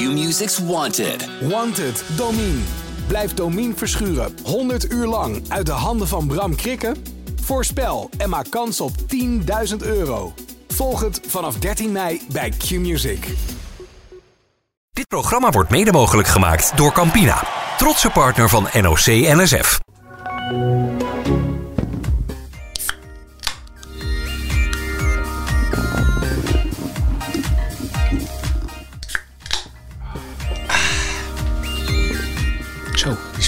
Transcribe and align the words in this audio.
Q-Music's 0.00 0.58
Wanted. 0.58 1.28
Wanted, 1.40 2.04
Domine. 2.16 2.60
Blijf 3.06 3.34
Domine 3.34 3.74
verschuren 3.76 4.34
100 4.44 4.92
uur 4.92 5.06
lang 5.06 5.42
uit 5.48 5.66
de 5.66 5.72
handen 5.72 6.08
van 6.08 6.26
Bram 6.26 6.54
Krikken? 6.54 6.96
Voorspel 7.42 8.10
en 8.18 8.28
maak 8.28 8.50
kans 8.50 8.80
op 8.80 8.92
10.000 9.70 9.76
euro. 9.78 10.32
Volg 10.68 11.00
het 11.00 11.20
vanaf 11.26 11.56
13 11.56 11.92
mei 11.92 12.20
bij 12.32 12.50
Q-Music. 12.50 13.26
Dit 14.90 15.06
programma 15.06 15.50
wordt 15.50 15.70
mede 15.70 15.92
mogelijk 15.92 16.28
gemaakt 16.28 16.76
door 16.76 16.92
Campina, 16.92 17.44
trotse 17.76 18.10
partner 18.10 18.48
van 18.48 18.68
NOC 18.72 19.06
NSF. 19.06 19.78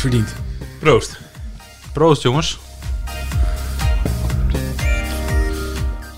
Verdiend. 0.03 0.35
Proost. 0.79 1.19
Proost, 1.93 2.23
jongens. 2.23 2.59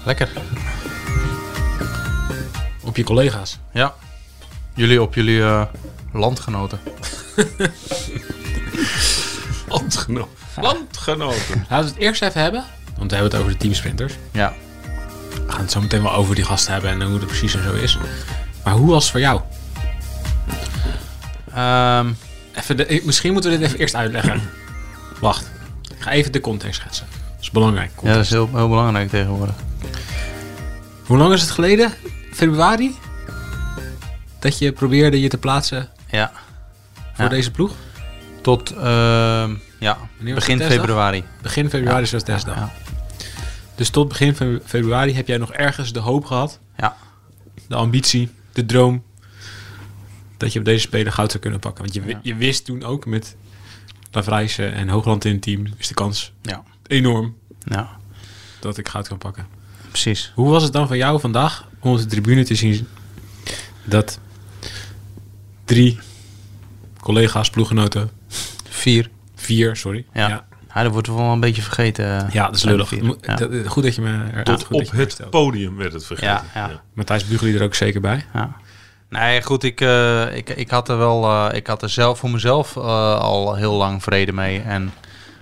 Lekker. 0.05 0.29
Op 2.83 2.97
je 2.97 3.05
collega's. 3.05 3.59
Ja. 3.73 3.95
Jullie 4.75 5.03
op 5.03 5.15
jullie 5.15 5.43
eh, 5.43 5.63
landgenoten. 6.13 6.81
Landgenoten. 9.69 10.33
Landgenoten. 10.61 11.67
Laten 11.69 11.87
we 11.87 11.93
het 11.93 11.97
eerst 11.97 12.23
even 12.23 12.43
hebben, 12.43 12.65
want 12.97 13.11
we 13.11 13.17
hebben 13.17 13.33
het 13.33 13.41
over 13.41 13.53
de 13.53 13.59
teamsprinters. 13.59 14.15
Ja. 14.31 14.53
We 15.47 15.53
gaan 15.53 15.61
het 15.61 15.71
zo 15.71 15.81
meteen 15.81 16.03
wel 16.03 16.13
over 16.13 16.35
die 16.35 16.45
gasten 16.45 16.73
hebben 16.73 16.91
en 16.91 17.03
hoe 17.03 17.19
het 17.19 17.27
precies 17.27 17.55
en 17.55 17.63
zo 17.63 17.73
is. 17.73 17.99
Maar 18.65 18.75
hoe 18.75 18.91
was 18.91 19.03
het 19.03 19.11
voor 19.11 19.21
jou? 19.21 19.41
Ehm, 21.55 22.13
Even 22.55 22.77
de, 22.77 23.03
misschien 23.05 23.33
moeten 23.33 23.51
we 23.51 23.59
dit 23.59 23.67
even 23.67 23.79
eerst 23.79 23.95
uitleggen. 23.95 24.43
Wacht. 25.21 25.51
Ik 25.97 26.03
ga 26.03 26.11
even 26.11 26.33
de 26.33 26.41
context 26.41 26.81
schetsen. 26.81 27.07
Dat 27.35 27.41
is 27.41 27.51
belangrijk. 27.51 27.91
ja, 28.03 28.13
dat 28.15 28.25
is 28.25 28.31
heel, 28.31 28.49
heel 28.55 28.69
belangrijk 28.69 29.09
tegenwoordig. 29.09 29.55
Hoe 31.07 31.17
lang 31.19 31.33
is 31.33 31.41
het 31.41 31.51
geleden? 31.51 31.93
Februari? 32.33 32.97
Dat 34.39 34.59
je 34.59 34.73
probeerde 34.73 35.21
je 35.21 35.29
te 35.29 35.39
plaatsen 35.39 35.89
Ja. 36.11 36.33
voor 37.15 37.25
Ja. 37.25 37.31
deze 37.31 37.51
ploeg? 37.51 37.73
Tot 38.43 38.71
ehm, 38.71 39.55
ja, 39.79 39.99
was 40.21 40.35
begin 40.35 40.61
februari. 40.61 41.25
Begin 41.43 41.71
februari 41.71 42.03
is 42.03 42.11
dat 42.11 42.25
testdag. 42.25 42.55
Ja. 42.57 42.73
Dus 43.75 43.91
tot 43.91 44.09
begin 44.09 44.35
fe- 44.37 44.61
februari 44.65 45.15
heb 45.15 45.27
jij 45.27 45.37
nog 45.37 45.53
ergens 45.53 45.93
de 45.93 45.99
hoop 45.99 46.25
gehad, 46.25 46.59
Ja. 46.77 46.97
de 47.69 47.75
ambitie, 47.75 48.31
de 48.53 48.67
droom, 48.67 49.03
dat 50.37 50.53
je 50.53 50.59
op 50.59 50.65
deze 50.65 50.81
speler 50.81 51.13
goud 51.13 51.31
zou 51.31 51.43
kunnen 51.43 51.61
pakken. 51.61 51.83
Want 51.83 51.95
je, 51.95 52.03
Ja. 52.07 52.19
je 52.23 52.35
wist 52.35 52.65
toen 52.65 52.83
ook 52.85 53.07
met 53.07 53.37
Lavrijsen 54.11 54.73
en 54.73 54.89
Hoogland 54.89 55.25
in 55.25 55.33
het 55.33 55.43
team, 55.43 55.65
is 55.77 55.89
de 55.89 55.95
kans 55.95 56.33
Ja. 56.43 56.63
enorm 56.87 57.37
Ja. 57.59 57.89
dat 58.61 58.79
ik 58.79 58.89
goud 58.89 59.09
kan 59.09 59.19
pakken. 59.19 59.47
Precies. 59.89 60.33
Hoe 60.35 60.51
was 60.51 60.63
het 60.63 60.73
dan 60.73 60.87
van 60.89 60.97
jou 60.97 61.21
vandaag 61.21 61.69
om 61.81 61.93
op 61.93 61.99
de 61.99 62.07
tribune 62.07 62.45
te 62.45 62.55
zien 62.55 62.89
dat 63.85 64.19
drie 65.65 65.99
collega's, 67.01 67.51
ploeggenoten, 67.51 68.11
Vier. 68.69 69.11
vier, 69.35 69.77
sorry. 69.77 70.05
Ja. 70.13 70.29
ja. 70.29 70.47
Ja, 70.75 70.83
dat 70.83 70.93
wordt 70.93 71.07
wel 71.07 71.19
een 71.33 71.41
beetje 71.41 71.63
vergeten. 71.63 72.29
Ja, 72.33 72.47
dat 72.47 72.55
is 72.57 72.63
lullig. 72.63 72.91
Ja. 72.91 73.39
Goed 73.67 73.83
dat 73.83 73.95
je 73.95 74.01
me 74.01 74.25
er 74.33 74.45
Tot 74.45 74.67
op 74.69 74.83
je 74.83 74.91
me 74.93 74.99
het 75.01 75.13
stelt. 75.13 75.31
podium 75.31 75.77
werd 75.77 75.93
het 75.93 76.05
vergeten. 76.07 76.31
Ja, 76.55 76.69
ja. 76.69 76.83
Matthijs 76.95 77.27
Bugeli 77.27 77.55
er 77.57 77.63
ook 77.63 77.75
zeker 77.75 78.01
bij. 78.01 78.25
Ja. 78.35 78.57
Nee, 79.15 79.43
goed, 79.43 79.63
ik, 79.63 79.81
eh, 79.81 80.37
ik, 80.37 80.51
ik 80.51 80.71
had 80.71 80.89
er 80.89 80.99
wel, 80.99 81.25
eh, 81.25 81.57
ik 81.57 81.67
had 81.67 81.83
er 81.83 81.91
zelf 81.91 82.19
voor 82.19 82.31
mezelf 82.31 82.77
eh, 82.77 83.19
al 83.19 83.55
heel 83.55 83.73
lang 83.73 84.03
vrede 84.03 84.33
mee 84.33 84.61
en 84.61 84.93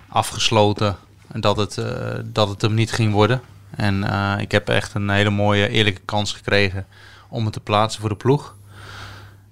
afgesloten 0.09 0.97
dat 1.27 1.57
het, 1.57 1.83
dat 2.25 2.49
het 2.49 2.63
hem 2.63 2.75
niet 2.75 2.93
ging 2.93 3.13
worden. 3.13 3.43
En 3.77 4.05
ik 4.41 4.53
heb 4.53 4.69
echt 4.69 4.95
een 4.95 5.11
hele 5.11 5.31
mooie, 5.31 5.69
eerlijke 5.69 6.01
kans 6.05 6.33
gekregen 6.33 6.87
om 7.29 7.45
het 7.45 7.53
te 7.53 7.61
plaatsen 7.61 8.01
voor 8.01 8.11
de 8.11 8.17
ploeg. 8.17 8.55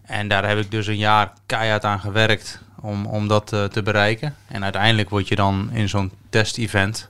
En 0.02 0.28
daar 0.28 0.48
heb 0.48 0.58
ik 0.58 0.70
dus 0.70 0.86
een 0.86 0.96
jaar 0.96 1.32
keihard 1.46 1.84
aan 1.84 2.00
gewerkt 2.00 2.60
om, 2.80 3.06
om 3.06 3.28
dat 3.28 3.46
te 3.46 3.82
bereiken. 3.84 4.36
En 4.46 4.62
uiteindelijk 4.62 5.10
word 5.10 5.28
je 5.28 5.36
dan 5.36 5.70
in 5.72 5.88
zo'n 5.88 6.12
test-event, 6.30 7.08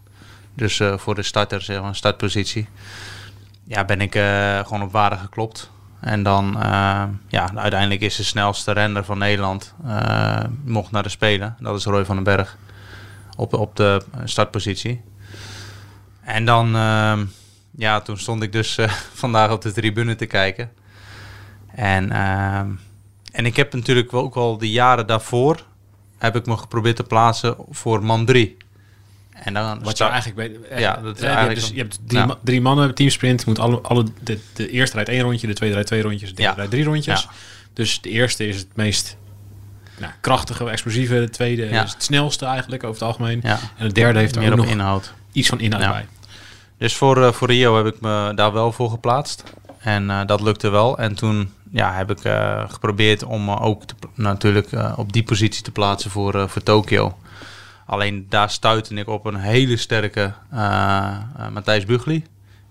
dus 0.55 0.81
voor 0.97 1.15
de 1.15 1.23
starter, 1.23 1.63
zeg 1.63 1.81
startpositie, 1.93 2.69
ja, 3.65 3.85
ben 3.85 4.01
ik 4.01 4.13
gewoon 4.65 4.83
op 4.83 4.93
waarde 4.93 5.17
geklopt. 5.17 5.71
En 6.01 6.23
dan, 6.23 6.63
eh, 6.63 7.03
ja, 7.29 7.51
uiteindelijk 7.55 8.01
is 8.01 8.17
de 8.17 8.23
snelste 8.23 8.73
renner 8.73 9.05
van 9.05 9.19
Nederland, 9.19 9.75
eh, 9.87 10.45
mocht 10.65 10.91
naar 10.91 11.03
de 11.03 11.09
Spelen. 11.09 11.57
Dat 11.59 11.77
is 11.77 11.85
Roy 11.85 12.05
van 12.05 12.15
den 12.15 12.25
Berg, 12.25 12.57
op, 13.37 13.55
op 13.55 13.77
de 13.77 14.03
startpositie. 14.25 15.01
En 16.21 16.45
dan, 16.45 16.77
ehm, 16.77 17.25
ja, 17.71 18.01
toen 18.01 18.19
stond 18.19 18.43
ik 18.43 18.53
dus 18.53 18.79
eh, 18.79 18.91
vandaag 19.23 19.51
op 19.51 19.63
de 19.63 19.73
tribune 19.73 20.15
te 20.15 20.27
kijken. 20.27 20.71
En, 21.75 22.11
en 23.33 23.47
ik 23.47 23.57
heb 23.57 23.73
natuurlijk 23.73 24.13
ook 24.13 24.35
wel 24.35 24.59
de 24.59 24.71
jaren 24.71 25.07
daarvoor, 25.07 25.65
heb 26.19 26.37
ik 26.37 26.47
me 26.47 26.57
geprobeerd 26.57 26.97
te 26.97 27.03
plaatsen 27.03 27.57
voor 27.71 28.05
man 28.05 28.25
3. 28.25 28.57
En 29.45 29.55
dan 29.55 29.83
Wat 29.83 29.99
je 29.99 30.05
eigenlijk 30.05 30.37
weet. 30.71 30.81
Ja, 30.81 30.97
dat 30.97 31.15
is 31.15 31.21
je 31.21 31.27
hebt, 31.27 31.37
eigenlijk 31.37 31.55
dus, 31.61 31.69
je 31.69 31.79
hebt 31.79 31.99
drie, 32.07 32.25
ma- 32.25 32.39
drie 32.45 32.61
mannen 32.61 32.95
teamsprint. 32.95 33.47
Moet 33.47 33.59
alle, 33.59 33.81
alle, 33.81 34.05
de, 34.23 34.39
de 34.55 34.71
eerste 34.71 34.95
rijdt 34.95 35.11
één 35.11 35.21
rondje, 35.23 35.47
de 35.47 35.53
tweede 35.53 35.75
rijdt 35.75 35.89
twee 35.91 36.03
rondjes, 36.03 36.29
de 36.29 36.35
derde 36.35 36.51
Ja. 36.51 36.57
rijdt 36.57 36.71
drie 36.71 36.85
rondjes. 36.85 37.23
Ja. 37.23 37.31
Dus 37.73 38.01
de 38.01 38.09
eerste 38.09 38.49
is 38.49 38.57
het 38.57 38.69
meest 38.75 39.17
nou, 39.99 40.13
krachtige, 40.21 40.71
explosieve. 40.71 41.15
De 41.15 41.31
tweede 41.31 41.69
Ja. 41.69 41.83
is 41.83 41.93
het 41.93 42.03
snelste 42.03 42.45
eigenlijk 42.45 42.85
over 42.85 42.99
het 43.01 43.09
algemeen. 43.09 43.41
Ja. 43.43 43.59
En 43.77 43.87
de 43.89 43.93
derde 43.95 44.19
heeft 44.19 44.35
er 44.35 44.41
meer 44.41 44.53
ook 44.53 44.59
op 44.59 44.65
nog 44.65 44.73
inhoud. 44.75 45.13
iets 45.33 45.49
van 45.49 45.61
inhoud 45.61 45.83
Ja. 45.83 45.91
bij. 45.91 46.07
Dus 46.79 46.95
voor, 46.97 47.25
eh, 47.25 47.33
voor 47.33 47.49
Rio 47.49 47.77
heb 47.77 47.95
ik 47.95 48.01
me 48.01 48.33
daar 48.35 48.53
wel 48.53 48.73
voor 48.73 48.91
geplaatst. 48.91 49.43
En 49.79 50.11
eh, 50.11 50.21
dat 50.27 50.41
lukte 50.41 50.69
wel. 50.69 50.99
En 50.99 51.15
toen 51.15 51.53
ja, 51.73 51.93
heb 51.95 52.11
ik 52.11 52.25
eh, 52.25 52.65
geprobeerd 52.71 53.23
om 53.25 53.45
me 53.45 53.59
ook 53.59 53.85
te, 53.85 53.95
natuurlijk 54.15 54.73
eh, 54.73 54.93
op 54.97 55.13
die 55.13 55.23
positie 55.23 55.63
te 55.63 55.71
plaatsen 55.71 56.11
voor, 56.11 56.35
eh, 56.35 56.49
voor 56.49 56.63
Tokio. 56.63 57.17
Alleen 57.91 58.27
daar 58.29 58.51
stuitte 58.51 58.95
ik 58.95 59.09
op 59.09 59.25
een 59.25 59.37
hele 59.37 59.77
sterke 59.77 60.33
eh, 60.51 61.17
eh, 61.37 61.49
Matthijs 61.53 61.85
Bugli. 61.85 62.25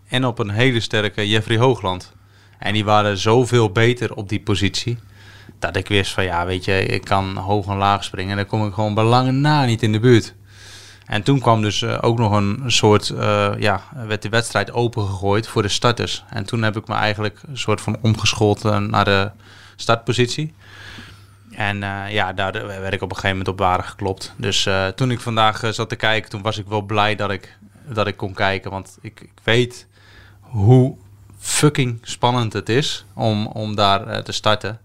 En 0.08 0.26
op 0.26 0.40
een 0.40 0.50
hele 0.50 0.80
sterke 0.80 1.30
Jeffrey 1.30 1.58
Hoogland. 1.58 2.14
En 2.60 2.74
die 2.74 2.86
waren 2.86 3.18
zoveel 3.18 3.72
beter 3.72 4.14
op 4.16 4.30
die 4.30 4.40
positie. 4.40 4.98
Dat 5.60 5.76
ik 5.76 5.88
wist 5.88 6.12
van 6.12 6.24
ja, 6.24 6.46
weet 6.46 6.66
je, 6.66 6.86
ik 6.86 7.04
kan 7.04 7.38
hoog 7.38 7.68
en 7.68 7.78
laag 7.78 8.04
springen. 8.04 8.32
En 8.32 8.38
dan 8.38 8.46
kom 8.46 8.68
ik 8.68 8.74
gewoon 8.74 8.94
bij 8.94 9.04
lange 9.04 9.32
na 9.32 9.66
niet 9.66 9.84
in 9.84 9.92
de 9.92 10.00
buurt. 10.00 10.36
En 11.06 11.24
toen 11.24 11.40
kwam 11.40 11.62
dus 11.62 11.82
eh, 11.82 11.98
ook 12.02 12.18
nog 12.18 12.32
een 12.32 12.64
soort, 12.68 13.14
ja, 13.60 13.82
werd 14.08 14.22
de 14.22 14.30
wedstrijd 14.30 14.72
opengegooid 14.72 15.48
voor 15.48 15.62
de 15.62 15.68
starters. 15.68 16.24
En 16.30 16.46
toen 16.46 16.62
heb 16.62 16.78
ik 16.78 16.88
me 16.88 16.96
eigenlijk 16.96 17.42
een 17.48 17.58
soort 17.58 17.82
van 17.82 17.98
omgeschoold 18.02 18.66
eh, 18.66 18.78
naar 18.78 19.06
de 19.06 19.32
startpositie. 19.76 20.54
En 21.52 21.84
eh, 21.84 22.14
ja, 22.14 22.34
daar 22.34 22.52
werd 22.68 22.94
ik 22.94 23.02
op 23.02 23.10
een 23.10 23.16
gegeven 23.16 23.38
moment 23.38 23.48
op 23.48 23.60
waarde 23.60 23.84
geklopt. 23.84 24.34
Dus 24.38 24.66
eh, 24.66 24.88
toen 24.88 25.12
ik 25.12 25.20
vandaag 25.20 25.64
eh, 25.64 25.72
zat 25.72 25.90
te 25.90 25.96
kijken, 25.96 26.30
toen 26.30 26.42
was 26.42 26.58
ik 26.58 26.68
wel 26.68 26.82
blij 26.82 27.16
dat 27.16 27.32
ik, 27.32 27.58
dat 27.88 28.08
ik 28.08 28.18
kon 28.18 28.34
kijken. 28.34 28.72
Want 28.72 28.98
ik, 29.02 29.22
ik 29.22 29.32
weet 29.44 29.88
hoe 30.40 30.96
fucking 31.40 32.00
spannend 32.02 32.54
het 32.54 32.70
is 32.70 33.06
om, 33.14 33.48
om 33.48 33.76
daar 33.76 34.24
te 34.24 34.32
starten. 34.32 34.80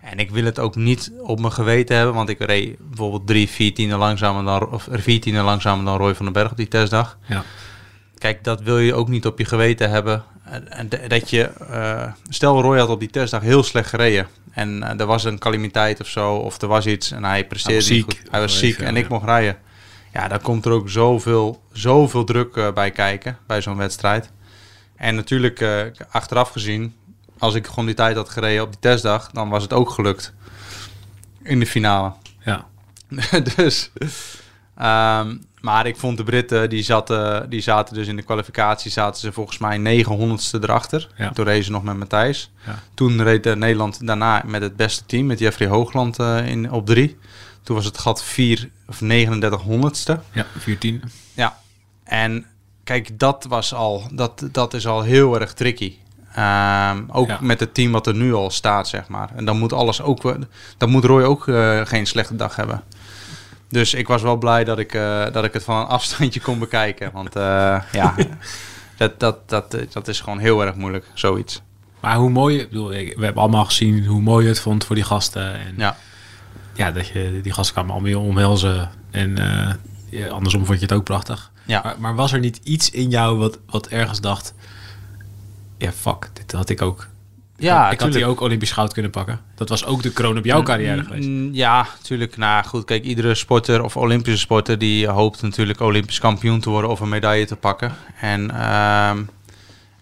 En 0.00 0.18
ik 0.18 0.30
wil 0.30 0.44
het 0.44 0.58
ook 0.58 0.76
niet 0.76 1.12
op 1.20 1.40
mijn 1.40 1.52
geweten 1.52 1.96
hebben, 1.96 2.14
want 2.14 2.28
ik 2.28 2.38
reed 2.38 2.76
bijvoorbeeld 2.78 3.26
drie, 3.26 3.48
vier 3.48 3.74
tienden 3.74 3.98
langzamer 3.98 4.44
dan, 4.44 4.70
of 4.70 4.88
vier 4.90 5.20
tienden 5.20 5.44
langzamer 5.44 5.84
dan 5.84 5.96
Roy 5.96 6.14
van 6.14 6.24
den 6.24 6.34
Berg 6.34 6.50
op 6.50 6.56
die 6.56 6.68
testdag. 6.68 7.18
Ja. 7.26 7.44
Kijk, 8.18 8.44
dat 8.44 8.60
wil 8.60 8.78
je 8.78 8.94
ook 8.94 9.08
niet 9.08 9.26
op 9.26 9.38
je 9.38 9.44
geweten 9.44 9.90
hebben. 9.90 10.22
En- 10.68 10.88
dat 11.08 11.30
je, 11.30 11.42
eh, 11.70 12.12
stel 12.28 12.60
Roy 12.60 12.78
had 12.78 12.88
op 12.88 13.00
die 13.00 13.10
testdag 13.10 13.42
heel 13.42 13.62
slecht 13.62 13.88
gereden. 13.88 14.26
En 14.50 14.82
eh, 14.82 15.00
er 15.00 15.06
was 15.06 15.24
een 15.24 15.38
calamiteit 15.38 16.00
of 16.00 16.06
zo, 16.06 16.34
of 16.34 16.60
er 16.62 16.68
was 16.68 16.86
iets 16.86 17.10
en 17.10 17.24
hij 17.24 17.46
presteerde 17.46 17.84
Hij 17.84 17.94
niet 17.94 18.04
ziek. 18.04 18.18
goed. 18.20 18.30
Hij 18.30 18.40
was 18.40 18.58
ziek 18.58 18.78
en 18.78 18.96
ik 18.96 19.08
mocht 19.08 19.24
rijden. 19.24 19.56
Ja, 20.12 20.28
daar 20.28 20.40
komt 20.40 20.64
er 20.64 20.72
ook 20.72 20.88
zoveel, 20.90 21.62
zoveel 21.72 22.24
druk 22.24 22.56
eh, 22.56 22.72
bij 22.72 22.90
kijken, 22.90 23.38
bij 23.46 23.62
zo'n 23.62 23.76
wedstrijd. 23.76 24.30
En 24.96 25.14
natuurlijk, 25.14 25.64
achteraf 26.10 26.50
gezien, 26.50 26.94
als 27.38 27.54
ik 27.54 27.66
gewoon 27.66 27.86
die 27.86 27.94
tijd 27.94 28.16
had 28.16 28.28
gereden 28.28 28.62
op 28.62 28.70
die 28.70 28.80
testdag, 28.80 29.30
dan 29.30 29.48
was 29.48 29.62
het 29.62 29.72
ook 29.72 29.90
gelukt. 29.90 30.32
In 31.42 31.58
de 31.60 31.66
finale. 31.66 32.12
Ja. 32.40 32.66
dus, 33.56 33.90
ehm, 34.76 35.36
maar 35.60 35.86
ik 35.86 35.96
vond 35.96 36.16
de 36.16 36.24
Britten, 36.24 36.70
die 36.70 36.82
zaten, 36.82 37.50
die 37.50 37.60
zaten 37.60 37.94
dus 37.94 38.06
in 38.06 38.16
de 38.16 38.22
kwalificatie, 38.22 38.90
zaten 38.90 39.20
ze 39.20 39.32
volgens 39.32 39.58
mij 39.58 40.04
900ste 40.04 40.60
erachter. 40.62 41.08
Ja. 41.16 41.30
Toen 41.30 41.44
reden 41.44 41.64
ze 41.64 41.70
nog 41.70 41.82
met 41.82 41.96
Matthijs. 41.96 42.50
Ja. 42.66 42.82
Toen 42.94 43.22
reed 43.22 43.46
eh, 43.46 43.54
Nederland 43.54 44.06
daarna 44.06 44.42
met 44.46 44.62
het 44.62 44.76
beste 44.76 45.06
team, 45.06 45.26
met 45.26 45.38
Jeffrey 45.38 45.68
Hoogland 45.68 46.18
eh, 46.18 46.46
in, 46.46 46.70
op 46.72 46.86
drie. 46.86 47.16
Toen 47.62 47.76
was 47.76 47.84
het 47.84 47.98
gat 47.98 48.24
4 48.24 48.70
of 48.88 49.00
39 49.00 49.60
honderdste. 49.60 50.20
Ja, 50.32 50.46
14. 50.58 51.02
Ja, 51.34 51.58
en 52.04 52.46
kijk, 52.84 53.18
dat 53.18 53.46
was 53.48 53.74
al, 53.74 54.02
dat, 54.12 54.48
dat 54.52 54.74
is 54.74 54.86
al 54.86 55.02
heel 55.02 55.40
erg 55.40 55.52
tricky. 55.52 55.94
Ehm, 56.34 57.02
ook 57.08 57.28
Ja. 57.28 57.38
met 57.40 57.60
het 57.60 57.74
team 57.74 57.92
wat 57.92 58.06
er 58.06 58.14
nu 58.14 58.34
al 58.34 58.50
staat, 58.50 58.88
zeg 58.88 59.08
maar. 59.08 59.30
En 59.36 59.44
dan 59.44 59.58
moet 59.58 59.72
alles 59.72 60.02
ook... 60.02 60.34
Dan 60.76 60.90
moet 60.90 61.04
Roy 61.04 61.22
ook 61.22 61.48
eh, 61.48 61.80
geen 61.84 62.06
slechte 62.06 62.36
dag 62.36 62.56
hebben. 62.56 62.82
Dus 63.68 63.94
ik 63.94 64.08
was 64.08 64.22
wel 64.22 64.36
blij 64.36 64.64
dat 64.64 64.78
ik, 64.78 64.94
eh, 64.94 65.32
dat 65.32 65.44
ik 65.44 65.52
het 65.52 65.64
van 65.64 65.76
een 65.76 65.86
afstandje 65.98 66.40
kon 66.40 66.58
bekijken. 66.58 67.10
Want 67.12 67.36
eh, 67.36 67.80
ja, 67.92 68.14
dat, 68.96 69.20
dat, 69.20 69.48
dat, 69.48 69.76
dat 69.92 70.08
is 70.08 70.20
gewoon 70.20 70.38
heel 70.38 70.64
erg 70.64 70.74
moeilijk, 70.74 71.06
zoiets. 71.14 71.62
Maar 72.00 72.16
hoe 72.16 72.30
mooi, 72.30 72.58
ik 72.58 72.68
bedoel, 72.68 72.88
we 72.88 73.24
hebben 73.24 73.42
allemaal 73.42 73.64
gezien 73.64 74.06
hoe 74.06 74.20
mooi 74.20 74.42
je 74.42 74.50
het 74.50 74.60
vond 74.60 74.84
voor 74.84 74.94
die 74.94 75.04
gasten. 75.04 75.54
En 75.54 75.74
ja, 75.76 75.96
Ja, 76.74 76.90
dat 76.90 77.08
je 77.08 77.40
die 77.42 77.52
gasten 77.52 77.74
kwamen 77.74 77.94
allemaal 77.94 78.22
omhelzen. 78.22 78.90
En 79.10 79.38
eh, 79.38 79.74
ja, 80.10 80.28
andersom 80.28 80.64
vond 80.64 80.78
je 80.78 80.84
het 80.84 80.94
ook 80.94 81.04
prachtig. 81.04 81.50
ja. 81.64 81.80
Maar, 81.82 81.94
maar 81.98 82.14
was 82.14 82.32
er 82.32 82.38
niet 82.38 82.60
iets 82.62 82.90
in 82.90 83.10
jou 83.10 83.38
wat, 83.38 83.58
wat 83.66 83.86
ergens 83.86 84.20
dacht... 84.20 84.54
Ja, 85.78 85.92
fuck, 85.92 86.30
dit 86.32 86.52
had 86.52 86.68
ik 86.68 86.82
ook. 86.82 87.08
Ja 87.58 87.90
ik 87.90 88.00
had 88.00 88.12
die 88.12 88.26
ook 88.26 88.40
Olympisch 88.40 88.72
goud 88.72 88.92
kunnen 88.92 89.10
pakken. 89.10 89.40
Dat 89.54 89.68
was 89.68 89.84
ook 89.84 90.02
de 90.02 90.12
kroon 90.12 90.38
op 90.38 90.44
jouw 90.44 90.62
carrière 90.62 91.04
geweest. 91.04 91.28
Mm, 91.28 91.54
Ja, 91.54 91.86
natuurlijk. 91.98 92.36
Nou 92.36 92.64
goed, 92.64 92.84
kijk, 92.84 93.04
iedere 93.04 93.34
sporter 93.34 93.82
of 93.82 93.96
Olympische 93.96 94.38
sporter 94.38 94.78
die 94.78 95.08
hoopt 95.08 95.42
natuurlijk 95.42 95.80
Olympisch 95.80 96.18
kampioen 96.18 96.60
te 96.60 96.70
worden 96.70 96.90
of 96.90 97.00
een 97.00 97.08
medaille 97.08 97.46
te 97.46 97.56
pakken. 97.56 97.92
En 98.20 98.50
ehm, 98.50 99.22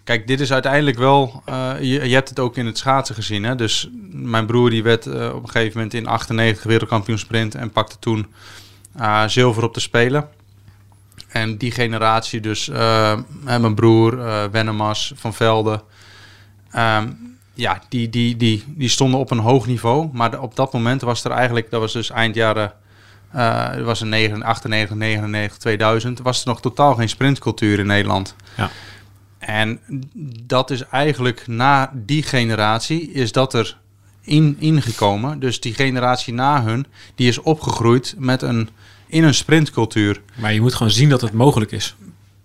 kijk, 0.04 0.26
dit 0.26 0.40
is 0.40 0.52
uiteindelijk 0.52 0.98
wel, 0.98 1.42
eh, 1.44 1.72
je, 1.80 2.08
je 2.08 2.14
hebt 2.14 2.28
het 2.28 2.38
ook 2.38 2.56
in 2.56 2.66
het 2.66 2.78
schaatsen 2.78 3.14
gezien. 3.14 3.44
Hè? 3.44 3.54
Dus 3.54 3.88
mijn 4.10 4.46
broer 4.46 4.70
die 4.70 4.82
werd 4.82 5.06
eh, 5.06 5.34
op 5.34 5.42
een 5.42 5.50
gegeven 5.50 5.72
moment 5.74 5.94
in 5.94 6.06
98 6.06 6.62
wereldkampioen 6.64 7.18
sprint 7.18 7.54
en 7.54 7.70
pakte 7.70 7.98
toen 7.98 8.26
eh, 8.96 9.24
zilver 9.26 9.64
op 9.64 9.74
de 9.74 9.80
Spelen. 9.80 10.28
En 11.28 11.56
die 11.56 11.70
generatie 11.70 12.40
dus, 12.40 12.68
mijn 13.44 13.74
broer, 13.74 14.20
Wennemars, 14.50 15.12
Van 15.16 15.34
Velde, 15.34 15.82
ehm, 16.70 17.08
ja, 17.56 17.80
die, 17.88 18.08
die, 18.08 18.36
die, 18.36 18.64
die 18.66 18.88
stonden 18.88 19.20
op 19.20 19.30
een 19.30 19.38
hoog 19.38 19.66
niveau. 19.66 20.08
Maar 20.12 20.40
op 20.40 20.56
dat 20.56 20.72
moment 20.72 21.00
was 21.00 21.24
er 21.24 21.30
eigenlijk, 21.30 21.70
dat 21.70 21.80
was 21.80 21.92
dus 21.92 22.10
eind 22.10 22.34
jaren, 22.34 22.72
eh 23.32 23.82
was 23.84 24.00
in 24.00 24.08
9 24.08 24.42
98, 24.42 24.96
99, 24.96 25.58
2000, 25.58 26.20
was 26.20 26.40
er 26.40 26.48
nog 26.48 26.60
totaal 26.60 26.94
geen 26.94 27.08
sprintcultuur 27.08 27.78
in 27.78 27.86
Nederland. 27.86 28.34
Ja. 28.56 28.70
En 29.38 29.80
dat 30.42 30.70
is 30.70 30.86
eigenlijk 30.88 31.46
na 31.46 31.92
die 31.94 32.22
generatie, 32.22 33.12
is 33.12 33.32
dat 33.32 33.54
er 33.54 33.76
in, 34.20 34.56
ingekomen. 34.58 35.38
Dus 35.38 35.60
die 35.60 35.74
generatie 35.74 36.34
na 36.34 36.62
hun, 36.62 36.86
die 37.14 37.28
is 37.28 37.38
opgegroeid 37.38 38.14
met 38.18 38.42
een, 38.42 38.68
in 39.06 39.24
een 39.24 39.34
sprintcultuur. 39.34 40.20
Maar 40.34 40.52
je 40.52 40.60
moet 40.60 40.74
gewoon 40.74 40.92
zien 40.92 41.08
dat 41.08 41.20
het 41.20 41.32
mogelijk 41.32 41.72
is. 41.72 41.94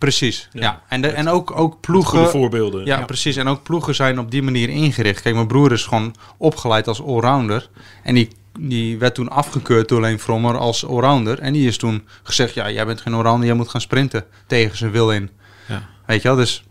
Precies, 0.01 0.47
ja. 0.51 0.61
Ja. 0.61 0.81
En, 0.87 1.01
de, 1.01 1.07
en 1.07 1.29
ook, 1.29 1.51
ook 1.59 1.79
ploegen... 1.79 2.29
voorbeelden. 2.29 2.85
Ja, 2.85 3.05
precies. 3.05 3.35
En 3.35 3.47
ook 3.47 3.63
ploegen 3.63 3.95
zijn 3.95 4.19
op 4.19 4.31
die 4.31 4.41
manier 4.41 4.69
ingericht. 4.69 5.21
Kijk, 5.21 5.35
mijn 5.35 5.47
broer 5.47 5.71
is 5.71 5.83
gewoon 5.83 6.15
opgeleid 6.37 6.87
als 6.87 7.03
allrounder. 7.03 7.69
En 8.03 8.15
die, 8.15 8.27
die 8.59 8.97
werd 8.99 9.15
toen 9.15 9.29
afgekeurd 9.29 9.89
door 9.89 10.01
Leen 10.01 10.19
Frommer 10.19 10.57
als 10.57 10.85
allrounder. 10.85 11.39
En 11.39 11.53
die 11.53 11.67
is 11.67 11.77
toen 11.77 12.07
gezegd, 12.23 12.53
ja, 12.53 12.71
jij 12.71 12.85
bent 12.85 13.01
geen 13.01 13.13
allrounder, 13.13 13.47
jij 13.47 13.55
moet 13.55 13.69
gaan 13.69 13.81
sprinten 13.81 14.25
tegen 14.47 14.77
zijn 14.77 14.91
wil 14.91 15.11
in. 15.11 15.29
Ja. 15.67 15.89
Weet 16.05 16.21
je 16.21 16.27
wel, 16.27 16.37
dus 16.37 16.63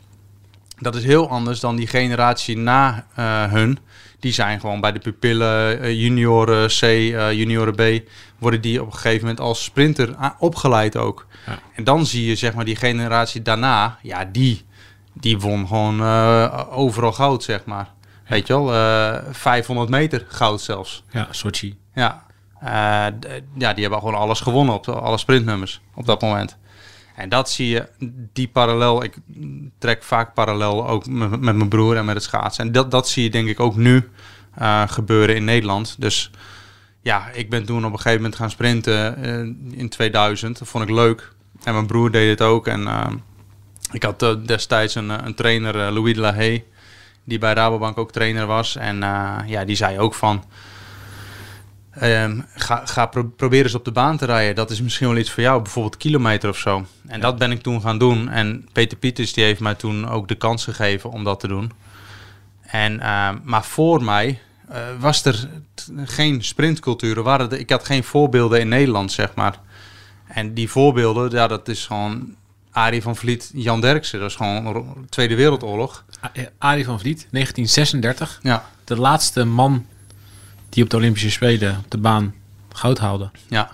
dat 0.78 0.94
is 0.94 1.04
heel 1.04 1.28
anders 1.28 1.60
dan 1.60 1.76
die 1.76 1.86
generatie 1.86 2.56
na 2.56 3.06
eh, 3.14 3.52
hun. 3.52 3.78
Die 4.20 4.32
zijn 4.32 4.60
gewoon 4.60 4.80
bij 4.80 4.92
de 4.92 4.98
pupillen, 4.98 5.80
eh, 5.80 6.00
junioren 6.00 6.68
C, 6.68 6.82
eh, 6.82 7.32
junioren 7.32 7.74
B, 7.74 8.08
worden 8.38 8.60
die 8.60 8.80
op 8.80 8.86
een 8.86 8.92
gegeven 8.92 9.20
moment 9.20 9.40
als 9.40 9.64
sprinter 9.64 10.14
opgeleid 10.38 10.96
ook. 10.96 11.26
Ja. 11.46 11.58
En 11.74 11.84
dan 11.84 12.06
zie 12.06 12.26
je 12.26 12.34
zeg 12.34 12.54
maar 12.54 12.64
die 12.64 12.76
generatie 12.76 13.42
daarna, 13.42 13.98
ja, 14.02 14.24
die, 14.24 14.64
die 15.12 15.38
won 15.38 15.66
gewoon 15.66 16.00
eh, 16.00 16.66
overal 16.70 17.12
goud, 17.12 17.42
zeg 17.42 17.64
maar. 17.64 17.88
Weet 18.28 18.46
je 18.46 18.52
wel, 18.52 18.74
eh 18.74 19.24
500 19.30 19.88
meter 19.88 20.26
goud 20.28 20.60
zelfs. 20.60 21.04
Ja, 21.10 21.28
Sochi. 21.30 21.78
Ja. 21.94 22.28
Ja, 23.58 23.72
die 23.72 23.82
hebben 23.82 23.98
gewoon 23.98 24.14
alles 24.14 24.40
gewonnen 24.40 24.74
op 24.74 24.84
de, 24.84 24.92
alle 24.92 25.18
sprintnummers 25.18 25.80
op 25.94 26.06
dat 26.06 26.20
moment. 26.20 26.56
En 27.20 27.28
dat 27.28 27.50
zie 27.50 27.68
je, 27.68 27.88
die 28.32 28.48
parallel, 28.48 29.04
ik 29.04 29.16
trek 29.78 30.02
vaak 30.02 30.34
parallel 30.34 30.88
ook 30.88 31.06
met, 31.06 31.40
mijn 31.40 31.68
broer 31.68 31.96
en 31.96 32.04
met 32.04 32.14
het 32.14 32.24
schaatsen. 32.24 32.66
En 32.66 32.72
dat, 32.72 32.90
dat 32.90 33.08
zie 33.08 33.22
je 33.22 33.30
denk 33.30 33.48
ik 33.48 33.60
ook 33.60 33.76
nu 33.76 34.08
eh, 34.54 34.82
gebeuren 34.88 35.36
in 35.36 35.44
Nederland. 35.44 35.96
Dus 35.98 36.30
ja, 37.02 37.28
ik 37.32 37.50
ben 37.50 37.64
toen 37.64 37.84
op 37.84 37.92
een 37.92 37.96
gegeven 37.96 38.16
moment 38.22 38.36
gaan 38.36 38.50
sprinten 38.50 39.16
eh, 39.16 39.78
in 39.78 39.88
2000. 39.88 40.58
Dat 40.58 40.68
vond 40.68 40.84
ik 40.84 40.90
leuk. 40.94 41.32
En 41.64 41.72
mijn 41.72 41.86
broer 41.86 42.10
deed 42.10 42.30
het 42.30 42.48
ook. 42.48 42.66
En 42.66 42.86
eh, 42.86 43.06
ik 43.92 44.02
had 44.02 44.22
eh, 44.22 44.34
destijds 44.46 44.94
een, 44.94 45.08
een 45.08 45.34
trainer, 45.34 45.92
Louis 45.92 46.14
de 46.14 46.20
la 46.20 46.34
Haye, 46.34 46.64
die 47.24 47.38
bij 47.38 47.52
Rabobank 47.52 47.98
ook 47.98 48.12
trainer 48.12 48.46
was. 48.46 48.76
En 48.76 48.96
ja, 49.46 49.64
die 49.64 49.76
zei 49.76 49.98
ook 49.98 50.14
van... 50.14 50.44
ehm, 51.90 52.40
ga 52.54 52.82
ga 52.86 53.06
pro 53.06 53.32
probeer 53.36 53.62
eens 53.62 53.74
op 53.74 53.84
de 53.84 53.92
baan 53.92 54.16
te 54.16 54.24
rijden. 54.24 54.54
Dat 54.54 54.70
is 54.70 54.80
misschien 54.82 55.08
wel 55.08 55.16
iets 55.16 55.30
voor 55.30 55.42
jou, 55.42 55.62
bijvoorbeeld 55.62 55.96
kilometer 55.96 56.48
of 56.48 56.58
zo. 56.58 56.86
En 57.06 57.20
dat 57.20 57.38
ben 57.38 57.50
ik 57.50 57.62
toen 57.62 57.80
gaan 57.80 57.98
doen. 57.98 58.28
En 58.28 58.68
Peter 58.72 58.98
Pieters 58.98 59.32
die 59.32 59.44
heeft 59.44 59.60
mij 59.60 59.74
toen 59.74 60.08
ook 60.08 60.28
de 60.28 60.34
kans 60.34 60.64
gegeven 60.64 61.10
om 61.10 61.24
dat 61.24 61.40
te 61.40 61.48
doen. 61.48 61.72
En, 62.60 63.00
ehm, 63.00 63.36
maar 63.44 63.64
voor 63.64 64.04
mij 64.04 64.40
eh, 64.68 64.78
was 64.98 65.24
er 65.24 65.48
geen 66.04 66.44
sprintcultuur. 66.44 67.22
Waren 67.22 67.50
er, 67.50 67.58
ik 67.58 67.70
had 67.70 67.84
geen 67.84 68.04
voorbeelden 68.04 68.60
in 68.60 68.68
Nederland, 68.68 69.12
zeg 69.12 69.34
maar. 69.34 69.58
En 70.26 70.54
die 70.54 70.70
voorbeelden, 70.70 71.30
ja, 71.30 71.46
dat 71.46 71.68
is 71.68 71.86
gewoon 71.86 72.34
Arie 72.70 73.02
van 73.02 73.16
Vliet, 73.16 73.50
Jan 73.54 73.80
Derksen. 73.80 74.20
Dat 74.20 74.30
is 74.30 74.36
gewoon 74.36 75.06
Tweede 75.08 75.34
Wereldoorlog. 75.34 76.04
Eh, 76.32 76.44
Arie 76.58 76.84
van 76.84 77.00
Vliet, 77.00 77.26
1936. 77.30 78.38
Ja, 78.42 78.64
De 78.84 78.96
laatste 78.96 79.44
man 79.44 79.86
die 80.70 80.84
op 80.84 80.90
de 80.90 80.96
Olympische 80.96 81.30
Spelen 81.30 81.76
op 81.84 81.90
de 81.90 81.98
baan 81.98 82.34
goud 82.72 82.98
haalde. 82.98 83.30
ja, 83.48 83.70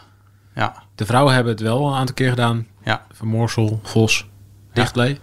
ja, 0.55 0.83
De 0.95 1.07
vrouwen 1.07 1.35
hebben 1.35 1.53
het 1.53 1.61
wel 1.63 1.87
een 1.89 1.95
aantal 1.95 2.15
keer 2.15 2.29
gedaan. 2.31 2.67
ja. 2.85 3.07
Van 3.13 3.27
Moorsel, 3.29 3.81
Vos, 3.83 4.27
Dichtlee. 4.73 5.19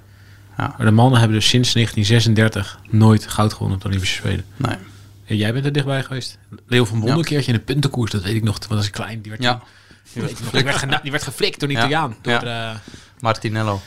Ja. 0.58 0.74
Maar 0.78 0.86
de 0.86 0.92
mannen 0.92 1.20
hebben 1.20 1.38
dus 1.38 1.50
sinds 1.50 1.74
1936 1.74 2.80
nooit 2.90 3.28
goud 3.28 3.52
gewonnen 3.54 3.75
op 3.75 3.81
de 3.81 3.88
Olympische 3.88 4.16
Spelen. 4.16 4.46
Nee. 4.58 4.75
En 5.25 5.36
jij 5.38 5.54
bent 5.54 5.66
er 5.66 5.72
dichtbij 5.74 6.04
geweest. 6.04 6.38
Leo 6.68 6.86
van 6.86 6.94
Bonden 7.00 7.14
Ja. 7.16 7.20
een 7.22 7.28
keertje 7.28 7.52
in 7.52 7.58
de 7.58 7.64
puntenkoers, 7.64 8.12
dat 8.12 8.24
weet 8.24 8.36
ik 8.36 8.44
nog. 8.44 8.60
Toen 8.60 8.76
was 8.76 8.86
ik 8.86 8.92
klein. 8.92 9.22
Die 9.22 9.31
werd, 9.31 9.44
Ja, 9.44 9.62
die 10.14 10.22
werd, 10.22 10.38
die 10.52 10.64
werd, 10.64 10.76
gena- 10.78 11.00
die 11.04 11.12
werd 11.12 11.24
geflikt 11.24 11.60
door 11.60 11.69
een. 11.69 11.76
Italiaan. 11.76 12.16
Door, 12.22 12.34
eh, 12.42 12.69
Martinello. 13.19 13.81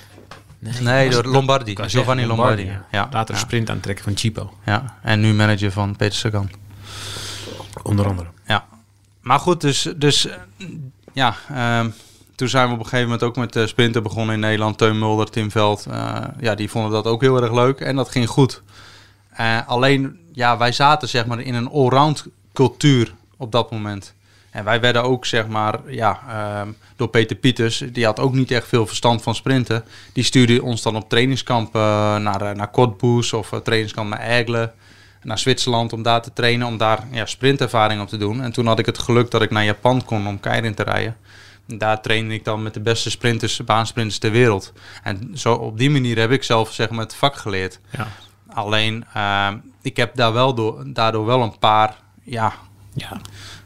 nee, 0.81 1.11
door 1.11 1.25
Lombardi. 1.25 1.77
Giovanni 1.81 2.27
Lombardi. 2.27 2.71
ja. 2.91 3.09
Later 3.13 3.35
ja. 3.35 3.41
sprint 3.41 3.71
aantrekken 3.71 4.05
van 4.05 4.17
Chipo, 4.17 4.55
Ja, 4.65 4.97
en 5.03 5.21
nu 5.21 5.33
manager 5.35 5.73
van 5.73 5.97
Peter 5.97 6.19
Sagan. 6.19 6.51
Onder 7.83 8.07
andere. 8.07 8.29
Ja. 8.47 8.67
Maar 9.21 9.39
goed, 9.39 9.61
dus, 9.61 9.93
dus 9.97 10.27
eh, 10.27 10.37
ja, 11.13 11.37
ehm, 11.49 11.91
toen 12.35 12.49
zijn 12.49 12.67
we 12.67 12.73
op 12.73 12.79
een 12.79 12.85
gegeven 12.85 13.05
moment 13.05 13.23
ook 13.23 13.37
met 13.37 13.57
uh, 13.57 13.67
sprinten 13.67 14.03
begonnen 14.03 14.35
in 14.35 14.41
Nederland. 14.41 14.79
Teun 14.79 14.99
Mulder, 14.99 15.31
Tim 15.31 15.51
Veld, 15.51 15.87
eh, 15.91 16.17
ja, 16.41 16.55
die 16.55 16.71
vonden 16.71 16.91
dat 16.91 17.07
ook 17.07 17.21
heel 17.21 17.43
erg 17.43 17.53
leuk 17.53 17.81
en 17.81 17.97
dat 17.97 18.09
ging 18.09 18.29
goed. 18.29 18.63
Eh, 19.31 19.59
alleen, 19.67 20.19
ja, 20.33 20.59
wij 20.59 20.73
zaten 20.73 21.09
zeg 21.09 21.27
maar 21.27 21.41
in 21.41 21.55
een 21.55 21.71
allround 21.71 22.27
cultuur 22.53 23.15
op 23.37 23.53
dat 23.53 23.71
moment. 23.71 24.15
En 24.57 24.65
wij 24.65 24.81
werden 24.81 25.03
ook, 25.03 25.27
zeg 25.27 25.47
maar, 25.47 25.79
ja, 25.87 26.21
ehm, 26.29 26.69
door 26.97 27.09
Peter 27.09 27.37
Pieters, 27.37 27.85
die 27.93 28.05
had 28.05 28.21
ook 28.21 28.35
niet 28.35 28.51
echt 28.51 28.69
veel 28.69 28.87
verstand 28.87 29.23
van 29.23 29.35
sprinten. 29.35 29.85
Die 30.13 30.25
stuurde 30.25 30.63
ons 30.63 30.83
dan 30.83 30.97
op 30.97 31.09
trainingskamp 31.09 31.75
eh, 31.75 32.17
naar, 32.17 32.41
eh, 32.43 32.57
naar 32.57 32.71
Cottbus 32.71 33.33
of 33.33 33.53
eh, 33.53 33.59
trainingskamp 33.59 34.09
naar 34.11 34.19
Aigle, 34.19 34.73
naar 35.27 35.39
Zwitserland 35.39 35.93
om 35.93 36.03
daar 36.03 36.23
te 36.23 36.33
trainen, 36.33 36.67
om 36.67 36.77
daar 36.77 37.05
ja, 37.11 37.27
sprintervaring 37.27 38.01
op 38.01 38.09
te 38.09 38.17
doen. 38.17 38.43
En 38.43 38.53
toen 38.53 38.67
had 38.67 38.79
ik 38.79 38.87
het 38.87 38.99
geluk 38.99 39.31
dat 39.31 39.43
ik 39.43 39.51
naar 39.51 39.65
Japan 39.65 40.05
kon 40.05 40.27
om 40.27 40.41
keirin 40.41 40.75
te 40.75 40.83
rijden. 40.83 41.17
En 41.69 41.79
daar 41.79 42.03
trainde 42.03 42.35
ik 42.35 42.45
dan 42.45 42.63
met 42.63 42.75
de 42.75 42.81
beste 42.81 43.11
sprinters, 43.11 43.65
baansprinters 43.65 44.19
ter 44.19 44.31
wereld. 44.31 44.73
En 45.03 45.31
zo 45.35 45.55
op 45.55 45.79
die 45.79 45.91
manier 45.91 46.19
heb 46.19 46.31
ik 46.31 46.43
zelf 46.43 46.73
zeg 46.73 46.91
maar, 46.91 47.05
het 47.05 47.15
vak 47.15 47.37
geleerd. 47.37 47.81
Ja. 47.91 48.09
Alleen, 48.49 49.05
ehm, 49.15 49.57
ik 49.83 49.97
heb 49.97 50.17
daar 50.17 50.33
wel 50.33 50.55
door, 50.55 50.85
daardoor 50.87 51.27
wel 51.27 51.43
een 51.43 51.59
paar, 51.59 51.97
ja, 52.23 52.53
ja. 52.95 53.21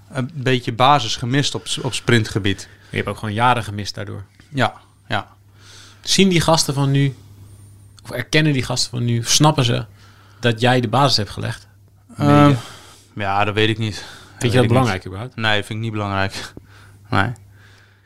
een 0.08 0.30
beetje 0.34 0.72
basis 0.72 1.16
gemist 1.16 1.54
op, 1.54 1.66
op 1.82 1.94
sprintgebied. 1.94 2.68
Je 2.90 2.96
hebt 2.96 3.08
ook 3.08 3.18
gewoon 3.18 3.34
jaren 3.34 3.64
gemist 3.64 3.94
daardoor. 3.94 4.24
Ja, 4.48 4.74
ja. 5.08 5.28
Zien 6.00 6.28
die 6.28 6.40
gasten 6.40 6.74
van 6.74 6.90
nu, 6.90 7.16
of 8.02 8.10
erkennen 8.10 8.52
die 8.52 8.62
gasten 8.62 8.90
van 8.90 9.04
nu, 9.04 9.22
snappen 9.24 9.64
ze 9.64 9.84
dat 10.40 10.60
jij 10.60 10.80
de 10.80 10.88
basis 10.88 11.16
hebt 11.16 11.30
gelegd? 11.30 11.68
Je? 12.16 12.56
ja, 13.14 13.44
dat 13.44 13.54
weet 13.54 13.68
ik 13.68 13.78
niet. 13.78 13.96
Vind 13.96 14.42
weet 14.42 14.52
je 14.52 14.58
dat 14.58 14.66
belangrijk 14.66 15.06
überhaupt? 15.06 15.36
Nee, 15.36 15.62
vind 15.62 15.78
ik 15.78 15.84
niet 15.84 15.92
belangrijk. 15.92 16.34
Nee. 17.10 17.32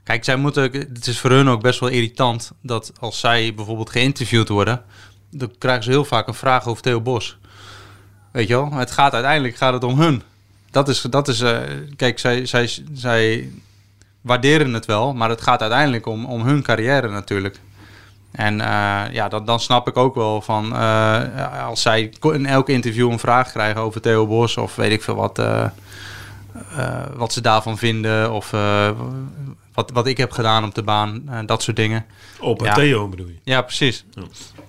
Kijk, 0.04 0.24
zij 0.24 0.36
moeten, 0.36 0.62
het 0.72 1.06
is 1.06 1.18
voor 1.18 1.30
hun 1.30 1.48
ook 1.48 1.62
best 1.62 1.80
wel 1.80 1.88
irritant 1.88 2.52
dat 2.60 2.92
als 3.00 3.20
zij 3.20 3.54
bijvoorbeeld 3.54 3.90
geïnterviewd 3.90 4.48
worden, 4.48 4.82
dan 5.30 5.52
krijgen 5.58 5.84
ze 5.84 5.90
heel 5.90 6.04
vaak 6.04 6.26
een 6.26 6.34
vraag 6.34 6.66
over 6.66 6.82
Theo 6.82 7.00
Bos. 7.00 7.38
Weet 8.32 8.48
je 8.48 8.54
wel? 8.54 8.72
Het 8.72 8.90
gaat 8.90 9.12
uiteindelijk 9.12 9.56
gaat 9.56 9.72
het 9.72 9.84
om 9.84 10.00
hun. 10.00 10.22
Dat 10.70 10.88
is, 10.88 11.00
dat 11.00 11.28
is 11.28 11.40
eh, 11.40 11.58
kijk, 11.96 12.18
zij, 12.18 12.46
zij, 12.46 12.70
zij 12.92 13.50
waarderen 14.20 14.72
het 14.72 14.86
wel, 14.86 15.14
maar 15.14 15.28
het 15.28 15.40
gaat 15.40 15.60
uiteindelijk 15.60 16.06
om, 16.06 16.24
om 16.24 16.42
hun 16.42 16.62
carrière 16.62 17.08
natuurlijk. 17.08 17.60
En 18.34 18.60
eh, 18.60 19.02
ja, 19.12 19.28
dan, 19.28 19.44
dan 19.44 19.60
snap 19.60 19.88
ik 19.88 19.96
ook 19.96 20.14
wel 20.14 20.40
van 20.40 20.76
eh, 20.76 21.66
als 21.66 21.82
zij 21.82 22.12
in 22.20 22.46
elk 22.46 22.68
interview 22.68 23.10
een 23.10 23.18
vraag 23.18 23.50
krijgen 23.50 23.80
over 23.80 24.00
Theo 24.00 24.26
Bos 24.26 24.56
of 24.56 24.76
weet 24.76 24.92
ik 24.92 25.02
veel 25.02 25.14
wat, 25.14 25.38
eh, 25.38 25.66
wat 27.14 27.32
ze 27.32 27.40
daarvan 27.40 27.78
vinden 27.78 28.32
of 28.32 28.50
wat, 29.74 29.90
wat 29.90 30.06
ik 30.06 30.16
heb 30.16 30.30
gedaan 30.30 30.64
op 30.64 30.74
de 30.74 30.82
baan, 30.82 31.22
dat 31.46 31.62
soort 31.62 31.76
dingen. 31.76 32.04
Opa 32.40 32.64
Ja. 32.64 32.74
Theo 32.74 33.08
bedoel 33.08 33.26
je? 33.26 33.38
Ja, 33.42 33.62
precies. 33.62 34.04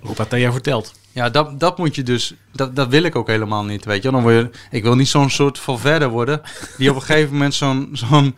Op 0.03 0.17
wat 0.17 0.29
Thea 0.29 0.51
vertelt. 0.51 0.93
Ja, 1.11 1.29
dat, 1.29 1.59
dat 1.59 1.77
moet 1.77 1.95
je 1.95 2.03
dus, 2.03 2.33
dat, 2.51 2.75
dat 2.75 2.87
wil 2.87 3.03
ik 3.03 3.15
ook 3.15 3.27
helemaal 3.27 3.63
niet, 3.63 3.85
weet 3.85 4.03
je. 4.03 4.11
Dan 4.11 4.21
word 4.21 4.35
je, 4.35 4.49
ik 4.71 4.83
wil 4.83 4.95
niet 4.95 5.07
zo'n 5.07 5.29
soort 5.29 5.59
van 5.59 5.79
verder 5.79 6.09
worden, 6.09 6.41
die 6.77 6.89
op 6.89 6.95
een 6.95 7.01
gegeven 7.01 7.33
moment 7.33 7.53
zo'n 7.53 7.89
zo'n 7.93 8.35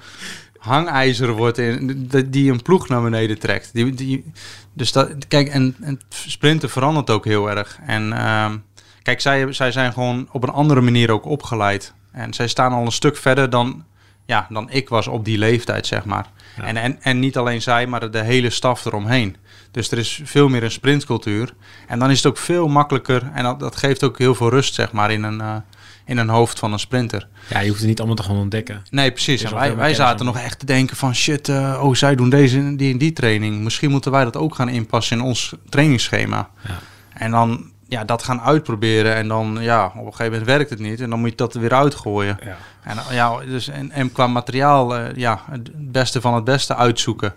hangijzer 0.59 1.31
wordt, 1.31 1.57
in, 1.57 2.09
die- 2.27 2.51
een 2.51 2.61
ploeg 2.61 2.87
naar 2.87 3.01
beneden 3.01 3.39
trekt. 3.39 3.69
Die, 3.73 3.93
die, 3.93 4.31
dus 4.73 4.91
dat, 4.91 5.27
kijk, 5.27 5.47
en, 5.47 5.75
en 5.81 5.99
sprinten 6.09 6.69
verandert 6.69 7.09
ook 7.09 7.25
heel 7.25 7.49
erg. 7.49 7.79
En 7.85 8.13
ehm, 8.13 8.57
kijk, 9.01 9.21
zij, 9.21 9.53
zij 9.53 9.71
zijn 9.71 9.93
gewoon 9.93 10.27
op 10.31 10.43
een 10.43 10.49
andere 10.49 10.81
manier 10.81 11.11
ook 11.11 11.25
opgeleid. 11.25 11.93
En 12.11 12.33
zij 12.33 12.47
staan 12.47 12.73
al 12.73 12.85
een 12.85 12.91
stuk 12.91 13.17
verder 13.17 13.49
dan, 13.49 13.83
ja, 14.25 14.47
dan 14.49 14.69
ik 14.69 14.89
was 14.89 15.07
op 15.07 15.25
die 15.25 15.37
leeftijd, 15.37 15.87
zeg 15.87 16.05
maar. 16.05 16.25
En, 16.61 16.77
en, 16.77 17.01
en 17.01 17.19
niet 17.19 17.37
alleen 17.37 17.61
zij, 17.61 17.87
maar 17.87 18.11
de 18.11 18.23
hele 18.23 18.49
staf 18.49 18.85
eromheen. 18.85 19.35
Dus 19.71 19.91
er 19.91 19.97
is 19.97 20.21
veel 20.23 20.49
meer 20.49 20.63
een 20.63 20.71
sprintcultuur. 20.71 21.53
En 21.87 21.99
dan 21.99 22.09
is 22.09 22.17
het 22.17 22.25
ook 22.25 22.37
veel 22.37 22.67
makkelijker. 22.67 23.31
En 23.33 23.43
dat, 23.43 23.59
dat 23.59 23.75
geeft 23.75 24.03
ook 24.03 24.17
heel 24.17 24.35
veel 24.35 24.49
rust, 24.49 24.73
zeg 24.73 24.91
maar, 24.91 25.11
in 25.11 25.23
een, 25.23 25.41
eh, 25.41 25.55
in 26.07 26.17
een 26.17 26.29
hoofd 26.29 26.59
van 26.59 26.73
een 26.73 26.79
sprinter. 26.79 27.27
Ja, 27.49 27.59
je 27.59 27.67
hoeft 27.67 27.79
het 27.79 27.89
niet 27.89 27.97
allemaal 27.97 28.15
te 28.15 28.23
gaan 28.23 28.35
ontdekken. 28.35 28.83
Nee, 28.89 29.11
precies. 29.11 29.43
En 29.43 29.53
wij, 29.53 29.75
wij 29.75 29.93
zaten 29.93 30.25
nog 30.25 30.37
echt 30.37 30.59
te 30.59 30.65
denken 30.65 30.97
van 30.97 31.15
shit, 31.15 31.49
eh, 31.49 31.79
oh, 31.83 31.95
zij 31.95 32.15
doen 32.15 32.29
deze 32.29 32.75
die 32.75 32.91
en 32.91 32.97
die 32.97 33.13
training. 33.13 33.63
Misschien 33.63 33.91
moeten 33.91 34.11
wij 34.11 34.23
dat 34.23 34.37
ook 34.37 34.55
gaan 34.55 34.69
inpassen 34.69 35.17
in 35.17 35.23
ons 35.23 35.55
trainingsschema. 35.69 36.49
Ja. 36.67 36.79
En 37.13 37.31
dan 37.31 37.71
ja, 37.87 38.03
dat 38.03 38.23
gaan 38.23 38.41
uitproberen. 38.41 39.15
En 39.15 39.27
dan 39.27 39.57
ja, 39.59 39.85
op 39.85 39.93
een 39.95 40.01
gegeven 40.01 40.31
moment 40.31 40.45
werkt 40.45 40.69
het 40.69 40.79
niet. 40.79 41.01
En 41.01 41.09
dan 41.09 41.19
moet 41.19 41.29
je 41.29 41.35
dat 41.35 41.53
er 41.53 41.61
weer 41.61 41.73
uitgooien. 41.73 42.37
Ja. 42.43 42.57
En, 42.83 42.97
ja, 43.15 43.37
dus, 43.45 43.67
en, 43.67 43.91
en 43.91 44.11
qua 44.11 44.27
materiaal, 44.27 44.95
eh, 44.95 45.15
ja, 45.15 45.41
het 45.49 45.91
beste 45.91 46.21
van 46.21 46.33
het 46.33 46.43
beste 46.43 46.75
uitzoeken. 46.75 47.33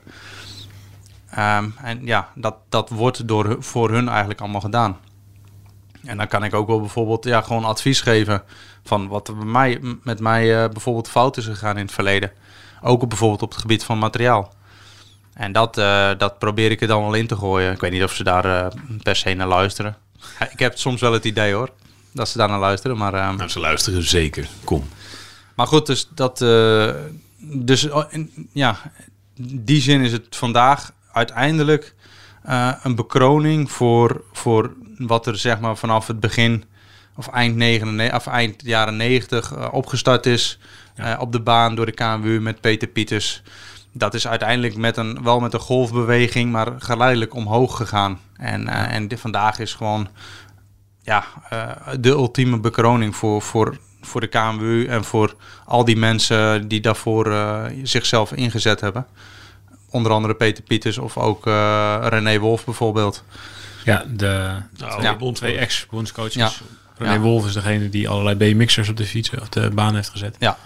Ehm, 1.31 1.69
en 1.83 2.01
ja, 2.05 2.29
dat, 2.35 2.55
dat 2.69 2.89
wordt 2.89 3.29
door, 3.29 3.57
voor 3.61 3.91
hun 3.91 4.09
eigenlijk 4.09 4.41
allemaal 4.41 4.61
gedaan. 4.61 4.97
En 6.05 6.17
dan 6.17 6.27
kan 6.29 6.45
ik 6.45 6.55
ook 6.55 6.67
wel 6.67 6.81
bijvoorbeeld 6.81 7.25
ja, 7.25 7.41
gewoon 7.41 7.65
advies 7.65 8.01
geven 8.01 8.43
van 8.85 9.09
wat 9.09 9.29
er 9.29 9.37
bij 9.37 9.45
mij, 9.47 9.81
met 10.03 10.21
mij 10.21 10.63
eh, 10.63 10.71
bijvoorbeeld 10.71 11.09
fout 11.09 11.37
is 11.37 11.45
gegaan 11.45 11.77
in 11.77 11.85
het 11.85 11.93
verleden. 11.95 12.33
Ook 12.83 13.03
op, 13.03 13.09
bijvoorbeeld 13.09 13.43
op 13.43 13.51
het 13.51 13.61
gebied 13.61 13.85
van 13.85 13.99
materiaal. 13.99 14.55
En 15.35 15.53
dat, 15.53 15.79
eh, 15.79 16.11
dat 16.19 16.39
probeer 16.39 16.71
ik 16.71 16.81
er 16.81 16.87
dan 16.87 17.03
wel 17.03 17.15
in 17.15 17.27
te 17.27 17.37
gooien. 17.37 17.73
Ik 17.73 17.81
weet 17.81 17.93
niet 17.93 18.03
of 18.03 18.15
ze 18.15 18.25
daar 18.25 18.45
eh, 18.45 18.67
per 19.03 19.17
se 19.17 19.35
naar 19.35 19.47
luisteren. 19.49 19.97
ik 20.53 20.59
heb 20.59 20.79
soms 20.79 21.01
wel 21.01 21.13
het 21.13 21.25
idee 21.25 21.53
hoor, 21.53 21.71
dat 22.13 22.29
ze 22.29 22.39
daar 22.39 22.49
naar 22.49 22.59
luisteren. 22.59 22.97
Maar, 22.97 23.13
Nou, 23.13 23.49
ze 23.49 23.61
luisteren 23.61 24.03
zeker. 24.03 24.49
Kom. 24.65 24.89
maar 25.55 25.67
goed, 25.67 25.87
dus 25.87 26.09
dat. 26.15 26.39
dus 27.39 27.91
oh, 27.91 28.05
in- 28.09 28.49
ja, 28.53 28.77
in 29.35 29.65
die 29.65 29.81
zin 29.81 30.01
is 30.01 30.13
het 30.13 30.37
vandaag 30.37 30.93
uiteindelijk 31.13 31.95
een 32.83 32.95
bekroning 32.95 33.71
voor, 33.73 34.25
voor 34.33 34.73
wat 35.07 35.27
er 35.27 35.37
zeg 35.37 35.61
maar 35.61 35.77
vanaf 35.77 36.07
het 36.07 36.21
begin 36.21 36.65
of 37.17 37.29
eind, 37.29 37.57
99, 37.57 38.17
of 38.17 38.27
eind 38.27 38.63
jaren 38.65 38.97
90 38.97 39.53
eh, 39.53 39.69
opgestart 39.73 40.27
is 40.27 40.59
eh, 40.95 41.17
op 41.19 41.33
de 41.33 41.41
baan 41.41 41.75
door 41.75 41.87
de 41.87 41.93
KMU 41.93 42.41
met 42.41 42.61
Peter 42.61 42.89
Pieters. 42.89 43.43
Dat 43.93 44.15
is 44.15 44.29
uiteindelijk 44.29 44.77
met 44.77 44.97
een, 44.97 45.23
wel 45.23 45.41
met 45.41 45.55
een 45.55 45.61
golfbeweging, 45.61 46.53
maar 46.53 46.73
geleidelijk 46.79 47.35
omhoog 47.35 47.77
gegaan. 47.77 48.21
En, 48.37 48.69
eh, 48.69 48.95
en 48.95 49.09
dit 49.09 49.21
vandaag 49.21 49.59
is 49.59 49.75
gewoon 49.75 50.09
ja, 51.03 51.25
de 52.01 52.09
ultieme 52.09 52.59
bekroning 52.59 53.17
voor, 53.17 53.43
voor, 53.43 53.79
voor 54.01 54.21
de 54.21 54.27
KMU 54.27 54.87
en 54.87 55.05
voor 55.05 55.35
al 55.65 55.85
die 55.85 55.97
mensen 55.97 56.69
die 56.69 56.81
daarvoor 56.81 57.35
zichzelf 57.83 58.33
ingezet 58.33 58.81
hebben. 58.81 59.07
Onder 59.91 60.13
andere 60.13 60.35
Peter 60.35 60.65
Pieters 60.65 60.99
of 60.99 61.19
ook 61.19 61.45
René 62.05 62.39
Wolf 62.39 62.65
bijvoorbeeld. 62.65 63.25
Ja, 63.85 64.05
de 64.09 64.53
Ja, 65.01 65.17
bond 65.17 65.37
twee 65.37 65.57
ex-bondscoaches. 65.59 66.35
Ja. 66.35 66.51
René 66.99 67.13
Ja. 67.13 67.19
Wolf 67.19 67.47
is 67.47 67.53
degene 67.53 67.89
die 67.89 68.09
allerlei 68.09 68.37
BMX'ers 68.37 68.89
op 68.89 68.97
de 68.97 69.05
fiets 69.05 69.31
of 69.31 69.49
de 69.49 69.71
baan 69.71 69.95
heeft 69.95 70.09
gezet. 70.09 70.37
Ja, 70.39 70.57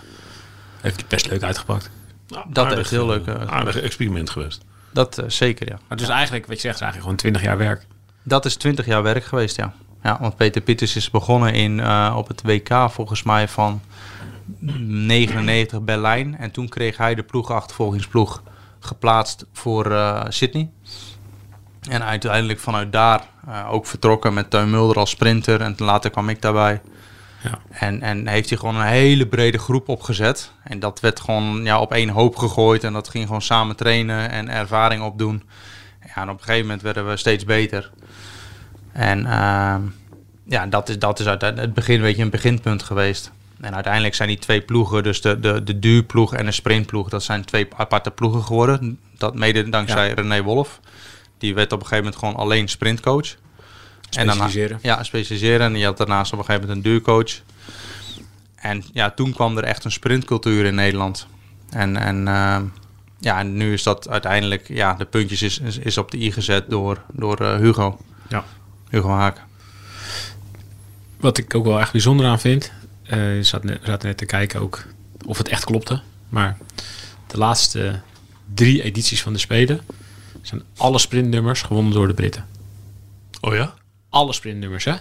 Heeft 0.81 0.97
hij 0.97 1.05
best 1.09 1.31
leuk 1.31 1.43
uitgepakt. 1.43 1.91
Nou, 2.29 2.45
Dat 2.49 2.65
aardig, 2.65 2.79
heeft 2.79 2.91
heel 2.91 3.07
leuk, 3.07 3.27
eh, 3.27 3.35
eh, 3.35 3.49
aardig 3.49 3.81
experiment 3.81 4.31
geweest. 4.31 4.63
dat 4.93 5.19
eh, 5.19 5.25
zeker 5.29 5.69
ja. 5.69 5.79
Maar 5.89 5.99
dus 5.99 6.09
eigenlijk, 6.09 6.47
wat 6.47 6.55
je 6.57 6.61
zegt, 6.63 6.75
is 6.75 6.81
eigenlijk 6.81 7.03
gewoon 7.03 7.33
20 7.33 7.43
jaar 7.43 7.59
werk. 7.59 7.87
Dat 8.23 8.45
is 8.45 8.57
20 8.57 8.87
jaar 8.87 9.03
werk 9.03 9.25
geweest, 9.25 9.57
ja. 9.57 9.73
Ja, 10.03 10.19
want 10.21 10.37
Peter 10.37 10.63
Pieters 10.63 10.97
is 10.97 11.11
begonnen 11.11 11.53
in, 11.55 11.81
eh, 11.81 12.15
op 12.17 12.29
het 12.29 12.43
WK 12.43 12.91
volgens 12.91 13.23
mij 13.23 13.49
van 13.49 13.81
99 14.59 15.83
Berlijn. 15.83 16.37
En 16.39 16.51
toen 16.51 16.69
kreeg 16.69 16.97
hij 16.97 17.15
de 17.15 17.23
ploegachtervolgingsploeg 17.23 18.43
geplaatst 18.81 19.47
voor 19.53 19.93
eh, 19.93 20.25
Sydney. 20.29 20.71
En 21.91 22.05
uiteindelijk 22.05 22.61
vanuit 22.61 22.93
daar 22.93 23.21
eh, 23.49 23.73
ook 23.73 23.87
vertrokken 23.87 24.35
met 24.35 24.51
Teun 24.51 24.71
Mulder 24.71 24.97
als 24.97 25.11
sprinter. 25.11 25.61
En 25.61 25.75
later 25.79 26.11
kwam 26.11 26.29
ik 26.29 26.43
daarbij. 26.43 26.81
Ja. 27.43 27.59
En, 27.71 28.03
en 28.03 28.29
heeft 28.29 28.49
hij 28.49 28.59
gewoon 28.59 28.77
een 28.77 28.87
hele 28.87 29.27
brede 29.27 29.59
groep 29.59 29.89
opgezet. 29.89 30.53
En 30.63 30.79
dat 30.79 31.01
werd 31.01 31.21
gewoon 31.21 31.65
ja, 31.65 31.81
op 31.81 31.93
één 31.93 32.09
hoop 32.09 32.37
gegooid. 32.37 32.85
En 32.85 32.93
dat 32.93 33.09
ging 33.09 33.27
gewoon 33.27 33.43
samen 33.43 33.77
trainen 33.77 34.31
en 34.31 34.49
ervaring 34.49 35.03
opdoen. 35.03 35.43
Ja, 36.07 36.23
en 36.23 36.29
op 36.29 36.39
een 36.39 36.45
gegeven 36.45 36.67
moment 36.67 36.83
werden 36.83 37.09
we 37.09 37.17
steeds 37.17 37.45
beter. 37.45 37.91
En 38.93 39.27
ehm, 39.27 39.81
ja, 40.45 40.67
dat 40.67 40.89
is, 40.89 40.99
dat 40.99 41.21
is 41.21 41.27
uit 41.27 41.41
het 41.41 41.75
begin 41.75 42.01
weet 42.01 42.17
je, 42.17 42.23
een 42.23 42.31
beginpunt 42.31 42.83
geweest. 42.83 43.33
En 43.61 43.75
uiteindelijk 43.75 44.15
zijn 44.15 44.29
die 44.29 44.39
twee 44.39 44.61
ploegen, 44.61 45.03
dus 45.03 45.21
de, 45.21 45.41
de, 45.41 45.63
de 45.63 45.79
duurploeg 45.79 46.35
en 46.35 46.45
de 46.45 46.53
sprintploeg, 46.53 47.09
dat 47.09 47.23
zijn 47.23 47.45
twee 47.45 47.69
aparte 47.77 48.11
ploegen 48.11 48.43
geworden. 48.43 48.99
Dat 49.19 49.35
mede 49.35 49.69
dankzij 49.69 50.13
René 50.13 50.43
Wolf. 50.43 50.81
Die 51.45 51.55
werd 51.55 51.73
op 51.73 51.81
een 51.81 51.87
gegeven 51.87 52.05
moment 52.05 52.23
gewoon 52.23 52.37
alleen 52.37 52.69
sprintcoach. 52.69 53.37
En 54.11 54.31
Specialiseren. 54.31 54.79
ja, 54.83 55.03
specialiseren. 55.03 55.67
En 55.67 55.79
je 55.79 55.85
had 55.85 55.97
daarnaast 55.97 56.33
op 56.33 56.39
een 56.39 56.45
gegeven 56.45 56.69
moment 56.69 56.87
een 56.87 56.93
duurcoach. 56.93 57.41
En 58.55 58.85
ja, 58.93 59.11
toen 59.11 59.33
kwam 59.33 59.57
er 59.57 59.65
echt 59.65 59.85
een 59.85 59.93
sprintcultuur 59.93 60.65
in 60.65 60.75
Nederland. 60.75 61.27
En, 61.71 61.97
en, 61.97 62.29
ehm, 62.29 62.65
ja, 63.19 63.39
en 63.39 63.57
nu 63.57 63.73
is 63.73 63.83
dat 63.83 64.09
uiteindelijk, 64.09 64.69
ja, 64.69 64.95
de 64.95 65.05
puntjes 65.05 65.43
is, 65.43 65.59
is, 65.59 65.79
is 65.79 65.99
op 65.99 66.11
de 66.11 66.19
i 66.19 66.33
gezet 66.33 66.71
door, 66.71 67.03
door 67.13 67.41
eh, 67.41 67.57
Hugo. 67.57 67.99
Ja. 68.29 68.45
Hugo 68.89 69.11
Haak. 69.11 69.41
Wat 71.17 71.39
ik 71.39 71.55
ook 71.55 71.65
wel 71.65 71.81
echt 71.81 71.93
bijzonder 71.93 72.27
aan 72.27 72.41
vind, 72.41 72.73
eh 73.03 73.37
je 73.37 73.43
zat 73.43 73.65
net, 73.65 73.81
zaten 73.83 74.09
net 74.09 74.17
te 74.17 74.27
kijken 74.27 74.61
ook 74.61 74.85
of 75.27 75.39
het 75.39 75.49
echt 75.49 75.65
klopte. 75.65 76.01
Maar 76.29 76.57
de 77.27 77.39
laatste 77.39 78.01
drie 78.55 78.83
edities 78.83 79.23
van 79.23 79.33
de 79.33 79.39
Spelen 79.39 79.81
zijn 80.47 80.63
alle 80.77 80.99
sprintnummers 80.99 81.63
gewonnen 81.63 81.93
door 81.93 82.07
de 82.07 82.15
Britten. 82.15 82.47
Oh 83.41 83.55
ja? 83.55 83.75
Alle 84.09 84.33
sprintnummers, 84.33 84.85
hè? 84.85 84.95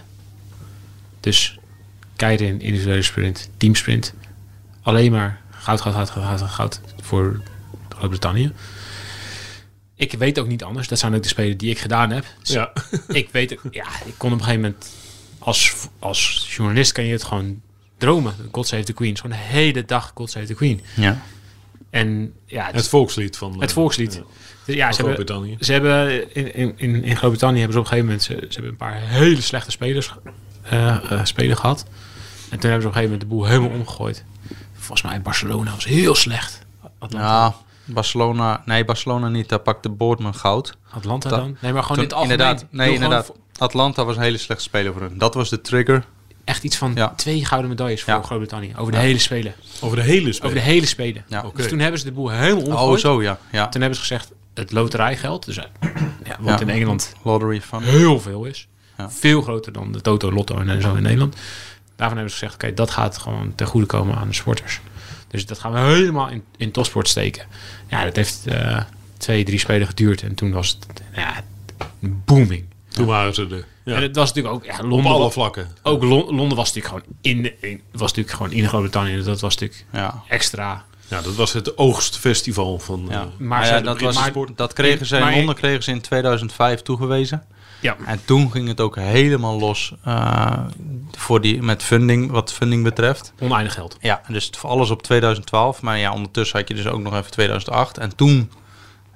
Dus 1.20 1.58
Keirin, 2.16 2.60
individuele 2.60 3.02
sprint, 3.02 3.50
teamsprint. 3.56 4.14
Alleen 4.82 5.12
maar 5.12 5.40
goud, 5.50 5.80
goud, 5.80 5.94
goud, 5.94 6.10
goud, 6.10 6.26
goud, 6.26 6.50
goud 6.50 6.80
voor 7.00 7.42
Groot-Brittannië. 7.88 8.52
Ik 9.94 10.12
weet 10.12 10.38
ook 10.38 10.46
niet 10.46 10.64
anders. 10.64 10.88
Dat 10.88 10.98
zijn 10.98 11.14
ook 11.14 11.22
de 11.22 11.28
spelen 11.28 11.56
die 11.56 11.70
ik 11.70 11.78
gedaan 11.78 12.10
heb. 12.10 12.24
Ja. 12.42 12.72
ik 13.08 13.28
weet 13.30 13.50
het. 13.50 13.60
Ja, 13.70 13.86
ik 14.04 14.14
kon 14.16 14.32
op 14.32 14.38
een 14.38 14.44
gegeven 14.44 14.60
moment 14.60 14.90
als, 15.38 15.72
als 15.98 16.46
journalist 16.56 16.92
kan 16.92 17.04
je 17.04 17.12
het 17.12 17.24
gewoon 17.24 17.60
dromen. 17.98 18.34
God 18.50 18.66
Save 18.66 18.84
the 18.84 18.92
Queen. 18.92 19.16
Gewoon 19.16 19.36
de 19.36 19.42
hele 19.42 19.84
dag 19.84 20.12
God 20.14 20.30
Save 20.30 20.46
the 20.46 20.54
Queen. 20.54 20.80
Ja. 20.96 21.22
En 21.94 22.32
ja, 22.46 22.68
Het 22.72 22.88
volkslied 22.88 23.36
van... 23.36 23.52
het 23.60 23.68
eh, 23.70 23.74
volkslied. 23.76 24.14
ja, 24.14 24.22
Dus 24.64 24.74
ja, 24.74 24.92
ze 24.92 25.04
hebben, 25.06 25.56
ze 25.60 25.72
hebben 25.72 26.34
in, 26.34 26.54
in, 26.54 26.72
in, 26.76 27.04
in 27.04 27.16
Groot-Brittannië 27.16 27.58
hebben 27.60 27.72
ze 27.72 27.78
op 27.78 27.84
een 27.84 27.98
gegeven 27.98 28.04
moment 28.06 28.22
ze, 28.22 28.32
ze 28.48 28.52
hebben 28.52 28.70
een 28.70 28.76
paar 28.76 29.00
hele 29.00 29.40
slechte 29.40 29.70
spelers 29.70 30.12
eh 30.62 31.12
eh, 31.12 31.24
spelen 31.24 31.56
gehad. 31.56 31.84
En 32.50 32.58
toen 32.58 32.70
hebben 32.70 32.80
ze 32.80 32.86
op 32.88 32.94
een 32.94 33.00
gegeven 33.02 33.02
moment 33.02 33.20
de 33.20 33.26
boel 33.26 33.44
helemaal 33.44 33.70
omgegooid. 33.78 34.24
Volgens 34.72 35.02
mij 35.02 35.22
Barcelona 35.22 35.70
was 35.74 35.84
heel 35.84 36.14
slecht. 36.14 36.60
Atlanta, 36.98 37.26
ja, 37.26 37.54
Barcelona, 37.84 38.62
nee, 38.64 38.84
Barcelona 38.84 39.28
niet. 39.28 39.48
Daar 39.48 39.58
pakte 39.58 39.88
Boortman 39.88 40.34
goud. 40.34 40.76
Atlanta 40.90 41.28
dan? 41.28 41.56
Nee, 41.60 41.72
maar 41.72 41.82
gewoon 41.82 41.96
Toen- 41.96 41.96
in 41.96 42.02
het 42.02 42.12
algemeen. 42.12 42.38
inderdaad, 42.38 42.66
nee, 42.70 42.92
inderdaad. 42.94 43.32
Atlanta 43.58 44.04
was 44.04 44.16
een 44.16 44.22
hele 44.22 44.38
slechte 44.38 44.62
speler 44.62 44.92
voor 44.92 45.02
hun. 45.02 45.18
Dat 45.18 45.34
was 45.34 45.48
de 45.50 45.60
trigger. 45.60 46.04
Echt 46.44 46.64
iets 46.64 46.76
van 46.76 46.92
Ja. 46.94 47.08
twee 47.16 47.44
gouden 47.44 47.70
medailles 47.70 48.02
voor 48.02 48.12
Ja. 48.14 48.22
Groot-Brittannië. 48.22 48.72
Over 48.76 48.92
de 48.92 48.98
hele 48.98 49.18
spelen. 49.18 49.54
Over 49.80 49.96
de 49.96 50.02
hele 50.02 50.32
spel. 50.32 50.48
Over 50.50 50.60
de 50.60 50.66
hele 50.66 50.86
spelen. 50.86 51.24
Ja. 51.28 51.44
Dus 51.54 51.68
toen 51.68 51.78
hebben 51.78 51.98
ze 52.00 52.04
de 52.06 52.12
boel 52.12 52.30
helemaal 52.30 52.62
Oh, 52.62 52.68
omgegooid. 52.68 53.00
zo 53.00 53.22
ja. 53.22 53.38
ja. 53.52 53.68
Toen 53.68 53.80
hebben 53.80 53.98
ze 53.98 54.04
gezegd, 54.06 54.32
het 54.54 54.72
loterijgeld, 54.72 55.44
dus, 55.44 55.56
eh, 55.56 55.64
ja, 56.24 56.36
wat 56.40 56.58
Ja. 56.58 56.66
in 56.66 56.70
Engeland 56.70 57.12
Lottery 57.22 57.60
van. 57.60 57.82
heel 57.82 58.20
veel 58.20 58.44
is. 58.44 58.68
Ja. 58.98 59.10
Veel 59.10 59.42
groter 59.42 59.72
dan 59.72 59.92
de 59.92 60.00
Toto, 60.00 60.32
Lotto 60.32 60.58
en 60.58 60.82
zo 60.82 60.94
in 60.94 61.02
Nederland. 61.02 61.34
Daarvan 61.96 62.16
hebben 62.16 62.34
ze 62.34 62.38
gezegd, 62.38 62.54
oké, 62.54 62.74
dat 62.74 62.90
gaat 62.90 63.18
gewoon 63.18 63.52
ten 63.54 63.66
goede 63.66 63.86
komen 63.86 64.16
aan 64.16 64.28
de 64.28 64.34
sporters. 64.34 64.80
Dus 65.28 65.46
dat 65.46 65.58
gaan 65.58 65.72
we 65.72 65.78
helemaal 65.78 66.28
in, 66.28 66.42
in 66.56 66.70
topsport 66.70 67.08
steken. 67.08 67.46
Ja, 67.88 68.04
dat 68.04 68.16
heeft 68.16 68.46
eh, 68.46 68.80
twee, 69.16 69.44
drie 69.44 69.58
spelen 69.58 69.86
geduurd. 69.86 70.22
En 70.22 70.34
toen 70.34 70.52
was 70.52 70.68
het, 70.68 71.02
ja, 71.14 71.42
booming. 72.00 72.64
Toen 72.94 73.06
waren 73.06 73.34
ze 73.34 73.46
er. 73.50 73.64
Ja. 73.84 73.94
En 73.96 74.02
het 74.02 74.16
was 74.16 74.28
natuurlijk 74.32 74.54
ook, 74.54 74.64
ja, 74.64 74.78
Op 74.78 74.84
Londen, 74.90 75.12
alle 75.12 75.30
vlakken. 75.30 75.68
ook 75.82 76.02
Lon- 76.02 76.34
Londen 76.34 76.56
was 76.56 76.72
natuurlijk 76.74 76.86
gewoon 77.04 77.16
in, 77.20 77.52
in, 77.70 77.80
was 77.92 78.12
natuurlijk 78.12 78.36
gewoon 78.36 78.52
in 78.52 78.68
Groot-Brittannië. 78.68 79.22
Dat 79.22 79.40
was 79.40 79.56
natuurlijk 79.56 79.84
Ja. 79.92 80.22
extra. 80.28 80.84
Ja, 81.08 81.20
dat 81.20 81.34
was 81.34 81.52
het 81.52 81.78
oogstfestival 81.78 82.78
van... 82.78 83.06
Ja. 83.08 83.20
eh, 83.20 83.26
Maar 83.38 83.66
ja, 83.66 83.80
dat, 83.80 84.00
was, 84.00 84.24
sport. 84.24 84.56
dat 84.56 84.72
kregen 84.72 85.06
ze 85.06 85.16
in 85.16 85.22
Maar- 85.22 85.34
Londen 85.36 85.54
kregen 85.54 85.82
ze 85.82 85.90
in 85.90 86.00
2005 86.00 86.82
toegewezen. 86.82 87.44
Ja, 87.80 87.96
En 88.06 88.20
toen 88.24 88.50
ging 88.50 88.68
het 88.68 88.80
ook 88.80 88.96
helemaal 88.96 89.58
los 89.58 89.92
eh, 90.04 90.58
voor 91.12 91.40
die, 91.40 91.62
met 91.62 91.82
funding, 91.82 92.30
wat 92.30 92.52
funding 92.52 92.82
betreft. 92.84 93.32
oneindig 93.40 93.74
geld. 93.74 93.96
Ja, 94.00 94.20
dus 94.28 94.46
het- 94.46 94.58
alles 94.62 94.90
op 94.90 95.02
2012. 95.02 95.82
Maar 95.82 95.98
ja, 95.98 96.12
ondertussen 96.12 96.58
had 96.58 96.68
je 96.68 96.74
dus 96.74 96.86
ook 96.86 97.00
nog 97.00 97.14
even 97.16 97.30
2008. 97.30 97.98
En 97.98 98.16
toen 98.16 98.50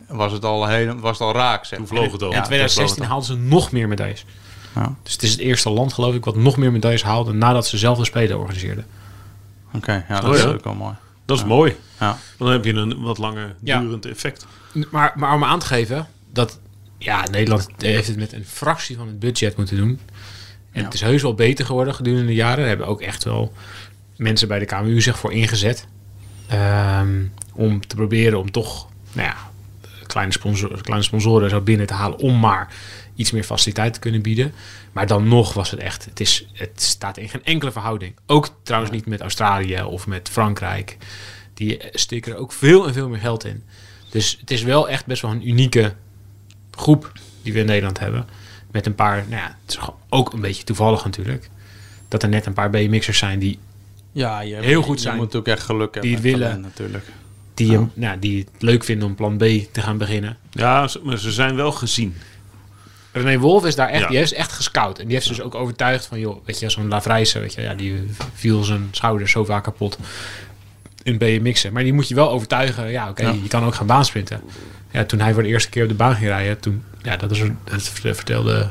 was 0.08 0.32
het 0.32 0.44
al, 0.44 0.66
heel, 0.66 0.94
was 0.98 1.18
het 1.18 1.28
al 1.28 1.34
raak, 1.34 1.64
zeg 1.64 1.78
Toen 1.78 1.88
vloog 1.88 2.12
het 2.12 2.22
al. 2.22 2.30
in 2.30 2.36
Ja, 2.36 2.42
2016 2.42 3.04
haalden 3.04 3.26
ze 3.26 3.34
nog 3.36 3.72
meer 3.72 3.88
medailles. 3.88 4.24
Ja. 4.74 4.94
Dus 5.02 5.12
het 5.12 5.22
is 5.22 5.30
het 5.30 5.40
eerste 5.40 5.70
land, 5.70 5.92
geloof 5.92 6.14
ik, 6.14 6.24
wat 6.24 6.36
nog 6.36 6.56
meer 6.56 6.72
medailles 6.72 7.02
haalde 7.02 7.32
nadat 7.32 7.66
ze 7.66 7.78
zelf 7.78 7.98
de 7.98 8.04
Spelen 8.04 8.38
organiseerden. 8.38 8.86
Oké, 9.74 10.04
ja, 10.08 10.20
dat 10.20 10.30
Oh, 10.30 10.36
is 10.36 10.42
ja? 10.42 10.48
ook 10.48 10.64
wel 10.64 10.74
mooi. 10.74 10.94
Dat 11.24 11.38
is 11.38 11.44
mooi. 11.44 11.76
Ja. 12.00 12.18
Dan 12.38 12.48
heb 12.48 12.64
je 12.64 12.72
een 12.72 13.00
wat 13.00 13.18
langer 13.18 13.54
Ja. 13.62 13.80
durend 13.80 14.06
effect. 14.06 14.46
Maar, 14.90 15.12
maar 15.16 15.34
om 15.34 15.44
aan 15.44 15.58
te 15.58 15.66
geven 15.66 16.06
dat 16.32 16.58
ja, 16.98 17.24
Nederland 17.30 17.68
heeft 17.76 18.06
het 18.06 18.16
met 18.16 18.32
een 18.32 18.44
fractie 18.44 18.96
van 18.96 19.06
het 19.06 19.18
budget 19.18 19.56
moeten 19.56 19.76
doen. 19.76 20.00
En 20.72 20.84
het 20.84 20.94
is 20.94 21.00
heus 21.00 21.22
wel 21.22 21.34
beter 21.34 21.64
geworden 21.66 21.94
gedurende 21.94 22.26
de 22.26 22.34
jaren. 22.34 22.62
Er 22.62 22.68
hebben 22.68 22.86
ook 22.86 23.00
echt 23.00 23.24
wel 23.24 23.52
mensen 24.16 24.48
bij 24.48 24.58
de 24.58 24.64
KMU 24.64 25.00
zich 25.00 25.18
voor 25.18 25.32
ingezet. 25.32 25.86
Ehm, 26.46 27.24
om 27.52 27.86
te 27.86 27.94
proberen 27.96 28.38
om 28.38 28.50
toch 28.50 28.88
nou 29.12 29.28
ja, 29.28 29.36
kleine, 30.08 30.32
sponsor, 30.32 30.82
kleine 30.82 31.04
sponsoren 31.04 31.50
zo 31.50 31.60
binnen 31.60 31.86
te 31.86 31.94
halen. 31.94 32.18
Om 32.18 32.38
maar 32.40 32.74
iets 33.14 33.30
meer 33.30 33.44
faciliteit 33.44 33.94
te 33.94 34.00
kunnen 34.00 34.22
bieden. 34.22 34.52
Maar 34.92 35.06
dan 35.06 35.28
nog 35.28 35.52
was 35.54 35.70
het 35.70 35.80
echt. 35.80 36.04
Het, 36.04 36.20
is, 36.20 36.46
het 36.52 36.82
staat 36.82 37.16
in 37.16 37.28
geen 37.28 37.44
enkele 37.44 37.72
verhouding. 37.72 38.14
Ook 38.26 38.48
trouwens 38.62 38.92
niet 38.92 39.06
met 39.06 39.20
Australië 39.20 39.82
of 39.82 40.06
met 40.06 40.28
Frankrijk. 40.28 40.96
Die 41.54 41.80
steken 41.92 42.32
er 42.32 42.38
ook 42.38 42.52
veel 42.52 42.86
en 42.86 42.92
veel 42.92 43.08
meer 43.08 43.18
geld 43.20 43.44
in. 43.44 43.62
Dus 44.10 44.36
het 44.40 44.50
is 44.50 44.62
wel 44.62 44.88
echt 44.88 45.06
best 45.06 45.22
wel 45.22 45.30
een 45.30 45.48
unieke 45.48 45.94
groep 46.70 47.12
die 47.42 47.52
we 47.52 47.58
in 47.58 47.66
Nederland 47.66 47.98
hebben. 47.98 48.26
Met 48.70 48.86
een 48.86 48.94
paar, 48.94 49.16
nou 49.28 49.42
ja, 49.42 49.56
het 49.66 49.76
is 49.78 49.78
ook 50.08 50.32
een 50.32 50.40
beetje 50.40 50.64
toevallig 50.64 51.04
natuurlijk. 51.04 51.50
Dat 52.08 52.22
er 52.22 52.28
net 52.28 52.46
een 52.46 52.52
paar 52.52 52.70
BMX'ers 52.70 53.18
zijn 53.18 53.38
die, 53.38 53.58
Ja, 54.12 54.40
je, 54.40 54.54
Heel 54.54 54.82
goed 54.82 54.96
je 54.96 55.02
zijn. 55.02 55.16
moet 55.16 55.34
ook 55.36 55.46
echt 55.46 55.62
geluk 55.62 55.94
hebben. 55.94 56.02
Die 56.02 56.12
het 56.12 56.22
willen. 56.22 56.40
talent 56.40 56.62
natuurlijk. 56.62 57.04
Die, 57.58 57.70
hem- 57.72 57.90
nou, 57.94 58.18
die 58.18 58.38
het 58.38 58.62
leuk 58.62 58.84
vinden 58.84 59.08
om 59.08 59.14
plan 59.14 59.36
B 59.36 59.42
te 59.72 59.80
gaan 59.82 59.98
beginnen. 59.98 60.36
Ja, 60.50 60.88
ze- 60.88 61.00
maar 61.02 61.18
ze 61.18 61.32
zijn 61.32 61.54
wel 61.56 61.72
gezien. 61.72 62.14
René 63.12 63.38
Wolf 63.38 63.64
is 63.64 63.74
daar 63.74 63.88
echt, 63.88 64.02
Ja. 64.02 64.08
die 64.08 64.16
heeft 64.16 64.32
echt 64.32 64.52
gescout. 64.52 64.98
En 64.98 65.04
die 65.04 65.14
heeft 65.14 65.26
ze 65.26 65.34
dus 65.34 65.42
ook 65.42 65.54
overtuigd 65.54 66.06
van, 66.06 66.20
joh, 66.20 66.36
weet 66.46 66.58
je, 66.58 66.70
zo'n 66.70 66.88
Lavrijse, 66.88 67.38
weet 67.38 67.54
je, 67.54 67.60
ja, 67.60 67.74
die 67.74 67.94
viel 68.34 68.62
zijn 68.64 68.88
schouders 68.90 69.30
zo 69.32 69.44
vaak 69.44 69.64
kapot 69.64 69.98
in 71.02 71.18
BMX'en. 71.18 71.72
Maar 71.72 71.82
die 71.82 71.92
moet 71.92 72.08
je 72.08 72.14
wel 72.14 72.30
overtuigen, 72.30 72.90
ja, 72.90 73.08
oké, 73.08 73.22
Ja. 73.22 73.30
je 73.42 73.48
kan 73.48 73.64
ook 73.64 73.74
gaan 73.74 73.86
baansprinten. 73.86 74.40
Ja, 74.90 75.04
toen 75.04 75.20
hij 75.20 75.32
voor 75.34 75.42
de 75.42 75.48
eerste 75.48 75.70
keer 75.70 75.82
op 75.82 75.88
de 75.88 75.94
baan 75.94 76.14
ging 76.14 76.26
rijden, 76.26 76.60
toen, 76.60 76.82
ja, 77.02 77.16
dat, 77.16 77.30
is, 77.30 77.42
dat 77.70 77.82
vertelde 78.16 78.68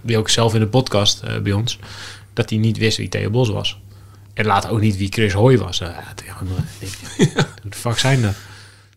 die 0.00 0.18
ook 0.18 0.28
zelf 0.28 0.54
in 0.54 0.60
de 0.60 0.66
podcast 0.66 1.22
eh, 1.22 1.38
bij 1.38 1.52
ons, 1.52 1.78
dat 2.32 2.50
hij 2.50 2.58
niet 2.58 2.78
wist 2.78 2.96
wie 2.96 3.08
Theo 3.08 3.30
Bos 3.30 3.48
was. 3.48 3.80
En 4.36 4.46
later 4.46 4.70
ook 4.70 4.80
niet 4.80 4.96
wie 4.96 5.12
Chris 5.12 5.32
Hoy 5.32 5.58
was. 5.58 5.80
Eh, 5.80 5.88
ja, 6.26 6.36
Hoe 6.38 7.70
de 7.70 7.76
fuck 7.76 7.98
zijn 7.98 8.22
dat? 8.22 8.34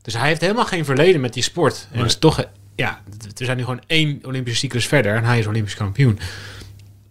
Dus 0.02 0.14
hij 0.14 0.28
heeft 0.28 0.42
helemaal 0.42 0.66
geen 0.66 0.86
verleden 0.86 1.22
met 1.22 1.34
die 1.34 1.44
sport. 1.44 1.88
En 1.92 1.98
Nee. 1.98 2.06
is 2.06 2.16
toch, 2.18 2.40
eh, 2.40 2.46
ja, 2.76 3.02
er 3.38 3.46
zijn 3.46 3.58
nu 3.58 3.64
gewoon 3.64 3.82
één 3.88 4.20
Olympische 4.26 4.60
cyclus 4.60 4.86
verder 4.88 5.16
en 5.16 5.24
hij 5.24 5.40
is 5.40 5.48
Olympisch 5.48 5.76
kampioen. 5.76 6.20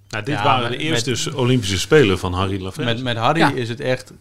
Nou, 0.08 0.24
dit 0.24 0.34
Ja, 0.34 0.42
waren 0.44 0.70
met- 0.70 0.78
de 0.78 0.84
eerste 0.84 1.36
Olympische 1.36 1.78
Spelen 1.78 2.18
van 2.18 2.32
Harry 2.32 2.62
Lafrance. 2.62 2.94
Met, 2.94 3.02
met 3.02 3.16
Harry 3.16 3.38
Ja. 3.40 3.52
is 3.52 3.68
het 3.68 3.80
echt 3.80 4.12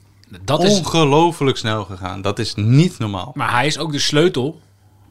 Dat 0.41 0.63
is, 0.63 0.79
ongelooflijk 0.79 1.57
snel 1.57 1.83
gegaan. 1.85 2.21
Dat 2.21 2.39
is 2.39 2.53
niet 2.55 2.97
normaal. 2.99 3.31
maar 3.35 3.51
hij 3.51 3.65
is 3.65 3.77
ook 3.77 3.91
de 3.91 3.99
sleutel 3.99 4.61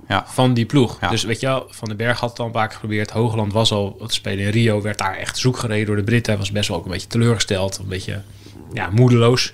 Ja. 0.08 0.24
van 0.28 0.54
die 0.54 0.66
ploeg. 0.66 0.98
Ja. 1.00 1.08
Dus 1.08 1.22
weet 1.24 1.40
je 1.40 1.46
wel, 1.46 1.66
Van 1.70 1.88
den 1.88 1.96
Berg 1.96 2.20
had 2.20 2.30
het 2.30 2.38
al 2.38 2.46
een 2.46 2.52
paar 2.52 2.64
keer 2.66 2.74
geprobeerd. 2.74 3.10
Hoogland 3.10 3.52
was 3.52 3.72
al 3.72 3.96
wat 3.98 4.08
te 4.08 4.14
spelen 4.14 4.44
in 4.44 4.50
Rio. 4.50 4.82
Werd 4.82 4.98
daar 4.98 5.16
echt 5.16 5.38
zoek 5.38 5.56
gereden 5.58 5.86
door 5.86 5.96
de 5.96 6.02
Britten. 6.04 6.32
Hij 6.32 6.40
was 6.42 6.52
best 6.52 6.68
wel 6.68 6.76
ook 6.78 6.84
een 6.84 6.90
beetje 6.90 7.06
teleurgesteld. 7.08 7.78
Een 7.78 7.88
beetje 7.88 8.22
ja, 8.72 8.90
moedeloos. 8.90 9.52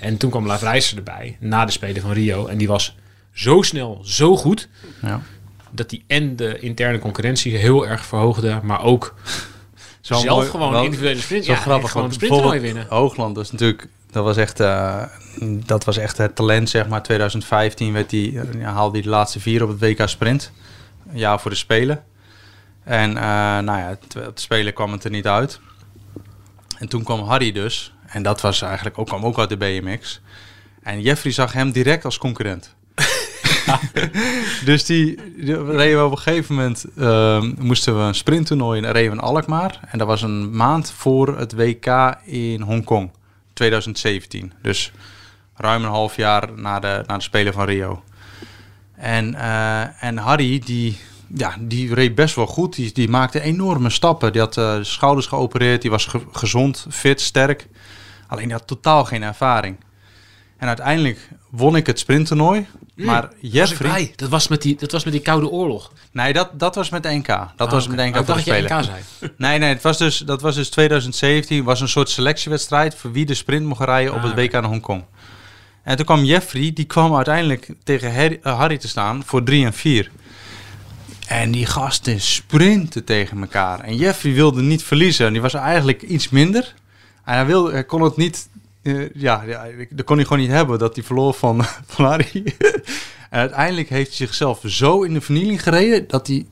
En 0.00 0.16
toen 0.16 0.30
kwam 0.30 0.46
Lavrijzer 0.46 0.96
erbij. 0.96 1.36
Na 1.40 1.64
de 1.64 1.72
Spelen 1.72 2.02
van 2.02 2.12
Rio. 2.12 2.46
En 2.46 2.58
die 2.58 2.68
was 2.68 2.96
zo 3.32 3.62
snel, 3.62 4.00
zo 4.04 4.36
goed. 4.36 4.68
Ja. 5.02 5.20
Dat 5.70 5.90
die 5.90 6.04
en 6.06 6.36
de 6.36 6.58
interne 6.58 6.98
concurrentie 6.98 7.56
heel 7.56 7.86
erg 7.86 8.06
verhoogde. 8.06 8.60
Maar 8.62 8.82
ook 8.82 9.14
Zo 10.00 10.14
zelf 10.14 10.36
mooi- 10.38 10.50
gewoon 10.50 10.72
wel- 10.72 10.84
individuele 10.84 11.20
sprint. 11.20 11.44
Zo 11.44 11.52
ja, 11.52 11.58
grappig. 11.58 11.90
Gewoon 11.90 12.12
bijvoorbeeld 12.18 12.60
winnen. 12.60 12.86
Hoogland, 12.88 13.34
dat 13.34 13.44
is 13.44 13.50
natuurlijk, 13.50 13.88
dat 14.10 14.24
was 14.24 14.36
echt, 14.36 14.60
eh, 14.60 15.02
dat 15.42 15.84
was 15.84 15.96
echt 15.96 16.18
het 16.18 16.36
talent, 16.36 16.70
zeg 16.70 16.88
maar. 16.88 17.02
2015 17.02 17.92
werd 17.92 18.10
die, 18.10 18.40
eh, 18.40 18.60
ja, 18.60 18.72
haalde 18.72 18.92
hij 18.92 19.02
de 19.02 19.08
laatste 19.08 19.40
vier 19.40 19.62
op 19.62 19.68
het 19.68 19.80
WK 19.80 20.08
Sprint. 20.08 20.52
Een 21.12 21.18
jaar 21.18 21.40
voor 21.40 21.50
de 21.50 21.56
Spelen. 21.56 22.04
En 22.84 23.16
eh, 23.16 23.22
nou 23.58 23.78
ja, 23.78 23.98
het 24.18 24.40
Spelen 24.40 24.72
kwam 24.74 24.92
het 24.92 25.04
er 25.04 25.10
niet 25.10 25.26
uit. 25.26 25.60
En 26.78 26.88
toen 26.88 27.02
kwam 27.04 27.20
Harry 27.22 27.52
dus. 27.52 27.93
En 28.14 28.22
dat 28.22 28.40
was 28.40 28.62
eigenlijk 28.62 28.98
ook, 28.98 29.06
kwam 29.06 29.24
ook 29.24 29.38
uit 29.38 29.48
de 29.48 29.56
BMX. 29.56 30.20
En 30.82 31.00
Jeffrey 31.00 31.32
zag 31.32 31.52
hem 31.52 31.70
direct 31.70 32.04
als 32.04 32.18
concurrent. 32.18 32.74
dus 34.64 34.84
die, 34.84 35.18
die 35.36 35.64
reden 35.64 35.98
we 35.98 36.04
op 36.04 36.10
een 36.10 36.18
gegeven 36.18 36.54
moment, 36.54 36.84
ehm, 36.98 37.52
moesten 37.58 37.96
we 37.98 38.02
een 38.02 38.14
sprinttoernooi 38.14 38.82
in 38.82 38.94
in 38.94 39.20
Alkmaar. 39.20 39.80
En 39.86 39.98
dat 39.98 40.06
was 40.06 40.22
een 40.22 40.56
maand 40.56 40.90
voor 40.90 41.38
het 41.38 41.52
WK 41.52 42.16
in 42.24 42.60
Hongkong, 42.60 43.10
2017. 43.52 44.52
Dus 44.62 44.92
ruim 45.54 45.82
een 45.84 45.90
half 45.90 46.16
jaar 46.16 46.48
na 46.56 46.78
de, 46.80 47.02
na 47.06 47.16
de 47.16 47.22
Spelen 47.22 47.52
van 47.52 47.64
Rio. 47.64 48.02
En, 48.96 49.34
eh, 49.34 50.02
en 50.02 50.16
Harry, 50.16 50.58
die, 50.64 50.98
ja, 51.34 51.56
die 51.60 51.94
reed 51.94 52.14
best 52.14 52.34
wel 52.34 52.46
goed. 52.46 52.74
Die, 52.74 52.92
die 52.92 53.08
maakte 53.08 53.40
enorme 53.40 53.90
stappen. 53.90 54.32
Die 54.32 54.40
had 54.40 54.56
eh, 54.56 54.76
schouders 54.80 55.26
geopereerd, 55.26 55.82
die 55.82 55.90
was 55.90 56.06
ge- 56.06 56.26
gezond, 56.32 56.86
fit, 56.90 57.20
sterk. 57.20 57.68
Alleen 58.34 58.48
die 58.48 58.56
had 58.56 58.66
totaal 58.66 59.04
geen 59.04 59.22
ervaring. 59.22 59.76
En 60.56 60.68
uiteindelijk 60.68 61.28
won 61.50 61.76
ik 61.76 61.86
het 61.86 61.98
sprinttoernooi. 61.98 62.66
Maar 62.94 63.28
Jeffrey... 63.40 64.12
Dat 64.16 64.28
was 64.28 64.48
met 64.48 64.62
die, 64.62 64.76
dat 64.76 64.92
was 64.92 65.04
met 65.04 65.12
die 65.12 65.22
Koude 65.22 65.48
Oorlog. 65.48 65.92
Nee, 66.12 66.32
dat, 66.32 66.50
dat 66.58 66.74
was 66.74 66.90
met 66.90 67.02
de 67.02 67.08
NK. 67.08 67.26
Dat 67.56 67.70
was 67.70 67.86
met 67.88 67.96
de 67.96 68.04
NK 68.04 68.14
Oh, 68.14 68.20
ik 68.20 68.26
voor 68.26 68.34
de 68.34 68.40
Spelen. 68.40 68.78
NK 68.78 68.84
zei. 68.84 69.32
Nee, 69.36 69.58
nee, 69.58 69.68
het 69.68 69.82
was 69.82 69.98
dus, 69.98 70.18
dat 70.18 70.40
was 70.40 70.54
dus 70.54 70.68
2017. 70.70 71.64
was 71.64 71.80
een 71.80 71.88
soort 71.88 72.10
selectiewedstrijd 72.10 72.94
voor 72.94 73.12
wie 73.12 73.26
de 73.26 73.34
sprint 73.34 73.66
mocht 73.66 73.80
rijden 73.84 74.12
op 74.14 74.18
Ah, 74.18 74.24
het 74.24 74.34
WK 74.34 74.52
in 74.52 74.64
Hongkong. 74.64 75.04
En 75.82 75.96
toen 75.96 76.04
kwam 76.06 76.24
Jeffrey, 76.24 76.70
die 76.72 76.84
kwam 76.84 77.14
uiteindelijk 77.16 77.68
tegen 77.84 78.14
Harry, 78.14 78.38
eh, 78.42 78.58
Harry 78.58 78.78
te 78.78 78.88
staan 78.88 79.22
voor 79.24 79.42
3 79.42 79.64
en 79.64 79.72
4. 79.72 80.10
En 81.26 81.50
die 81.50 81.66
gasten 81.66 82.20
sprinten 82.20 83.04
tegen 83.04 83.40
elkaar. 83.40 83.80
En 83.80 83.96
Jeffrey 83.96 84.32
wilde 84.32 84.62
niet 84.62 84.82
verliezen. 84.82 85.26
En 85.26 85.32
die 85.32 85.42
was 85.42 85.54
eigenlijk 85.54 86.02
iets 86.02 86.28
minder. 86.28 86.74
En 87.24 87.34
hij, 87.34 87.46
wilde, 87.46 87.72
hij 87.72 87.84
kon 87.84 88.02
het 88.02 88.16
niet... 88.16 88.48
eh, 88.82 89.10
ja, 89.14 89.42
ja, 89.46 89.64
dat 89.90 90.04
kon 90.06 90.16
hij 90.16 90.24
gewoon 90.26 90.42
niet 90.42 90.50
hebben, 90.50 90.78
dat 90.78 90.94
hij 90.94 91.04
verloor 91.04 91.34
van, 91.34 91.64
van 91.86 92.04
Harry. 92.04 92.54
en 93.30 93.38
uiteindelijk 93.40 93.88
heeft 93.88 94.08
hij 94.08 94.16
zichzelf 94.16 94.60
zo 94.64 95.02
in 95.02 95.14
de 95.14 95.20
vernieling 95.20 95.62
gereden... 95.62 96.08
dat 96.08 96.26
hij 96.26 96.46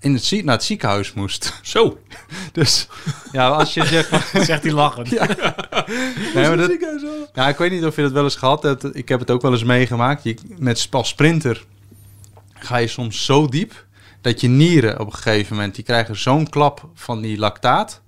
in 0.00 0.12
het, 0.12 0.24
zie- 0.24 0.44
naar 0.44 0.54
het 0.54 0.64
ziekenhuis 0.64 1.12
moest. 1.12 1.60
Zo. 1.62 1.98
Dus 2.52 2.88
ja, 3.32 3.48
als 3.48 3.74
je 3.74 3.86
zegt... 3.86 4.08
van- 4.08 4.44
Zegt 4.44 4.62
hij 4.62 4.72
lachend. 4.72 5.10
Nee, 5.10 6.48
maar 6.48 6.56
dat, 6.56 6.72
ja, 7.34 7.48
ik 7.48 7.56
weet 7.56 7.70
niet 7.70 7.84
of 7.84 7.96
je 7.96 8.02
dat 8.02 8.12
wel 8.12 8.24
eens 8.24 8.36
gehad 8.36 8.62
hebt. 8.62 8.96
Ik 8.96 9.08
heb 9.08 9.20
het 9.20 9.30
ook 9.30 9.42
wel 9.42 9.52
eens 9.52 9.64
meegemaakt. 9.64 10.22
Je, 10.22 10.36
met 10.58 10.88
als 10.90 11.08
sprinter 11.08 11.64
ga 12.54 12.76
je 12.76 12.86
soms 12.88 13.24
zo 13.24 13.46
diep 13.46 13.86
dat 14.20 14.40
je 14.40 14.48
nieren 14.48 15.00
op 15.00 15.06
een 15.06 15.12
gegeven 15.14 15.56
moment 15.56 15.74
die 15.74 15.84
krijgen 15.84 16.16
zo'n 16.16 16.48
klap 16.48 16.88
van 16.94 17.20
die 17.20 17.38
lactaat, 17.38 18.00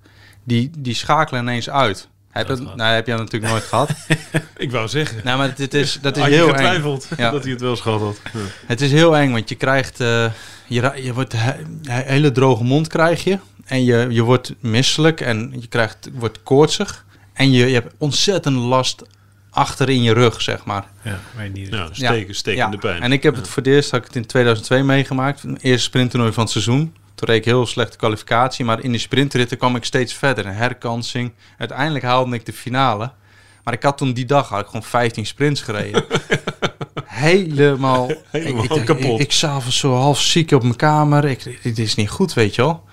die, 0.45 0.71
die 0.79 0.95
schakelen 0.95 1.43
ineens 1.43 1.71
uit. 1.71 2.09
Heb, 2.31 2.47
Dat 2.47 2.59
het, 2.59 2.75
nou, 2.77 2.95
heb 2.95 3.07
je 3.07 3.13
natuurlijk 3.15 3.53
nooit 3.53 3.63
gehad. 3.65 3.91
Ik 4.57 4.71
wou 4.71 4.89
zeggen. 4.89 5.21
nou, 5.25 5.39
maar 5.39 5.55
dit 5.55 5.75
is, 5.75 5.99
dat 6.03 6.17
is 6.17 6.23
Had 6.23 6.31
je 6.31 6.37
heel 6.37 6.47
eng. 6.47 6.53
getwijfeld 6.55 7.09
Ja. 7.17 7.31
dat 7.37 7.43
hij 7.43 7.53
het 7.53 7.61
wel 7.61 7.71
eens 7.71 7.81
gehad 7.81 8.01
had. 8.01 8.21
Ja. 8.33 8.39
Het 8.67 8.81
is 8.81 8.93
heel 8.93 9.17
eng, 9.17 9.33
want 9.33 9.49
je 9.49 9.55
krijgt... 9.55 10.01
eh, 10.01 10.27
je, 10.67 10.93
je 11.03 11.15
wordt 11.15 11.33
he- 11.33 11.57
he- 11.83 12.03
hele 12.03 12.33
droge 12.33 12.65
mond 12.65 12.87
krijg 12.89 13.25
je. 13.25 13.39
En 13.65 13.85
je, 13.85 14.07
je 14.11 14.23
wordt 14.23 14.55
misselijk 14.61 15.21
en 15.21 15.53
je 15.61 15.67
krijgt, 15.67 16.09
wordt 16.13 16.43
koortsig. 16.43 17.05
En 17.33 17.51
je, 17.53 17.67
je 17.67 17.75
hebt 17.75 17.95
ontzettend 17.99 18.57
last 18.57 19.03
achter 19.51 19.89
in 19.89 20.03
je 20.03 20.13
rug, 20.13 20.43
zeg 20.43 20.65
maar. 20.65 20.85
Ja, 21.03 21.19
weet 21.37 21.53
niet. 21.53 21.69
Ja, 21.69 21.89
steken, 21.93 22.35
stekende 22.35 22.77
Ja, 22.77 22.81
pijn. 22.83 23.03
En 23.03 23.13
ik 23.13 23.23
heb 23.23 23.35
het 23.35 23.49
voor 23.49 23.63
het 23.63 23.73
eerst, 23.73 23.91
had 23.91 24.01
ik 24.01 24.07
het 24.07 24.17
in 24.17 24.27
2002 24.27 24.83
meegemaakt. 24.83 25.43
Eerste 25.61 25.83
sprinttoernooi 25.85 26.33
van 26.33 26.43
het 26.43 26.53
seizoen. 26.53 26.95
Toen 27.21 27.29
reed 27.29 27.39
ik 27.39 27.45
heel 27.45 27.67
slechte 27.67 27.97
kwalificatie. 27.97 28.65
Maar 28.65 28.85
in 28.85 28.91
die 28.91 29.01
sprintritten 29.01 29.59
kwam 29.59 29.77
ik 29.77 29.85
steeds 29.85 30.15
verder. 30.15 30.47
Een 30.47 30.55
herkansing. 30.55 31.33
Uiteindelijk 31.59 32.05
haalde 32.05 32.35
ik 32.35 32.47
de 32.47 32.53
finale. 32.53 33.13
Maar 33.65 33.75
ik 33.75 33.83
had 33.83 33.99
toen 33.99 34.13
die 34.13 34.25
dag 34.25 34.49
had 34.49 34.61
ik 34.61 34.67
gewoon 34.67 34.83
15 34.83 35.27
sprints 35.27 35.61
gereden. 35.61 36.05
helemaal, 37.05 38.11
Helemaal 38.31 38.65
ik, 38.65 38.71
ik, 38.73 38.85
kapot. 38.85 39.21
Ik, 39.21 39.27
ik 39.27 39.33
s'avonds 39.33 39.79
zo 39.79 39.95
half 39.95 40.21
ziek 40.21 40.51
op 40.51 40.63
mijn 40.63 40.77
kamer. 40.77 41.25
Ik, 41.25 41.59
dit 41.63 41.79
is 41.79 41.95
niet 41.95 42.11
goed, 42.11 42.33
weet 42.33 42.55
je 42.55 42.63
wel. 42.63 42.85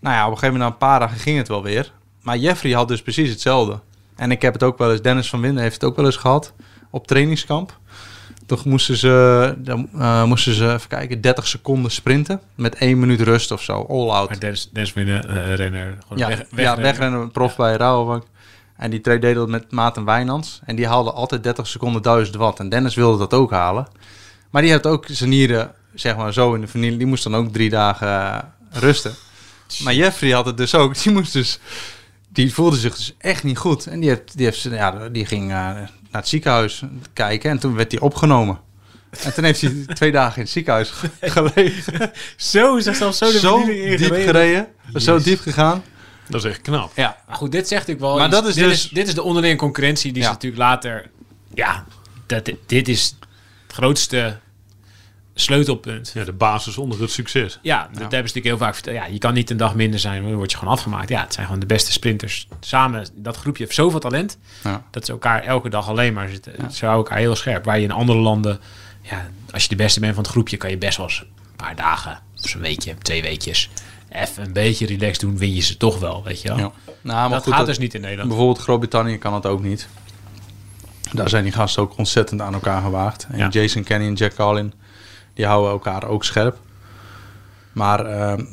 Nou 0.00 0.14
ja, 0.14 0.24
op 0.24 0.30
een 0.30 0.38
gegeven 0.38 0.58
moment 0.58 0.80
na 0.80 0.86
een 0.86 0.90
paar 0.90 1.00
dagen 1.00 1.18
ging 1.18 1.38
het 1.38 1.48
wel 1.48 1.62
weer. 1.62 1.92
Maar 2.22 2.36
Jeffrey 2.36 2.72
had 2.72 2.88
dus 2.88 3.02
precies 3.02 3.30
hetzelfde. 3.30 3.80
En 4.16 4.30
ik 4.30 4.42
heb 4.42 4.52
het 4.52 4.62
ook 4.62 4.78
wel 4.78 4.90
eens, 4.90 5.02
Dennis 5.02 5.28
van 5.28 5.40
Winden 5.40 5.62
heeft 5.62 5.74
het 5.74 5.84
ook 5.84 5.96
wel 5.96 6.04
eens 6.04 6.16
gehad 6.16 6.52
op 6.90 7.06
trainingskamp. 7.06 7.78
Toch 8.48 8.64
moesten 8.64 8.96
ze, 8.96 9.54
dan, 9.58 9.88
eh, 9.98 10.24
moesten 10.24 10.54
ze, 10.54 10.72
even 10.72 10.88
kijken, 10.88 11.20
30 11.20 11.46
seconden 11.46 11.90
sprinten 11.90 12.40
met 12.54 12.74
één 12.74 12.98
minuut 12.98 13.20
rust 13.20 13.50
of 13.50 13.62
zo, 13.62 13.72
all 13.88 14.08
out. 14.08 14.28
Maar 14.28 14.40
Dennis, 14.40 14.68
Dennis 14.72 14.92
winnen, 14.92 15.28
eh, 15.28 15.54
renner. 15.54 15.98
Gewoon 16.02 16.18
Ja, 16.18 16.28
weg, 16.28 16.44
ja, 16.56 16.76
wegrennen. 16.76 17.30
prof 17.30 17.56
bij 17.56 17.76
Rabobank. 17.76 18.22
En 18.76 18.90
die 18.90 19.00
twee 19.00 19.18
deden 19.18 19.36
dat 19.36 19.48
met 19.48 19.70
Maarten 19.72 20.04
Wijnands. 20.04 20.60
En 20.64 20.76
die 20.76 20.86
haalde 20.86 21.12
altijd 21.12 21.42
30 21.42 21.66
seconden 21.66 22.02
1000 22.02 22.36
watt. 22.36 22.58
En 22.58 22.68
Dennis 22.68 22.94
wilde 22.94 23.18
dat 23.18 23.34
ook 23.34 23.50
halen. 23.50 23.86
Maar 24.50 24.62
die 24.62 24.72
had 24.72 24.86
ook 24.86 25.04
zijn 25.08 25.30
nieren, 25.30 25.72
zeg 25.94 26.16
maar, 26.16 26.32
zo 26.32 26.54
in 26.54 26.60
de 26.60 26.66
vernieling. 26.66 26.98
Die 26.98 27.08
moest 27.08 27.22
dan 27.24 27.34
ook 27.36 27.52
drie 27.52 27.70
dagen 27.70 28.08
eh, 28.08 28.38
rusten. 28.70 29.14
Maar 29.82 29.94
Jeffrey 29.94 30.30
had 30.30 30.46
het 30.46 30.56
dus 30.56 30.74
ook. 30.74 30.98
Die 31.02 31.12
moest 31.12 31.32
dus... 31.32 31.58
Die 32.32 32.54
voelde 32.54 32.76
zich 32.76 32.96
dus 32.96 33.14
echt 33.18 33.42
niet 33.44 33.58
goed. 33.58 33.86
En 33.86 34.00
die, 34.00 34.08
heeft, 34.08 34.36
die, 34.36 34.46
heeft, 34.46 34.62
ja, 34.62 35.08
die 35.08 35.26
ging 35.26 35.52
naar 36.10 36.20
het 36.20 36.30
ziekenhuis 36.30 36.82
kijken. 37.12 37.50
En 37.50 37.58
toen 37.58 37.74
werd 37.74 37.90
hij 37.92 38.00
opgenomen. 38.00 38.58
En 39.22 39.34
toen 39.34 39.44
heeft 39.44 39.60
hij 39.60 39.84
twee 39.94 40.12
dagen 40.12 40.36
in 40.36 40.42
het 40.42 40.50
ziekenhuis 40.50 40.90
ge- 40.90 41.10
gelegen. 41.30 42.12
Zo 42.36 42.76
is 42.76 42.84
dat 42.84 42.96
zelfs 42.96 43.18
zo 43.18 43.32
de 43.32 43.38
Zo 43.38 43.64
diep 43.64 44.12
gereden. 44.12 44.66
Zo 44.94 45.18
diep 45.20 45.40
gegaan. 45.40 45.82
Dat 46.28 46.44
is 46.44 46.50
echt 46.50 46.60
knap. 46.60 46.92
Ja, 46.96 47.16
Maar 47.26 47.36
goed, 47.36 47.52
dit 47.52 47.68
zegt 47.68 47.86
natuurlijk 47.86 48.06
wel. 48.06 48.16
Maar 48.16 48.26
iets. 48.28 48.36
dat 48.36 48.46
is 48.48 48.54
dit, 48.54 48.64
dus- 48.64 48.84
is, 48.84 48.88
dit 48.90 49.08
is 49.08 49.14
de 49.14 49.22
onderlinge 49.22 49.56
concurrentie 49.56 50.12
die 50.12 50.22
Ja. 50.22 50.28
ze 50.28 50.34
natuurlijk 50.34 50.62
later. 50.62 51.10
Ja, 51.54 51.84
dat, 52.26 52.50
dit 52.66 52.88
is 52.88 53.14
het 53.66 53.72
grootste 53.76 54.38
sleutelpunt. 55.40 56.10
Ja, 56.14 56.24
de 56.24 56.32
basis 56.32 56.78
onder 56.78 57.00
het 57.00 57.10
succes. 57.10 57.58
Ja, 57.62 57.82
dat 57.82 57.88
hebben 57.98 58.08
ze 58.10 58.16
natuurlijk 58.16 58.44
heel 58.44 58.58
vaak 58.58 58.74
verteld. 58.74 58.96
Ja, 58.96 59.06
je 59.06 59.18
kan 59.18 59.34
niet 59.34 59.50
een 59.50 59.56
dag 59.56 59.74
minder 59.74 60.00
zijn, 60.00 60.22
dan 60.22 60.34
word 60.34 60.50
je 60.50 60.56
gewoon 60.56 60.72
afgemaakt. 60.74 61.08
Ja, 61.08 61.20
het 61.20 61.32
zijn 61.34 61.46
gewoon 61.46 61.60
de 61.60 61.66
beste 61.66 61.92
sprinters. 61.92 62.48
Samen, 62.60 63.06
dat 63.14 63.36
groepje 63.36 63.62
heeft 63.62 63.74
zoveel 63.76 64.00
talent. 64.00 64.38
Ja. 64.64 64.82
Dat 64.90 65.04
ze 65.04 65.12
elkaar 65.12 65.42
elke 65.42 65.68
dag 65.68 65.88
alleen 65.88 66.12
maar 66.12 66.28
zitten. 66.28 66.52
Ze 66.72 66.84
houden 66.84 67.04
elkaar 67.06 67.18
heel 67.18 67.36
scherp. 67.36 67.64
Waar 67.64 67.78
je 67.78 67.84
in 67.84 67.90
andere 67.90 68.18
landen, 68.18 68.58
ja, 69.02 69.26
als 69.50 69.62
je 69.62 69.68
de 69.68 69.76
beste 69.76 70.00
bent 70.00 70.14
van 70.14 70.22
het 70.22 70.32
groepje, 70.32 70.56
kan 70.56 70.70
je 70.70 70.78
best 70.78 70.96
wel 70.96 71.06
eens 71.06 71.20
een 71.20 71.56
paar 71.56 71.76
dagen, 71.76 72.18
of 72.42 72.54
een 72.54 72.60
weekje, 72.60 72.94
twee 73.02 73.22
weekjes, 73.22 73.70
even 74.10 74.44
een 74.44 74.52
beetje 74.52 74.86
relaxed 74.86 75.20
doen, 75.20 75.38
win 75.38 75.54
je 75.54 75.60
ze 75.60 75.76
toch 75.76 75.98
wel, 75.98 76.22
weet 76.24 76.42
je 76.42 76.48
wel. 76.48 76.56
Ja. 76.58 76.62
Nou, 76.62 76.72
maar 77.02 77.28
dat 77.28 77.42
goed, 77.42 77.48
gaat 77.48 77.58
dat- 77.58 77.66
dus 77.68 77.78
niet 77.78 77.94
in 77.94 78.00
Nederland. 78.00 78.28
Bijvoorbeeld 78.28 78.58
Groot-Brittannië 78.58 79.18
kan 79.18 79.34
het 79.34 79.46
ook 79.46 79.62
niet. 79.62 79.88
Daar 81.12 81.28
zijn 81.28 81.42
die 81.44 81.52
gasten 81.52 81.82
ook 81.82 81.96
ontzettend 81.98 82.40
aan 82.40 82.54
elkaar 82.54 82.82
gewaagd. 82.82 83.26
En 83.30 83.38
Ja. 83.38 83.48
Jason 83.48 83.82
Kenny 83.82 84.06
en 84.06 84.14
Jack 84.14 84.34
Carlin, 84.34 84.72
die 85.38 85.46
houden 85.46 85.70
elkaar 85.70 86.08
ook 86.08 86.24
scherp. 86.24 86.58
Maar 87.72 88.06
ehm, 88.06 88.44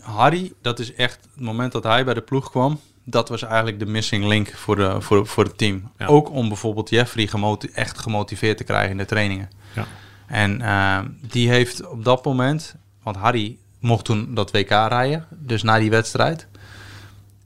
Harry, 0.00 0.52
dat 0.62 0.78
is 0.78 0.94
echt 0.94 1.18
het 1.34 1.44
moment 1.44 1.72
dat 1.72 1.84
hij 1.84 2.04
bij 2.04 2.14
de 2.14 2.20
ploeg 2.20 2.50
kwam. 2.50 2.80
Dat 3.04 3.28
was 3.28 3.42
eigenlijk 3.42 3.78
de 3.78 3.86
missing 3.86 4.24
link 4.24 4.52
voor, 4.54 4.76
de, 4.76 5.00
voor, 5.00 5.26
voor 5.26 5.44
het 5.44 5.58
team. 5.58 5.90
Ja. 5.98 6.06
Ook 6.06 6.30
om 6.30 6.48
bijvoorbeeld 6.48 6.90
Jeffrey 6.90 7.26
gemoti- 7.26 7.70
echt 7.74 7.98
gemotiveerd 7.98 8.56
te 8.56 8.64
krijgen 8.64 8.90
in 8.90 8.96
de 8.96 9.04
trainingen. 9.04 9.48
Ja. 9.74 9.86
En 10.26 10.60
ehm, 10.60 11.06
die 11.20 11.48
heeft 11.48 11.86
op 11.86 12.04
dat 12.04 12.24
moment, 12.24 12.74
want 13.02 13.16
Harry 13.16 13.58
mocht 13.80 14.04
toen 14.04 14.34
dat 14.34 14.50
WK 14.50 14.70
rijden, 14.70 15.26
dus 15.30 15.62
na 15.62 15.78
die 15.78 15.90
wedstrijd. 15.90 16.46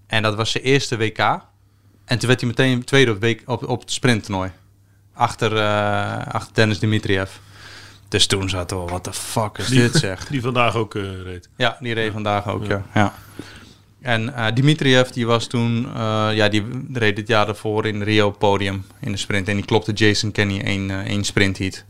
En 0.06 0.22
dat 0.22 0.34
was 0.34 0.50
zijn 0.50 0.64
eerste 0.64 0.96
WK. 0.96 1.18
En 2.04 2.18
toen 2.18 2.28
werd 2.28 2.40
hij 2.40 2.48
meteen 2.48 2.84
tweede 2.84 3.10
op, 3.10 3.20
week, 3.20 3.42
op, 3.46 3.68
op 3.68 3.80
het 3.80 3.92
sprinttoernooi. 3.92 4.50
Achter, 5.14 5.56
eh, 5.56 6.26
achter 6.26 6.54
Dennis 6.54 6.78
Dimitriev. 6.78 7.30
Dus 8.12 8.26
toen 8.26 8.48
zaten 8.48 8.84
we, 8.84 8.90
wat 8.90 9.04
de 9.04 9.12
fuck 9.12 9.58
is 9.58 9.66
dit 9.66 9.94
zeg. 9.94 10.26
Die 10.30 10.40
vandaag 10.40 10.76
ook 10.76 10.94
eh, 10.94 11.22
reed. 11.22 11.48
Ja, 11.56 11.76
die 11.80 11.94
reed 11.94 12.12
vandaag 12.12 12.48
ook, 12.48 12.66
ja. 12.66 12.82
ja. 12.94 13.14
En 14.00 14.34
eh 14.34 14.54
Dimitriev, 14.54 15.08
die 15.08 15.26
was 15.26 15.46
toen, 15.46 15.86
eh, 15.94 16.28
ja, 16.32 16.48
die 16.48 16.64
reed 16.92 17.16
dit 17.16 17.28
jaar 17.28 17.48
ervoor 17.48 17.86
in 17.86 18.02
Rio 18.02 18.30
podium 18.30 18.86
in 19.00 19.12
de 19.12 19.18
sprint. 19.18 19.48
En 19.48 19.56
die 19.56 19.64
klopte 19.64 19.92
Jason 19.92 20.32
Kenny 20.32 20.60
één, 20.60 21.04
één 21.04 21.24
sprintheat. 21.24 21.84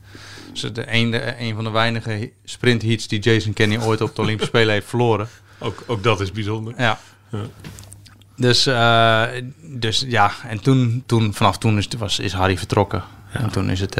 Dus 0.52 0.60
de 0.60 0.84
een, 0.92 1.10
de, 1.10 1.34
een 1.38 1.54
van 1.54 1.64
de 1.64 1.70
weinige 1.70 2.32
sprintheats 2.44 3.08
die 3.08 3.20
Jason 3.20 3.52
Kenny 3.52 3.78
ooit 3.78 4.00
op 4.00 4.14
de 4.16 4.22
Olympische 4.22 4.52
Spelen 4.56 4.72
heeft 4.72 4.88
verloren. 4.88 5.28
Ook, 5.58 5.82
ook 5.86 6.02
dat 6.02 6.20
is 6.20 6.32
bijzonder. 6.32 6.74
Ja. 6.76 6.98
Dus, 8.36 8.62
dus 9.60 10.04
ja, 10.08 10.32
en 10.48 10.60
toen, 10.60 11.02
toen 11.06 11.34
vanaf 11.34 11.58
toen 11.58 11.78
is, 11.78 11.88
was, 11.98 12.18
is 12.18 12.32
Harry 12.32 12.58
vertrokken. 12.58 13.02
En 13.32 13.50
toen 13.50 13.70
is 13.70 13.80
het. 13.80 13.96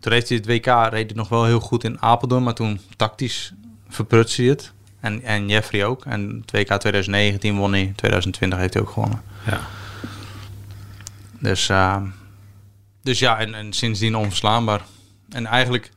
Toen 0.00 0.12
heeft 0.12 0.28
hij 0.28 0.36
het 0.36 0.46
WK 0.46 0.66
reed 0.66 0.92
hij 0.92 1.14
nog 1.14 1.28
wel 1.28 1.44
heel 1.44 1.60
goed 1.60 1.84
in 1.84 2.02
Apeldoorn, 2.02 2.42
maar 2.42 2.54
toen 2.54 2.80
tactisch 2.96 3.52
verprutste 3.88 4.42
hij 4.42 4.50
het. 4.50 4.72
En, 5.00 5.22
en 5.22 5.48
Jeffrey 5.48 5.84
ook. 5.84 6.04
En 6.04 6.42
het 6.46 6.50
WK 6.50 6.78
2019 6.78 7.56
won 7.56 7.72
hij, 7.72 7.92
2020 7.96 8.58
heeft 8.58 8.74
hij 8.74 8.82
ook 8.82 8.90
gewonnen. 8.90 9.22
Ja. 9.46 9.60
Dus, 11.38 11.68
eh, 11.68 12.02
dus 13.02 13.18
ja, 13.18 13.38
en, 13.38 13.54
en 13.54 13.72
sindsdien 13.72 14.16
onverslaanbaar. 14.16 14.80
En 15.28 15.46
eigenlijk 15.46 15.90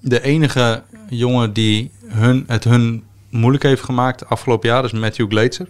de 0.00 0.22
enige 0.22 0.82
jongen 1.08 1.52
die 1.52 1.90
hun, 2.06 2.44
het 2.46 2.64
hun 2.64 3.04
moeilijk 3.30 3.62
heeft 3.62 3.82
gemaakt 3.82 4.28
afgelopen 4.28 4.68
jaar 4.68 4.84
is 4.84 4.92
Matthew 4.92 5.30
Gleitzer. 5.30 5.68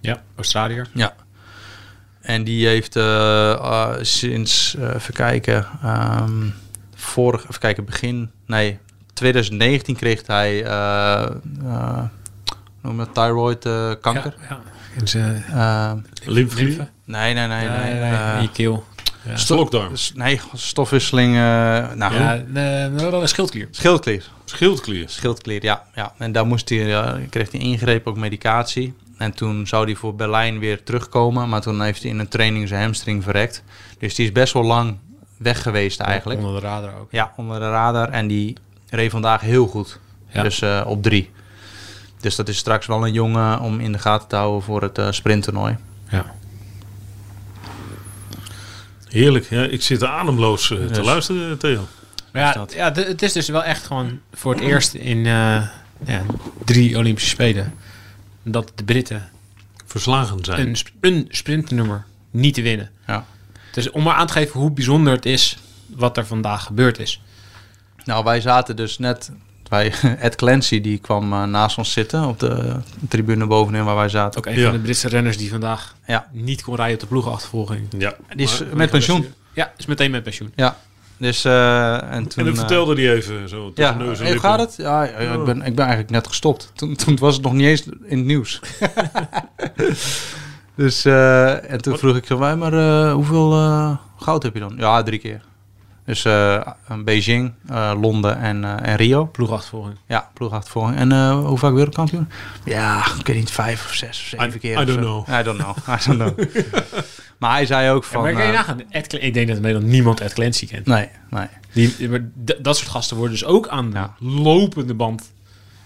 ja, 0.00 0.22
Australiër. 0.36 0.88
Ja. 0.94 1.14
En 2.22 2.44
die 2.44 2.66
heeft 2.66 2.96
eh, 2.96 3.52
eh, 3.52 3.94
sinds, 4.00 4.74
eh, 4.74 4.94
even 4.94 5.14
kijken, 5.14 5.66
ehm, 5.82 6.46
vorig, 7.02 7.42
even 7.42 7.58
kijken, 7.60 7.84
begin, 7.84 8.30
nee, 8.46 8.78
2019 9.14 9.96
kreeg 9.96 10.26
hij, 10.26 10.64
eh 10.64 11.22
eh, 11.64 11.98
hoe 12.80 12.90
noem 12.90 12.98
je 13.00 13.04
dat, 13.06 13.14
thyroid 13.14 13.64
eh, 13.66 13.90
kanker. 14.00 14.34
Ja, 14.48 14.60
ja. 15.52 16.00
Lymfe? 16.24 16.62
nee, 16.64 17.34
nee, 17.34 17.34
nee, 17.34 17.46
nee. 17.46 17.68
nee, 17.68 18.00
nee, 18.00 18.34
in 18.36 18.42
je 18.42 18.50
keel. 18.52 18.84
Ja, 19.24 19.36
Slokdarm. 19.36 19.96
s- 19.96 20.12
nee, 20.14 20.40
stofwisseling, 20.54 21.34
eh 21.34 21.40
nou, 21.94 22.14
ja 22.14 22.36
de, 22.52 23.20
schildklier. 23.26 23.68
schildklier. 23.70 24.28
Schildklier. 24.44 25.08
Schildklier, 25.08 25.64
ja, 25.64 25.82
ja. 25.94 26.12
En 26.18 26.32
daar 26.32 26.46
moest 26.46 26.68
hij, 26.68 26.78
ja, 26.78 27.18
kreeg 27.30 27.50
hij 27.50 27.60
ingrepen, 27.60 28.10
ook 28.12 28.18
medicatie. 28.18 28.94
En 29.18 29.32
toen 29.32 29.66
zou 29.66 29.84
hij 29.84 29.94
voor 29.94 30.14
Berlijn 30.14 30.58
weer 30.58 30.82
terugkomen. 30.82 31.48
Maar 31.48 31.60
toen 31.60 31.82
heeft 31.82 32.02
hij 32.02 32.10
in 32.10 32.18
een 32.18 32.28
training 32.28 32.68
zijn 32.68 32.82
hamstring 32.82 33.22
verrekt. 33.22 33.62
Dus 33.98 34.14
die 34.14 34.24
is 34.26 34.32
best 34.32 34.52
wel 34.52 34.64
lang 34.64 34.96
weg 35.42 35.62
geweest 35.62 36.00
eigenlijk. 36.00 36.40
Onder 36.40 36.60
de 36.60 36.66
radar 36.66 36.94
ook. 37.00 37.08
Ja, 37.12 37.32
onder 37.36 37.60
de 37.60 37.70
radar. 37.70 38.08
En 38.08 38.26
die 38.26 38.56
reed 38.90 39.10
vandaag 39.10 39.40
heel 39.40 39.66
goed. 39.66 39.98
Ja. 40.28 40.42
Dus 40.42 40.60
eh, 40.62 40.82
op 40.86 41.02
drie. 41.02 41.30
Dus 42.20 42.36
dat 42.36 42.48
is 42.48 42.56
straks 42.56 42.86
wel 42.86 43.06
een 43.06 43.12
jongen 43.12 43.60
om 43.60 43.80
in 43.80 43.92
de 43.92 43.98
gaten 43.98 44.28
te 44.28 44.36
houden 44.36 44.62
voor 44.62 44.82
het 44.82 44.98
eh 44.98 45.06
sprinttoernooi. 45.10 45.76
Ja. 46.08 46.34
Heerlijk. 49.08 49.44
Ja, 49.50 49.62
ik 49.62 49.82
zit 49.82 50.04
ademloos 50.04 50.70
eh, 50.70 50.78
te 50.78 50.86
Dus- 50.86 51.04
luisteren, 51.06 51.58
Theo. 51.58 51.86
Ja, 52.32 52.66
ja, 52.74 52.92
het 52.92 53.22
is 53.22 53.32
dus 53.32 53.48
wel 53.48 53.64
echt 53.64 53.86
gewoon 53.86 54.20
voor 54.32 54.52
het 54.54 54.62
eerst 54.62 54.94
in 54.94 55.18
eh, 55.26 55.66
ja, 56.06 56.22
drie 56.64 56.96
Olympische 56.98 57.28
Spelen 57.30 57.74
dat 58.42 58.72
de 58.74 58.84
Britten 58.84 59.28
Verslagen 59.86 60.44
zijn. 60.44 60.68
een, 60.68 60.76
sp- 60.76 60.88
een 61.00 61.26
sprintnummer 61.30 62.04
niet 62.30 62.54
te 62.54 62.62
winnen. 62.62 62.90
Ja. 63.06 63.24
Dus 63.72 63.90
om 63.90 64.02
maar 64.02 64.14
aan 64.14 64.26
te 64.26 64.32
geven 64.32 64.60
hoe 64.60 64.70
bijzonder 64.70 65.12
het 65.12 65.26
is 65.26 65.58
wat 65.86 66.16
er 66.16 66.26
vandaag 66.26 66.64
gebeurd 66.64 66.98
is. 66.98 67.22
Nou, 68.04 68.24
wij 68.24 68.40
zaten 68.40 68.76
dus 68.76 68.98
net... 68.98 69.30
Wij, 69.68 69.92
Ed 70.18 70.36
Clancy 70.36 70.80
die 70.80 70.98
kwam 70.98 71.32
eh, 71.32 71.44
naast 71.44 71.78
ons 71.78 71.92
zitten 71.92 72.24
op 72.24 72.38
de 72.40 72.76
tribune 73.08 73.46
bovenin 73.46 73.84
waar 73.84 73.96
wij 73.96 74.08
zaten. 74.08 74.38
Ook 74.38 74.46
een 74.46 74.58
Ja. 74.58 74.64
van 74.64 74.72
de 74.72 74.78
Britse 74.78 75.08
renners 75.08 75.36
die 75.36 75.50
vandaag 75.50 75.94
Ja, 76.06 76.28
niet 76.32 76.62
kon 76.62 76.74
rijden 76.76 76.94
op 76.94 77.00
de 77.00 77.06
ploegachtervolging. 77.06 77.86
Ja. 77.98 78.14
die 78.36 78.46
is 78.46 78.58
Maar- 78.60 78.76
met 78.76 78.90
pensioen. 78.90 79.26
Ja, 79.52 79.72
is 79.76 79.86
meteen 79.86 80.10
met 80.10 80.22
pensioen. 80.22 80.52
Ja, 80.56 80.76
dus 81.16 81.44
eh, 81.44 81.92
en 82.12 82.26
toen... 82.28 82.38
En 82.38 82.44
dan 82.44 82.52
eh, 82.52 82.58
vertelde 82.58 82.94
hij 83.02 83.12
even 83.14 83.48
zo 83.48 83.72
Ja, 83.74 83.94
neus 83.94 84.20
en 84.20 84.26
hoe 84.26 84.38
gaat 84.38 84.58
het? 84.60 84.74
Ja, 84.76 85.02
ja, 85.02 85.12
ik, 85.18 85.44
ben, 85.44 85.56
ik 85.62 85.74
ben 85.74 85.84
eigenlijk 85.84 86.10
net 86.10 86.26
gestopt. 86.26 86.70
Toen, 86.74 86.96
toen 86.96 87.16
was 87.18 87.34
het 87.34 87.42
nog 87.42 87.52
niet 87.52 87.66
eens 87.66 87.82
in 87.84 88.18
het 88.18 88.26
nieuws. 88.26 88.60
dus, 90.74 91.04
eh, 91.04 91.70
en 91.70 91.80
toen 91.82 91.98
vroeg 91.98 92.16
ik 92.16 92.26
zo, 92.26 92.38
"Wij, 92.38 92.56
maar 92.56 92.72
eh, 92.72 93.12
hoeveel 93.12 93.52
eh, 93.52 93.96
goud 94.16 94.42
heb 94.42 94.54
je 94.54 94.60
dan? 94.60 94.74
Ja, 94.76 95.02
drie 95.02 95.18
keer. 95.18 95.42
Dus 96.04 96.24
eh, 96.24 96.66
Beijing, 97.04 97.52
eh, 97.68 97.92
Londen 98.00 98.38
en, 98.38 98.64
eh, 98.64 98.90
en 98.90 98.96
Rio. 98.96 99.24
Ploegachtervolging. 99.26 99.96
Ja, 100.06 100.30
ploegachtervolging. 100.34 100.96
En 100.98 101.12
eh, 101.12 101.38
hoe 101.44 101.58
vaak 101.58 101.72
wereldkampioen? 101.72 102.28
Ja, 102.64 103.02
ik 103.18 103.26
weet 103.26 103.36
niet, 103.36 103.50
vijf 103.50 103.84
of 103.84 103.94
zes 103.94 104.08
of 104.20 104.26
zeven 104.40 104.54
I- 104.56 104.58
keer. 104.58 104.80
I 104.80 104.84
don't 104.84 104.98
know. 104.98 105.28
I 105.28 105.42
don't 105.42 105.58
know. 105.58 105.76
I 105.88 106.04
don't 106.06 106.18
know. 106.34 106.64
maar 107.38 107.50
hij 107.52 107.66
zei 107.66 107.90
ook 107.90 108.02
Ja, 108.02 108.08
van... 108.08 108.22
maar 108.22 108.32
kan 108.32 108.42
je 108.42 108.48
eh, 108.48 108.54
nagaan, 108.54 108.82
Ed 108.90 109.12
ik 109.12 109.34
denk 109.34 109.46
dat 109.46 109.56
in 109.56 109.62
Nederland 109.62 109.90
niemand 109.90 110.20
Ed 110.20 110.32
Clancy 110.32 110.66
kent. 110.66 110.86
nee, 110.86 111.08
nee. 111.30 111.46
Die, 111.72 112.08
maar 112.08 112.28
dat 112.60 112.76
soort 112.76 112.90
gasten 112.90 113.16
worden 113.16 113.34
dus 113.38 113.44
ook 113.44 113.68
aan 113.68 113.90
Ja. 113.92 114.14
lopende 114.18 114.94
band 114.94 115.32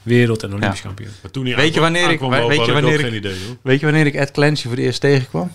wereld- 0.07 0.43
en 0.43 0.55
Olympisch 0.55 0.79
Ja. 0.81 0.85
kampioen. 0.87 1.11
Maar 1.23 1.31
toen 1.31 1.47
hij 1.47 1.57
Weet 1.57 1.75
je 1.75 1.81
wanneer 1.81 2.11
ik- 2.11 2.21
weet 2.21 2.65
je 2.67 2.73
wanneer 2.73 2.95
ik- 2.95 3.01
geen 3.01 3.15
idee. 3.15 3.37
Weet 3.63 3.81
je 3.81 3.87
wanneer 3.87 4.07
ik 4.07 4.15
Ed 4.15 4.31
Clancy 4.31 4.63
voor 4.63 4.71
het 4.77 4.81
eerst 4.81 5.01
tegenkwam? 5.01 5.51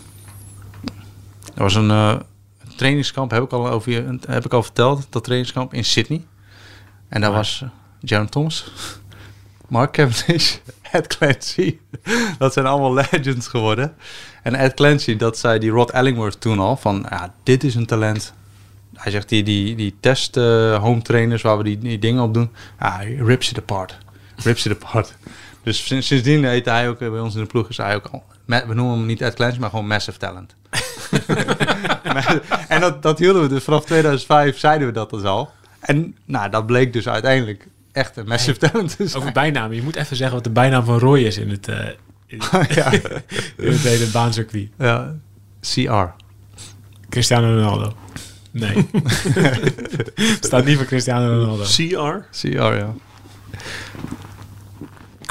Dat 1.44 1.58
was 1.58 1.76
een, 1.76 1.90
eh, 1.90 2.16
trainingskamp, 2.76 3.32
heb 3.32 3.44
ik 3.44 3.52
al, 3.52 3.70
over, 3.70 3.92
je- 3.92 4.18
heb 4.28 4.46
ik 4.46 4.54
al 4.54 4.64
verteld, 4.64 5.06
dat 5.10 5.24
trainingskamp 5.24 5.74
in 5.74 5.86
Sydney. 5.86 6.22
En 7.10 7.22
daar 7.22 7.32
was 7.32 7.64
uh, 8.12 8.22
Thomas, 8.26 8.72
Mark 9.68 9.92
Cavendish, 9.94 10.56
Ed 10.92 11.08
Clancy. 11.18 11.78
Dat 12.38 12.54
zijn 12.54 12.66
allemaal 12.66 12.94
legends 12.94 13.48
geworden. 13.48 13.94
En 14.44 14.56
Ed 14.56 14.74
Clancy, 14.74 15.16
dat 15.16 15.38
zei 15.38 15.60
die 15.60 15.70
Rod 15.70 15.92
Ellingworth 15.92 16.42
toen 16.42 16.60
al, 16.60 16.78
van 16.78 17.06
ja, 17.10 17.34
dit 17.44 17.64
is 17.64 17.76
een 17.76 17.86
talent. 17.86 18.34
Hij 18.96 19.12
zegt, 19.12 19.30
die, 19.30 19.44
die, 19.44 19.76
die 19.76 19.96
test 20.00 20.38
eh, 20.38 20.82
home 20.82 21.02
trainers 21.02 21.42
waar 21.42 21.58
we 21.58 21.64
die, 21.64 21.78
die 21.78 22.00
dingen 22.00 22.24
op 22.24 22.34
doen, 22.34 22.50
hij 22.78 23.20
rips 23.26 23.50
it 23.50 23.58
apart. 23.58 23.98
Rips 24.44 24.66
it 24.66 24.84
apart. 24.84 25.16
Dus 25.64 25.88
sinds, 25.88 26.08
sindsdien 26.08 26.44
heet 26.46 26.66
hij 26.66 26.90
ook 26.90 27.02
eh, 27.02 27.10
bij 27.10 27.20
ons 27.20 27.36
in 27.36 27.42
de 27.42 27.48
ploeg, 27.48 27.70
is 27.70 27.78
hij 27.78 27.96
ook 27.96 28.08
al, 28.12 28.24
we 28.46 28.74
noemen 28.74 28.98
hem 28.98 29.06
niet 29.06 29.22
Ed 29.22 29.34
Clancy, 29.34 29.60
maar 29.60 29.70
gewoon 29.70 29.88
Massive 29.88 30.18
Talent. 30.18 30.56
en 32.68 32.82
dat, 32.82 33.02
dat 33.02 33.20
hielden 33.20 33.42
we 33.42 33.48
dus 33.48 33.64
vanaf 33.64 33.86
2005, 33.86 34.58
zeiden 34.58 34.88
we 34.88 34.94
dat 34.94 35.10
dus 35.10 35.24
al. 35.24 35.52
En 35.80 36.16
nou, 36.26 36.50
dat 36.50 36.66
bleek 36.66 36.94
dus 36.94 37.08
uiteindelijk 37.08 37.68
echt 37.92 38.18
een 38.18 38.28
Massive 38.28 38.58
Talent 38.58 38.96
te 38.96 39.08
zijn. 39.08 39.22
Over 39.22 39.34
bijnamen. 39.34 39.76
Je 39.76 39.82
moet 39.82 39.96
even 39.96 40.16
zeggen 40.16 40.36
wat 40.36 40.44
de 40.44 40.50
bijnaam 40.50 40.86
van 40.86 41.00
Roy 41.00 41.20
is 41.20 41.38
in 41.38 41.50
het, 41.50 41.68
eh, 41.68 41.88
in, 42.28 42.42
ja. 42.76 42.92
in 43.58 43.72
het 43.72 43.84
hele 43.84 44.08
baancircuit. 44.08 44.70
ja, 44.78 45.16
CR. 45.62 46.24
Cristiano 47.10 47.56
Ronaldo. 47.56 47.94
Nee. 48.52 48.90
Staat 50.40 50.66
niet 50.66 50.78
voor 50.78 50.86
Cristiano 50.86 51.28
CR? 51.28 51.34
Ronaldo. 51.34 51.64
CR, 52.32 52.48
ja. 52.48 52.94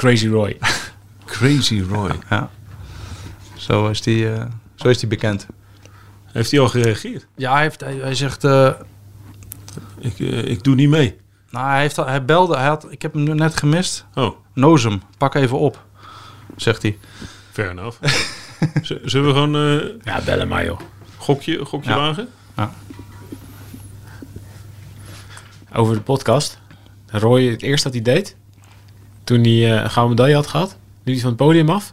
Crazy 0.00 0.28
Roy. 0.28 0.58
Crazy 1.26 1.80
Roy. 1.80 2.10
ja. 2.30 2.50
Zo, 3.54 3.88
is 3.88 4.00
die, 4.02 4.32
eh, 4.32 4.44
zo 4.74 4.88
is 4.88 4.98
die 4.98 5.08
bekend. 5.08 5.46
Heeft 6.24 6.50
hij 6.50 6.60
al 6.60 6.68
gereageerd? 6.68 7.26
Ja, 7.36 7.52
hij, 7.52 7.62
heeft, 7.62 7.80
hij, 7.80 7.94
hij 7.94 8.14
zegt... 8.14 8.44
eh, 8.44 8.70
Ik, 9.98 10.18
eh, 10.20 10.44
ik 10.44 10.62
doe 10.64 10.74
niet 10.74 10.88
mee. 10.88 11.16
nou, 11.50 11.68
hij, 11.70 11.80
heeft, 11.80 11.98
al- 11.98 12.06
hij 12.06 12.24
belde, 12.24 12.56
hij 12.56 12.66
had, 12.66 12.86
ik 12.92 13.02
heb 13.02 13.12
hem 13.12 13.22
nu 13.22 13.34
net 13.34 13.56
gemist. 13.56 14.06
Oh, 14.14 14.36
Nozem, 14.54 15.02
pak 15.18 15.34
even 15.34 15.58
op, 15.58 15.84
zegt 16.56 16.82
hij. 16.82 16.98
fair 17.52 17.70
enough. 17.70 17.96
Z- 18.82 18.96
Zullen 19.04 19.26
we 19.26 19.32
gewoon 19.32 19.56
eh 19.56 19.96
Ja, 20.14 20.20
bellen 20.24 20.48
maar 20.48 20.64
joh. 20.64 20.80
gokje, 21.16 21.64
gokje 21.64 21.90
Ja. 21.90 21.96
wagen? 21.96 22.28
Over 25.72 25.94
de 25.94 26.00
podcast. 26.00 26.58
Roy, 27.06 27.44
het 27.50 27.62
eerste 27.62 27.90
dat 27.90 28.04
hij 28.04 28.14
deed, 28.14 28.36
toen 29.24 29.40
hij 29.42 29.52
eh, 29.76 29.82
een 29.82 29.90
gouden 29.90 30.16
medaille 30.16 30.34
had 30.34 30.46
gehad, 30.46 30.76
liep 31.04 31.14
hij 31.14 31.18
van 31.22 31.28
het 31.28 31.38
podium 31.38 31.68
af, 31.70 31.92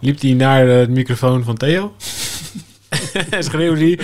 liep 0.00 0.20
hij 0.20 0.32
naar 0.32 0.66
de 0.66 0.86
microfoon 0.90 1.44
van 1.44 1.56
Theo 1.56 1.94
en 3.30 3.44
schreeuwde 3.44 3.80
hij, 3.80 3.98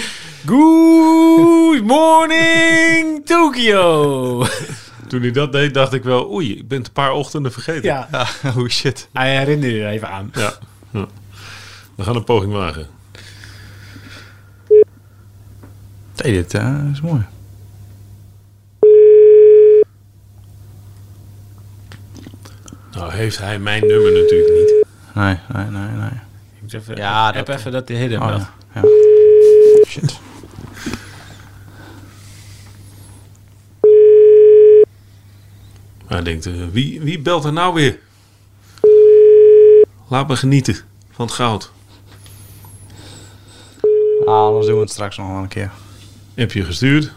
Good 0.47 1.83
morning 1.85 3.27
Tokyo! 3.27 4.47
Toen 5.09 5.21
hij 5.23 5.31
dat 5.31 5.53
deed, 5.53 5.75
dacht 5.75 5.93
ik 5.93 6.03
wel, 6.03 6.31
oei, 6.33 6.57
ik 6.57 6.69
ben 6.69 6.79
het 6.79 6.87
een 6.87 6.93
paar 6.93 7.13
ochtenden 7.13 7.53
vergeten. 7.53 7.83
ja, 7.83 8.09
Ja, 8.11 8.27
oh 8.57 8.69
shit. 8.69 9.09
hij 9.13 9.37
herinnerde 9.39 9.81
er 9.81 9.89
even 9.89 10.09
aan. 10.09 10.31
Ja. 10.35 10.53
Ja. 10.91 11.07
We 11.95 12.03
gaan 12.03 12.17
een 12.17 12.25
poging 12.25 12.53
wagen. 12.53 12.87
Nee, 16.23 16.33
dit 16.33 16.55
eh, 16.55 16.79
is 16.93 17.01
mooi. 17.01 17.23
Nou 22.95 23.13
heeft 23.13 23.39
hij 23.39 23.59
mijn 23.59 23.87
nummer 23.87 24.13
natuurlijk 24.13 24.53
niet. 24.55 24.85
Nee, 25.15 25.37
nee, 25.53 25.65
nee, 25.65 25.89
nee. 25.97 26.09
Ik 26.55 26.61
moet 26.63 26.73
even, 26.75 26.97
Ja, 26.97 27.33
heb 27.33 27.47
dat- 27.47 27.59
even 27.59 27.73
dat 27.73 27.87
de 27.87 27.95
hidden 27.95 28.21
Oh, 28.21 28.27
belt. 28.27 28.41
ja. 28.75 28.81
ja. 28.83 28.89
Shit. 29.87 30.19
Maar 36.09 36.13
hij 36.19 36.23
denkt, 36.23 36.47
eh, 36.47 36.53
wie, 36.73 37.01
wie 37.01 37.21
belt 37.21 37.45
er 37.45 37.53
nou 37.53 37.75
weer? 37.75 37.99
Laat 40.09 40.29
me 40.29 40.37
genieten 40.37 40.77
van 41.11 41.27
het 41.27 41.35
goud. 41.35 41.73
Ah, 44.27 44.35
anders 44.47 44.67
doen 44.67 44.75
we 44.75 44.81
het 44.81 44.91
straks 44.91 45.17
nog 45.17 45.27
wel 45.29 45.37
een 45.37 45.49
keer. 45.49 45.71
Heb 46.35 46.53
je 46.53 46.65
gestuurd? 46.65 47.13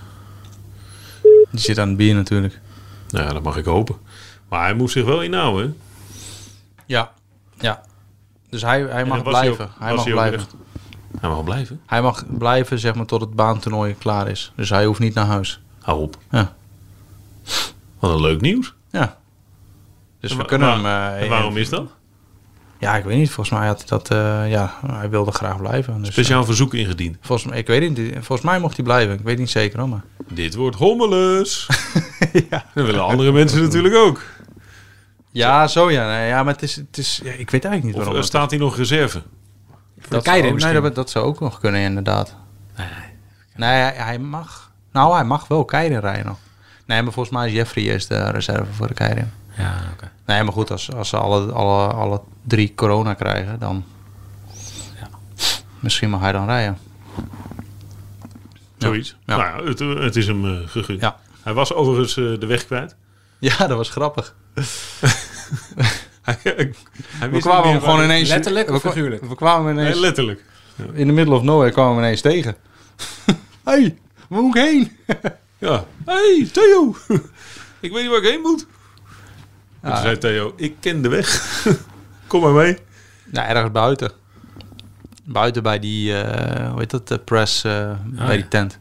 Die 1.52 1.60
zit 1.60 1.80
aan 1.80 1.88
het 1.88 1.98
bier 1.98 2.16
natuurlijk. 2.16 2.60
Nou 3.10 3.26
ja, 3.26 3.34
dat 3.34 3.44
mag 3.44 3.58
ik 3.58 3.66
hopen. 3.66 3.96
Maar 4.50 4.62
hij 4.64 4.74
moet 4.74 4.92
zich 4.92 5.06
wel 5.06 5.22
inhouden. 5.22 5.78
Ja. 6.86 7.12
Ja. 7.60 7.82
Dus 8.50 8.62
hij, 8.62 8.82
hij 8.82 9.06
mag 9.06 9.14
hij 9.16 9.24
blijven. 9.24 9.66
ook- 9.66 9.72
hij 9.80 9.94
mag 9.94 10.04
hij 10.04 10.14
blijven. 10.14 10.40
echt- 10.40 10.54
Hij 11.20 11.30
mag 11.30 11.44
blijven. 11.44 11.82
Hij 11.86 12.02
mag 12.02 12.24
blijven, 12.38 12.80
zeg 12.80 12.96
maar, 12.96 13.06
tot 13.06 13.22
het 13.22 13.34
baantoernooi 13.34 13.96
klaar 13.98 14.28
is. 14.28 14.52
Dus 14.56 14.70
hij 14.70 14.86
hoeft 14.86 15.00
niet 15.00 15.14
naar 15.14 15.26
huis. 15.26 15.62
Hou 15.82 16.02
op. 16.02 16.18
Ja. 16.32 16.54
Wat 18.00 18.12
een 18.12 18.22
leuk 18.22 18.42
nieuws. 18.42 18.74
Ja. 18.92 19.18
Dus 20.20 20.32
En 20.32 20.38
we 20.38 20.46
kunnen 20.46 20.70
hem... 20.72 20.86
eh, 20.86 21.22
en 21.24 21.30
waarom 21.30 21.58
is 21.58 21.70
dat? 21.70 21.92
Ja, 22.80 22.96
ik 22.98 23.04
weet 23.04 23.18
niet. 23.18 23.32
Volgens 23.32 23.60
mij 23.60 23.68
had 23.68 23.78
hij 23.78 23.88
dat... 23.88 24.12
eh, 24.12 24.52
ja, 24.52 24.74
hij 24.88 25.10
wilde 25.10 25.32
graag 25.32 25.58
blijven. 25.58 26.00
Dus, 26.00 26.12
Speciaal 26.12 26.46
verzoek 26.46 26.74
ingediend. 26.74 27.16
eh, 27.16 27.22
volgens, 27.26 27.50
mij, 27.50 27.60
ik 27.60 27.68
weet 27.68 27.98
niet. 27.98 28.12
Volgens 28.14 28.42
mij 28.42 28.60
mocht 28.60 28.76
hij 28.76 28.86
blijven. 28.86 29.14
Ik 29.14 29.20
weet 29.24 29.38
niet 29.38 29.50
zeker 29.50 29.80
hoor, 29.80 29.90
maar... 29.90 30.04
Dit 30.28 30.56
wordt 30.56 30.76
hommeles. 30.78 31.68
ja. 32.50 32.66
Dat 32.74 32.86
willen 32.86 33.04
andere 33.04 33.32
mensen 33.32 33.62
natuurlijk 33.62 33.96
ook. 33.96 34.22
Ja, 35.38 35.68
zo 35.68 35.92
ja. 35.92 36.08
Nee, 36.08 36.28
ja, 36.28 36.44
maar 36.44 36.54
het 36.54 36.64
is... 36.64 36.76
Het 36.76 36.98
is 36.98 37.22
ja, 37.24 37.32
ik 37.32 37.50
weet 37.50 37.66
eigenlijk 37.66 37.84
niet 37.84 37.92
Of 37.94 37.98
waarom. 37.98 38.14
eh, 38.14 38.20
het- 38.20 38.28
staat 38.30 38.50
hij 38.50 38.60
nog 38.60 38.78
reserve? 38.78 39.22
dat, 40.08 40.24
Keirin 40.24 40.42
zou- 40.44 40.54
misschien. 40.54 40.74
nee, 40.74 40.82
dat, 40.84 40.96
dat 40.96 41.10
zou 41.10 41.26
ook 41.26 41.40
nog 41.40 41.60
kunnen 41.60 41.82
inderdaad. 41.82 42.36
Nee, 42.78 42.88
Nee, 43.56 43.70
hij, 43.70 43.94
hij 43.96 44.20
mag... 44.20 44.72
Nou, 44.92 45.14
hij 45.16 45.24
mag 45.24 45.48
wel 45.48 45.66
Keirin 45.66 46.00
rijden 46.00 46.26
nog. 46.26 46.38
Nee, 46.86 47.02
maar 47.02 47.12
volgens 47.14 47.36
mij 47.36 47.48
is 47.48 47.54
Jeffrey 47.54 47.84
eerst 47.84 48.08
de 48.08 48.30
reserve 48.32 48.74
voor 48.74 48.88
de 48.88 48.94
Keirin. 48.94 49.32
Ja, 49.58 49.74
oké. 49.94 50.12
Nee, 50.26 50.44
maar 50.44 50.54
goed, 50.54 50.72
als, 50.72 50.94
als 50.94 51.10
ze 51.10 51.18
alle, 51.18 51.52
alle, 51.52 51.88
alle 51.88 52.22
drie 52.44 52.74
corona 52.76 53.14
krijgen, 53.14 53.60
dan... 53.60 53.84
Ja. 55.00 55.08
Misschien 55.80 56.10
mag 56.10 56.20
hij 56.22 56.32
dan 56.32 56.46
rijden. 56.46 56.78
Zoiets. 58.78 59.16
Ja. 59.26 59.38
Nou 59.38 59.64
ja, 59.64 59.70
het, 59.70 59.82
eh, 59.82 59.94
het 60.04 60.16
is 60.16 60.28
hem 60.28 60.46
eh, 60.46 60.68
gegund. 60.68 61.02
Ja. 61.02 61.16
Hij 61.44 61.54
was 61.54 61.74
overigens 61.74 62.18
eh, 62.18 62.40
de 62.40 62.46
weg 62.46 62.66
kwijt. 62.66 62.96
Ja, 63.40 63.58
dat 63.58 63.78
was 63.78 63.90
grappig. 63.90 64.36
hij, 66.22 66.38
hij 66.44 67.30
We 67.32 67.40
kwamen 67.40 67.70
hem 67.72 67.80
gewoon 67.82 68.04
ineens... 68.04 68.30
Letterlijk 68.30 68.70
of 68.70 68.82
figuurlijk? 68.82 69.24
We 69.26 69.36
kwamen 69.36 69.66
hem 69.68 69.76
Nee, 69.76 69.84
ineens... 69.86 70.00
letterlijk. 70.00 70.44
in 70.94 71.08
the 71.08 71.14
middle 71.14 71.36
of 71.36 71.42
nowhere 71.44 71.72
kwamen 71.72 71.96
we 71.96 72.02
ineens 72.02 72.22
tegen. 72.22 72.56
hey, 73.64 73.98
waar 74.30 74.42
moet 74.42 74.56
ik 74.56 74.62
heen? 74.64 74.92
Ja. 75.60 75.86
Hey, 76.06 76.50
Theo. 76.52 76.96
ik 77.80 77.92
weet 77.92 78.02
niet 78.02 78.08
waar 78.10 78.18
ik 78.24 78.30
heen 78.30 78.42
moet. 78.42 78.66
Ja. 79.84 79.94
toen 79.94 80.02
zei 80.02 80.18
Theo, 80.18 80.54
ik 80.56 80.76
ken 80.80 81.02
de 81.02 81.10
weg. 81.10 81.64
Kom 82.28 82.42
maar 82.42 82.52
mee. 82.54 82.78
Nou, 83.26 83.48
ergens 83.48 83.72
buiten. 83.72 84.12
Buiten 85.24 85.64
bij 85.64 85.80
die, 85.80 86.22
eh 86.22 86.70
hoe 86.72 86.80
heet 86.80 86.90
dat, 86.90 87.08
de 87.08 87.18
press, 87.20 87.64
eh, 87.64 87.92
bij 88.06 88.36
die 88.36 88.48
tent. 88.48 88.80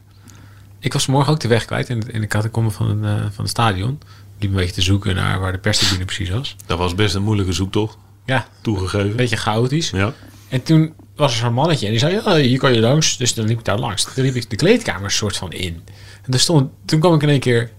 Ik 0.79 0.93
was 0.93 1.05
morgen 1.07 1.33
ook 1.33 1.39
de 1.39 1.47
weg 1.47 1.65
kwijt 1.65 1.89
in, 1.89 1.97
het- 1.99 2.07
in 2.07 2.21
de 2.21 2.27
catacombe 2.27 2.71
van, 2.71 3.05
eh, 3.05 3.15
van 3.15 3.31
het 3.43 3.49
stadion. 3.49 3.99
Liep 4.39 4.49
een 4.49 4.55
beetje 4.55 4.73
te 4.73 4.81
zoeken 4.81 5.15
naar 5.15 5.39
waar 5.39 5.51
de 5.51 5.57
perstribune 5.57 6.05
precies 6.05 6.29
was. 6.29 6.55
Dat 6.65 6.77
was 6.77 6.95
best 6.95 7.15
een 7.15 7.23
moeilijke 7.23 7.51
zoektocht. 7.53 7.97
Ja, 8.25 8.47
Toegegeven. 8.61 9.09
een 9.09 9.15
beetje 9.15 9.37
chaotisch. 9.37 9.89
Ja. 9.89 10.13
En 10.49 10.63
toen 10.63 10.93
was 11.15 11.31
er 11.33 11.37
zo'n 11.39 11.53
mannetje 11.53 11.85
en 11.85 11.91
die 11.91 11.99
zei, 11.99 12.13
ja, 12.13 12.35
hier 12.35 12.59
kan 12.59 12.73
je 12.73 12.79
langs. 12.79 13.17
Dus 13.17 13.33
dan 13.33 13.45
liep 13.45 13.59
ik 13.59 13.65
daar 13.65 13.79
langs. 13.79 14.03
Toen 14.13 14.23
liep 14.23 14.35
ik 14.35 14.49
de 14.49 14.55
kleedkamer 14.55 15.11
soort 15.11 15.37
van 15.37 15.51
in. 15.51 15.83
En 16.23 16.33
er 16.33 16.39
stond, 16.39 16.71
toen 16.85 16.99
kwam 16.99 17.13
ik 17.13 17.21
in 17.21 17.29
één 17.29 17.39
keer, 17.39 17.71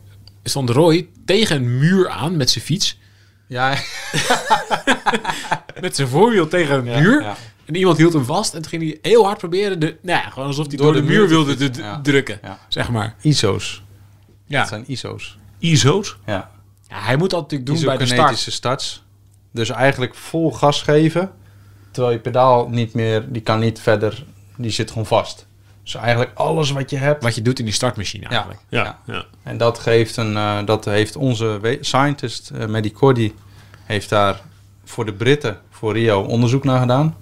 stond 0.44 0.70
Roy 0.70 1.08
tegen 1.24 1.56
een 1.56 1.78
muur 1.78 2.08
aan 2.08 2.36
met 2.36 2.50
zijn 2.50 2.64
fiets. 2.64 2.98
Ja, 3.46 3.70
Met 5.80 5.96
zijn 5.96 6.08
voorwiel 6.08 6.48
tegen 6.48 6.78
een 6.78 6.84
Ja, 6.84 7.00
muur. 7.00 7.22
ja. 7.22 7.36
En 7.64 7.74
iemand 7.76 7.96
hield 7.98 8.12
hem 8.12 8.24
vast. 8.24 8.54
En 8.54 8.60
toen 8.62 8.70
ging 8.70 8.82
hij 8.82 8.98
heel 9.02 9.24
hard 9.24 9.38
proberen, 9.38 9.80
de, 9.80 9.96
nou 10.02 10.22
ja, 10.22 10.30
gewoon 10.30 10.48
alsof 10.48 10.66
hij 10.66 10.76
door, 10.76 10.92
de, 10.92 11.02
muur, 11.02 11.28
wilde 11.28 11.70
ja. 11.76 12.00
drukken. 12.00 12.38
Ja. 12.42 12.58
Zeg 12.68 12.90
maar. 12.90 13.14
ISO's. 13.20 13.82
Ja. 14.46 14.58
Dat 14.58 14.68
zijn 14.68 14.84
ISO's. 14.86 15.38
ISO's. 15.58 16.16
Ja. 16.26 16.50
ja, 16.88 17.00
hij 17.00 17.16
moet 17.16 17.30
dat 17.30 17.40
natuurlijk 17.40 17.70
doen 17.70 17.84
bij 17.84 17.96
de 17.96 18.04
start. 18.04 18.18
Isokinetische 18.18 18.50
starts. 18.50 19.02
Dus 19.50 19.68
eigenlijk 19.68 20.14
vol 20.14 20.52
gas 20.52 20.82
geven. 20.82 21.30
Terwijl 21.90 22.14
je 22.14 22.20
pedaal 22.20 22.68
niet 22.68 22.94
meer, 22.94 23.32
die 23.32 23.42
kan 23.42 23.58
niet 23.58 23.80
verder, 23.80 24.24
die 24.56 24.70
zit 24.70 24.88
gewoon 24.88 25.06
vast. 25.06 25.46
Dus 25.82 25.94
eigenlijk 25.94 26.30
alles 26.34 26.70
wat 26.70 26.90
je 26.90 26.96
hebt. 26.96 27.22
Wat 27.22 27.34
je 27.34 27.42
doet 27.42 27.58
in 27.58 27.64
die 27.64 27.74
startmachine 27.74 28.22
ja, 28.22 28.30
eigenlijk. 28.30 28.60
Ja, 28.68 28.98
ja. 29.06 29.24
En 29.42 29.56
dat, 29.56 29.78
geeft 29.78 30.16
een, 30.16 30.36
eh, 30.36 30.58
dat 30.64 30.84
heeft 30.84 31.16
onze 31.16 31.78
scientist, 31.80 32.50
uh, 32.54 32.66
Mehdi 32.66 32.92
Cordy, 32.92 33.32
heeft 33.84 34.08
daar 34.08 34.40
voor 34.84 35.04
de 35.04 35.12
Britten, 35.12 35.60
voor 35.70 35.92
Rio, 35.92 36.22
onderzoek 36.22 36.64
naar 36.64 36.80
gedaan. 36.80 37.16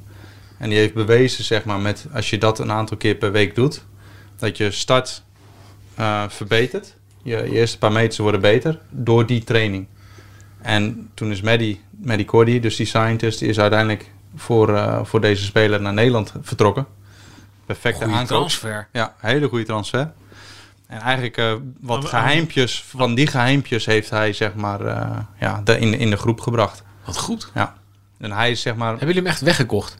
En 0.58 0.68
die 0.68 0.78
heeft 0.78 0.94
bewezen, 0.94 1.44
zeg 1.44 1.64
maar, 1.64 1.78
met, 1.78 2.06
als 2.12 2.30
je 2.30 2.38
dat 2.38 2.58
een 2.58 2.72
aantal 2.72 2.96
keer 2.96 3.14
per 3.14 3.32
week 3.32 3.54
doet, 3.54 3.84
dat 4.36 4.56
je 4.56 4.70
start 4.70 5.22
eh, 5.94 6.22
verbetert. 6.28 6.94
Je, 7.26 7.36
je 7.36 7.50
eerste 7.50 7.78
paar 7.78 7.92
meters 7.92 8.18
worden 8.18 8.40
beter 8.40 8.78
door 8.90 9.26
die 9.26 9.44
training. 9.44 9.86
En 10.62 11.10
toen 11.14 11.30
is 11.30 11.40
Mehdi, 11.40 11.80
Mehdi 11.90 12.24
Cordy, 12.24 12.60
dus 12.60 12.76
die 12.76 12.86
scientist, 12.86 13.38
die 13.38 13.48
is 13.48 13.58
uiteindelijk 13.60 14.10
voor, 14.36 14.74
eh, 14.74 15.00
voor 15.04 15.20
deze 15.20 15.44
speler 15.44 15.80
naar 15.80 15.92
Nederland 15.92 16.32
vertrokken. 16.42 16.86
perfecte 17.66 18.04
Goeie 18.04 18.18
aankoop. 18.18 18.36
transfer. 18.36 18.88
Ja, 18.92 19.14
hele 19.18 19.48
goede 19.48 19.64
transfer. 19.64 20.12
En 20.86 21.00
eigenlijk 21.00 21.36
eh, 21.36 21.52
wat 21.80 22.00
Maar- 22.00 22.08
geheimpjes, 22.10 22.84
van 22.88 23.14
die 23.14 23.26
geheimpjes 23.26 23.86
heeft 23.86 24.10
hij 24.10 24.32
zeg 24.32 24.54
maar 24.54 24.80
eh, 24.80 25.18
ja, 25.40 25.60
de, 25.64 25.78
in, 25.78 25.94
in 25.98 26.10
de 26.10 26.16
groep 26.16 26.40
gebracht. 26.40 26.82
Wat 27.04 27.18
goed. 27.18 27.50
Ja. 27.54 27.74
En 28.18 28.32
hij 28.32 28.50
is 28.50 28.60
zeg 28.60 28.74
maar 28.76 28.88
Hebben 28.88 29.06
jullie 29.06 29.22
hem 29.22 29.30
echt 29.30 29.40
weggekocht? 29.40 29.96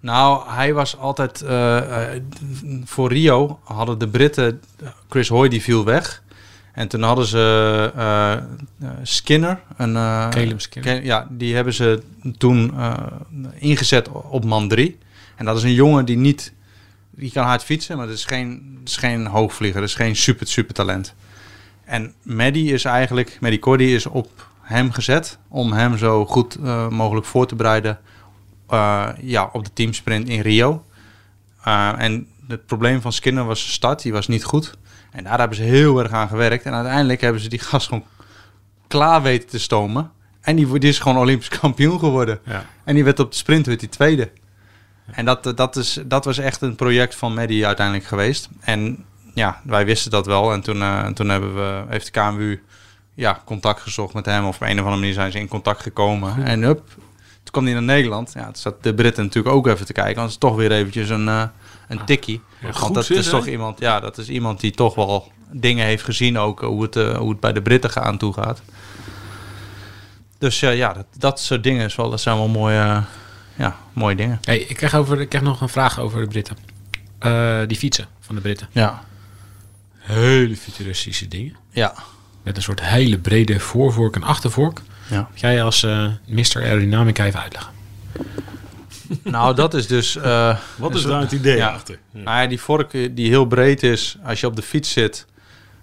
Nou, 0.00 0.48
hij 0.50 0.74
was 0.74 0.96
altijd... 0.96 1.44
voor 2.84 3.12
Rio 3.12 3.58
hadden 3.64 3.98
de 3.98 4.08
Britten... 4.08 4.62
Chris 5.08 5.28
Hoy 5.28 5.48
die 5.48 5.62
viel 5.62 5.84
weg. 5.84 6.22
En 6.72 6.88
toen 6.88 7.02
hadden 7.02 7.26
ze 7.26 7.92
eh, 7.96 8.32
eh, 8.32 8.42
Skinner. 9.02 9.60
Een, 9.76 9.96
eh, 9.96 10.28
Caleb 10.28 10.60
Skinner. 10.60 11.04
Ja, 11.04 11.26
die 11.30 11.54
hebben 11.54 11.74
ze 11.74 12.02
toen 12.36 12.74
ingezet 13.54 14.08
op 14.08 14.44
man 14.44 14.68
3. 14.68 14.98
En 15.36 15.44
dat 15.44 15.56
is 15.56 15.62
een 15.62 15.72
jongen 15.72 16.04
die 16.04 16.16
niet... 16.16 16.52
Die 17.10 17.32
kan 17.32 17.44
hard 17.44 17.64
fietsen, 17.64 17.96
maar 17.96 18.06
dat 18.06 18.14
is 18.14 18.24
geen, 18.24 18.76
dat 18.78 18.88
is 18.88 18.96
geen 18.96 19.26
hoogvlieger. 19.26 19.80
Dat 19.80 19.88
is 19.88 19.94
geen 19.94 20.16
super, 20.16 20.46
super 20.46 20.74
talent. 20.74 21.14
En 21.84 22.12
Maddie 22.22 22.72
is 22.72 22.84
eigenlijk... 22.84 23.38
Maddie 23.40 23.58
Cordy 23.60 23.84
is 23.84 24.06
op 24.06 24.48
hem 24.60 24.92
gezet... 24.92 25.38
om 25.48 25.72
hem 25.72 25.98
zo 25.98 26.26
goed 26.26 26.58
mogelijk 26.90 27.26
voor 27.26 27.46
te 27.46 27.54
bereiden... 27.54 27.98
ja, 29.20 29.48
op 29.52 29.64
de 29.64 29.72
teamsprint 29.72 30.28
in 30.28 30.40
Rio. 30.40 30.84
En 31.96 32.26
het 32.48 32.66
probleem 32.66 33.00
van 33.00 33.12
Skinner 33.12 33.44
was 33.44 33.60
zijn 33.60 33.72
start. 33.72 34.02
Die 34.02 34.12
was 34.12 34.28
niet 34.28 34.44
goed. 34.44 34.74
En 35.10 35.24
daar 35.24 35.38
hebben 35.38 35.56
ze 35.56 35.62
heel 35.62 36.02
erg 36.02 36.12
aan 36.12 36.28
gewerkt. 36.28 36.64
En 36.64 36.72
uiteindelijk 36.72 37.20
hebben 37.20 37.40
ze 37.40 37.48
die 37.48 37.58
gast 37.58 37.88
gewoon 37.88 38.04
klaar 38.86 39.22
weten 39.22 39.48
te 39.48 39.58
stomen. 39.58 40.10
En 40.40 40.56
die, 40.56 40.78
die 40.78 40.88
is 40.88 40.98
gewoon 40.98 41.18
Olympisch 41.18 41.48
kampioen 41.60 41.98
geworden. 41.98 42.40
Ja. 42.44 42.64
En 42.84 42.94
die 42.94 43.04
werd 43.04 43.18
op 43.18 43.30
de 43.30 43.36
sprint 43.36 43.66
werd 43.66 43.80
die 43.80 43.88
tweede. 43.88 44.30
En 45.10 45.24
dat, 45.24 45.52
dat, 45.56 45.76
is, 45.76 46.00
dat 46.04 46.24
was 46.24 46.38
echt 46.38 46.60
een 46.60 46.76
project 46.76 47.14
van 47.14 47.34
Maddie 47.34 47.66
uiteindelijk 47.66 48.06
geweest. 48.06 48.48
En 48.60 49.04
ja, 49.34 49.60
wij 49.64 49.84
wisten 49.84 50.10
dat 50.10 50.26
wel. 50.26 50.52
En 50.52 50.60
toen, 50.60 50.82
eh, 50.82 51.04
en 51.04 51.14
toen 51.14 51.28
hebben 51.28 51.54
we, 51.54 51.84
heeft 51.88 52.14
de 52.14 52.20
KMU 52.20 52.62
ja, 53.14 53.42
contact 53.44 53.80
gezocht 53.80 54.14
met 54.14 54.26
hem. 54.26 54.46
Of 54.46 54.54
op 54.54 54.62
een 54.62 54.70
of 54.70 54.78
andere 54.78 54.96
manier 54.96 55.12
zijn 55.12 55.32
ze 55.32 55.38
in 55.38 55.48
contact 55.48 55.82
gekomen. 55.82 56.44
En 56.44 56.62
hup, 56.62 56.82
toen 57.50 57.62
kwam 57.62 57.64
hij 57.64 57.72
naar 57.72 57.96
Nederland. 57.96 58.32
Ja, 58.34 58.44
toen 58.44 58.56
zat 58.56 58.82
de 58.82 58.94
Britten 58.94 59.24
natuurlijk 59.24 59.54
ook 59.54 59.66
even 59.66 59.86
te 59.86 59.92
kijken. 59.92 60.14
Want 60.14 60.32
het 60.32 60.42
is 60.42 60.48
toch 60.48 60.56
weer 60.56 60.72
eventjes 60.72 61.08
een, 61.08 61.28
eh, 61.28 61.42
een 61.88 62.04
tikkie. 62.04 62.40
Want 62.80 62.94
dat 62.94 63.10
is 63.10 63.28
toch 63.28 63.46
iemand, 63.46 63.80
ja, 63.80 64.00
dat 64.00 64.18
is 64.18 64.28
iemand 64.28 64.60
die 64.60 64.70
toch 64.70 64.94
wel 64.94 65.32
dingen 65.52 65.86
heeft 65.86 66.04
gezien 66.04 66.38
ook. 66.38 66.60
Hoe 66.60 66.82
het, 66.82 66.96
eh, 66.96 67.16
hoe 67.16 67.30
het 67.30 67.40
bij 67.40 67.52
de 67.52 67.62
Britten 67.62 68.02
aan 68.02 68.18
toe 68.18 68.32
gaat. 68.32 68.62
Dus 70.38 70.62
eh, 70.62 70.76
ja, 70.76 70.92
dat, 70.92 71.06
dat 71.18 71.40
soort 71.40 71.62
dingen 71.62 71.84
is 71.84 71.94
wel, 71.96 72.10
dat 72.10 72.20
zijn 72.20 72.36
wel 72.36 72.48
mooie, 72.48 72.80
eh, 72.80 73.02
ja, 73.56 73.76
mooie 73.92 74.16
dingen. 74.16 74.38
Hey, 74.42 74.58
ik, 74.58 74.76
krijg 74.76 74.94
over, 74.94 75.20
ik 75.20 75.28
krijg 75.28 75.44
nog 75.44 75.60
een 75.60 75.68
vraag 75.68 75.98
over 75.98 76.20
de 76.20 76.26
Britten. 76.26 76.56
Eh, 77.18 77.60
die 77.66 77.76
fietsen 77.76 78.06
van 78.20 78.34
de 78.34 78.40
Britten. 78.40 78.68
Ja, 78.72 79.02
Hele 79.98 80.56
futuristische 80.56 81.28
dingen. 81.28 81.56
ja, 81.70 81.94
Met 82.42 82.56
een 82.56 82.62
soort 82.62 82.80
hele 82.80 83.18
brede 83.18 83.60
voorvork 83.60 84.14
en 84.16 84.22
achtervork. 84.22 84.80
Ja. 85.08 85.28
Ga 85.34 85.60
als 85.60 85.82
eh 85.82 86.06
Mr. 86.26 86.56
Aerodynamica 86.56 87.24
even 87.24 87.40
uitleggen? 87.40 87.72
Nou, 89.22 89.54
dat 89.54 89.74
is 89.74 89.86
dus... 89.86 90.16
eh, 90.16 90.58
Wat 90.76 90.94
is 90.94 91.02
daar 91.02 91.20
het 91.20 91.32
idee 91.32 91.56
ja. 91.56 91.68
achter? 91.68 91.98
Ja. 92.10 92.20
Nou 92.22 92.40
ja, 92.42 92.46
die 92.46 92.60
vork 92.60 92.94
eh, 92.94 93.08
die 93.12 93.28
heel 93.28 93.44
breed 93.46 93.82
is, 93.82 94.18
als 94.24 94.40
je 94.40 94.46
op 94.46 94.56
de 94.56 94.62
fiets 94.62 94.92
zit, 94.92 95.26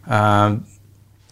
eh, 0.08 0.52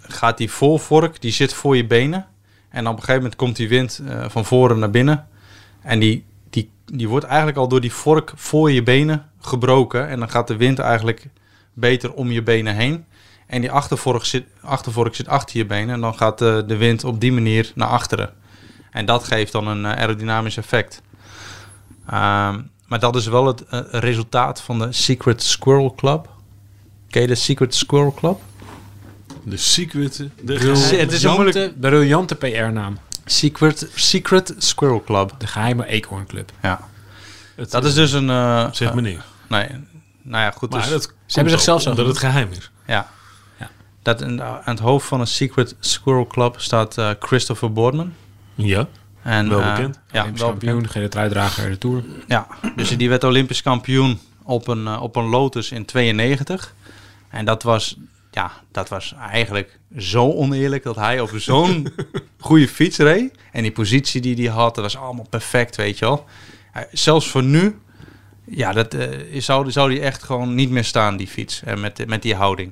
gaat 0.02 0.38
die 0.38 0.50
voorvork, 0.52 1.22
die 1.22 1.32
zit 1.32 1.54
voor 1.54 1.76
je 1.78 1.86
benen. 1.86 2.26
En 2.70 2.88
op 2.88 2.94
een 2.94 3.00
gegeven 3.00 3.16
moment 3.22 3.36
komt 3.36 3.56
die 3.56 3.68
wind 3.70 4.02
eh, 4.08 4.26
van 4.30 4.46
voren 4.46 4.80
naar 4.80 4.90
binnen. 4.90 5.28
En 5.82 6.00
die, 6.00 6.26
die, 6.50 6.70
die 6.86 7.08
wordt 7.10 7.26
eigenlijk 7.26 7.58
al 7.58 7.68
door 7.68 7.82
die 7.82 7.94
vork 7.94 8.32
voor 8.36 8.72
je 8.72 8.84
benen 8.84 9.30
gebroken. 9.42 10.08
En 10.08 10.20
dan 10.20 10.30
gaat 10.30 10.48
de 10.48 10.56
wind 10.58 10.80
eigenlijk 10.80 11.28
beter 11.74 12.14
om 12.14 12.32
je 12.32 12.42
benen 12.44 12.76
heen. 12.76 13.06
En 13.54 13.62
die 13.62 13.72
achtervork 13.72 14.26
zit, 14.26 14.44
achtervork 14.62 15.16
zit 15.16 15.28
achter 15.28 15.58
je 15.58 15.66
benen. 15.66 15.94
En 15.96 16.02
dan 16.02 16.16
gaat 16.18 16.38
de, 16.38 16.64
de 16.68 16.78
wind 16.78 17.04
op 17.04 17.20
die 17.20 17.32
manier 17.32 17.72
naar 17.76 17.88
achteren. 17.88 18.34
En 18.92 19.06
dat 19.06 19.24
geeft 19.24 19.52
dan 19.52 19.68
een 19.68 19.86
eh, 19.86 19.92
aerodynamisch 19.92 20.58
effect. 20.58 21.02
Ehm, 22.08 22.62
maar 22.88 23.00
dat 23.00 23.16
is 23.16 23.28
wel 23.28 23.46
het 23.48 23.66
eh, 23.66 23.80
resultaat 23.90 24.62
van 24.62 24.80
de 24.80 24.92
Secret 24.92 25.44
Squirrel 25.44 25.94
Club. 25.96 26.30
Ken 27.10 27.22
je 27.22 27.28
de 27.28 27.36
Secret 27.36 27.76
Squirrel 27.76 28.14
Club? 28.14 28.40
De 29.44 29.58
secret. 29.58 30.18
De 30.18 30.30
Briljante- 30.44 30.96
het 30.96 31.12
is 31.12 31.24
een 31.24 31.32
moeilijk- 31.34 31.80
Briljante- 31.80 32.36
PR-naam. 32.36 32.98
Secret, 33.26 33.88
Secret 33.96 34.56
Squirrel 34.58 35.04
Club. 35.04 35.32
De 35.38 35.48
geheime 35.48 35.86
eekhoornclub. 35.86 36.52
Ja. 36.62 36.80
Het- 37.56 37.72
Dat 37.72 37.86
is 37.86 37.94
dus 37.94 38.12
een... 38.12 38.30
eh, 38.30 38.68
Zeg 38.72 38.88
eh, 38.88 38.94
maar 38.94 39.04
nee, 39.04 39.20
nou 40.22 40.44
ja, 40.44 40.52
goed. 40.52 40.70
Maar 40.72 40.82
dus, 40.82 40.90
dat 40.90 41.04
Ze 41.04 41.34
hebben 41.34 41.54
zichzelf 41.54 41.82
zo 41.82 41.90
omdat 41.90 42.06
het 42.08 42.18
geheim 42.18 42.52
is. 42.52 42.72
ja. 42.86 43.10
Dat 44.04 44.22
in, 44.22 44.44
aan 44.44 44.62
het 44.64 44.80
hoofd 44.80 45.08
van 45.08 45.20
een 45.20 45.28
Secret 45.28 45.76
Squirrel 45.80 46.28
Club 46.28 46.56
staat 46.60 46.98
eh, 46.98 47.10
Christopher 47.20 47.74
Boardman. 47.74 48.14
Ja. 48.56 48.88
En, 49.24 49.50
Wel 49.50 49.62
eh, 49.62 49.76
bekend. 49.76 50.00
Ja, 50.12 50.20
Olympisch 50.22 50.42
wel 50.42 50.50
kampioen, 50.50 50.74
bekend. 50.76 50.92
gele 50.92 51.08
truidrager 51.08 51.70
de 51.70 51.78
Tour. 51.78 52.04
Ja, 52.28 52.48
dus 52.76 52.98
die 52.98 53.10
werd 53.10 53.24
Olympisch 53.24 53.62
kampioen 53.62 54.20
op 54.44 54.68
een, 54.68 54.88
eh, 54.88 55.02
op 55.02 55.16
een 55.16 55.26
Lotus 55.26 55.72
in 55.72 55.86
92. 55.86 56.76
En 57.30 57.46
dat 57.46 57.64
was, 57.64 57.98
ja, 58.32 58.52
dat 58.72 58.90
was 58.90 59.16
eigenlijk 59.30 59.80
zo 59.98 60.32
oneerlijk 60.32 60.84
dat 60.84 60.96
hij 60.96 61.20
op 61.20 61.32
zo'n 61.36 61.94
goede 62.40 62.68
fiets 62.68 62.98
reed. 62.98 63.34
En 63.52 63.62
die 63.62 63.72
positie 63.72 64.22
die 64.22 64.36
hij 64.36 64.56
had, 64.56 64.76
dat 64.76 64.84
was 64.84 64.98
allemaal 64.98 65.28
perfect, 65.30 65.76
weet 65.76 66.00
je 66.00 66.06
wel. 66.06 66.26
Zelfs 66.92 67.28
voor 67.28 67.44
nu, 67.44 67.80
ja, 68.46 68.74
dat 68.74 68.94
eh, 68.94 69.42
zou, 69.42 69.72
zou 69.72 69.90
die 69.90 70.00
echt 70.00 70.24
gewoon 70.24 70.56
niet 70.56 70.70
meer 70.70 70.84
staan, 70.84 71.18
die 71.18 71.28
fiets. 71.28 71.62
En 71.64 71.80
met, 71.80 72.08
met 72.08 72.22
die 72.22 72.36
houding. 72.36 72.72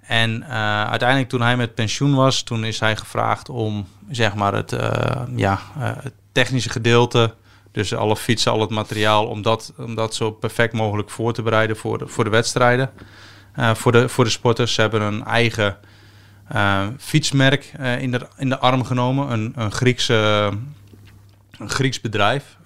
En 0.00 0.42
eh, 0.42 0.84
uiteindelijk 0.84 1.28
toen 1.28 1.40
hij 1.40 1.56
met 1.56 1.74
pensioen 1.74 2.14
was, 2.14 2.42
toen 2.42 2.64
is 2.64 2.80
hij 2.80 2.96
gevraagd 2.96 3.48
om 3.48 3.86
zeg 4.10 4.34
maar 4.34 4.54
het, 4.54 4.72
eh, 4.72 5.22
ja, 5.36 5.60
eh, 5.78 5.92
het 6.02 6.12
technische 6.32 6.70
gedeelte, 6.70 7.34
dus 7.72 7.94
alle 7.94 8.16
fietsen, 8.16 8.52
al 8.52 8.60
het 8.60 8.70
materiaal, 8.70 9.26
om 9.26 9.42
dat, 9.42 9.72
om 9.76 9.94
dat 9.94 10.14
zo 10.14 10.30
perfect 10.30 10.72
mogelijk 10.72 11.10
voor 11.10 11.32
te 11.32 11.42
bereiden 11.42 11.76
voor 11.76 11.98
de, 11.98 12.08
voor 12.08 12.24
de 12.24 12.30
wedstrijden. 12.30 12.90
Voor, 13.74 13.92
de, 13.92 14.08
voor 14.08 14.24
de 14.24 14.30
sporters. 14.30 14.74
Ze 14.74 14.80
hebben 14.80 15.02
een 15.02 15.24
eigen 15.24 15.76
fietsmerk 16.98 17.72
in, 17.98 18.10
de, 18.10 18.26
in 18.36 18.48
de 18.48 18.58
arm 18.58 18.84
genomen. 18.84 19.32
Een, 19.32 19.52
een, 19.56 19.72
een 21.58 21.68
Grieks 21.68 22.00
bedrijf. 22.00 22.56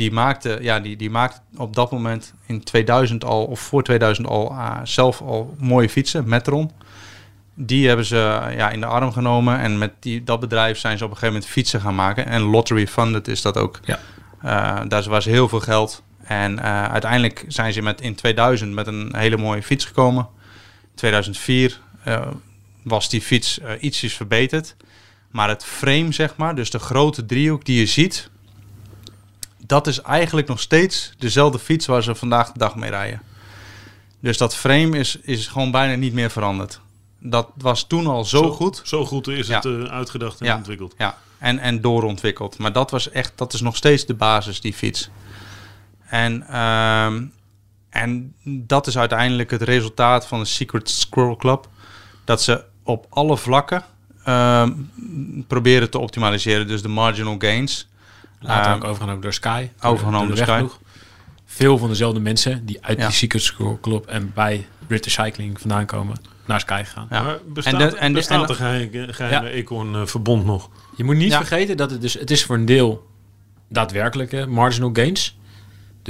Eh, 0.00 0.06
die 0.06 0.12
maakte, 0.12 0.58
ja, 0.60 0.80
die, 0.80 0.96
die 0.96 1.10
maakte 1.10 1.40
op 1.56 1.74
dat 1.74 1.90
moment 1.90 2.34
in 2.46 2.64
2000 2.64 3.24
al, 3.24 3.44
of 3.44 3.60
voor 3.60 3.82
2000 3.82 4.26
al, 4.26 4.52
ah, 4.52 4.80
zelf 4.84 5.20
al 5.20 5.54
mooie 5.58 5.88
fietsen, 5.88 6.28
Metron. 6.28 6.70
Die 7.54 7.86
hebben 7.86 8.06
ze 8.06 8.40
eh, 8.42 8.56
ja, 8.56 8.70
in 8.70 8.80
de 8.80 8.86
arm 8.86 9.12
genomen 9.12 9.58
en 9.58 9.78
met 9.78 9.92
die, 10.00 10.24
dat 10.24 10.40
bedrijf 10.40 10.78
zijn 10.78 10.98
ze 10.98 11.04
op 11.04 11.10
een 11.10 11.16
gegeven 11.16 11.34
moment 11.34 11.52
fietsen 11.52 11.80
gaan 11.80 11.94
maken. 11.94 12.26
En 12.26 12.42
lottery 12.42 12.86
funded 12.86 13.28
is 13.28 13.42
dat 13.42 13.56
ook. 13.56 13.80
Ja. 13.84 13.98
Eh, 14.42 14.80
daar 14.88 15.08
was 15.08 15.24
heel 15.24 15.48
veel 15.48 15.60
geld. 15.60 16.02
En 16.30 16.58
eh, 16.58 16.84
uiteindelijk 16.84 17.44
zijn 17.48 17.72
ze 17.72 17.82
met, 17.82 18.00
in 18.00 18.14
2000 18.14 18.72
met 18.72 18.86
een 18.86 19.16
hele 19.16 19.36
mooie 19.36 19.62
fiets 19.62 19.84
gekomen. 19.84 20.28
2004 20.94 21.80
eh, 22.04 22.26
was 22.82 23.08
die 23.08 23.20
fiets 23.20 23.60
eh, 23.60 23.72
ietsjes 23.80 24.14
verbeterd. 24.14 24.76
Maar 25.30 25.48
het 25.48 25.64
frame, 25.64 26.12
zeg 26.12 26.36
maar, 26.36 26.54
dus 26.54 26.70
de 26.70 26.78
grote 26.78 27.26
driehoek 27.26 27.64
die 27.64 27.78
je 27.78 27.86
ziet, 27.86 28.30
dat 29.70 29.86
is 29.86 30.00
eigenlijk 30.00 30.48
nog 30.48 30.60
steeds 30.60 31.12
dezelfde 31.18 31.58
fiets 31.58 31.86
waar 31.86 32.02
ze 32.02 32.14
vandaag 32.14 32.52
de 32.52 32.58
dag 32.58 32.76
mee 32.76 32.90
rijden. 32.90 33.22
Dus 34.20 34.38
dat 34.38 34.56
frame 34.56 34.98
is, 34.98 35.16
is 35.22 35.46
gewoon 35.46 35.70
bijna 35.70 35.94
niet 35.94 36.12
meer 36.12 36.30
veranderd. 36.30 36.80
Dat 37.18 37.48
was 37.56 37.86
toen 37.86 38.06
al 38.06 38.24
zo, 38.24 38.50
goed. 38.50 38.80
Zo 38.84 39.06
goed 39.06 39.28
is 39.28 39.48
het 39.48 39.64
eh, 39.64 39.82
uitgedacht 39.82 40.40
en 40.40 40.46
Ja. 40.46 40.56
ontwikkeld. 40.56 40.94
Ja, 40.98 41.18
en, 41.38 41.58
en 41.58 41.80
doorontwikkeld. 41.80 42.58
Maar 42.58 42.72
dat 42.72 42.90
was 42.90 43.10
echt, 43.10 43.32
dat 43.34 43.52
is 43.52 43.60
nog 43.60 43.76
steeds 43.76 44.06
de 44.06 44.14
basis, 44.14 44.60
die 44.60 44.72
fiets. 44.74 45.10
En, 46.06 46.46
ehm, 46.48 47.24
en 47.90 48.34
dat 48.44 48.86
is 48.86 48.98
uiteindelijk 48.98 49.50
het 49.50 49.62
resultaat 49.62 50.26
van 50.26 50.38
de 50.38 50.44
Secret 50.44 50.90
Squirrel 50.90 51.36
Club. 51.36 51.68
Dat 52.24 52.42
ze 52.42 52.64
op 52.82 53.06
alle 53.10 53.36
vlakken 53.36 53.84
ehm, 54.24 54.72
proberen 55.46 55.90
te 55.90 55.98
optimaliseren. 55.98 56.66
Dus 56.66 56.82
de 56.82 56.88
marginal 56.88 57.36
gains. 57.38 57.88
Later 58.40 58.66
Ehm, 58.72 58.76
ook 58.76 58.84
overgenomen 58.84 59.20
door 59.22 59.32
Sky. 59.32 59.68
overgenomen 59.80 60.28
door 60.28 60.36
Sky. 60.36 60.64
Veel 61.46 61.78
van 61.78 61.88
dezelfde 61.88 62.20
mensen 62.20 62.66
die 62.66 62.78
uit 62.80 62.98
Ja. 62.98 63.06
die 63.06 63.14
Secret 63.14 63.42
School 63.42 63.78
Club 63.80 64.06
en 64.06 64.32
bij 64.34 64.66
British 64.86 65.14
Cycling 65.14 65.60
vandaan 65.60 65.86
komen, 65.86 66.16
naar 66.44 66.60
Sky 66.60 66.82
gegaan. 66.84 67.06
Ja. 67.10 67.22
Maar 67.22 67.38
bestaat, 67.46 67.72
En 67.72 67.78
de- 67.90 67.96
en 67.96 68.08
de- 68.08 68.14
bestaat 68.18 68.40
en- 68.40 68.46
de 68.46 68.54
geheime, 68.54 69.12
geheime 69.12 69.50
eekhoorn-verbond 69.50 70.44
nog? 70.44 70.68
Je 70.96 71.04
moet 71.04 71.16
niet 71.16 71.30
Ja. 71.32 71.36
vergeten 71.36 71.76
dat 71.76 71.90
het 71.90 72.00
dus, 72.00 72.14
het 72.14 72.30
is 72.30 72.44
voor 72.44 72.56
een 72.56 72.64
deel 72.64 73.06
daadwerkelijke 73.68 74.46
marginal 74.46 74.90
gains. 74.92 75.38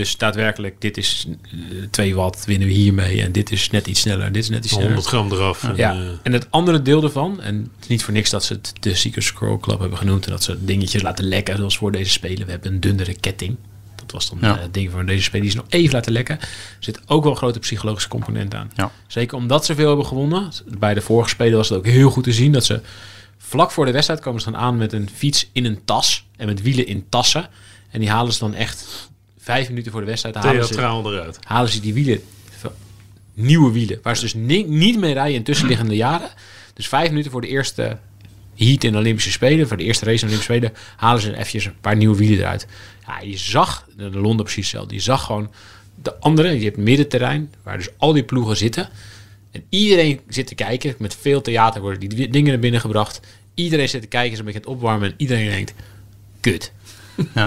Dus 0.00 0.16
daadwerkelijk, 0.16 0.80
dit 0.80 0.96
is 0.96 1.26
eh, 1.42 1.50
2 1.90 2.14
watt, 2.14 2.44
winnen 2.44 2.68
we 2.68 2.74
hiermee. 2.74 3.22
En 3.22 3.32
dit 3.32 3.50
is 3.52 3.70
net 3.70 3.86
iets 3.86 4.00
sneller, 4.00 4.24
en 4.26 4.32
dit 4.32 4.42
is 4.42 4.48
net 4.48 4.64
iets 4.64 4.72
sneller. 4.72 4.92
100 4.92 5.08
gram 5.08 5.32
eraf. 5.32 5.64
En, 5.64 5.76
Ja, 5.76 5.92
eh, 5.92 6.08
en 6.22 6.32
het 6.32 6.46
andere 6.50 6.82
deel 6.82 7.02
ervan, 7.02 7.40
en 7.40 7.56
het 7.56 7.82
is 7.82 7.86
niet 7.88 8.04
voor 8.04 8.12
niks 8.12 8.30
dat 8.30 8.44
ze 8.44 8.52
het 8.52 8.72
de 8.80 8.94
Secret 8.94 9.24
Scroll 9.24 9.58
Club 9.58 9.78
hebben 9.80 9.98
genoemd 9.98 10.24
en 10.24 10.30
dat 10.30 10.42
ze 10.42 10.64
dingetjes 10.64 11.02
laten 11.02 11.24
lekken, 11.24 11.56
zoals 11.56 11.76
voor 11.78 11.92
deze 11.92 12.10
spelen. 12.10 12.44
We 12.46 12.50
hebben 12.50 12.72
een 12.72 12.80
dunnere 12.80 13.14
ketting. 13.14 13.56
Dat 13.96 14.10
was 14.12 14.30
dan 14.30 14.38
Ja. 14.40 14.56
eh, 14.56 14.62
het 14.62 14.74
ding 14.74 14.90
van 14.90 15.06
deze 15.06 15.22
speler 15.22 15.40
die 15.46 15.50
is 15.56 15.60
nog 15.60 15.66
even 15.68 15.94
laten 15.94 16.12
lekken. 16.12 16.40
Er 16.40 16.48
zit 16.78 17.00
ook 17.06 17.22
wel 17.22 17.32
een 17.32 17.38
grote 17.38 17.58
psychologische 17.58 18.08
component 18.08 18.54
aan. 18.54 18.70
Ja. 18.76 18.90
Zeker 19.06 19.36
omdat 19.36 19.64
ze 19.64 19.74
veel 19.74 19.88
hebben 19.88 20.06
gewonnen. 20.06 20.48
Bij 20.78 20.94
de 20.94 21.00
vorige 21.00 21.28
spelen 21.28 21.56
was 21.56 21.68
het 21.68 21.78
ook 21.78 21.86
heel 21.86 22.10
goed 22.10 22.24
te 22.24 22.32
zien 22.32 22.52
dat 22.52 22.64
ze 22.64 22.80
vlak 23.38 23.70
voor 23.70 23.84
de 23.86 23.92
wedstrijd 23.92 24.20
komen 24.20 24.40
ze 24.40 24.50
dan 24.50 24.60
aan 24.60 24.76
met 24.76 24.92
een 24.92 25.08
fiets 25.14 25.48
in 25.52 25.64
een 25.64 25.80
tas 25.84 26.26
en 26.36 26.46
met 26.46 26.62
wielen 26.62 26.86
in 26.86 27.06
tassen. 27.08 27.48
En 27.90 28.00
die 28.00 28.10
halen 28.10 28.32
ze 28.32 28.38
dan 28.38 28.54
echt 28.54 29.08
vijf 29.50 29.68
minuten 29.68 29.92
voor 29.92 30.00
de 30.00 30.06
wedstrijd. 30.06 30.34
Halen 30.34 30.64
ze, 30.66 30.74
eruit. 30.78 31.38
halen 31.42 31.70
ze 31.70 31.80
die 31.80 31.94
wielen, 31.94 32.20
nieuwe 33.34 33.72
wielen, 33.72 33.98
waar 34.02 34.16
ze 34.16 34.22
dus 34.22 34.34
ni- 34.34 34.64
niet 34.64 34.98
mee 34.98 35.12
rijden 35.12 35.34
in 35.34 35.42
tussenliggende 35.42 35.96
jaren. 35.96 36.30
Dus 36.74 36.88
vijf 36.88 37.08
minuten 37.08 37.30
voor 37.30 37.40
de 37.40 37.48
eerste 37.48 37.98
heat 38.54 38.84
in 38.84 38.92
de 38.92 38.98
Olympische 38.98 39.30
Spelen, 39.30 39.68
voor 39.68 39.76
de 39.76 39.82
eerste 39.82 40.04
race 40.04 40.24
in 40.24 40.30
de 40.30 40.34
Olympische 40.34 40.52
Spelen, 40.52 40.96
halen 40.96 41.22
ze 41.22 41.32
eventjes 41.32 41.64
een 41.64 41.80
paar 41.80 41.96
nieuwe 41.96 42.16
wielen 42.16 42.38
eruit. 42.38 42.66
Ja, 43.06 43.20
je 43.20 43.36
zag, 43.36 43.86
de 43.96 44.10
Londen 44.10 44.44
precies 44.44 44.64
hetzelfde, 44.64 44.94
je 44.94 45.00
zag 45.00 45.24
gewoon 45.24 45.50
de 46.02 46.14
andere, 46.20 46.58
je 46.58 46.64
hebt 46.64 46.76
middenterrein, 46.76 47.52
waar 47.62 47.76
dus 47.76 47.88
al 47.96 48.12
die 48.12 48.22
ploegen 48.22 48.56
zitten. 48.56 48.88
En 49.50 49.62
iedereen 49.68 50.20
zit 50.28 50.46
te 50.46 50.54
kijken, 50.54 50.94
met 50.98 51.16
veel 51.20 51.40
theater 51.40 51.80
worden 51.80 52.08
die 52.08 52.28
dingen 52.28 52.50
naar 52.50 52.58
binnen 52.58 52.80
gebracht. 52.80 53.20
Iedereen 53.54 53.88
zit 53.88 54.02
te 54.02 54.08
kijken, 54.08 54.32
is 54.32 54.38
een 54.38 54.44
beetje 54.44 54.60
aan 54.60 54.66
het 54.66 54.76
opwarmen 54.76 55.08
en 55.08 55.14
iedereen 55.16 55.50
denkt, 55.50 55.74
kut. 56.40 56.72
Ja. 57.34 57.44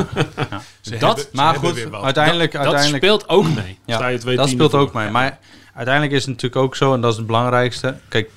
dat, 0.83 1.17
hebben- 1.17 1.25
Maar 1.31 1.55
goed, 1.55 1.83
wat. 1.83 2.03
uiteindelijk... 2.03 2.51
dat 2.51 2.61
uiteindelijk 2.61 3.03
speelt 3.03 3.29
ook 3.29 3.45
mee. 3.55 3.77
Ja, 3.85 3.95
Sta 3.95 4.07
je 4.07 4.17
twee 4.17 4.35
dat 4.35 4.49
speelt 4.49 4.73
ook 4.73 4.93
mee. 4.93 5.09
Maar 5.09 5.39
uiteindelijk 5.73 6.15
is 6.15 6.21
het 6.25 6.29
natuurlijk 6.29 6.61
ook 6.61 6.75
zo, 6.75 6.93
en 6.93 7.01
dat 7.01 7.11
is 7.11 7.17
het 7.17 7.25
belangrijkste. 7.25 7.97
Kijk, 8.07 8.29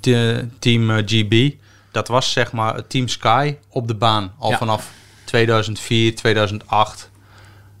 de 0.00 0.48
team 0.58 0.90
eh, 0.90 1.02
GB, 1.06 1.54
dat 1.90 2.08
was 2.08 2.32
zeg 2.32 2.52
maar 2.52 2.74
het 2.74 2.90
team 2.90 3.08
Sky 3.08 3.56
op 3.68 3.88
de 3.88 3.94
baan. 3.94 4.32
Al 4.38 4.50
Ja. 4.50 4.56
vanaf 4.58 4.90
2004, 5.24 6.14
2008. 6.14 7.10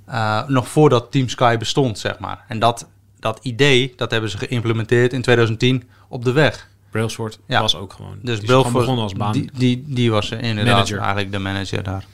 eh, 0.06 0.46
nog 0.46 0.68
voordat 0.68 1.10
Team 1.10 1.28
Sky 1.28 1.56
bestond, 1.56 1.98
zeg 1.98 2.18
maar. 2.18 2.44
En 2.48 2.58
dat, 2.58 2.86
dat 3.20 3.38
idee, 3.42 3.92
dat 3.96 4.10
hebben 4.10 4.30
ze 4.30 4.38
geïmplementeerd 4.38 5.12
in 5.12 5.22
2010 5.22 5.88
op 6.08 6.24
de 6.24 6.32
weg. 6.32 6.68
Brailsford 6.90 7.38
Ja. 7.46 7.60
was 7.60 7.76
ook 7.76 7.92
gewoon. 7.92 8.18
Dus 8.22 8.38
Brailsford, 8.40 8.72
begonnen 8.74 9.02
als 9.04 9.12
baan. 9.12 9.32
Die, 9.32 9.50
die, 9.54 9.84
die 9.86 10.10
was 10.10 10.30
inderdaad 10.30 10.64
Manager. 10.74 10.98
eigenlijk 10.98 11.32
de 11.32 11.38
manager 11.38 11.82
daar. 11.82 12.04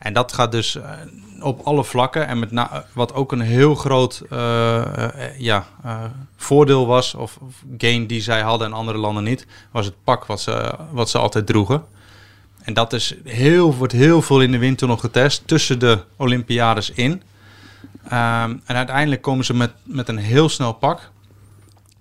En 0.00 0.12
dat 0.12 0.32
gaat 0.32 0.52
dus 0.52 0.74
eh, 0.74 0.90
op 1.40 1.60
alle 1.60 1.84
vlakken. 1.84 2.26
En 2.26 2.38
met 2.38 2.68
wat 2.92 3.14
ook 3.14 3.32
een 3.32 3.40
heel 3.40 3.74
groot 3.74 4.22
eh, 4.30 5.24
eh, 5.26 5.38
ja, 5.38 5.66
voordeel 6.36 6.86
was, 6.86 7.14
of, 7.14 7.38
gain 7.78 8.06
die 8.06 8.20
zij 8.20 8.40
hadden 8.40 8.66
en 8.66 8.72
andere 8.72 8.98
landen 8.98 9.24
niet, 9.24 9.46
was 9.70 9.86
het 9.86 9.94
pak 10.04 10.24
wat 10.24 10.40
ze, 10.40 10.74
wat 10.90 11.10
ze 11.10 11.18
altijd 11.18 11.46
droegen. 11.46 11.84
En 12.62 12.74
dat 12.74 12.92
is 12.92 13.14
heel, 13.24 13.74
wordt 13.74 13.92
heel 13.92 14.22
veel 14.22 14.40
in 14.40 14.52
de 14.52 14.58
windtunnel 14.58 14.96
getest 14.96 15.42
tussen 15.46 15.78
de 15.78 16.04
Olympiades 16.16 16.90
in. 16.90 17.22
Ehm, 18.04 18.56
en 18.64 18.76
uiteindelijk 18.76 19.22
komen 19.22 19.44
ze 19.44 19.54
met, 19.54 19.70
met 19.82 20.08
een 20.08 20.18
heel 20.18 20.48
snel 20.48 20.72
pak. 20.72 21.10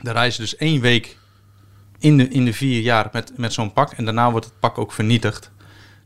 Daar 0.01 0.13
reizen 0.13 0.41
dus 0.41 0.55
één 0.55 0.81
week 0.81 1.17
in 1.99 2.17
de, 2.17 2.27
in 2.27 2.45
de 2.45 2.53
vier 2.53 2.81
jaar 2.81 3.09
met, 3.11 3.31
met 3.37 3.53
zo'n 3.53 3.73
pak. 3.73 3.91
En 3.91 4.05
daarna 4.05 4.31
wordt 4.31 4.45
het 4.45 4.59
pak 4.59 4.77
ook 4.77 4.91
vernietigd. 4.91 5.51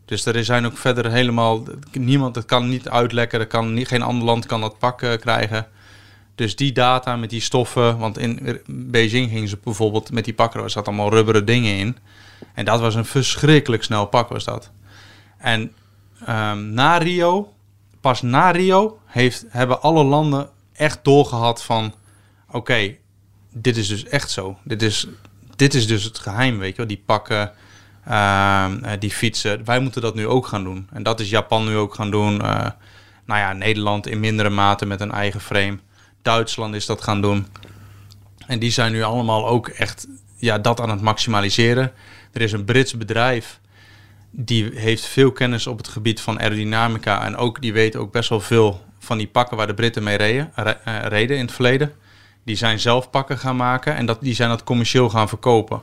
Dus 0.06 0.26
er 0.26 0.46
zijn 0.46 0.66
ook 0.66 0.78
verder 0.78 1.12
helemaal... 1.12 1.64
Niemand, 1.92 2.36
het 2.36 2.46
kan 2.46 2.70
niet 2.70 2.90
uitlekken. 2.90 3.48
Kan 3.48 3.74
niet, 3.74 3.88
geen 3.88 4.02
ander 4.02 4.26
land 4.26 4.46
kan 4.46 4.62
dat 4.62 4.78
pak 4.78 5.02
eh, 5.02 5.18
krijgen. 5.20 5.68
Dus 6.36 6.56
die 6.56 6.72
data 6.72 7.16
met 7.16 7.30
die 7.30 7.42
stoffen... 7.42 7.98
Want 7.98 8.18
in 8.18 8.62
Beijing 8.68 9.30
gingen 9.30 9.48
ze 9.48 9.58
bijvoorbeeld 9.64 10.12
met 10.12 10.26
die 10.26 10.34
pakken... 10.34 10.64
Er 10.64 10.70
zat 10.70 10.88
allemaal 10.88 11.10
rubberen 11.10 11.46
dingen 11.46 11.78
in. 11.78 11.98
En 12.54 12.66
dat 12.66 12.80
was 12.80 12.96
een 12.96 13.06
verschrikkelijk 13.06 13.84
snel 13.84 14.06
pak 14.06 14.30
was 14.30 14.44
dat. 14.44 14.72
En 15.38 15.72
ehm, 16.26 16.74
na 16.74 16.98
Rio... 16.98 17.54
Pas 18.02 18.22
na 18.22 18.52
Rio 18.52 19.00
heeft, 19.06 19.46
hebben 19.50 19.82
alle 19.82 20.04
landen 20.04 20.50
echt 20.74 21.00
doorgehad 21.04 21.64
van... 21.64 21.94
Oké, 22.52 22.96
dit 23.54 23.78
is 23.78 23.88
dus 23.88 24.06
echt 24.06 24.32
zo. 24.32 24.58
Dit 24.64 24.82
is, 24.82 25.08
dit 25.56 25.74
is 25.74 25.88
dus 25.88 26.04
het 26.04 26.20
geheim, 26.20 26.58
weet 26.58 26.72
je 26.72 26.78
wel. 26.78 26.88
Die 26.88 27.04
pakken, 27.06 27.52
ehm, 28.06 28.84
eh, 28.84 28.92
die 29.00 29.12
fietsen. 29.12 29.66
Wij 29.66 29.80
moeten 29.80 30.02
dat 30.02 30.16
nu 30.16 30.28
ook 30.28 30.48
gaan 30.48 30.64
doen. 30.64 30.88
En 30.92 31.04
dat 31.04 31.20
is 31.20 31.30
Japan 31.30 31.66
nu 31.66 31.76
ook 31.76 31.94
gaan 31.96 32.12
doen. 32.12 32.42
Eh, 32.42 32.68
nou 33.26 33.40
ja, 33.40 33.54
Nederland 33.54 34.08
in 34.08 34.20
mindere 34.20 34.50
mate 34.50 34.86
met 34.86 35.02
een 35.02 35.12
eigen 35.12 35.42
frame. 35.42 35.80
Duitsland 36.22 36.76
is 36.76 36.86
dat 36.86 37.04
gaan 37.04 37.22
doen. 37.22 37.48
En 38.48 38.60
die 38.60 38.72
zijn 38.72 38.92
nu 38.92 39.04
allemaal 39.04 39.48
ook 39.48 39.68
echt 39.68 40.08
ja, 40.38 40.58
dat 40.60 40.82
aan 40.82 40.90
het 40.90 41.02
maximaliseren. 41.02 41.92
Er 42.32 42.42
is 42.42 42.52
een 42.52 42.66
Brits 42.66 42.98
bedrijf 42.98 43.60
die 44.36 44.72
heeft 44.76 45.06
veel 45.06 45.32
kennis 45.32 45.68
op 45.68 45.78
het 45.78 45.88
gebied 45.88 46.22
van 46.22 46.40
aerodynamica. 46.40 47.26
En 47.26 47.36
ook, 47.36 47.62
die 47.62 47.74
weet 47.74 47.96
ook 47.96 48.12
best 48.12 48.30
wel 48.30 48.40
veel 48.40 48.86
van 49.00 49.18
die 49.18 49.28
pakken 49.28 49.58
waar 49.58 49.68
de 49.68 49.74
Britten 49.74 50.04
mee 50.04 50.18
reden, 50.18 50.52
re- 50.56 50.78
eh, 50.84 50.96
reden 51.08 51.38
in 51.38 51.46
het 51.46 51.54
verleden. 51.54 51.94
Die 52.46 52.56
zijn 52.56 52.80
zelf 52.80 53.10
pakken 53.10 53.38
gaan 53.38 53.56
maken 53.56 53.96
en 53.96 54.06
dat, 54.06 54.22
die 54.22 54.36
zijn 54.36 54.50
dat 54.50 54.64
commercieel 54.64 55.10
gaan 55.10 55.30
verkopen. 55.30 55.82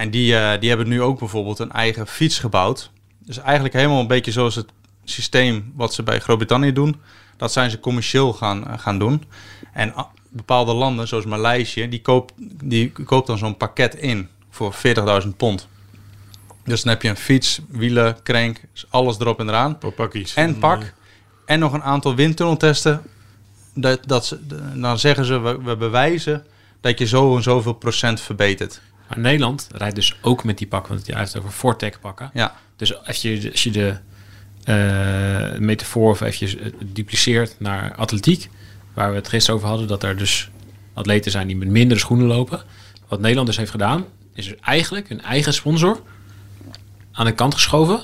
En 0.00 0.10
die, 0.10 0.36
eh, 0.36 0.60
die 0.60 0.68
hebben 0.68 0.88
nu 0.88 1.02
ook 1.02 1.18
bijvoorbeeld 1.18 1.58
een 1.58 1.72
eigen 1.72 2.06
fiets 2.06 2.38
gebouwd. 2.38 2.90
Dus 3.18 3.38
eigenlijk 3.38 3.74
helemaal 3.74 4.00
een 4.00 4.06
beetje 4.06 4.32
zoals 4.32 4.54
het 4.54 4.66
systeem 5.04 5.72
wat 5.74 5.94
ze 5.94 6.02
bij 6.02 6.20
Groot-Brittannië 6.20 6.72
doen. 6.72 7.00
Dat 7.36 7.52
zijn 7.52 7.70
ze 7.70 7.80
commercieel 7.80 8.32
gaan, 8.32 8.68
eh, 8.68 8.78
gaan 8.78 8.98
doen. 8.98 9.24
En 9.72 9.94
ah, 9.94 10.06
bepaalde 10.28 10.72
landen, 10.72 11.08
zoals 11.08 11.24
Maleisië, 11.24 11.88
die 11.88 12.00
koopt, 12.00 12.32
die 12.64 12.92
koopt 12.92 13.26
dan 13.26 13.38
zo'n 13.38 13.56
pakket 13.56 13.94
in 13.94 14.28
voor 14.50 14.72
40.000 14.72 15.36
pond. 15.36 15.68
Dus 16.64 16.82
dan 16.82 16.92
heb 16.92 17.02
je 17.02 17.08
een 17.08 17.16
fiets, 17.16 17.60
wielen, 17.68 18.22
crank, 18.22 18.60
alles 18.88 19.18
erop 19.18 19.40
en 19.40 19.48
eraan. 19.48 19.78
Pakjes. 19.96 20.34
En 20.34 20.58
pak. 20.58 20.92
En 21.46 21.58
nog 21.58 21.72
een 21.72 21.82
aantal 21.82 22.14
windtunneltesten. 22.14 23.02
Dat, 23.74 24.00
dat 24.06 24.26
ze, 24.26 24.38
dan 24.74 24.98
zeggen 24.98 25.24
ze, 25.24 25.38
we, 25.38 25.62
we 25.62 25.76
bewijzen 25.76 26.46
dat 26.80 26.98
je 26.98 27.06
zo 27.06 27.36
en 27.36 27.42
zoveel 27.42 27.74
procent 27.74 28.20
verbetert. 28.20 28.80
Maar 29.10 29.18
Nederland 29.18 29.68
rijdt 29.72 29.94
dus 29.94 30.16
ook 30.20 30.44
met 30.44 30.58
die 30.58 30.66
pakken, 30.66 30.94
want 30.94 31.06
hij 31.06 31.18
heeft 31.18 31.32
het 31.32 31.42
over 31.42 31.54
Fortec 31.54 32.00
pakken. 32.00 32.30
Ja, 32.34 32.54
Dus 32.76 33.04
als 33.06 33.22
je, 33.22 33.48
als 33.50 33.62
je 33.62 33.70
de 33.70 33.96
eh, 34.64 35.58
metafoor 35.58 36.10
of 36.10 36.20
even 36.20 36.60
eh, 36.60 36.72
dupliceert 36.84 37.56
naar 37.58 37.94
atletiek, 37.94 38.48
waar 38.94 39.10
we 39.10 39.16
het 39.16 39.28
gisteren 39.28 39.56
over 39.56 39.68
hadden, 39.68 39.88
dat 39.88 40.02
er 40.02 40.16
dus 40.16 40.50
atleten 40.92 41.30
zijn 41.30 41.46
die 41.46 41.56
met 41.56 41.68
mindere 41.68 42.00
schoenen 42.00 42.26
lopen. 42.26 42.62
Wat 43.08 43.20
Nederland 43.20 43.46
dus 43.46 43.56
heeft 43.56 43.70
gedaan, 43.70 44.04
is 44.34 44.48
er 44.48 44.56
eigenlijk 44.60 45.08
hun 45.08 45.22
eigen 45.22 45.54
sponsor 45.54 46.00
aan 47.12 47.26
de 47.26 47.32
kant 47.32 47.54
geschoven. 47.54 48.00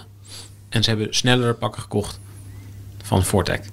En 0.69 0.83
ze 0.83 0.91
hebben 0.91 1.15
snellere 1.15 1.55
pakken 1.55 1.83
gekocht 1.83 2.21
van 3.03 3.25
Fortec. 3.25 3.65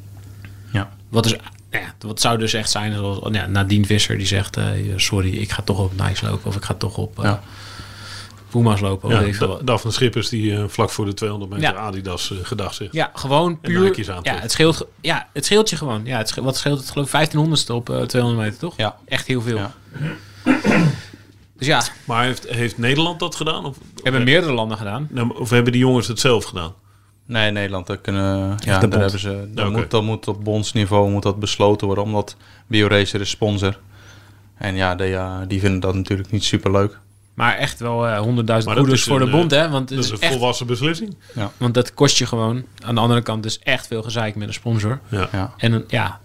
ja. 0.72 0.90
Wat, 1.10 1.36
is, 1.74 1.80
ja, 1.80 1.94
wat 2.08 2.22
zou 2.22 2.38
dus 2.38 2.54
echt 2.54 2.72
zijn, 2.72 2.94
zoals 2.94 3.20
ja, 3.32 3.46
Nadine 3.48 3.86
Visser 3.86 4.18
die 4.18 4.28
zegt, 4.28 4.58
eh, 4.58 4.66
sorry, 4.96 5.34
ik 5.38 5.52
ga 5.52 5.62
toch 5.62 5.80
op 5.80 5.92
Nike 6.02 6.26
lopen 6.26 6.48
of 6.48 6.56
ik 6.56 6.64
ga 6.64 6.74
toch 6.74 6.98
op 6.98 7.20
Ja. 7.22 7.44
Puma's 8.50 8.80
lopen. 8.80 9.10
Ja, 9.10 9.48
wat. 9.48 9.68
Daphne 9.68 9.92
Schippers 9.92 10.30
die 10.30 10.56
eh, 10.56 10.64
vlak 10.68 10.90
voor 10.90 11.06
de 11.06 11.14
200 11.14 11.52
meter 11.52 11.70
Ja. 11.70 11.76
Adidas 11.80 12.34
gedag 12.44 12.74
zegt. 12.74 12.94
Ja, 12.94 13.12
gewoon 13.14 13.60
puur. 13.60 14.00
Ja, 14.24 14.40
het 14.40 14.52
scheelt, 14.52 14.88
ja, 15.02 15.28
het 15.34 15.46
scheelt 15.46 15.70
je 15.70 15.76
gewoon. 15.76 16.02
Ja, 16.06 16.18
het 16.18 16.28
scheelt, 16.28 16.46
wat 16.46 16.58
scheelt 16.58 16.80
het? 16.80 16.92
Geloof 16.92 17.14
ik 17.14 17.30
1500ste 17.30 17.72
op 17.72 17.90
eh, 17.90 18.02
200 18.02 18.44
meter, 18.46 18.60
toch? 18.60 18.78
Ja. 18.78 18.98
Echt 19.06 19.28
heel 19.28 19.42
veel. 19.42 19.58
Ja. 19.58 19.72
Dus 21.58 21.68
ja, 21.68 21.84
Maar 22.06 22.24
heeft, 22.24 22.48
heeft 22.50 22.78
Nederland 22.78 23.20
dat 23.20 23.36
gedaan? 23.36 23.66
Of, 23.66 23.78
hebben 24.04 24.24
meerdere 24.24 24.54
landen 24.54 24.78
gedaan. 24.78 25.08
Nou, 25.12 25.38
of 25.38 25.50
hebben 25.50 25.72
die 25.72 25.82
jongens 25.82 26.08
het 26.08 26.20
zelf 26.20 26.44
gedaan? 26.44 26.74
Nee, 27.26 27.52
Nederland, 27.52 27.88
daar 27.88 27.98
kunnen, 27.98 28.56
ja, 28.66 28.80
daar 28.80 29.00
hebben 29.00 29.20
ze, 29.20 29.48
dat, 29.54 29.68
Oké. 29.68 29.78
moet, 29.78 29.92
dat 29.92 30.04
moet 30.04 30.28
op 30.28 30.44
bondsniveau 30.44 31.10
moet 31.12 31.24
dat 31.24 31.40
besloten 31.40 31.88
worden, 31.88 32.04
omdat 32.06 32.36
BioRacer 32.68 33.22
is 33.22 33.30
sponsor. 33.30 33.80
En 34.58 34.76
ja, 34.76 34.96
die, 34.96 35.08
ja, 35.08 35.46
die 35.46 35.60
vinden 35.60 35.80
dat 35.80 35.96
natuurlijk 35.96 36.32
niet 36.32 36.44
super 36.44 36.72
leuk. 36.72 37.00
Maar 37.34 37.56
echt 37.58 37.80
wel 37.80 38.08
eh 38.08 38.22
100.000 38.22 38.26
Maar 38.26 38.46
dat 38.46 38.78
goeders 38.78 39.00
is 39.00 39.04
voor 39.04 39.20
een, 39.20 39.26
de 39.26 39.32
bond, 39.32 39.52
eh, 39.52 39.60
hè? 39.60 39.70
Want, 39.70 39.90
het 39.90 39.98
Dat 39.98 40.08
is 40.08 40.12
is 40.12 40.18
een 40.18 40.24
echt, 40.24 40.34
volwassen 40.34 40.68
beslissing. 40.68 41.16
want 41.58 41.74
dat 41.74 41.94
kost 41.94 42.18
je 42.18 42.26
gewoon. 42.26 42.64
Aan 42.86 42.96
de 42.96 43.02
andere 43.02 43.22
kant 43.22 43.44
dus 43.44 43.60
echt 43.60 43.88
veel 43.88 44.04
gezeik 44.04 44.36
met 44.36 44.48
een 44.48 44.54
sponsor. 44.54 45.00
Ja. 45.10 45.30
Ja. 45.32 45.54
En 45.58 45.72
dan, 45.72 45.84
ja, 45.88 46.20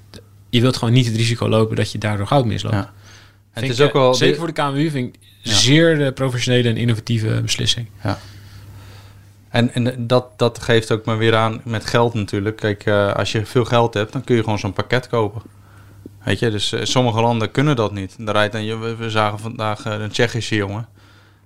je 0.51 0.61
wilt 0.61 0.77
gewoon 0.77 0.95
niet 0.95 1.07
het 1.07 1.17
risico 1.17 1.49
lopen 1.49 1.77
dat 1.77 1.93
je 1.93 1.99
daardoor 1.99 2.27
goud 2.27 2.45
misloopt. 2.45 2.75
Ja. 2.75 2.93
Het 3.51 3.67
Vind 3.67 3.73
is 3.73 3.79
ik, 3.79 3.85
ook 3.87 3.95
eh, 3.95 4.01
wel... 4.01 4.15
Zeker 4.15 4.37
voor 4.39 4.47
de 4.47 4.53
KMU 4.53 4.91
vind 4.91 5.15
ik 5.15 5.21
zeer 5.43 5.99
de 5.99 6.13
professionele 6.13 6.69
en 6.69 6.77
innovatieve 6.77 7.41
beslissing. 7.43 7.87
En, 9.49 9.75
en 9.75 10.07
dat, 10.07 10.27
dat 10.37 10.59
geeft 10.63 10.93
ook 10.93 11.05
maar 11.05 11.19
weer 11.19 11.37
aan 11.37 11.61
met 11.65 11.87
geld 11.87 12.15
natuurlijk. 12.15 12.57
Kijk, 12.57 12.87
eh, 12.87 13.15
als 13.15 13.33
je 13.33 13.47
veel 13.47 13.65
geld 13.65 13.95
hebt, 13.95 14.13
dan 14.13 14.25
kun 14.25 14.37
je 14.37 14.43
gewoon 14.43 14.59
zo'n 14.59 14.73
pakket 14.73 15.09
kopen. 15.09 15.43
Weet 16.29 16.39
je, 16.39 16.51
dus 16.51 16.73
eh, 16.73 16.85
sommige 16.85 17.21
landen 17.21 17.51
kunnen 17.51 17.77
dat 17.77 17.93
niet. 17.93 18.17
Daar 18.19 18.35
rijdt 18.35 18.53
dan, 18.53 18.81
we, 18.81 18.97
we 18.97 19.11
zagen 19.11 19.39
vandaag 19.39 19.85
eh, 19.85 20.01
een 20.01 20.11
Tsjechische 20.11 20.55
jongen. 20.55 20.89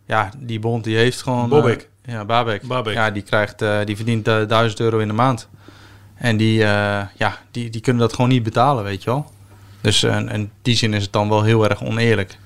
Ja, 0.07 0.31
die 0.39 0.59
bond 0.59 0.85
die 0.85 0.97
heeft 0.97 1.23
gewoon... 1.23 1.49
Bobek. 1.49 1.89
ja, 2.05 2.25
Babek. 2.25 2.63
Babek. 2.63 2.95
Ja, 2.95 3.11
die, 3.11 3.23
krijgt, 3.23 3.59
die 3.85 3.97
verdient 3.97 4.29
eh, 4.29 4.49
1000 4.49 4.81
euro 4.81 4.99
in 4.99 5.09
de 5.09 5.15
maand. 5.15 5.49
En 6.15 6.37
die, 6.37 6.59
ja, 6.59 7.39
die, 7.51 7.71
die 7.71 7.81
kunnen 7.81 8.03
dat 8.03 8.13
gewoon 8.13 8.31
niet 8.31 8.43
betalen, 8.43 8.85
weet 8.85 9.03
je 9.03 9.11
wel. 9.11 9.31
Dus 9.81 10.03
in 10.03 10.51
die 10.63 10.77
zin 10.77 10.95
is 10.95 11.03
het 11.03 11.13
dan 11.13 11.29
wel 11.29 11.43
heel 11.43 11.69
erg 11.69 11.83
oneerlijk. 11.83 12.39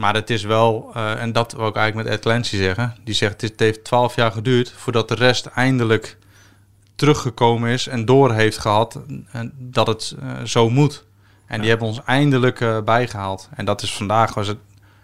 Maar 0.00 0.14
het 0.14 0.30
is 0.30 0.42
wel, 0.42 0.90
eh, 0.94 1.22
en 1.22 1.32
dat 1.32 1.52
wil 1.52 1.66
ik 1.66 1.76
eigenlijk 1.76 2.08
met 2.08 2.16
Ed 2.16 2.22
Clancy 2.22 2.56
zeggen. 2.56 2.96
Die 3.04 3.14
zegt, 3.14 3.40
het 3.40 3.60
heeft 3.60 3.84
12 3.84 4.14
jaar 4.14 4.32
geduurd 4.32 4.72
voordat 4.76 5.08
de 5.08 5.14
rest 5.14 5.46
eindelijk 5.46 6.18
teruggekomen 7.00 7.70
is 7.70 7.86
en 7.86 8.04
door 8.04 8.32
heeft 8.32 8.58
gehad 8.58 9.00
en 9.30 9.52
dat 9.58 9.86
het 9.86 10.16
eh, 10.20 10.28
zo 10.44 10.70
moet. 10.70 11.04
En 11.46 11.60
die 11.60 11.68
hebben 11.68 11.88
ons 11.88 12.00
eindelijk 12.04 12.60
eh, 12.60 12.80
bijgehaald. 12.82 13.48
En 13.54 13.64
dat 13.64 13.82
is 13.82 13.94
vandaag 13.94 14.34
was 14.34 14.46
het, 14.46 14.58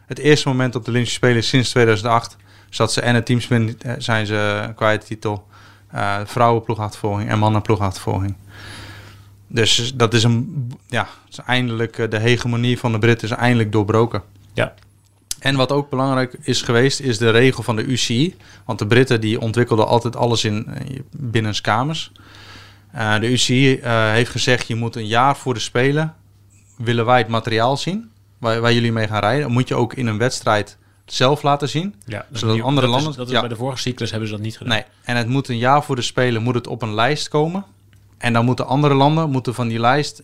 het 0.06 0.18
eerste 0.18 0.48
moment 0.48 0.74
op 0.74 0.84
de 0.84 0.90
Olympische 0.90 1.16
Spelen 1.16 1.44
sinds 1.44 1.70
2008. 1.70 2.36
Zat 2.70 2.92
ze 2.92 3.00
en 3.00 3.14
het 3.14 3.26
teamsprint 3.26 3.82
eh, 3.82 3.94
zijn 3.98 4.26
ze 4.26 4.72
kwijt 4.76 5.06
titel. 5.06 5.46
eh 5.90 6.20
vrouwenploegachtervolging 6.24 7.30
en 7.30 7.38
mannenploegachtervolging. 7.38 8.36
Dus 9.46 9.92
dat 9.94 10.14
is 10.14 10.22
een, 10.22 10.72
ja, 10.86 11.08
is 11.28 11.38
eindelijk 11.38 12.10
de 12.10 12.18
hegemonie 12.18 12.78
van 12.78 12.92
de 12.92 12.98
Britten 12.98 13.28
is 13.28 13.36
eindelijk 13.36 13.72
doorbroken. 13.72 14.22
Ja. 14.52 14.74
En 15.38 15.56
wat 15.56 15.72
ook 15.72 15.90
belangrijk 15.90 16.36
is 16.42 16.62
geweest, 16.62 17.00
is 17.00 17.18
de 17.18 17.30
regel 17.30 17.62
van 17.62 17.76
de 17.76 17.82
UCI. 17.84 18.36
Want 18.64 18.78
de 18.78 18.86
Britten 18.86 19.20
die 19.20 19.40
ontwikkelden 19.40 19.86
altijd 19.86 20.16
alles 20.16 20.44
in 20.44 20.66
eh, 20.66 20.98
binnenskamers. 21.10 22.12
Eh 22.92 23.18
de 23.20 23.30
UCI 23.30 23.76
eh, 23.78 24.10
heeft 24.10 24.30
gezegd, 24.30 24.66
je 24.66 24.74
moet 24.74 24.96
een 24.96 25.06
jaar 25.06 25.36
voor 25.36 25.54
de 25.54 25.60
Spelen... 25.60 26.14
willen 26.76 27.04
wij 27.06 27.18
het 27.18 27.28
materiaal 27.28 27.76
zien, 27.76 28.10
waar, 28.38 28.60
waar 28.60 28.72
jullie 28.72 28.92
mee 28.92 29.06
gaan 29.06 29.20
rijden. 29.20 29.42
Dan 29.42 29.52
moet 29.52 29.68
je 29.68 29.74
ook 29.74 29.94
in 29.94 30.06
een 30.06 30.18
wedstrijd 30.18 30.76
zelf 31.04 31.42
laten 31.42 31.68
zien. 31.68 31.94
Ja, 32.04 32.26
dat, 32.30 32.38
Zodat 32.40 32.60
andere 32.60 32.86
dat 32.86 32.94
landen- 32.94 33.10
Is, 33.10 33.16
dat 33.16 33.26
is 33.26 33.32
ja. 33.32 33.40
bij 33.40 33.48
de 33.48 33.56
vorige 33.56 33.78
cyclus 33.80 34.10
hebben 34.10 34.28
ze 34.28 34.34
dat 34.34 34.42
niet 34.44 34.56
gedaan. 34.56 34.72
Nee, 34.72 34.84
en 35.04 35.16
het 35.16 35.28
moet 35.28 35.48
een 35.48 35.58
jaar 35.58 35.84
voor 35.84 35.96
de 35.96 36.02
Spelen 36.02 36.42
moet 36.42 36.54
het 36.54 36.66
op 36.66 36.82
een 36.82 36.94
lijst 36.94 37.28
komen. 37.28 37.64
En 38.18 38.32
dan 38.32 38.44
moeten 38.44 38.66
andere 38.66 38.94
landen 38.94 39.30
moeten 39.30 39.54
van 39.54 39.68
die 39.68 39.80
lijst 39.80 40.22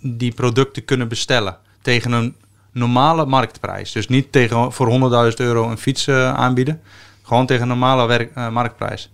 die 0.00 0.32
producten 0.34 0.84
kunnen 0.84 1.08
bestellen. 1.08 1.56
Tegen 1.82 2.12
een 2.12 2.34
normale 2.72 3.26
marktprijs. 3.26 3.92
Dus 3.92 4.08
niet 4.08 4.32
tegen 4.32 4.72
voor 4.72 5.10
100.000 5.30 5.36
euro 5.36 5.70
een 5.70 5.78
fiets 5.78 6.06
eh, 6.06 6.34
aanbieden. 6.34 6.80
Gewoon 7.22 7.46
tegen 7.46 7.62
een 7.62 7.68
normale 7.68 8.06
werk, 8.06 8.34
eh, 8.34 8.48
marktprijs. 8.50 9.10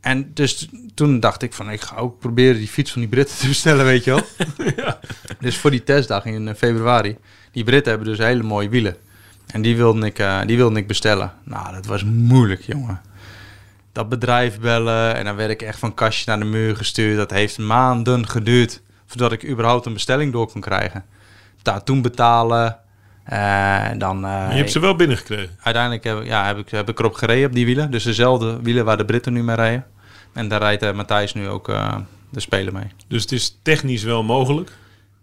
En 0.00 0.30
dus 0.34 0.68
toen 0.94 1.20
dacht 1.20 1.42
ik 1.42 1.52
van, 1.52 1.70
ik 1.70 1.80
ga 1.80 1.96
ook 1.96 2.18
proberen 2.18 2.56
die 2.56 2.68
fiets 2.68 2.92
van 2.92 3.00
die 3.00 3.10
Britten 3.10 3.36
te 3.40 3.48
bestellen, 3.48 3.84
weet 3.84 4.04
je 4.04 4.10
wel. 4.10 4.22
Dus 5.40 5.56
voor 5.56 5.70
die 5.70 5.84
testdag 5.84 6.24
in 6.24 6.48
eh, 6.48 6.54
februari. 6.54 7.16
Die 7.52 7.64
Britten 7.64 7.92
hebben 7.92 8.08
dus 8.08 8.18
hele 8.18 8.42
mooie 8.42 8.68
wielen. 8.68 8.96
En 9.46 9.62
die 9.62 9.76
wilde 9.76 10.06
ik, 10.06 10.22
die 10.46 10.56
wilde 10.56 10.78
ik 10.78 10.86
bestellen. 10.86 11.32
Nou, 11.44 11.74
dat 11.74 11.86
was 11.86 12.04
moeilijk, 12.04 12.60
jongen. 12.60 13.00
Dat 13.92 14.08
bedrijf 14.08 14.60
bellen 14.60 15.14
en 15.14 15.24
dan 15.24 15.36
werd 15.36 15.50
ik 15.50 15.62
echt 15.62 15.78
van 15.78 15.94
kastje 15.94 16.24
naar 16.26 16.38
de 16.38 16.44
muur 16.44 16.76
gestuurd. 16.76 17.16
Dat 17.16 17.30
heeft 17.30 17.58
maanden 17.58 18.28
geduurd 18.28 18.82
voordat 19.06 19.32
ik 19.32 19.48
überhaupt 19.48 19.86
een 19.86 19.92
bestelling 19.92 20.32
door 20.32 20.50
kon 20.50 20.60
krijgen. 20.60 21.04
Daar 21.66 21.82
toen 21.84 22.02
betalen. 22.02 22.76
eh, 23.24 23.88
en 23.88 23.98
dan, 23.98 24.16
eh, 24.16 24.22
Maar 24.22 24.50
je 24.50 24.56
hebt 24.56 24.70
ze 24.72 24.78
wel 24.78 24.96
binnengekregen. 24.96 25.56
uiteindelijk 25.62 26.04
heb, 26.04 26.20
ik- 26.20 26.26
ja, 26.26 26.46
heb, 26.46 26.58
ik, 26.58 26.70
heb 26.70 26.88
ik 26.88 26.98
erop 26.98 27.14
gereden 27.14 27.46
op 27.48 27.52
die 27.54 27.64
wielen. 27.66 27.90
Dus 27.90 28.04
dezelfde 28.04 28.58
wielen 28.62 28.84
waar 28.84 28.96
de 28.96 29.04
Britten 29.04 29.32
nu 29.32 29.42
mee 29.42 29.56
rijden. 29.56 29.84
En 30.32 30.48
daar 30.48 30.60
rijdt 30.60 30.82
eh, 30.82 30.92
Matthijs 30.92 31.34
nu 31.34 31.48
ook 31.48 31.68
eh, 31.68 31.96
de 32.30 32.40
Spelen 32.40 32.72
mee. 32.72 32.84
Dus 33.08 33.22
het 33.22 33.32
is 33.32 33.58
technisch 33.62 34.02
wel 34.02 34.22
mogelijk. 34.22 34.70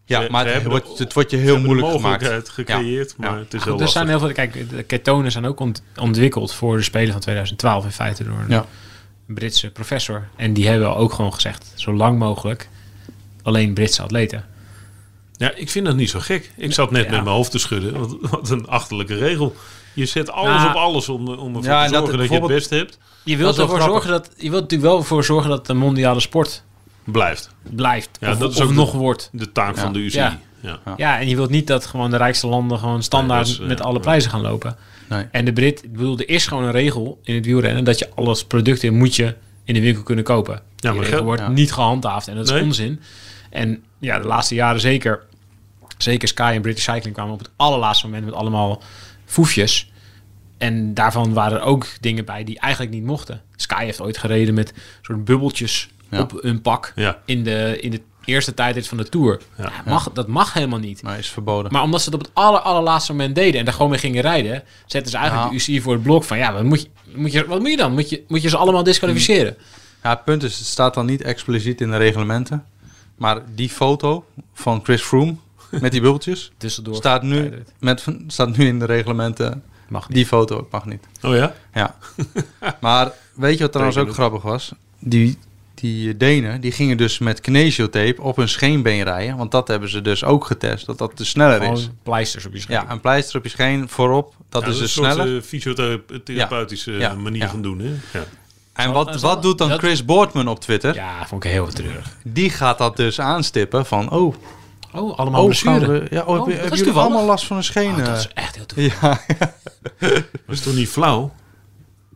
Ja, 0.06 0.22
Ze- 0.22 0.28
maar 0.32 0.40
ze 0.42 0.46
het 0.52 0.62
hebben 0.62 0.82
wordt, 0.82 1.00
het 1.00 1.14
wordt 1.14 1.32
je 1.32 1.38
heel 1.38 1.56
de 1.56 1.62
moeilijk 1.62 1.88
gemaakt. 1.88 2.04
mogelijkheid 2.04 2.50
gecreëerd, 2.50 3.18
maar 3.18 3.32
Ja. 3.32 3.38
het 3.38 3.54
is 3.54 3.64
heel 3.64 3.80
er 3.82 3.88
zijn 3.88 4.08
heel 4.08 4.20
veel. 4.20 4.32
Kijk, 4.32 4.70
de 4.70 4.84
ketonen 4.84 5.32
zijn 5.32 5.46
ook 5.46 5.60
ont- 5.60 5.84
ontwikkeld 6.00 6.54
voor 6.54 6.78
de 6.78 6.84
Spelen 6.84 7.12
van 7.12 7.22
2012 7.22 7.84
in 7.86 7.92
feite 7.92 8.24
door 8.24 8.38
een 8.40 8.50
Ja. 8.50 8.66
Britse 9.28 9.70
professor. 9.72 10.28
En 10.36 10.54
die 10.54 10.68
hebben 10.68 10.96
ook 10.96 11.14
gewoon 11.14 11.34
gezegd: 11.34 11.72
zo 11.76 11.94
lang 11.94 12.20
mogelijk 12.20 12.70
alleen 13.44 13.74
Britse 13.74 14.02
atleten. 14.02 14.46
Ja, 15.38 15.56
ik 15.56 15.70
vind 15.70 15.86
dat 15.86 15.96
niet 15.96 16.10
zo 16.10 16.20
gek. 16.20 16.52
Ik 16.58 16.74
zat 16.74 16.92
net 16.92 17.06
Ja. 17.06 17.12
met 17.12 17.24
mijn 17.24 17.36
hoofd 17.36 17.52
te 17.52 17.58
schudden. 17.60 18.00
Wat, 18.00 18.16
wat 18.22 18.50
een 18.50 18.68
achterlijke 18.68 19.16
regel. 19.18 19.56
Je 19.94 20.06
zet 20.06 20.32
alles 20.32 20.56
Nou, 20.62 20.70
op 20.70 20.76
alles 20.76 21.10
om, 21.10 21.28
om 21.28 21.56
ervoor 21.56 21.72
ja, 21.72 21.86
te 21.86 21.92
dat 21.92 22.00
zorgen 22.02 22.18
dat, 22.18 22.30
je 22.30 22.36
het 22.36 22.48
beste 22.48 22.76
hebt. 22.76 22.98
Je 23.24 23.38
wilt 23.38 23.58
ervoor 23.58 23.80
grappig. 23.80 23.92
zorgen 24.04 24.10
dat 24.12 24.30
je 24.38 24.50
wilt 24.50 24.62
natuurlijk 24.62 24.92
wel 24.92 25.04
voor 25.04 25.24
zorgen 25.24 25.50
dat 25.50 25.68
de 25.68 25.74
mondiale 25.74 26.20
sport 26.20 26.64
Blijft. 27.04 27.50
blijft 27.70 28.10
Ja, 28.20 28.32
of, 28.32 28.38
dat 28.38 28.52
is 28.52 28.62
ook 28.62 28.68
de- 28.68 28.74
nog 28.74 28.92
wordt. 28.92 29.30
De 29.32 29.52
taak 29.52 29.76
Ja. 29.76 29.82
van 29.82 29.94
de 29.94 30.00
UCI. 30.00 30.18
Ja. 30.18 30.40
Ja. 30.62 30.80
Ja, 30.98 31.20
en 31.20 31.28
je 31.30 31.36
wilt 31.36 31.50
niet 31.50 31.68
dat 31.68 31.86
gewoon 31.86 32.10
de 32.12 32.18
rijkste 32.18 32.48
landen 32.48 32.80
gewoon 32.80 33.04
standaard 33.04 33.46
Nee, 33.48 33.54
dat 33.58 33.64
is, 33.64 33.68
met 33.70 33.82
alle 33.82 33.94
ja. 33.94 34.00
prijzen 34.00 34.30
gaan 34.32 34.42
lopen. 34.42 34.76
Nee. 35.10 35.26
En 35.32 35.46
de 35.46 35.54
Brit, 35.54 35.84
ik 35.84 35.92
bedoel, 35.94 36.18
er 36.18 36.30
is 36.30 36.48
gewoon 36.48 36.64
een 36.64 36.72
regel 36.72 37.20
in 37.24 37.36
het 37.36 37.46
wielrennen 37.46 37.84
dat 37.84 38.00
je 38.00 38.10
alles 38.16 38.44
producten 38.46 38.94
moet 38.98 39.16
je 39.16 39.36
in 39.64 39.74
de 39.74 39.80
winkel 39.82 40.04
kunnen 40.04 40.24
kopen. 40.24 40.62
Die 40.76 40.90
maar 40.92 41.00
regel 41.00 41.16
gel- 41.18 41.26
wordt 41.26 41.42
ja. 41.42 41.48
niet 41.50 41.74
gehandhaafd 41.74 42.28
en 42.28 42.36
dat 42.36 42.46
is 42.46 42.52
Nee. 42.52 42.64
onzin. 42.64 43.02
En 43.54 43.84
ja, 44.00 44.20
de 44.20 44.28
laatste 44.28 44.56
jaren 44.56 44.82
zeker, 44.82 45.24
zeker 45.98 46.28
Sky 46.28 46.52
en 46.56 46.62
British 46.62 46.84
Cycling 46.84 47.14
kwamen 47.16 47.34
op 47.34 47.40
het 47.40 47.50
allerlaatste 47.56 48.06
moment 48.06 48.26
met 48.26 48.34
allemaal 48.34 48.82
foefjes. 49.26 49.92
En 50.58 50.94
daarvan 50.94 51.34
waren 51.34 51.58
er 51.60 51.64
ook 51.64 51.88
dingen 52.00 52.26
bij 52.26 52.44
die 52.44 52.60
eigenlijk 52.60 52.94
niet 52.94 53.04
mochten. 53.04 53.42
Sky 53.56 53.84
heeft 53.86 54.02
ooit 54.02 54.18
gereden 54.18 54.54
met 54.54 54.74
soort 55.02 55.26
bubbeltjes 55.26 55.90
Ja. 56.10 56.20
op 56.22 56.44
een 56.44 56.62
pak 56.62 56.92
Ja. 56.96 57.20
in, 57.26 57.44
de, 57.44 57.78
in 57.82 57.92
de 57.92 58.02
eerste 58.26 58.54
tijdrit 58.54 58.88
van 58.88 58.98
de 58.98 59.10
Tour. 59.10 59.42
Ja. 59.58 59.72
Mag, 59.86 60.12
Dat 60.12 60.28
mag 60.28 60.54
helemaal 60.54 60.80
niet. 60.80 61.02
Maar 61.04 61.18
is 61.18 61.30
verboden. 61.30 61.72
Maar 61.72 61.82
omdat 61.82 62.00
ze 62.02 62.06
het 62.10 62.16
op 62.20 62.22
het 62.26 62.32
aller, 62.34 62.60
allerlaatste 62.60 63.12
moment 63.12 63.36
deden 63.36 63.60
en 63.60 63.66
daar 63.66 63.74
gewoon 63.74 63.90
mee 63.90 64.00
gingen 64.00 64.22
rijden, 64.22 64.64
zetten 64.86 65.12
ze 65.12 65.18
eigenlijk 65.18 65.50
de 65.50 65.56
UCI 65.56 65.82
voor 65.82 65.94
het 65.94 66.04
blok 66.04 66.24
van 66.24 66.38
ja, 66.38 66.54
wat 66.54 66.64
moet 66.64 66.82
je, 66.82 66.88
moet 67.16 67.32
je, 67.32 67.46
wat 67.48 67.60
moet 67.60 67.70
je 67.70 67.78
dan? 67.78 67.94
Moet 67.94 68.10
je, 68.10 68.24
moet 68.28 68.42
je 68.42 68.50
ze 68.50 68.58
allemaal 68.58 68.84
disqualificeren? 68.84 69.58
Ja, 70.04 70.10
het 70.10 70.24
punt 70.24 70.44
is, 70.44 70.58
het 70.58 70.68
staat 70.68 70.94
dan 70.94 71.06
niet 71.06 71.22
expliciet 71.22 71.82
in 71.82 71.92
de 71.92 71.98
reglementen. 71.98 72.66
Maar 73.16 73.42
die 73.56 73.70
foto 73.70 74.26
van 74.54 74.80
Chris 74.84 75.02
Froome 75.02 75.36
met 75.70 75.92
die 75.92 76.02
bubbeltjes 76.02 76.52
Tussendoor. 76.58 76.96
staat 76.96 77.24
nu, 77.24 77.64
met, 77.80 78.06
staat 78.28 78.58
nu 78.58 78.66
in 78.68 78.80
de 78.80 78.86
reglementen. 78.86 79.64
Mag 79.88 80.08
niet. 80.08 80.18
Die 80.18 80.26
foto 80.26 80.68
mag 80.72 80.86
niet. 80.86 81.04
Oh 81.22 81.36
ja? 81.36 81.54
Ja. 81.74 81.96
maar 82.82 83.12
weet 83.36 83.58
je 83.58 83.64
wat 83.64 83.72
trouwens 83.72 83.98
ook 83.98 84.14
grappig 84.14 84.42
was? 84.42 84.72
Die, 85.00 85.38
die 85.74 86.18
Denen 86.18 86.62
die 86.62 86.72
gingen 86.72 86.98
dus 86.98 87.18
met 87.20 87.42
kinesiotape 87.42 88.22
op 88.22 88.36
hun 88.36 88.50
scheenbeen 88.50 89.04
rijden. 89.04 89.38
Want 89.38 89.52
dat 89.52 89.68
hebben 89.68 89.90
ze 89.90 90.02
dus 90.02 90.24
ook 90.24 90.46
getest. 90.46 90.86
Dat 90.86 90.98
dat 90.98 91.18
dus 91.18 91.30
sneller 91.30 91.62
is. 91.62 91.68
Gewoon 91.68 91.98
pleisters 92.04 92.46
op 92.46 92.54
je 92.54 92.60
scheen. 92.60 92.76
Ja, 92.76 92.92
een 92.92 93.02
pleister 93.02 93.38
op 93.38 93.44
je 93.44 93.50
scheen 93.50 93.90
voorop. 93.90 94.34
Dat 94.50 94.62
Ja, 94.62 94.68
is 94.68 94.74
dus 94.74 94.84
een 94.84 94.90
soort 95.04 95.14
sneller. 95.14 95.36
eh, 95.38 95.42
fysiotherapeutische 95.44 96.92
Ja. 96.92 97.14
manier 97.14 97.42
Ja. 97.42 97.50
van 97.50 97.62
doen. 97.62 97.80
Hè? 97.80 98.20
En 98.74 98.92
wat, 98.92 99.22
wat 99.22 99.42
doet 99.42 99.58
dan 99.58 99.70
Chris 99.72 100.06
Boardman 100.06 100.48
op 100.48 100.60
Twitter? 100.60 100.94
Ja, 100.96 101.26
vond 101.28 101.44
ik 101.44 101.52
heel 101.52 101.68
treurig. 101.68 102.18
Die 102.24 102.50
gaat 102.50 102.78
dat 102.78 102.96
dus 102.98 103.20
aanstippen 103.20 103.86
van... 103.86 104.12
Oh, 104.12 104.36
Oh, 104.96 105.18
allemaal 105.20 105.44
oh, 105.44 105.50
we, 105.52 106.08
ja, 106.10 106.22
oh, 106.22 106.28
Oh, 106.40 106.48
heb- 106.48 106.60
hebben 106.60 106.78
jullie 106.78 106.94
allemaal 106.94 107.26
last 107.26 107.46
van 107.46 107.58
een 107.58 107.64
scheen? 107.64 107.92
Oh, 107.96 108.06
dat 108.06 108.18
is 108.18 108.28
echt 108.34 108.56
heel 108.56 108.66
toevallig. 108.66 109.02
Ja, 109.02 109.20
Dat 110.22 110.22
is 110.48 110.62
toch 110.62 110.74
niet 110.74 110.90
flauw? 110.90 111.32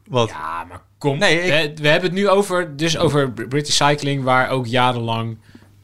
wat? 0.07 0.29
Ja, 0.29 0.63
maar 0.69 0.81
kom. 0.97 1.17
Nee, 1.17 1.39
ik- 1.41 1.75
we, 1.77 1.81
we 1.81 1.87
hebben 1.87 2.09
het 2.09 2.19
nu 2.19 2.29
over, 2.29 2.77
dus 2.77 2.97
over 2.97 3.31
Br- 3.31 3.43
British 3.43 3.75
Cycling, 3.75 4.23
waar 4.23 4.49
ook 4.49 4.65
jarenlang 4.67 5.37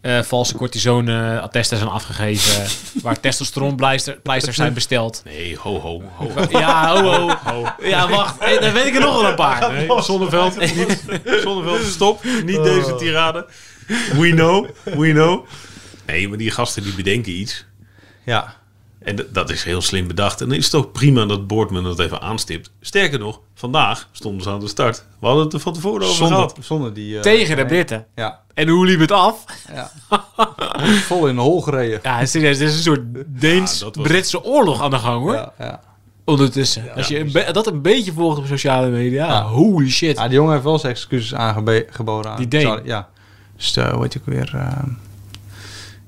eh, 0.04 0.22
valse 0.22 0.56
cortisone-attesten 0.56 1.78
zijn 1.78 1.90
afgegeven, 1.90 2.66
waar 3.04 3.20
testosteronpleisters 3.20 4.56
zijn 4.56 4.74
besteld. 4.74 5.22
Nee, 5.26 5.58
ho, 5.58 5.80
ho, 5.80 6.02
ho. 6.16 6.32
Ja, 6.50 7.02
ho, 7.02 7.30
ho. 7.44 7.68
Ja, 7.82 8.10
wacht. 8.10 8.40
Hey, 8.40 8.60
dan 8.60 8.74
weet 8.74 8.86
ik 8.86 8.96
er 8.96 9.02
nog 9.02 9.22
wel 9.22 9.30
een 9.30 9.36
paar. 9.36 9.74
Nee, 9.74 10.02
Zonneveld, 10.02 10.60
niet, 10.76 11.04
Zonneveld, 11.42 11.84
stop. 11.84 12.24
Niet 12.46 12.64
deze 12.64 12.96
tirade. 12.96 13.48
We 13.88 14.30
know, 14.30 14.70
we 14.84 15.12
know. 15.12 15.46
Nee, 16.06 16.30
maar 16.30 16.38
die 16.38 16.52
gasten 16.52 16.84
die 16.84 16.94
bedenken 16.94 17.32
iets. 17.32 17.66
Ja. 18.26 18.56
En 19.04 19.26
dat 19.32 19.50
is 19.50 19.64
heel 19.64 19.82
slim 19.82 20.08
bedacht. 20.08 20.42
En 20.42 20.50
dan 20.50 20.58
is 20.58 20.66
het 20.66 20.76
ook 20.76 20.92
prima 20.92 21.26
dat 21.26 21.48
Boardman 21.48 21.84
dat 21.84 22.00
even 22.00 22.22
aanstipt. 22.22 22.72
Sterker 22.82 23.20
nog, 23.20 23.40
vandaag 23.56 24.08
stonden 24.12 24.44
ze 24.44 24.50
aan 24.50 24.60
de 24.60 24.68
start. 24.68 25.06
We 25.20 25.26
hadden 25.26 25.44
het 25.44 25.54
er 25.54 25.60
van 25.60 25.74
tevoren 25.74 26.02
over 26.04 26.16
Zonder, 26.16 26.36
gehad. 26.36 26.58
zonder 26.62 26.94
die... 26.94 27.16
eh, 27.16 27.22
Tegen 27.22 27.56
de 27.58 27.66
Britten. 27.66 28.06
Ja, 28.16 28.40
En 28.54 28.68
hoe 28.68 28.86
liep 28.86 29.00
het 29.00 29.12
af? 29.12 29.44
ja. 29.74 29.92
Vol 31.08 31.28
in 31.28 31.36
de 31.36 31.42
hol 31.42 31.62
gereden. 31.62 32.00
Ja, 32.04 32.26
serieus. 32.26 32.58
Dit 32.58 32.70
is 32.70 32.76
een 32.76 32.82
soort 32.84 33.02
Deens-Britse 33.26 34.44
oorlog 34.44 34.82
aan 34.82 34.90
de 34.90 34.98
gang, 35.00 35.22
hoor. 35.24 35.34
Ja, 35.34 35.54
ja. 35.60 35.80
Ondertussen. 36.26 36.94
Als 36.96 37.08
je 37.08 37.20
een 37.20 37.54
dat 37.54 37.68
een 37.68 37.82
beetje 37.82 38.14
volgt 38.14 38.38
op 38.38 38.46
sociale 38.46 38.88
media, 38.90 39.28
Ja. 39.28 39.44
holy 39.44 39.90
shit. 39.90 40.18
Ja, 40.18 40.24
die 40.28 40.34
jongen 40.36 40.52
heeft 40.52 40.64
wel 40.64 40.80
zijn 40.80 40.92
excuses 40.94 41.34
aangeboden 41.36 42.32
aan 42.32 42.38
Die 42.38 42.48
Deen. 42.48 42.80
Ja. 42.84 43.10
Dus, 43.58 43.76
eh, 43.78 43.92
hoe 43.94 44.02
heet 44.02 44.14
hij 44.14 44.22
ook 44.28 44.34
weer? 44.34 44.52
ehm, 44.56 44.90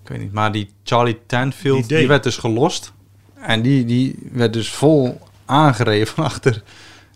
ik 0.06 0.12
weet 0.12 0.20
niet. 0.20 0.34
Maar 0.34 0.52
die 0.52 0.70
Charlie 0.84 1.20
Tanfield, 1.26 1.88
Die 1.88 1.98
die, 1.98 2.08
werd 2.08 2.24
dus 2.24 2.38
gelost. 2.38 2.94
En 3.42 3.62
die, 3.62 3.86
die 3.86 4.16
werd 4.32 4.54
dus 4.54 4.70
vol 4.72 5.22
aangereden 5.46 6.08
van 6.08 6.24
achter 6.32 6.64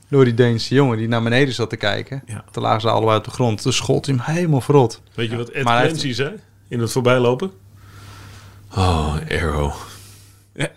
door 0.08 0.24
die 0.24 0.34
Deense 0.34 0.76
jongen 0.76 0.98
die 0.98 1.08
naar 1.08 1.24
beneden 1.24 1.54
zat 1.54 1.70
te 1.70 1.76
kijken. 1.76 2.22
Ja. 2.26 2.44
Toen 2.52 2.64
lagen 2.64 2.82
ze 2.82 2.90
allebei 2.90 3.18
op 3.18 3.24
de 3.24 3.32
grond. 3.32 3.62
Toen 3.62 3.74
schold 3.74 4.06
hij 4.06 4.16
hem 4.16 4.36
helemaal 4.36 4.62
verrot. 4.62 5.02
Weet 5.14 5.30
je 5.30 5.38
wat 5.38 5.50
Ed 5.50 5.64
Maar 5.64 5.90
zei 5.96 6.34
in 6.68 6.80
het 6.80 6.92
voorbijlopen? 6.92 7.52
Oh, 8.76 9.16
Arrow. 9.32 9.74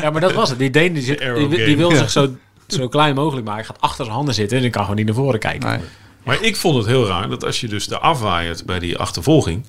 Ja, 0.00 0.10
maar 0.10 0.20
dat 0.20 0.32
was 0.32 0.48
het. 0.50 0.58
Die 0.58 0.70
Deen 0.70 0.92
die, 0.92 1.02
zit, 1.02 1.18
die, 1.50 1.76
wil 1.76 1.90
Ja. 1.90 1.96
zich 1.96 2.10
zo, 2.10 2.36
zo 2.66 2.88
klein 2.88 3.14
mogelijk 3.14 3.46
maken. 3.46 3.64
Gaat 3.64 3.80
achter 3.80 4.04
zijn 4.04 4.16
handen 4.16 4.34
zitten 4.34 4.56
en 4.56 4.62
dan 4.62 4.72
kan 4.72 4.82
gewoon 4.82 4.96
niet 4.96 5.06
naar 5.06 5.14
voren 5.14 5.40
kijken. 5.40 5.68
Nee. 5.68 5.78
Maar 6.24 6.42
ik 6.42 6.56
vond 6.56 6.76
het 6.76 6.86
heel 6.86 7.06
raar 7.06 7.28
dat 7.28 7.44
als 7.44 7.60
je 7.60 7.68
dus 7.68 7.86
de 7.88 7.98
afwaaiert 7.98 8.64
bij 8.66 8.78
die 8.78 8.98
achtervolging, 8.98 9.64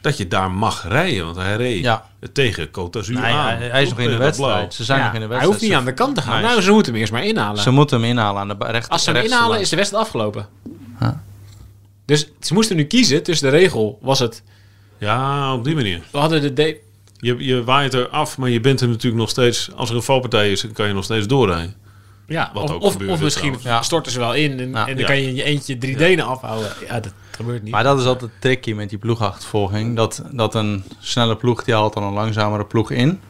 dat 0.00 0.16
je 0.16 0.28
daar 0.28 0.50
mag 0.50 0.88
rijden. 0.88 1.24
Want 1.24 1.36
hij 1.36 1.56
reed 1.56 1.82
Ja. 1.82 2.06
tegen 2.32 2.66
Côte 2.68 2.90
d'Azur 2.90 3.14
Nee, 3.20 3.32
aan. 3.32 3.56
hij, 3.56 3.68
hij 3.68 3.82
is 3.82 3.88
nog 3.88 3.98
in 3.98 4.04
de 4.04 4.10
blauw. 4.10 4.24
wedstrijd. 4.26 4.74
Ze 4.74 4.84
zijn 4.84 4.98
Ja, 4.98 5.04
nog 5.04 5.14
in 5.14 5.20
de 5.20 5.26
hij 5.26 5.36
wedstrijd. 5.36 5.60
hoeft 5.60 5.70
niet 5.72 5.78
aan 5.80 5.84
de 5.84 5.94
kant 6.02 6.14
te 6.14 6.22
gaan. 6.22 6.40
Nee, 6.40 6.50
nou, 6.50 6.60
ze 6.62 6.70
moeten 6.70 6.92
hem 6.92 7.00
eerst 7.00 7.12
maar 7.12 7.24
inhalen. 7.24 7.62
Ze 7.62 7.70
moeten 7.70 8.00
hem 8.00 8.10
inhalen 8.10 8.40
aan 8.40 8.48
de 8.48 8.54
rechter. 8.58 8.92
Als 8.92 9.04
ze 9.04 9.10
hem 9.10 9.24
inhalen, 9.24 9.60
is 9.60 9.68
de 9.68 9.76
wedstrijd 9.76 10.04
afgelopen. 10.04 10.46
Dus 12.04 12.28
ze 12.40 12.54
moesten 12.54 12.76
nu 12.76 12.84
kiezen 12.84 13.22
tussen 13.22 13.50
de 13.50 13.56
regel. 13.58 13.98
Was 14.02 14.18
het, 14.18 14.42
Ja, 14.98 15.52
op 15.54 15.64
die 15.64 15.74
manier. 15.74 16.02
we 16.12 16.18
hadden 16.18 16.40
de... 16.42 16.52
de 16.52 16.80
Je, 17.20 17.36
je 17.44 17.64
waait 17.64 17.94
er 17.94 18.08
af, 18.08 18.38
maar 18.38 18.48
je 18.48 18.60
bent 18.60 18.80
er 18.80 18.88
natuurlijk 18.88 19.20
nog 19.20 19.30
steeds... 19.30 19.70
Als 19.76 19.90
er 19.90 19.96
een 19.96 20.02
valpartij 20.02 20.50
is, 20.52 20.60
dan 20.60 20.72
kan 20.72 20.86
je 20.86 20.92
nog 20.92 21.04
steeds 21.04 21.26
doorrijden. 21.26 21.74
ja, 22.26 22.50
Wat 22.54 22.62
of, 22.64 22.70
ook 22.70 23.08
of, 23.08 23.20
misschien. 23.20 23.56
Ja. 23.62 23.82
storten 23.82 24.12
ze 24.12 24.18
wel 24.18 24.34
in 24.34 24.50
en, 24.60 24.72
dan 24.72 24.96
Ja. 24.96 25.06
kan 25.06 25.20
je 25.20 25.26
in 25.28 25.34
je 25.34 25.42
eentje 25.42 25.78
drie 25.78 25.96
denen 25.96 26.26
afhouden. 26.26 26.70
Ja, 26.86 27.00
dat 27.00 27.12
gebeurt 27.38 27.62
niet. 27.62 27.72
Maar 27.72 27.82
dat 27.82 27.98
is 27.98 28.04
altijd 28.04 28.30
tricky 28.38 28.72
met 28.72 28.88
die 28.88 28.98
ploegachtervolging. 28.98 29.96
Dat, 29.96 30.22
dat 30.30 30.54
een 30.54 30.84
snelle 30.98 31.36
ploeg, 31.36 31.64
die 31.64 31.74
haalt 31.74 31.94
dan 31.94 32.02
een 32.02 32.12
langzamere 32.12 32.64
ploeg 32.64 32.90
in. 32.90 33.20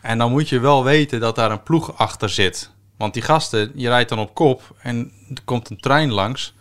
En 0.00 0.18
dan 0.18 0.30
moet 0.30 0.48
je 0.48 0.58
wel 0.58 0.84
weten 0.84 1.20
dat 1.20 1.36
daar 1.36 1.50
een 1.50 1.62
ploeg 1.62 1.98
achter 1.98 2.28
zit. 2.28 2.70
Want 2.96 3.14
die 3.14 3.22
gasten, 3.22 3.72
je 3.74 3.88
rijdt 3.88 4.08
dan 4.08 4.18
op 4.18 4.34
kop 4.34 4.62
en 4.78 5.12
er 5.34 5.42
komt 5.44 5.70
een 5.70 5.80
trein 5.80 6.12
langs. 6.12 6.54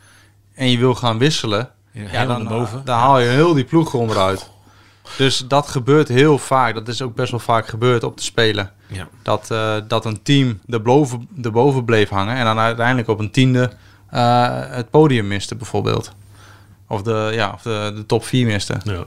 En 0.54 0.70
je 0.70 0.78
wil 0.78 0.96
gaan 0.96 1.18
wisselen. 1.18 1.70
Ja, 1.92 2.26
dan, 2.26 2.48
boven. 2.48 2.82
dan 2.86 2.98
haal 2.98 3.20
je 3.20 3.28
heel 3.28 3.54
die 3.54 3.64
ploeg 3.64 3.94
onderuit. 3.94 4.50
Dus 5.18 5.38
dat 5.48 5.68
gebeurt 5.68 6.08
heel 6.08 6.38
vaak. 6.38 6.74
Dat 6.74 6.88
is 6.88 7.02
ook 7.02 7.16
best 7.16 7.32
wel 7.32 7.40
vaak 7.40 7.68
gebeurd 7.68 8.04
op 8.04 8.18
de 8.18 8.24
Spelen. 8.24 8.72
Ja. 8.88 9.08
Dat, 9.22 9.52
eh, 9.52 9.76
dat 9.88 10.06
een 10.06 10.22
team 10.24 10.60
erboven, 10.68 11.28
erboven 11.42 11.86
bleef 11.86 12.10
hangen 12.10 12.36
en 12.36 12.46
dan 12.46 12.60
uiteindelijk 12.60 13.08
op 13.08 13.20
een 13.20 13.32
tiende 13.32 13.72
eh, 14.10 14.60
het 14.70 14.90
podium 14.90 15.28
miste 15.28 15.56
bijvoorbeeld. 15.56 16.12
Of 16.94 17.02
de, 17.02 17.30
ja, 17.34 17.52
of 17.54 17.62
de, 17.62 17.92
de 17.96 18.06
top 18.06 18.26
4 18.26 18.46
miste. 18.46 18.78
Ja, 18.84 19.06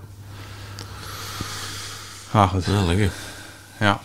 Ah, 2.33 2.51
goed. 2.51 2.65
ja 2.65 2.85
lekker. 2.85 3.11
Ja. 3.81 4.01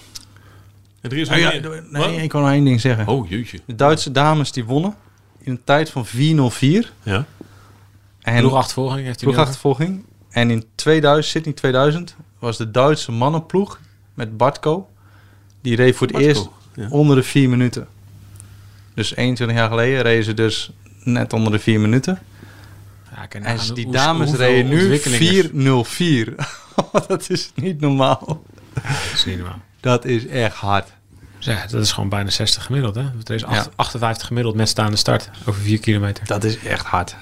En 1.02 1.10
er 1.12 1.18
is 1.18 1.30
Oh, 1.30 1.38
ja, 1.38 1.50
meer- 1.50 1.84
nee, 1.90 2.02
Wat? 2.14 2.22
ik 2.24 2.32
wil 2.32 2.42
nog 2.42 2.50
één 2.50 2.64
ding 2.66 2.82
zeggen. 2.82 3.08
Oh, 3.08 3.30
jeetje. 3.30 3.60
De 3.66 3.76
Duitse 3.76 4.12
dames 4.12 4.52
die 4.52 4.66
wonnen 4.66 4.96
in 5.40 5.52
een 5.52 5.62
tijd 5.64 5.90
van 5.90 6.06
4.04. 6.06 6.92
Ja. 7.04 7.26
En 8.22 8.40
Ploegachtervolging 8.40 9.06
heeft 9.06 9.20
nu 9.22 9.24
ploegachtervolging. 9.32 10.04
En 10.30 10.50
in 10.50 10.66
2000, 10.76 11.26
Sydney 11.34 11.54
2000 11.54 12.16
was 12.40 12.58
de 12.58 12.72
Duitse 12.72 13.12
mannenploeg 13.12 13.80
met 14.14 14.38
Bartko. 14.38 14.90
Die 15.62 15.76
reed 15.76 15.96
voor 15.96 16.08
het 16.08 16.16
Bartko, 16.16 16.30
eerst 16.42 16.50
ja. 16.76 16.88
onder 16.90 17.16
de 17.16 17.24
4 17.24 17.50
minuten. 17.50 17.88
Dus 18.94 19.16
21 19.16 19.58
jaar 19.58 19.70
geleden 19.70 20.02
reden 20.02 20.24
ze 20.24 20.34
dus 20.34 20.72
net 21.04 21.34
onder 21.34 21.52
de 21.52 21.60
4 21.60 21.80
minuten. 21.80 22.20
En 23.30 23.58
die 23.74 23.84
hoe- 23.84 23.94
dames 23.94 24.32
nu 24.32 24.62
ontwikkeling 24.64 25.22
er- 25.22 25.28
404. 25.28 26.36
dat 27.08 27.30
is 27.30 27.52
niet 27.56 27.80
normaal. 27.82 28.44
Dat 28.74 28.84
is 29.14 29.26
niet 29.26 29.38
normaal. 29.38 29.60
Dat 29.80 30.06
is 30.06 30.28
echt 30.28 30.56
hard. 30.56 30.88
Ja, 31.40 31.66
dat 31.70 31.82
is 31.82 31.92
gewoon 31.92 32.10
bijna 32.10 32.30
60 32.30 32.64
gemiddeld. 32.66 32.96
Hè? 32.96 33.04
Het 33.18 33.30
is 33.30 33.44
acht- 33.44 33.66
Ja. 33.66 33.72
58 33.76 34.28
gemiddeld 34.28 34.56
met 34.56 34.70
staande 34.70 34.96
start 34.98 35.30
over 35.46 35.62
4 35.62 35.80
kilometer. 35.80 36.26
Dat 36.26 36.44
is 36.44 36.58
echt 36.58 36.86
hard. 36.86 37.16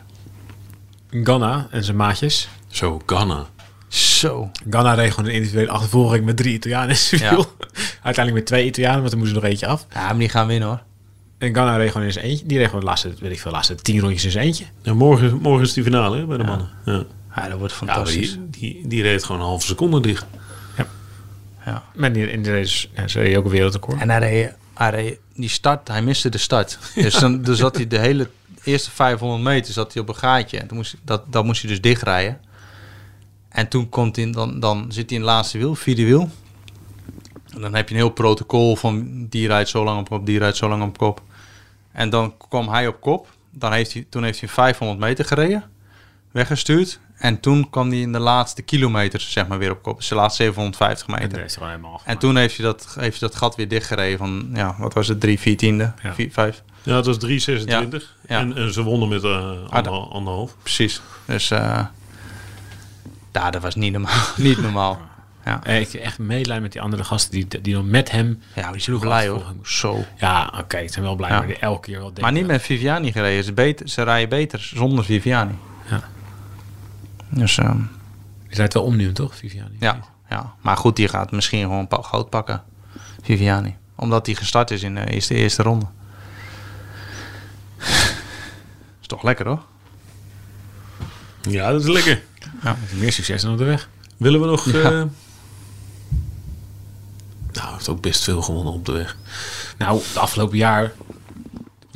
Ghana 1.11 1.67
en 1.71 1.83
zijn 1.83 1.97
maatjes. 1.97 2.49
Zo, 2.67 3.01
Ghana. 3.05 3.45
Zo. 3.87 4.51
Ghana 4.69 4.93
reed 4.93 5.11
gewoon 5.13 5.29
een 5.29 5.35
individuele 5.35 5.69
achtervolging 5.71 6.25
met 6.25 6.37
drie 6.37 6.53
Italianen 6.53 6.95
in 7.11 7.17
Ja. 7.19 7.31
Uiteindelijk 8.03 8.33
met 8.33 8.45
twee 8.45 8.65
Italianen, 8.65 8.99
want 8.99 9.11
er 9.11 9.17
moesten 9.17 9.35
er 9.37 9.41
nog 9.41 9.51
eentje 9.51 9.67
af. 9.67 9.85
Ja, 9.93 10.01
maar 10.05 10.17
die 10.17 10.29
gaan 10.29 10.47
winnen 10.47 10.67
hoor. 10.67 10.81
En 11.39 11.53
Ghana 11.53 11.75
reed 11.77 11.91
gewoon 11.91 12.07
in 12.07 12.13
zijn 12.13 12.25
eentje. 12.25 12.45
Die 12.45 12.57
reed 12.57 12.65
gewoon 12.65 12.81
de 12.81 12.87
laatste, 12.87 13.13
weet 13.19 13.31
ik 13.31 13.39
veel, 13.39 13.51
laatste 13.51 13.75
tien 13.75 13.99
rondjes 13.99 14.23
in 14.25 14.31
zijn 14.31 14.45
eentje. 14.45 14.65
Ja, 14.81 14.93
morgen, 14.93 15.37
morgen 15.41 15.65
is 15.65 15.73
die 15.73 15.83
finale 15.83 16.17
hè, 16.17 16.25
bij 16.25 16.37
de 16.37 16.43
mannen. 16.43 16.69
Ja. 16.85 17.03
Ja, 17.35 17.49
dat 17.49 17.57
wordt 17.59 17.73
Ja, 17.73 17.77
fantastisch. 17.79 18.31
die, 18.31 18.49
die, 18.49 18.87
die 18.87 19.01
reed 19.01 19.23
gewoon 19.23 19.41
een 19.41 19.47
halve 19.47 19.65
seconde 19.65 19.99
dicht. 19.99 20.25
Ja. 21.65 21.83
Maar 21.95 22.13
die, 22.13 22.31
in 22.31 22.43
de 22.43 22.51
race, 22.51 22.87
ja, 22.95 23.07
ze 23.07 23.19
reed 23.19 23.35
ook 23.35 23.45
een 23.45 23.51
wereldrecord. 23.51 24.01
En 24.01 24.09
hij 24.09 24.19
reed, 24.19 24.53
hij 24.73 24.89
reed 24.89 25.19
die 25.35 25.49
start, 25.49 25.87
hij 25.87 26.01
miste 26.01 26.29
de 26.29 26.37
start. 26.37 26.79
Dus 26.95 27.13
dan 27.19 27.41
dus 27.41 27.57
zat 27.57 27.75
hij 27.75 27.87
de 27.87 27.99
hele 27.99 28.29
eerste 28.63 28.91
500 28.91 29.43
meter 29.43 29.73
zat 29.73 29.93
hij 29.93 30.01
op 30.01 30.09
een 30.09 30.15
gaatje. 30.15 30.57
En 30.57 30.67
toen 30.67 30.77
moest, 30.77 30.95
dat, 31.03 31.23
dat 31.31 31.45
moest 31.45 31.61
hij 31.61 31.69
dus 31.69 31.81
dichtrijden. 31.81 32.39
En 33.49 33.67
toen 33.67 33.89
komt 33.89 34.15
hij, 34.15 34.31
dan, 34.31 34.59
dan 34.59 34.85
zit 34.91 35.09
hij 35.09 35.19
in 35.19 35.25
het 35.25 35.33
laatste 35.33 35.57
wiel, 35.57 35.75
vierde 35.75 36.05
wiel. 36.05 36.29
En 37.53 37.61
dan 37.61 37.73
heb 37.75 37.87
je 37.89 37.95
een 37.95 38.01
heel 38.01 38.09
protocol 38.09 38.75
van 38.75 39.25
die 39.29 39.47
rijdt 39.47 39.69
zo 39.69 39.83
lang 39.83 39.99
op 39.99 40.09
kop, 40.09 40.25
die 40.25 40.39
rijdt 40.39 40.57
zo 40.57 40.69
lang 40.69 40.83
op 40.83 40.97
kop. 40.97 41.21
En 41.91 42.09
dan 42.09 42.37
kwam 42.49 42.69
hij 42.69 42.87
op 42.87 43.01
kop. 43.01 43.27
Dan 43.51 43.71
heeft 43.73 43.93
hij, 43.93 44.05
toen 44.09 44.23
heeft 44.23 44.39
hij 44.39 44.49
500 44.49 44.99
meter 44.99 45.25
gereden, 45.25 45.63
weggestuurd. 46.31 46.99
En 47.17 47.39
toen 47.39 47.69
kwam 47.69 47.89
hij 47.89 47.99
in 47.99 48.11
de 48.11 48.19
laatste 48.19 48.61
kilometers 48.61 49.31
zeg 49.31 49.47
maar 49.47 49.57
weer 49.57 49.71
op 49.71 49.81
kop. 49.83 49.97
Dus 49.97 50.07
de 50.07 50.15
laatste 50.15 50.43
750 50.43 51.07
En 51.07 51.13
meter. 51.21 51.65
helemaal 51.65 52.01
En 52.05 52.17
toen 52.17 52.35
heeft 52.35 52.57
hij 52.57 52.65
dat, 52.65 52.95
heeft 52.99 53.19
hij 53.19 53.29
dat 53.29 53.37
gat 53.37 53.55
weer 53.55 53.67
dichtgereden 53.67 54.17
van, 54.17 54.49
ja, 54.53 54.75
wat 54.77 54.93
was 54.93 55.07
het, 55.07 55.19
drie, 55.19 55.39
vier 55.39 55.57
tiende, 55.57 55.93
Ja. 56.03 56.13
vier, 56.13 56.31
vijf. 56.31 56.63
Ja, 56.83 56.95
het 56.95 57.05
was 57.05 57.17
3,26. 57.17 57.65
Ja. 57.65 57.81
Ja. 58.27 58.39
En, 58.39 58.55
en 58.57 58.73
ze 58.73 58.83
wonnen 58.83 59.09
met 59.09 59.23
eh 59.23 59.31
dat- 59.31 59.69
anderhal- 59.71 60.11
anderhalf. 60.11 60.55
Precies. 60.61 61.01
Dus, 61.25 61.51
eh 61.51 61.85
ja, 63.33 63.49
dat 63.49 63.61
was 63.61 63.75
niet 63.75 63.91
normaal. 63.91 64.23
niet 64.37 64.61
normaal. 64.61 64.99
Ja, 65.45 65.63
Eh, 65.63 65.79
Ik 65.79 65.93
echt 65.93 66.19
medelijden 66.19 66.61
met 66.61 66.71
die 66.71 66.81
andere 66.81 67.03
gasten 67.03 67.31
die, 67.31 67.61
die 67.61 67.73
dan 67.73 67.89
met 67.89 68.11
hem... 68.11 68.41
ja 68.55 68.71
die 68.71 68.81
zijn 68.81 68.99
blij 68.99 69.27
hoor. 69.27 69.53
Zo. 69.63 70.05
Ja, 70.17 70.53
oké, 70.59 70.77
ik 70.77 70.91
ben 70.93 71.03
wel 71.03 71.15
blij, 71.15 71.29
Ja. 71.29 71.37
maar 71.37 71.47
die 71.47 71.57
elke 71.57 71.81
keer 71.81 71.95
wel 71.97 72.05
denken. 72.05 72.23
Maar 72.23 72.31
niet 72.31 72.47
met 72.47 72.61
Viviani 72.61 73.11
gereden. 73.11 73.43
Ze, 73.43 73.53
beter, 73.53 73.89
ze 73.89 74.03
rijden 74.03 74.29
beter 74.29 74.59
zonder 74.59 75.05
Viviani. 75.05 75.53
Ja. 75.89 76.01
Dus, 77.29 77.57
ehm, 77.57 77.77
Die 78.47 78.57
rijdt 78.57 78.73
wel 78.73 78.83
om 78.83 78.95
nu, 78.95 79.11
toch, 79.11 79.35
Viviani? 79.35 79.75
ja, 79.79 79.99
ja. 80.29 80.53
Maar 80.61 80.77
goed, 80.77 80.95
die 80.95 81.07
gaat 81.07 81.31
misschien 81.31 81.61
gewoon 81.61 81.87
pa- 81.87 82.01
goud 82.01 82.29
pakken. 82.29 82.63
Viviani. 83.21 83.75
Omdat 83.95 84.25
hij 84.25 84.35
gestart 84.35 84.71
is 84.71 84.83
in 84.83 84.95
de 84.95 85.11
eerste, 85.11 85.33
eerste 85.35 85.63
ronde. 85.63 85.85
Is 89.01 89.07
toch 89.07 89.23
lekker 89.23 89.47
hoor? 89.47 89.61
Ja, 91.41 91.71
dat 91.71 91.81
is 91.81 91.87
lekker. 91.87 92.21
Meer 92.93 93.11
succes 93.11 93.41
dan 93.41 93.51
op 93.51 93.57
de 93.57 93.63
weg. 93.63 93.89
Willen 94.17 94.41
we 94.41 94.45
nog... 94.47 94.71
Ja. 94.71 94.81
eh, 94.91 95.03
nou, 97.51 97.65
hij 97.65 97.73
heeft 97.73 97.89
ook 97.89 98.01
best 98.01 98.23
veel 98.23 98.41
gewonnen 98.41 98.73
op 98.73 98.85
de 98.85 98.91
weg. 98.91 99.17
Nou, 99.77 99.97
het 99.97 100.17
afgelopen 100.17 100.57
jaar... 100.57 100.91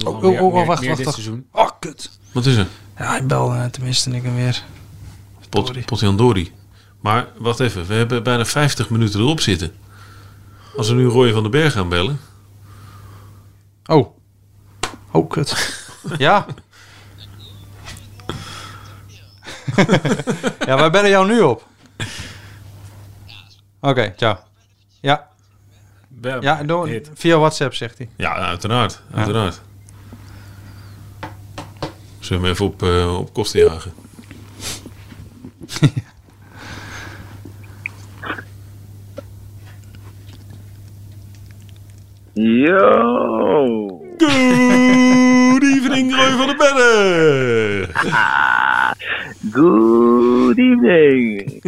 Oh, 0.06 0.24
oh, 0.24 0.42
oh, 0.42 0.54
meer, 0.54 0.66
wacht, 0.66 0.86
wacht, 0.86 1.02
seizoen. 1.02 1.46
Oh, 1.52 1.70
kut. 1.80 2.10
Wat 2.32 2.46
is 2.46 2.56
er? 2.56 2.68
Ja, 2.98 3.18
ik 3.18 3.28
bel 3.28 3.54
eh, 3.54 3.66
tenminste 3.66 4.10
ik 4.12 4.24
hem 4.24 4.36
weer. 4.36 4.64
Pot, 5.50 5.86
Potjandori. 5.86 6.52
Maar 7.02 7.28
wacht 7.38 7.60
even, 7.60 7.86
we 7.86 7.94
hebben 7.94 8.24
bijna 8.24 8.46
50 8.46 8.90
minuten 8.90 9.20
erop 9.20 9.40
zitten. 9.40 9.76
Als 10.78 10.90
we 10.90 10.96
nu 10.96 11.06
Roy 11.06 11.32
van 11.32 11.42
den 11.42 11.52
Berg 11.52 11.74
gaan 11.74 11.90
bellen. 11.90 12.20
Oh. 13.86 14.18
Oh, 15.12 15.30
kut. 15.30 15.80
ja. 16.18 16.46
ja, 20.68 20.76
wij 20.76 20.92
bellen 20.92 21.10
jou 21.10 21.28
nu 21.28 21.42
op. 21.42 21.68
Oké, 23.80 24.14
ciao. 24.18 24.38
Ja, 25.02 25.28
Ja 26.24 26.64
door, 26.64 26.88
Hit. 26.88 27.10
via 27.14 27.38
WhatsApp 27.38 27.74
zegt 27.74 27.98
hij. 27.98 28.10
Ja, 28.16 28.36
uiteraard. 28.36 29.02
uiteraard. 29.14 29.62
Zullen 32.20 32.42
we 32.42 32.48
hem 32.48 32.56
even 32.56 32.66
op, 32.66 32.84
eh, 32.84 33.18
op 33.20 33.34
kosten 33.34 33.60
jagen? 33.60 33.94
Yo! 42.34 44.02
Good 44.18 45.64
evening, 45.64 46.16
Roy 46.16 46.32
van 46.32 46.48
den 46.48 46.58
Berg! 46.58 47.92
Good 49.52 50.58
evening! 50.58 51.62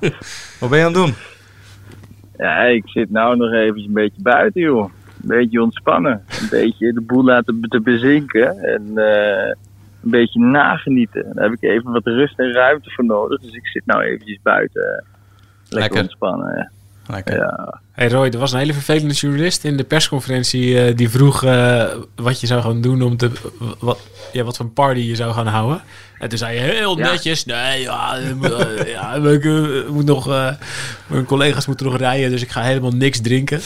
Wat 0.60 0.70
ben 0.70 0.78
je 0.78 0.84
aan 0.84 0.92
het 0.92 0.94
doen? 0.94 1.14
Ja, 2.42 2.62
ik 2.62 2.88
zit 2.88 3.10
nou 3.10 3.36
nog 3.36 3.52
even 3.52 3.84
een 3.84 3.92
beetje 3.92 4.22
buiten, 4.22 4.60
joh. 4.60 4.90
Een 5.22 5.28
beetje 5.28 5.62
ontspannen. 5.62 6.24
Een 6.40 6.48
beetje 6.50 6.92
de 6.92 7.00
boel 7.00 7.24
laten 7.24 7.60
te 7.60 7.80
bezinken. 7.80 8.58
En 8.58 8.98
eh, 8.98 9.54
een 10.02 10.10
beetje 10.10 10.40
nagenieten. 10.40 11.30
Daar 11.34 11.44
heb 11.44 11.52
ik 11.52 11.62
even 11.62 11.92
wat 11.92 12.04
rust 12.04 12.38
en 12.38 12.52
ruimte 12.52 12.90
voor 12.90 13.04
nodig. 13.04 13.40
Dus 13.40 13.52
ik 13.52 13.66
zit 13.66 13.86
nou 13.86 14.02
eventjes 14.02 14.38
buiten. 14.42 14.82
Lekker, 14.82 15.78
Lekker. 15.78 16.00
ontspannen. 16.00 16.56
Ja. 16.56 16.70
Lekker. 17.12 17.36
ja. 17.36 17.80
Hey 17.92 18.08
Roy, 18.08 18.28
er 18.28 18.38
was 18.38 18.52
een 18.52 18.58
hele 18.58 18.72
vervelende 18.72 19.14
journalist 19.14 19.64
in 19.64 19.76
de 19.76 19.84
persconferentie 19.84 20.80
eh, 20.84 20.96
die 20.96 21.10
vroeg 21.10 21.44
eh, 21.44 21.84
wat 22.16 22.40
je 22.40 22.46
zou 22.46 22.62
gaan 22.62 22.80
doen 22.80 23.02
om 23.02 23.16
te. 23.16 23.30
Wat, 23.78 23.98
ja, 24.32 24.42
wat 24.44 24.56
voor 24.56 24.66
een 24.66 24.72
party 24.72 25.00
je 25.00 25.16
zou 25.16 25.32
gaan 25.32 25.46
houden. 25.46 25.82
En 26.18 26.28
toen 26.28 26.38
zei 26.38 26.54
je 26.54 26.60
heel 26.60 26.98
Ja. 26.98 27.10
netjes: 27.10 27.44
nee, 27.44 27.80
ja, 27.80 28.14
ik 28.14 28.34
moet, 28.34 28.52
eh, 28.52 28.88
ja, 28.92 29.14
ik 29.14 29.44
moet 29.88 30.04
nog. 30.04 30.28
eh, 30.28 30.48
mijn 31.06 31.24
collega's 31.24 31.66
moeten 31.66 31.86
nog 31.86 31.96
rijden, 31.96 32.30
dus 32.30 32.42
ik 32.42 32.50
ga 32.50 32.62
helemaal 32.62 32.90
niks 32.90 33.20
drinken. 33.20 33.60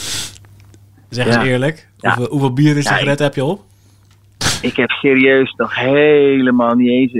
Zeg 1.09 1.25
eens 1.25 1.35
Ja. 1.35 1.43
eerlijk. 1.43 1.87
Ja. 1.97 2.09
Hoeveel, 2.15 2.31
hoeveel 2.31 2.53
bier 2.53 2.75
en 2.75 2.81
Ja, 2.81 2.81
sigaretten 2.81 3.25
heb 3.25 3.35
je 3.35 3.43
op? 3.43 3.63
Ik 4.61 4.75
heb 4.75 4.89
serieus 4.89 5.53
nog 5.57 5.75
helemaal 5.75 6.75
niet 6.75 6.89
eens 6.89 7.11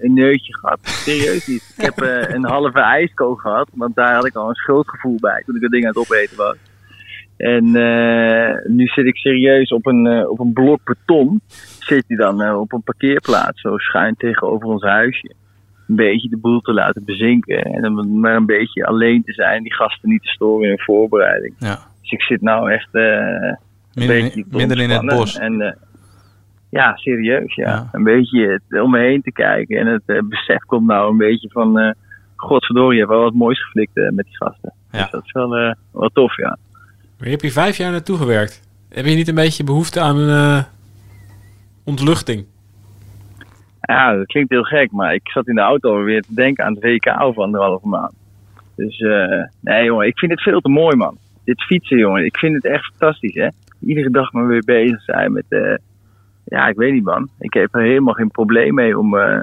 een 0.00 0.12
neutje 0.12 0.58
gehad. 0.58 0.78
Serieus 0.82 1.46
niet. 1.46 1.74
Ik 1.76 1.84
heb 1.84 2.00
eh, 2.00 2.34
een 2.34 2.44
halve 2.44 2.80
ijskool 2.80 3.34
gehad, 3.34 3.68
want 3.74 3.94
daar 3.94 4.14
had 4.14 4.26
ik 4.26 4.34
al 4.34 4.48
een 4.48 4.54
schuldgevoel 4.54 5.16
bij 5.20 5.42
toen 5.46 5.54
ik 5.54 5.60
dat 5.60 5.70
ding 5.70 5.84
aan 5.84 5.90
het 5.90 5.98
opeten 5.98 6.36
was. 6.36 6.56
En 7.36 7.64
eh, 7.64 8.70
nu 8.72 8.86
zit 8.86 9.06
ik 9.06 9.16
serieus 9.16 9.70
op 9.70 9.86
een, 9.86 10.06
eh, 10.06 10.30
op 10.30 10.40
een 10.40 10.52
blok 10.52 10.80
beton. 10.84 11.40
Zit 11.78 12.04
hij 12.06 12.16
dan 12.16 12.54
op 12.54 12.72
een 12.72 12.82
parkeerplaats, 12.82 13.60
zo 13.60 13.78
schuin 13.78 14.14
tegenover 14.16 14.66
ons 14.66 14.82
huisje. 14.82 15.32
Een 15.88 15.96
beetje 15.96 16.28
de 16.28 16.36
boel 16.36 16.60
te 16.60 16.72
laten 16.72 17.04
bezinken. 17.04 17.62
En 17.62 17.82
dan 17.82 18.20
maar 18.20 18.36
een 18.36 18.46
beetje 18.46 18.86
alleen 18.86 19.22
te 19.24 19.32
zijn, 19.32 19.62
die 19.62 19.74
gasten 19.74 20.08
niet 20.08 20.22
te 20.22 20.28
storen 20.28 20.62
in 20.62 20.68
hun 20.68 20.80
voorbereiding. 20.80 21.54
Ja. 21.58 21.78
Dus 22.00 22.10
ik 22.10 22.22
zit 22.22 22.40
nou 22.40 22.72
echt 22.72 22.88
een 22.92 23.58
Midden, 23.94 24.16
beetje 24.16 24.82
in, 24.82 24.90
het 24.90 25.06
bos. 25.06 25.38
En, 25.38 25.78
ja, 26.70 26.96
serieus, 26.96 27.54
ja. 27.54 27.68
Ja. 27.68 27.88
Een 27.92 28.02
beetje 28.02 28.48
het, 28.48 28.82
om 28.82 28.90
me 28.90 28.98
heen 28.98 29.22
te 29.22 29.32
kijken. 29.32 29.78
En 29.78 29.86
het 29.86 30.02
eh, 30.06 30.22
besef 30.22 30.64
komt 30.64 30.86
nou 30.86 31.10
een 31.10 31.16
beetje 31.16 31.48
van... 31.48 31.78
eh 31.78 31.90
Godverdorie, 32.40 32.92
je 32.92 32.98
hebt 32.98 33.14
wel 33.14 33.22
wat 33.22 33.34
moois 33.34 33.62
geflikt 33.62 33.96
eh, 33.96 34.08
met 34.08 34.24
die 34.24 34.36
gasten. 34.36 34.72
Ja. 34.90 35.02
Dus 35.02 35.10
dat 35.10 35.24
is 35.24 35.32
wel, 35.32 35.56
eh, 35.56 35.74
wel 35.92 36.08
tof, 36.08 36.36
ja. 36.36 36.58
Maar 36.88 37.24
je 37.24 37.30
hebt 37.30 37.42
hier 37.42 37.52
vijf 37.52 37.76
jaar 37.76 37.90
naartoe 37.90 38.16
gewerkt. 38.16 38.68
Heb 38.88 39.04
je 39.04 39.14
niet 39.14 39.28
een 39.28 39.34
beetje 39.34 39.64
behoefte 39.64 40.00
aan 40.00 40.16
een 40.16 40.56
eh, 40.58 40.64
ontluchting? 41.84 42.46
Ja, 43.80 44.16
dat 44.16 44.26
klinkt 44.26 44.50
heel 44.50 44.62
gek, 44.62 44.92
maar 44.92 45.14
ik 45.14 45.30
zat 45.30 45.48
in 45.48 45.54
de 45.54 45.60
auto 45.60 46.02
weer 46.02 46.22
te 46.22 46.34
denken 46.34 46.64
aan 46.64 46.74
het 46.74 46.82
WK 46.82 47.20
over 47.20 47.42
anderhalve 47.42 47.88
maand. 47.88 48.12
Dus 48.76 48.98
eh, 48.98 49.44
nee 49.60 49.84
jongen, 49.84 50.06
ik 50.06 50.18
vind 50.18 50.30
het 50.30 50.42
veel 50.42 50.60
te 50.60 50.68
mooi 50.68 50.96
man. 50.96 51.18
Dit 51.44 51.62
fietsen 51.62 51.98
jongen, 51.98 52.24
ik 52.24 52.36
vind 52.36 52.54
het 52.54 52.64
echt 52.64 52.84
fantastisch 52.84 53.34
hè. 53.34 53.48
Iedere 53.80 54.10
dag 54.10 54.32
maar 54.32 54.46
weer 54.46 54.64
bezig 54.64 55.02
zijn 55.02 55.32
met, 55.32 55.44
eh, 55.48 55.74
ja 56.50 56.66
ik 56.68 56.76
weet 56.76 56.92
niet 56.92 57.04
man. 57.04 57.28
Ik 57.38 57.54
heb 57.54 57.74
er 57.74 57.82
helemaal 57.82 58.14
geen 58.14 58.30
probleem 58.30 58.74
mee 58.74 58.98
om, 58.98 59.18
eh, 59.18 59.40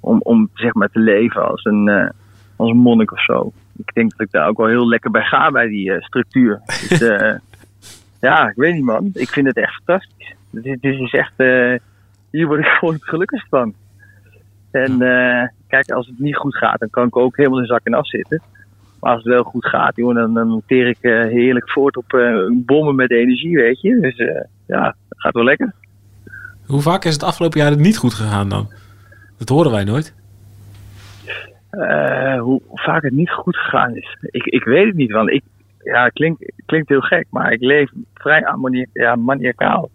om, 0.00 0.20
om 0.22 0.50
zeg 0.54 0.74
maar 0.74 0.88
te 0.88 0.98
leven 0.98 1.48
als 1.48 1.64
een, 1.64 1.88
eh, 1.88 2.08
als 2.56 2.70
een 2.70 2.76
monnik 2.76 3.12
of 3.12 3.24
zo. 3.24 3.52
Ik 3.76 3.94
denk 3.94 4.10
dat 4.10 4.26
ik 4.26 4.32
daar 4.32 4.48
ook 4.48 4.56
wel 4.56 4.66
heel 4.66 4.88
lekker 4.88 5.10
bij 5.10 5.22
ga 5.22 5.50
bij 5.50 5.68
die 5.68 5.92
eh, 5.92 6.02
structuur. 6.02 6.60
Dus 6.64 6.98
ja, 8.20 8.48
ik 8.48 8.56
weet 8.56 8.74
niet 8.74 8.84
man. 8.84 9.10
Ik 9.12 9.28
vind 9.28 9.46
het 9.46 9.56
echt 9.56 9.74
fantastisch. 9.74 10.34
Dit, 10.50 10.82
dit 10.82 11.00
is 11.00 11.12
echt, 11.12 11.32
hier 12.30 12.46
word 12.46 12.60
ik 12.60 12.66
gewoon 12.78 12.94
het 12.94 13.08
gelukkigst 13.08 13.48
van. 13.48 13.74
En 14.70 14.98
kijk, 15.68 15.90
als 15.90 16.06
het 16.06 16.18
niet 16.18 16.36
goed 16.36 16.56
gaat, 16.56 16.78
dan 16.78 16.90
kan 16.90 17.06
ik 17.06 17.16
ook 17.16 17.36
helemaal 17.36 17.60
in 17.60 17.66
zak 17.66 17.84
en 17.84 17.94
af 17.94 18.08
zitten. 18.08 18.42
Maar 19.00 19.12
als 19.12 19.24
het 19.24 19.32
wel 19.32 19.42
goed 19.42 19.66
gaat, 19.66 19.96
joh, 19.96 20.14
dan, 20.14 20.34
dan 20.34 20.62
ik 20.66 20.98
heerlijk 21.00 21.70
voort 21.70 21.96
op 21.96 22.08
bommen 22.52 22.94
met 22.94 23.10
energie, 23.10 23.56
weet 23.56 23.80
je. 23.80 24.00
Dus 24.00 24.16
ja, 24.66 24.96
gaat 25.08 25.34
wel 25.34 25.44
lekker. 25.44 25.74
Hoe 26.66 26.80
vaak 26.80 27.04
is 27.04 27.12
het 27.12 27.22
afgelopen 27.22 27.60
jaar 27.60 27.76
niet 27.76 27.96
goed 27.96 28.14
gegaan 28.14 28.48
dan? 28.48 28.68
Dat 29.38 29.48
horen 29.48 29.70
wij 29.70 29.84
nooit. 29.84 30.14
Eh, 31.70 32.40
hoe 32.40 32.62
vaak 32.72 33.02
het 33.02 33.12
niet 33.12 33.30
goed 33.30 33.56
gegaan 33.56 33.96
is. 33.96 34.18
Ik, 34.20 34.44
ik 34.44 34.64
weet 34.64 34.86
het 34.86 34.94
niet, 34.94 35.12
want 35.12 35.30
ik, 35.30 35.42
ja, 35.82 36.08
klinkt, 36.08 36.52
klinkt 36.66 36.88
heel 36.88 37.00
gek, 37.00 37.26
maar 37.30 37.52
ik 37.52 37.60
leef 37.60 37.90
vrij 38.14 38.44
ja, 38.92 39.16
maniacaal. 39.16 39.90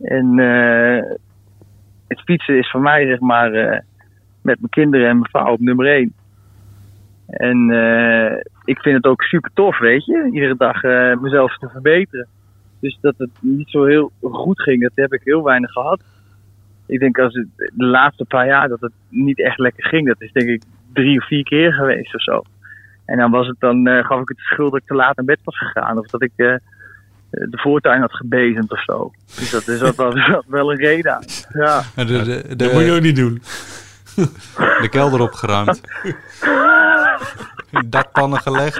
En 0.00 0.38
eh, 0.38 1.16
het 2.08 2.20
fietsen 2.20 2.58
is 2.58 2.70
voor 2.70 2.80
mij, 2.80 3.06
zeg 3.06 3.20
maar, 3.20 3.52
eh, 3.52 3.80
met 4.42 4.58
mijn 4.58 4.70
kinderen 4.70 5.08
en 5.08 5.18
mijn 5.18 5.30
vrouw 5.30 5.52
op 5.52 5.60
nummer 5.60 5.86
één. 5.86 6.14
En 7.26 7.58
ik 8.64 8.80
vind 8.80 8.96
het 8.96 9.04
ook 9.04 9.22
super 9.22 9.50
tof, 9.54 9.78
weet 9.78 10.04
je, 10.04 10.30
iedere 10.32 10.56
dag 10.56 10.82
mezelf 11.20 11.58
te 11.58 11.68
verbeteren. 11.68 12.28
Dus 12.80 12.98
dat 13.00 13.14
het 13.16 13.30
niet 13.40 13.70
zo 13.70 13.84
heel 13.84 14.12
goed 14.20 14.62
ging, 14.62 14.82
dat 14.82 14.92
heb 14.94 15.12
ik 15.12 15.20
heel 15.24 15.42
weinig 15.42 15.70
gehad. 15.72 16.00
Ik 16.86 17.00
denk 17.00 17.18
als 17.18 17.34
het 17.34 17.70
de 17.74 17.84
laatste 17.84 18.24
paar 18.24 18.46
jaar 18.46 18.68
dat 18.68 18.80
het 18.80 18.92
niet 19.08 19.40
echt 19.40 19.58
lekker 19.58 19.84
ging, 19.84 20.06
dat 20.06 20.20
is 20.20 20.32
denk 20.32 20.48
ik 20.48 20.62
drie 20.92 21.18
of 21.18 21.26
vier 21.26 21.44
keer 21.44 21.72
geweest 21.72 22.14
of 22.14 22.22
zo. 22.22 22.42
En 23.04 23.18
dan 23.18 23.30
was 23.30 23.46
het 23.46 23.56
dan, 23.58 23.86
eh, 23.86 24.04
gaf 24.04 24.20
ik 24.20 24.28
het 24.28 24.36
de 24.36 24.42
schuld 24.42 24.70
dat 24.72 24.80
ik 24.80 24.86
te 24.86 24.94
laat 24.94 25.16
naar 25.16 25.24
bed 25.24 25.38
was 25.44 25.58
gegaan. 25.58 25.98
Of 25.98 26.06
dat 26.06 26.22
ik 26.22 26.32
eh, 26.36 26.54
de 27.30 27.58
voortuin 27.58 28.00
had 28.00 28.12
gebezemd 28.14 28.72
of 28.72 28.82
zo. 28.82 29.12
Dus 29.36 29.50
dat 29.50 29.68
is 29.68 29.78
dat 29.78 29.94
was, 29.94 30.14
dat 30.14 30.44
wel 30.58 30.70
een 30.70 30.78
reden 30.78 31.14
aan. 31.14 31.24
Ja. 31.52 31.82
De, 31.94 32.04
de, 32.04 32.24
de, 32.24 32.56
Dat 32.56 32.72
moet 32.72 32.84
je 32.84 32.92
ook 32.92 33.00
niet 33.00 33.16
doen. 33.16 33.42
de 34.82 34.88
kelder 34.90 35.20
opgeruimd. 35.20 35.80
Dakpannen 37.86 38.40
gelegd. 38.40 38.78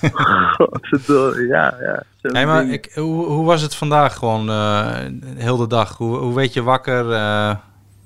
Ja, 1.48 1.74
ja. 1.80 2.02
Hey, 2.20 2.46
maar 2.46 2.66
ik, 2.66 2.90
hoe, 2.94 3.24
hoe 3.24 3.46
was 3.46 3.62
het 3.62 3.74
vandaag 3.74 4.14
gewoon 4.16 4.48
eh 4.48 5.04
heel 5.36 5.56
de 5.56 5.66
dag? 5.66 5.96
Hoe, 5.96 6.16
hoe 6.16 6.34
weet 6.34 6.52
je 6.52 6.62
wakker? 6.62 7.12
Eh, 7.12 7.56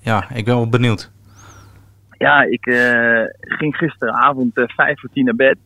ja, 0.01 0.31
ik 0.35 0.45
ben 0.45 0.55
wel 0.55 0.69
benieuwd. 0.69 1.11
Ja, 2.19 2.43
ik 2.43 2.67
eh, 2.67 3.23
ging 3.39 3.77
gisteravond 3.77 4.51
vijf 4.55 5.01
voor 5.01 5.11
tien 5.13 5.25
naar 5.25 5.35
bed 5.35 5.57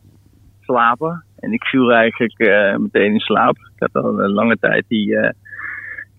slapen. 0.61 1.25
En 1.37 1.53
ik 1.53 1.65
viel 1.65 1.93
eigenlijk 1.93 2.39
meteen 2.79 3.13
in 3.13 3.21
slaap. 3.21 3.57
Ik 3.57 3.89
had 3.93 4.05
al 4.05 4.21
een 4.21 4.33
lange 4.33 4.57
tijd 4.61 4.85
die, 4.89 5.19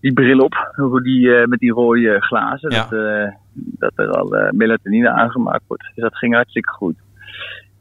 die 0.00 0.12
bril 0.12 0.38
op, 0.38 0.72
die, 1.02 1.46
met 1.46 1.58
die 1.58 1.72
rode 1.72 2.20
glazen. 2.20 2.70
Ja. 2.70 2.86
Dat, 2.90 3.32
dat 3.52 3.92
er 3.94 4.10
al 4.10 4.50
melatonine 4.50 5.10
aangemaakt 5.10 5.64
wordt. 5.66 5.82
Dus 5.94 6.04
dat 6.04 6.16
ging 6.16 6.34
hartstikke 6.34 6.70
goed. 6.70 6.96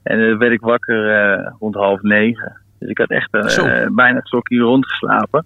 En 0.08 0.20
dan 0.20 0.38
werd 0.38 0.52
ik 0.52 0.62
wakker 0.62 1.10
eh, 1.16 1.52
rond 1.60 1.76
half 1.76 2.02
negen. 2.02 2.58
Dus 2.80 2.90
ik 2.90 2.98
had 2.98 3.10
echt 3.10 3.52
Zo. 3.52 3.64
bijna 3.92 4.16
het 4.16 4.30
klokje 4.30 4.60
rondgeslapen. 4.60 5.46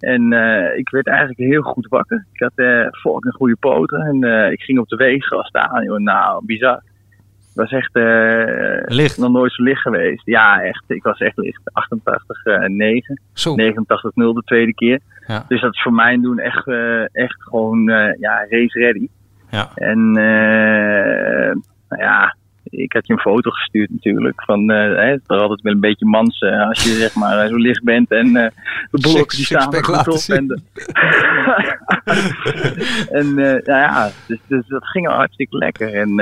En 0.00 0.32
eh, 0.32 0.78
ik 0.78 0.88
werd 0.88 1.06
eigenlijk 1.06 1.38
heel 1.38 1.62
goed 1.62 1.86
wakker. 1.88 2.26
Ik 2.32 2.40
had 2.40 2.52
eh 2.54 2.86
fucking 2.90 3.34
goede 3.34 3.56
poten. 3.56 4.00
En 4.00 4.50
ik 4.52 4.60
ging 4.60 4.78
op 4.78 4.88
de 4.88 4.96
weegschaal 4.96 5.44
staan. 5.44 5.84
Joh. 5.84 5.98
Nou, 5.98 6.44
bizar. 6.46 6.82
Het 7.54 7.70
was 7.70 7.70
echt 7.70 7.90
Licht. 8.92 9.18
nog 9.18 9.30
nooit 9.30 9.52
zo 9.52 9.62
licht 9.62 9.80
geweest. 9.80 10.26
Ja, 10.26 10.62
echt. 10.62 10.84
Ik 10.86 11.02
was 11.02 11.18
echt 11.18 11.36
licht. 11.36 11.60
88, 11.72 12.44
eh 12.44 12.58
9. 12.68 13.20
Zo. 13.32 13.54
89, 13.54 14.14
0 14.14 14.34
de 14.34 14.42
tweede 14.44 14.74
keer. 14.74 15.00
Ja. 15.26 15.44
Dus 15.48 15.60
dat 15.60 15.72
is 15.74 15.82
voor 15.82 15.92
mijn 15.92 16.22
doen 16.22 16.38
echt, 16.38 16.66
echt 17.12 17.42
gewoon 17.42 17.84
ja, 18.18 18.46
race 18.48 18.78
ready. 18.78 19.08
Ja. 19.50 19.70
En 19.74 19.98
eh, 20.16 21.54
nou 21.88 22.02
ja, 22.02 22.36
ik 22.76 22.92
had 22.92 23.06
je 23.06 23.12
een 23.12 23.18
foto 23.18 23.50
gestuurd 23.50 23.90
natuurlijk. 23.90 24.42
Van, 24.44 24.70
eh 24.70 24.96
hè, 24.96 25.20
toch 25.20 25.40
altijd 25.40 25.60
wel 25.60 25.72
een 25.72 25.80
beetje 25.80 26.06
mans 26.06 26.38
eh, 26.38 26.68
als 26.68 26.82
je 26.82 26.90
zeg 26.90 27.14
maar 27.14 27.38
eh, 27.38 27.48
zo 27.48 27.56
licht 27.56 27.82
bent. 27.84 28.10
En 28.10 28.32
de 28.32 28.50
blokken 28.90 29.36
die 29.36 29.44
staan 29.46 29.72
er 29.74 29.84
goed 29.84 30.08
op. 30.08 30.36
En, 30.36 30.46
de- 30.46 30.60
en 33.18 33.34
nou 33.34 33.62
ja, 33.64 34.10
dus, 34.26 34.38
dus 34.48 34.66
dat 34.66 34.86
ging 34.86 35.08
al 35.08 35.14
hartstikke 35.16 35.56
lekker. 35.56 35.94
En 35.94 36.14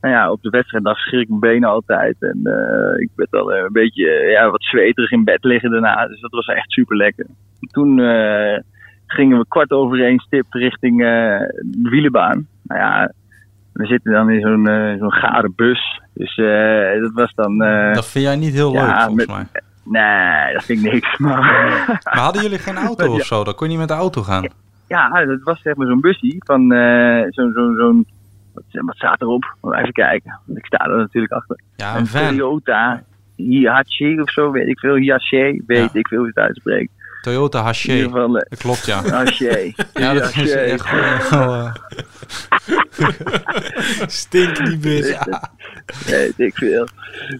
nou 0.00 0.14
ja, 0.14 0.30
op 0.30 0.42
de 0.42 0.50
wedstrijd 0.50 0.84
dan 0.84 0.94
schrik 0.94 1.20
ik 1.22 1.28
mijn 1.28 1.40
benen 1.40 1.68
altijd. 1.68 2.16
En 2.20 2.38
ik 3.00 3.08
werd 3.14 3.30
wel 3.30 3.54
een 3.54 3.72
beetje 3.72 4.06
ja, 4.10 4.50
wat 4.50 4.62
zweterig 4.62 5.10
in 5.10 5.24
bed 5.24 5.44
liggen 5.44 5.70
daarna. 5.70 6.06
Dus 6.06 6.20
dat 6.20 6.30
was 6.30 6.46
echt 6.46 6.70
super 6.70 6.96
lekker. 6.96 7.26
Toen 7.70 7.98
gingen 9.06 9.38
we 9.38 9.44
kwart 9.48 9.70
over 9.70 10.04
één 10.04 10.18
stipt 10.18 10.54
richting 10.54 10.98
de 11.62 11.88
wielenbaan. 11.90 12.46
Nou 12.62 12.80
ja, 12.80 13.12
we 13.72 13.86
zitten 13.86 14.12
dan 14.12 14.30
in 14.30 14.40
zo'n 14.40 14.68
eh, 14.68 14.98
zo'n 14.98 15.12
gare 15.12 15.50
bus. 15.56 16.00
Dus 16.14 16.36
eh, 16.36 17.00
dat 17.02 17.12
was 17.12 17.32
dan... 17.34 17.62
eh, 17.62 17.94
Dat 17.94 18.06
vind 18.06 18.24
jij 18.24 18.36
niet 18.36 18.52
heel 18.54 18.72
Ja, 18.72 18.86
leuk, 18.86 18.96
volgens 18.96 19.26
met- 19.26 19.36
mij. 19.36 19.46
nee, 19.84 20.52
dat 20.54 20.64
vind 20.64 20.84
ik 20.84 20.92
niks. 20.92 21.18
Maar 21.18 21.40
Maar 22.04 22.18
hadden 22.18 22.42
jullie 22.42 22.58
geen 22.58 22.76
auto 22.76 23.12
of 23.14 23.24
zo? 23.26 23.44
Dan 23.44 23.54
kon 23.54 23.66
je 23.66 23.70
niet 23.72 23.80
met 23.80 23.88
de 23.88 23.94
auto 24.02 24.22
gaan. 24.22 24.48
ja, 24.88 25.24
dat 25.24 25.42
was 25.42 25.60
zeg 25.62 25.74
maar 25.74 25.86
zo'n 25.86 26.00
busje 26.00 26.34
van 26.38 26.60
zo'n... 27.30 27.52
zo'n 27.54 27.74
zo'n 27.78 28.06
wat, 28.54 28.64
wat 28.70 28.96
staat 28.96 29.20
erop? 29.20 29.56
Even 29.62 29.92
kijken. 29.92 30.38
Want 30.46 30.58
Ik 30.58 30.66
sta 30.66 30.76
er 30.84 30.96
natuurlijk 30.96 31.32
achter. 31.32 31.60
Ja, 31.76 31.96
een 31.96 32.06
van. 32.06 32.20
Toyota 32.28 33.02
Hiace 33.36 34.18
of 34.22 34.30
zo, 34.30 34.50
weet 34.50 34.68
ik 34.68 34.78
veel. 34.78 34.94
Hiace, 34.94 35.62
weet 35.66 35.92
Ja. 35.92 35.98
ik 35.98 36.08
veel 36.08 36.18
hoe 36.18 36.26
je 36.26 36.32
het 36.34 36.44
uitspreekt. 36.44 36.90
Toyota 37.20 37.62
Haché. 37.62 38.08
Dat 38.08 38.58
klopt, 38.58 38.86
ja. 38.86 39.02
Hache. 39.10 39.72
Ja, 39.94 40.12
dat 40.14 40.36
is 40.36 40.52
echt 40.52 40.80
gewoon... 40.86 41.72
Stink 44.22 44.56
die 44.64 44.78
bus. 44.78 45.18
Weet 46.06 46.38
ik 46.38 46.54
veel. 46.54 46.86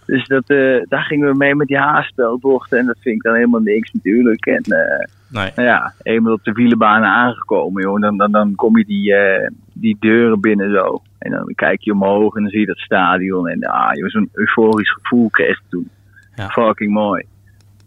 Dus 0.07 0.27
dat, 0.27 0.45
eh, 0.47 0.83
daar 0.89 1.03
gingen 1.03 1.31
we 1.31 1.37
mee 1.37 1.55
met 1.55 1.67
die 1.67 1.79
haarspelbochten. 1.79 2.79
En 2.79 2.87
dat 2.87 2.97
vind 3.01 3.15
ik 3.15 3.23
dan 3.23 3.35
helemaal 3.35 3.61
niks 3.61 3.93
natuurlijk. 3.93 4.47
En 4.47 4.63
eh, 4.63 5.07
nee. 5.29 5.51
nou 5.55 5.69
ja, 5.69 5.93
eenmaal 6.03 6.33
op 6.33 6.45
de 6.45 6.53
wielenbaan 6.53 7.03
aangekomen, 7.03 7.83
joh, 7.83 8.01
dan, 8.01 8.17
dan, 8.17 8.33
dan 8.33 8.55
kom 8.55 8.79
je 8.79 8.85
die, 8.85 9.15
eh, 9.15 9.51
die 9.73 9.97
deuren 10.01 10.41
binnen 10.41 10.71
zo. 10.73 11.03
En 11.19 11.31
dan 11.31 11.53
kijk 11.55 11.81
je 11.81 11.93
omhoog 11.93 12.35
en 12.35 12.43
dan 12.43 12.51
zie 12.51 12.61
je 12.61 12.67
dat 12.67 12.79
stadion. 12.79 13.49
En 13.49 13.63
ah, 13.63 13.95
joh, 13.95 14.09
zo'n 14.09 14.31
euforisch 14.33 14.93
gevoel 14.93 15.31
kreeg 15.31 15.61
toen. 15.69 15.91
Ja. 16.35 16.49
Fucking 16.49 16.93
mooi. 16.93 17.25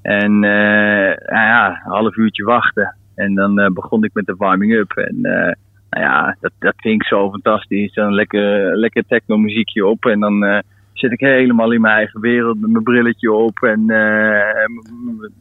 En 0.01 0.39
nou 0.39 1.17
ja, 1.29 1.67
een 1.67 1.91
half 1.91 2.15
uurtje 2.15 2.43
wachten. 2.43 2.95
En 3.15 3.33
dan 3.33 3.73
begon 3.73 4.03
ik 4.03 4.13
met 4.13 4.25
de 4.25 4.35
warming-up. 4.37 4.91
En 4.91 5.57
nou 5.93 6.05
ja, 6.05 6.37
dat, 6.39 6.51
dat 6.59 6.73
vind 6.77 7.01
ik 7.01 7.07
zo 7.07 7.29
fantastisch. 7.31 7.93
Dan 7.93 8.13
lekker, 8.13 8.77
lekker 8.77 9.03
techno 9.07 9.37
muziekje 9.37 9.85
op. 9.85 10.05
En 10.05 10.19
dan 10.19 10.43
eh, 10.43 10.59
zit 10.93 11.11
ik 11.11 11.19
helemaal 11.19 11.71
in 11.71 11.81
mijn 11.81 11.95
eigen 11.95 12.21
wereld 12.21 12.59
met 12.61 12.69
mijn 12.71 12.83
brilletje 12.83 13.31
op. 13.31 13.57
En 13.63 13.89
eh, 13.89 14.65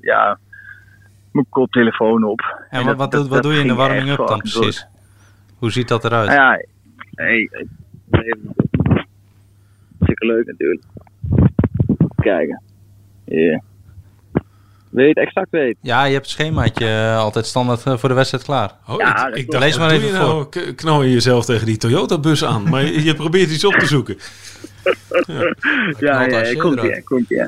ja, 0.00 0.38
mijn 1.32 1.46
koptelefoon 1.48 2.24
op. 2.24 2.64
En 2.70 2.96
wat, 2.96 3.10
dat- 3.10 3.28
wat, 3.28 3.42
doe 3.42 3.52
je 3.52 3.60
in 3.60 3.66
de 3.66 3.74
warming-up 3.74 4.16
dan 4.26 4.38
precies? 4.38 4.86
Hoe 5.58 5.70
ziet 5.70 5.88
dat 5.88 6.04
eruit? 6.04 6.28
Nou 6.28 6.40
ja, 6.40 6.64
hey, 7.14 7.50
leuk 10.18 10.46
natuurlijk. 10.46 10.82
Kijken. 12.16 12.62
Ja. 13.24 13.62
Wil 14.92 15.02
je 15.02 15.08
het 15.08 15.18
exact 15.18 15.50
weten? 15.50 15.78
Ja, 15.82 16.04
je 16.04 16.12
hebt 16.12 16.24
het 16.26 16.34
schemaatje 16.34 16.86
eh, 16.86 17.16
altijd 17.18 17.46
standaard 17.46 17.86
eh, 17.86 17.96
voor 17.96 18.08
de 18.08 18.14
wedstrijd 18.14 18.44
klaar. 18.44 18.70
Oh, 18.88 18.96
Ja, 18.98 19.32
ik, 19.32 19.50
dacht, 19.50 19.64
Lees 19.64 19.78
maar 19.78 19.90
even 19.90 20.06
je 20.06 20.12
nou? 20.12 20.48
K- 20.48 20.76
Knal 20.76 21.02
je 21.02 21.12
jezelf 21.12 21.44
tegen 21.44 21.66
die 21.66 21.76
Toyota-bus 21.76 22.44
aan. 22.44 22.68
Maar 22.70 22.82
je, 22.82 23.04
je 23.04 23.14
probeert 23.14 23.50
iets 23.50 23.64
op 23.64 23.72
te 23.72 23.86
zoeken. 23.86 24.16
Ja, 25.98 26.22
ja, 26.22 26.38
als 26.38 26.50
je 26.50 26.56
komt 26.58 26.82
ie, 26.82 27.02
komt 27.02 27.30
ie. 27.30 27.42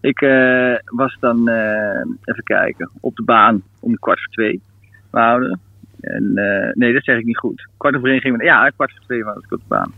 Ik 0.00 0.20
eh, 0.20 0.74
was 0.84 1.16
dan, 1.20 1.48
eh, 1.48 2.00
even 2.24 2.42
kijken, 2.44 2.90
op 3.00 3.16
de 3.16 3.22
baan 3.22 3.62
om 3.80 3.98
kwart 3.98 4.18
voor 4.20 4.32
twee. 4.32 4.62
We 5.10 5.18
houden. 5.18 5.60
En, 6.00 6.32
eh, 6.34 6.72
nee, 6.72 6.92
dat 6.92 7.04
zeg 7.04 7.18
ik 7.18 7.24
niet 7.24 7.38
goed. 7.38 7.68
Kwart 7.76 7.96
over 7.96 8.08
één 8.10 8.20
gingen 8.20 8.38
we, 8.38 8.44
ja, 8.44 8.68
kwart 8.68 8.90
voor 8.90 9.04
twee 9.04 9.24
was 9.24 9.36
ik 9.36 9.52
op 9.52 9.58
de 9.58 9.64
baan. 9.68 9.92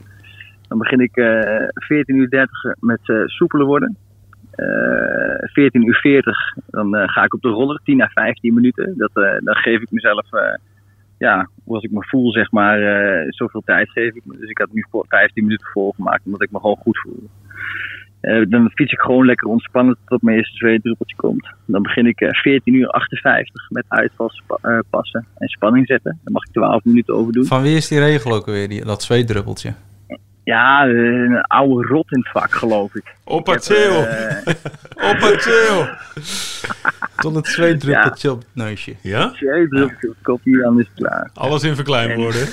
Dan 0.68 0.78
begin 0.78 1.00
ik 1.00 1.16
eh 1.16 1.68
14 1.74 2.16
uur 2.16 2.28
30 2.30 2.50
met 2.80 3.00
eh 3.04 3.16
soepeler 3.26 3.66
worden. 3.66 3.96
Eh 4.56 5.48
14 5.52 5.86
uur 5.86 5.94
40, 5.94 6.38
dan 6.66 6.96
eh, 6.96 7.08
ga 7.08 7.24
ik 7.24 7.34
op 7.34 7.42
de 7.42 7.48
roller, 7.48 7.80
10 7.84 8.02
à 8.02 8.08
15 8.08 8.54
minuten. 8.54 8.94
Dat, 8.96 9.10
eh, 9.14 9.36
dan 9.40 9.54
geef 9.54 9.80
ik 9.80 9.90
mezelf, 9.90 10.32
eh, 10.32 10.54
ja, 11.18 11.48
hoe 11.64 11.74
als 11.74 11.84
ik 11.84 11.90
me 11.90 12.04
voel, 12.04 12.32
zeg 12.32 12.50
maar, 12.50 12.78
zoveel 13.28 13.62
tijd 13.64 13.90
geef 13.90 14.14
ik. 14.14 14.22
Dus 14.24 14.50
ik 14.50 14.58
had 14.58 14.72
nu 14.72 14.84
voor 14.90 15.04
15 15.08 15.44
minuten 15.44 15.66
volgemaakt, 15.72 16.24
omdat 16.24 16.42
ik 16.42 16.50
me 16.50 16.60
gewoon 16.60 16.76
goed 16.76 16.98
voelde. 16.98 17.26
Eh, 18.26 18.42
dan 18.48 18.70
fiets 18.74 18.92
ik 18.92 19.00
gewoon 19.00 19.26
lekker 19.26 19.48
ontspannen 19.48 19.96
tot 20.06 20.22
mijn 20.22 20.36
eerste 20.36 20.56
zweetdruppeltje 20.56 21.16
komt. 21.16 21.48
Dan 21.64 21.82
begin 21.82 22.06
ik 22.06 22.20
eh 22.20 22.30
14 22.30 22.74
uur 22.74 22.88
58 22.88 23.70
met 23.70 23.84
uitvalpassen 23.88 25.26
en 25.38 25.48
spanning 25.48 25.86
zetten. 25.86 26.18
Dan 26.24 26.32
mag 26.32 26.44
ik 26.44 26.52
12 26.52 26.84
minuten 26.84 27.14
overdoen. 27.14 27.44
Van 27.44 27.62
wie 27.62 27.76
is 27.76 27.88
die 27.88 27.98
regel 27.98 28.32
ook 28.32 28.46
weer, 28.46 28.68
die, 28.68 28.84
dat 28.84 29.02
zweetdruppeltje? 29.02 29.72
Ja, 30.46 30.84
een 30.86 31.40
oude 31.40 31.86
rot 31.88 32.12
in 32.12 32.18
het 32.18 32.28
vak, 32.30 32.52
geloof 32.54 32.94
ik. 32.94 33.14
Oppa 33.24 33.52
heb, 33.52 33.62
chill. 33.62 33.90
eh, 34.04 34.54
Oppa 35.10 35.30
chill. 35.36 35.88
Tot 37.22 37.34
het 37.34 37.46
zweetdruppeltje 37.46 38.30
op 38.30 38.38
het 38.38 38.48
neusje. 38.52 38.94
Ja? 39.00 39.32
zweetdruppeltje 39.34 40.08
op 40.08 40.14
het 40.14 40.22
kopje, 40.22 40.58
dan 40.60 40.78
is 40.80 40.86
het 40.94 41.06
klaar. 41.06 41.30
Alles 41.34 41.62
in 41.62 41.74
verkleinwoorden. 41.74 42.46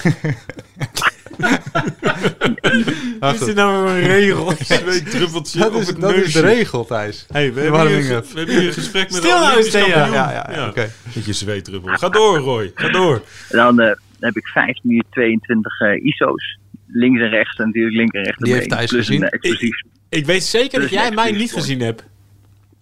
Wacht, 3.20 3.40
Is 3.40 3.46
dit 3.46 3.56
nou 3.56 3.84
weer 3.86 3.94
een 4.04 4.08
regel? 4.08 4.46
Twee 4.56 5.04
druppeltjes 5.04 5.62
dat 5.62 5.74
op 5.74 5.82
is, 5.82 5.88
het 5.88 6.02
dat 6.02 6.10
is 6.12 6.18
neusje. 6.18 6.42
de 6.42 6.48
regel, 6.48 6.86
Thijs. 6.86 7.26
Hey, 7.32 7.54
we, 7.54 7.62
hebben 7.62 7.88
hier, 7.88 7.98
een- 8.12 8.16
up. 8.18 8.26
we 8.26 8.38
hebben 8.38 8.56
hier 8.58 8.68
een 8.68 8.74
gesprek 8.74 9.04
met 9.04 9.14
Stil 9.18 9.40
de 9.40 9.46
nou 9.46 9.58
eens, 9.58 9.70
Thea. 9.72 9.86
Ja, 10.06 10.06
ja, 10.32 10.50
ja, 10.52 10.68
oké. 10.68 10.90
Met 11.16 11.26
je 11.26 11.34
zweetdruppel. 11.34 11.98
Ga 11.98 12.10
door, 12.10 12.38
Roy. 12.38 12.72
Ga 12.76 12.90
door. 12.90 13.22
Dan 13.50 13.80
eh, 13.80 13.92
heb 14.20 14.36
ik 14.36 14.48
15 14.48 14.92
uur 14.92 15.04
22 15.10 15.80
eh, 15.80 16.04
ISO's. 16.06 16.58
Links 16.96 17.22
en 17.22 17.30
rechts 17.30 17.58
en 17.58 17.66
natuurlijk 17.66 17.96
linker 17.96 18.20
en 18.20 18.26
rechter. 18.26 18.46
Die 18.46 18.54
heeft 18.54 18.70
Thijs 18.70 18.90
plus 18.90 19.06
gezien. 19.06 19.24
Een 19.24 19.30
explosief. 19.30 19.82
Ik 20.10 20.26
weet 20.26 20.44
zeker 20.44 20.80
dat 20.82 20.90
jij 20.90 21.12
mij 21.12 21.32
niet 21.32 21.52
gezien 21.54 21.80
hebt. 21.80 22.08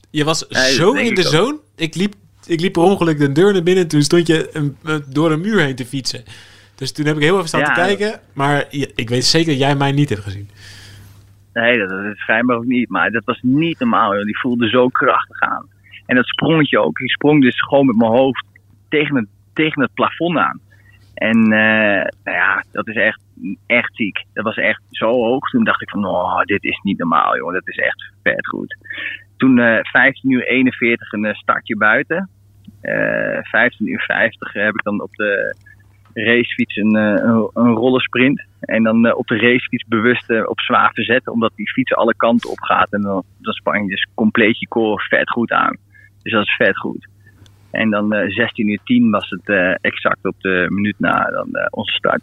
Je 0.10 0.24
was 0.24 0.48
Nee, 0.50 0.72
zo 0.74 0.92
in 0.94 1.16
de 1.16 1.22
ik 1.22 1.28
zone. 1.28 1.60
Ik 1.76 1.96
liep, 1.96 2.14
ik 2.46 2.60
liep 2.62 2.74
per 2.74 2.82
ongeluk 2.82 3.18
de 3.18 3.32
deur 3.32 3.54
naar 3.54 3.64
binnen. 3.64 3.88
Toen 3.88 4.02
stond 4.02 4.28
je 4.28 4.50
een, 4.54 4.78
een- 4.84 5.04
door 5.10 5.32
een 5.32 5.42
muur 5.42 5.60
heen 5.60 5.76
te 5.76 5.86
fietsen. 5.86 6.24
Dus 6.76 6.92
toen 6.92 7.06
heb 7.06 7.16
ik 7.16 7.22
heel 7.22 7.36
even 7.36 7.48
staan 7.48 7.60
Ja. 7.60 7.66
te 7.66 7.74
kijken. 7.80 8.20
Maar 8.34 8.66
ik 8.96 9.10
weet 9.10 9.26
zeker 9.26 9.50
dat 9.50 9.60
jij 9.60 9.76
mij 9.76 9.92
niet 9.92 10.10
hebt 10.10 10.22
gezien. 10.22 10.50
Nee, 11.54 11.78
dat, 11.78 11.90
dat 11.90 12.04
is 12.14 12.20
schijnbaar 12.20 12.58
ook 12.58 12.66
niet. 12.66 12.90
Maar 12.90 13.12
dat 13.12 13.26
was 13.26 13.40
niet 13.42 13.80
normaal. 13.80 14.16
Joh. 14.16 14.26
Die 14.26 14.40
voelde 14.40 14.70
zo 14.70 14.88
krachtig 14.88 15.40
aan. 15.40 15.70
En 16.06 16.16
dat 16.16 16.26
sprongetje 16.28 16.80
ook. 16.80 17.00
Ik 17.00 17.10
sprong 17.12 17.42
dus 17.42 17.62
gewoon 17.62 17.86
met 17.86 17.96
mijn 17.96 18.12
hoofd 18.12 18.46
tegen 18.90 19.16
het, 19.16 19.26
tegen 19.54 19.82
het 19.82 19.94
plafond 19.94 20.38
aan. 20.38 20.60
En 21.22 21.38
eh, 21.38 22.06
nou 22.24 22.38
ja, 22.38 22.64
dat 22.72 22.88
is 22.88 22.96
echt, 22.96 23.22
echt 23.66 23.96
ziek. 23.96 24.26
Dat 24.34 24.44
was 24.44 24.56
echt 24.56 24.82
zo 24.90 25.10
hoog. 25.10 25.50
Toen 25.50 25.64
dacht 25.64 25.82
ik 25.82 25.90
van, 25.90 26.06
oh, 26.06 26.42
dit 26.42 26.64
is 26.64 26.80
niet 26.84 26.98
normaal, 26.98 27.38
joh. 27.38 27.54
Dat 27.54 27.68
is 27.68 27.78
echt 27.78 28.12
vet 28.24 28.48
goed. 28.48 28.78
Toen 29.38 29.60
eh 29.60 29.80
15 29.82 30.32
uur 30.32 30.48
41 30.48 31.12
een 31.12 31.26
eh, 31.26 31.34
startje 31.34 31.78
buiten. 31.78 32.30
Eh 32.82 33.38
15 33.42 33.88
uur 33.88 34.02
50 34.02 34.54
heb 34.54 34.74
ik 34.74 34.84
dan 34.84 35.02
op 35.02 35.16
de 35.16 35.56
racefiets 36.14 36.76
een, 36.76 36.96
een, 36.96 37.50
een 37.54 37.74
rollersprint. 37.74 38.44
En 38.60 38.84
dan 38.84 39.14
op 39.14 39.28
de 39.28 39.38
racefiets 39.38 39.88
bewust 39.88 40.46
op 40.46 40.60
zwaar 40.60 40.92
verzetten, 40.94 41.32
omdat 41.32 41.52
die 41.56 41.72
fiets 41.72 41.96
alle 41.96 42.16
kanten 42.16 42.50
op 42.50 42.60
gaat. 42.60 42.94
En 42.94 43.02
dan, 43.02 43.24
dan 43.38 43.54
span 43.54 43.84
je 43.84 43.90
dus 43.90 44.08
compleet 44.16 44.60
je 44.60 44.68
core 44.68 45.04
vet 45.04 45.30
goed 45.30 45.52
aan. 45.52 45.78
Dus 46.22 46.32
dat 46.32 46.44
is 46.44 46.56
vet 46.56 46.78
goed. 46.78 47.11
En 47.72 47.90
dan 47.90 48.14
eh 48.14 48.30
16 48.30 48.68
uur 48.70 48.80
10 48.84 49.10
was 49.12 49.30
het 49.30 49.50
eh, 49.50 49.74
exact 49.82 50.26
op 50.26 50.36
de 50.40 50.66
minuut 50.70 50.96
na 50.98 51.24
dan, 51.32 51.48
eh, 51.54 51.66
onze 51.70 51.92
start. 51.94 52.22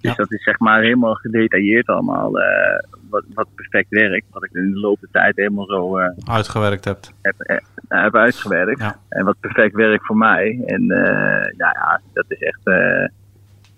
Dus 0.00 0.10
Ja. 0.10 0.14
dat 0.14 0.32
is 0.32 0.42
zeg 0.42 0.58
maar 0.58 0.80
helemaal 0.82 1.14
gedetailleerd 1.14 1.86
allemaal. 1.86 2.38
eh, 2.40 2.78
wat, 3.10 3.24
wat 3.34 3.46
perfect 3.54 3.86
werkt. 3.88 4.24
Wat 4.30 4.44
ik 4.44 4.50
in 4.52 4.70
de 4.72 4.78
loop 4.80 5.00
der 5.00 5.08
tijd 5.12 5.36
helemaal 5.36 5.66
zo 5.66 5.98
eh, 5.98 6.08
Uitgewerkt 6.30 6.84
hebt. 6.84 7.12
heb, 7.22 7.40
eh, 7.40 7.56
heb 7.88 8.14
uitgewerkt. 8.16 8.80
Ja. 8.80 8.98
En 9.08 9.24
wat 9.24 9.36
perfect 9.40 9.74
werkt 9.74 10.06
voor 10.06 10.16
mij. 10.16 10.62
En 10.66 10.80
eh, 10.90 11.56
nou 11.56 11.72
ja, 11.78 12.00
dat 12.12 12.24
is 12.28 12.38
echt. 12.38 12.60
eh, 12.64 13.08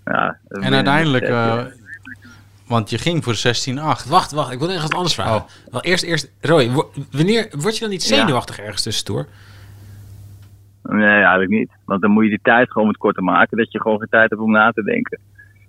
ja, 0.05 0.37
En 0.49 0.73
uiteindelijk, 0.73 1.23
eh, 1.23 1.57
eh, 1.59 1.65
want 2.67 2.89
je 2.89 2.97
ging 2.97 3.23
voor 3.23 3.35
16-8. 3.35 4.05
Wacht, 4.09 4.31
wacht. 4.31 4.51
Ik 4.51 4.59
wil 4.59 4.67
nog 4.67 4.81
wat 4.81 4.93
anders 4.95 5.13
vragen. 5.13 5.35
Oh. 5.35 5.47
Wel, 5.71 5.81
eerst, 5.81 6.03
eerst, 6.03 6.31
Roy, 6.41 6.71
wanneer 7.11 7.47
word 7.57 7.73
je 7.75 7.79
dan 7.81 7.89
niet 7.89 8.07
Ja. 8.07 8.15
zenuwachtig 8.15 8.59
ergens 8.59 8.83
tussendoor? 8.83 9.25
Nee, 10.89 11.19
eigenlijk 11.21 11.49
niet. 11.49 11.71
Want 11.85 12.01
dan 12.01 12.11
moet 12.11 12.23
je 12.23 12.29
die 12.29 12.39
tijd 12.41 12.71
gewoon 12.71 12.87
wat 12.87 12.97
korter 12.97 13.23
maken. 13.23 13.57
Dat 13.57 13.71
je 13.71 13.81
gewoon 13.81 13.99
geen 13.99 14.09
tijd 14.09 14.29
hebt 14.29 14.41
om 14.41 14.51
na 14.51 14.71
te 14.71 14.83
denken. 14.83 15.19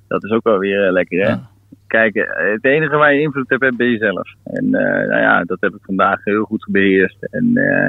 Dat 0.09 0.25
is 0.25 0.31
ook 0.31 0.45
wel 0.45 0.59
weer 0.59 0.87
eh, 0.87 0.93
lekker, 0.93 1.19
hè? 1.19 1.29
Ja. 1.29 1.49
Kijk, 1.87 2.15
eh, 2.15 2.53
het 2.53 2.65
enige 2.65 2.97
waar 2.97 3.15
je 3.15 3.21
invloed 3.21 3.53
op 3.53 3.61
hebt, 3.61 3.77
ben 3.77 3.91
jezelf. 3.91 4.35
En 4.45 4.65
eh, 4.65 5.09
nou 5.09 5.21
ja, 5.21 5.45
dat 5.45 5.61
heb 5.61 5.75
ik 5.75 5.83
vandaag 5.83 6.25
heel 6.25 6.45
goed 6.45 6.67
beheerst. 6.71 7.23
En 7.23 7.57
eh, 7.57 7.89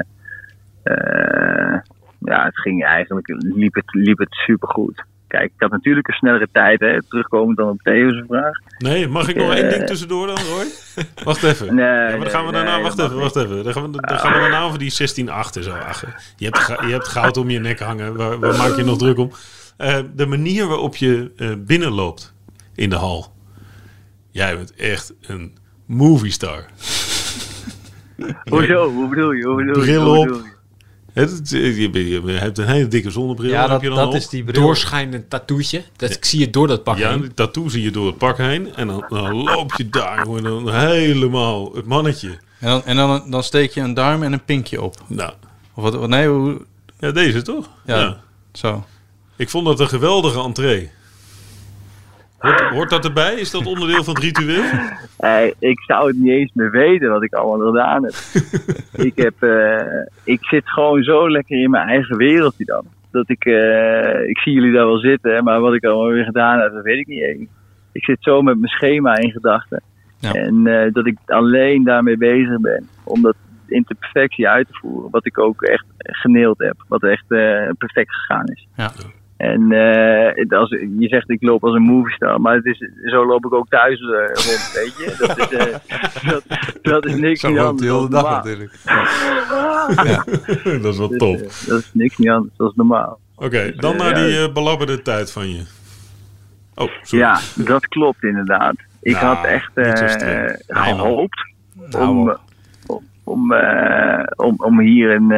eh, 0.82 1.80
ja, 2.20 2.44
het 2.44 2.60
ging 2.60 2.84
eigenlijk, 2.84 3.28
liep 3.28 3.74
het, 3.74 3.94
liep 3.94 4.18
het 4.18 4.32
supergoed. 4.32 5.04
Kijk, 5.30 5.44
ik 5.44 5.60
had 5.60 5.70
natuurlijk 5.70 6.08
een 6.08 6.14
snellere 6.14 6.48
tijd, 6.52 6.80
hè? 6.80 7.02
Terugkomend 7.02 7.56
dan 7.56 7.68
op 7.68 7.82
Theo's 7.82 8.22
vraag. 8.28 8.50
Nee, 8.78 9.08
mag 9.08 9.28
ik 9.28 9.36
nog 9.36 9.50
Eh, 9.50 9.58
één 9.58 9.70
ding 9.70 9.86
tussendoor 9.86 10.26
dan, 10.26 10.36
Roy? 10.36 10.66
Wacht 11.24 11.42
even. 11.42 11.74
Nee, 11.74 11.84
Ja, 11.84 12.08
maar 12.08 12.18
dan 12.18 12.30
gaan 12.30 12.44
we 12.46 12.50
nee, 12.52 12.62
daarna, 12.62 12.74
nee, 12.74 12.82
wacht 12.82 12.98
even, 12.98 13.16
wacht 13.16 13.36
even. 13.36 13.64
Dan 13.64 13.72
gaan 13.72 13.92
we, 13.92 14.00
dan 14.00 14.18
gaan 14.18 14.32
we 14.32 14.38
daarna 14.38 14.62
over 14.62 14.78
die 14.78 14.90
16 14.90 15.28
en 15.28 15.62
zo. 15.62 15.70
Ach, 15.72 16.04
je, 16.36 16.44
hebt, 16.44 16.66
je 16.86 16.92
hebt 16.92 17.08
goud 17.08 17.36
om 17.36 17.50
je 17.50 17.58
nek 17.58 17.78
hangen. 17.80 18.16
Waar, 18.16 18.38
waar 18.38 18.56
maak 18.56 18.76
je 18.76 18.84
nog 18.84 18.98
druk 18.98 19.18
om? 19.18 19.30
Eh, 19.76 19.98
de 20.14 20.26
manier 20.26 20.66
waarop 20.66 20.96
je 20.96 21.30
eh, 21.36 21.48
binnenloopt 21.58 22.34
in 22.74 22.90
de 22.90 22.96
hal. 22.96 23.34
Jij 24.30 24.56
bent 24.56 24.74
echt 24.74 25.14
een 25.20 25.56
movie 25.86 26.32
star. 26.32 26.64
Hoezo? 28.50 28.90
Hoe 28.90 29.08
bedoel 29.08 29.32
je? 29.32 29.46
Hoe 29.46 29.56
bedoel 29.56 29.74
je? 29.76 29.80
Bril 29.80 30.04
Hoe 30.04 30.18
op. 30.18 30.44
Het, 31.12 31.50
je, 31.50 32.20
hebt 32.24 32.58
een 32.58 32.66
hele 32.66 32.88
dikke 32.88 33.10
zonnebril. 33.10 33.50
Ja, 33.50 33.60
heb 33.60 33.70
dat, 33.70 33.80
je 33.80 33.88
dan 33.88 33.96
dat 33.96 34.14
is 34.14 34.28
die 34.28 34.44
bril. 34.44 34.62
Doorschijnend 34.62 35.30
tattoetje. 35.30 35.82
Dat, 35.96 36.10
Ik 36.10 36.24
zie 36.24 36.40
je 36.40 36.50
door 36.50 36.66
dat 36.66 36.82
pak 36.82 36.98
Ja, 36.98 37.10
heen. 37.10 37.20
die 37.20 37.34
tattoo 37.34 37.68
zie 37.68 37.82
je 37.82 37.90
door 37.90 38.06
het 38.06 38.18
pak 38.18 38.36
heen. 38.36 38.74
En 38.74 38.86
dan, 38.86 39.04
dan 39.08 39.34
loop 39.34 39.74
je 39.76 39.88
daar 39.88 40.18
gewoon 40.18 40.42
dan 40.42 40.74
helemaal 40.74 41.74
het 41.74 41.86
mannetje. 41.86 42.28
En, 42.58 42.68
dan, 42.68 42.84
en 42.84 42.96
dan, 42.96 43.30
dan 43.30 43.42
steek 43.42 43.70
je 43.70 43.80
een 43.80 43.94
duim 43.94 44.22
en 44.22 44.32
een 44.32 44.44
pinkje 44.44 44.82
op. 44.82 44.94
Nou, 45.06 45.32
Of 45.74 45.82
wat, 45.82 46.08
nee, 46.08 46.28
hoe, 46.28 46.60
ja, 46.98 47.10
deze 47.10 47.42
toch? 47.42 47.68
Ja. 47.86 48.20
zo. 48.52 48.84
Ik 49.36 49.50
vond 49.50 49.66
dat 49.66 49.80
een 49.80 49.88
geweldige 49.88 50.40
entree. 50.40 50.90
Hoort, 52.40 52.60
hoort 52.60 52.90
dat 52.90 53.04
erbij? 53.04 53.34
Is 53.34 53.50
dat 53.50 53.66
onderdeel 53.66 54.04
van 54.04 54.14
het 54.14 54.22
ritueel? 54.22 54.62
Eh, 55.16 55.46
ik 55.58 55.80
zou 55.80 56.06
het 56.06 56.16
niet 56.16 56.30
eens 56.30 56.50
meer 56.54 56.70
weten 56.70 57.10
wat 57.10 57.22
ik 57.22 57.34
allemaal 57.34 57.66
gedaan 57.66 58.04
heb. 58.04 58.14
ik, 59.08 59.16
heb 59.16 59.42
eh, 59.42 60.06
ik 60.24 60.44
zit 60.44 60.68
gewoon 60.68 61.02
zo 61.02 61.30
lekker 61.30 61.62
in 61.62 61.70
mijn 61.70 61.88
eigen 61.88 62.16
wereldje 62.16 62.64
dan. 62.64 62.84
Dat 63.10 63.28
ik, 63.28 63.44
eh, 63.44 64.28
ik 64.28 64.38
zie 64.38 64.52
jullie 64.52 64.72
daar 64.72 64.86
wel 64.86 64.98
zitten, 64.98 65.44
maar 65.44 65.60
wat 65.60 65.74
ik 65.74 65.84
allemaal 65.84 66.10
weer 66.10 66.24
gedaan 66.24 66.60
heb, 66.60 66.72
dat 66.72 66.82
weet 66.82 66.98
ik 66.98 67.06
niet 67.06 67.22
eens. 67.22 67.48
Ik 67.92 68.04
zit 68.04 68.18
zo 68.20 68.42
met 68.42 68.58
mijn 68.58 68.72
schema 68.72 69.16
in 69.16 69.30
gedachten. 69.30 69.82
Ja. 70.18 70.32
En 70.32 70.62
dat 70.92 71.06
ik 71.06 71.16
alleen 71.26 71.84
daarmee 71.84 72.16
bezig 72.16 72.60
ben. 72.60 72.88
Om 73.04 73.22
dat 73.22 73.36
in 73.66 73.84
de 73.86 73.94
perfectie 73.94 74.48
uit 74.48 74.66
te 74.66 74.78
voeren. 74.80 75.10
Wat 75.10 75.26
ik 75.26 75.38
ook 75.38 75.62
echt 75.62 75.84
geneeld 75.98 76.58
heb. 76.58 76.84
Wat 76.88 77.02
echt 77.02 77.26
perfect 77.78 78.14
gegaan 78.14 78.46
is. 78.46 78.66
Ja. 78.76 78.90
En 79.40 79.72
eh, 79.72 80.58
als, 80.58 80.70
je 80.98 81.08
zegt 81.08 81.30
ik 81.30 81.42
loop 81.42 81.64
als 81.64 81.74
een 81.74 81.82
moviestar, 81.82 82.40
maar 82.40 82.54
het 82.54 82.64
is, 82.64 82.90
zo 83.04 83.26
loop 83.26 83.44
ik 83.44 83.52
ook 83.52 83.68
thuis 83.68 84.00
eh, 84.00 84.08
rond, 84.26 84.70
weet 84.74 84.96
je. 84.98 85.14
Dat 85.18 85.38
is, 85.38 85.48
eh, 85.48 85.76
dat, 86.30 86.42
dat 86.82 87.04
is 87.06 87.14
niks 87.14 87.40
Zo 87.40 87.52
loopt 87.52 87.80
hele 87.80 88.08
dag 88.08 88.22
normaal. 88.22 88.36
natuurlijk. 88.36 88.72
dat 90.82 90.92
is 90.92 90.98
wel 90.98 91.08
Dus, 91.08 91.18
top. 91.18 91.38
dat 91.68 91.78
is 91.78 91.90
niks 91.92 92.16
niet 92.16 92.28
anders 92.28 92.56
dan 92.56 92.72
normaal. 92.74 93.20
Oké, 93.36 93.72
dan 93.76 93.96
naar 93.96 94.14
die 94.14 94.52
belabberde 94.52 95.02
tijd 95.02 95.32
van 95.32 95.48
je. 95.48 95.62
Oh, 96.74 96.88
sorry. 97.02 97.24
Ja, 97.24 97.38
dat 97.56 97.88
klopt 97.88 98.22
inderdaad. 98.22 98.74
Ik 99.02 99.12
Nou, 99.12 99.24
had 99.24 99.44
echt 99.44 99.70
gehoopt 100.66 101.52
Nou, 101.90 102.08
om, 102.08 102.36
om, 102.86 102.98
om, 103.24 103.52
om, 104.36 104.54
om 104.56 104.80
hier 104.80 105.10
een, 105.10 105.30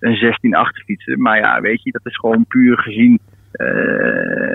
een 0.00 0.34
16-8 0.34 0.38
te 0.40 0.82
fietsen. 0.84 1.22
Maar 1.22 1.38
ja, 1.38 1.60
weet 1.60 1.82
je, 1.82 1.90
dat 1.90 2.06
is 2.06 2.16
gewoon 2.16 2.44
puur 2.48 2.78
gezien 2.78 3.20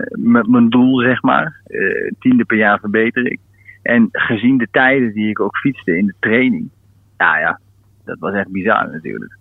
met 0.09 0.47
mijn 0.47 0.69
doel, 0.69 0.99
zeg 1.01 1.21
maar. 1.21 1.61
Eh, 1.65 2.11
tiende 2.19 2.45
per 2.45 2.57
jaar 2.57 2.79
verbeter 2.79 3.31
ik. 3.31 3.39
En 3.81 4.09
gezien 4.11 4.57
de 4.57 4.67
tijden 4.71 5.13
die 5.13 5.29
ik 5.29 5.39
ook 5.39 5.57
fietste 5.57 5.97
in 5.97 6.05
de 6.05 6.13
training. 6.19 6.69
Ja, 7.17 7.39
ja, 7.39 7.59
dat 8.05 8.19
was 8.19 8.33
echt 8.33 8.51
bizar 8.51 8.89
natuurlijk. 8.91 9.37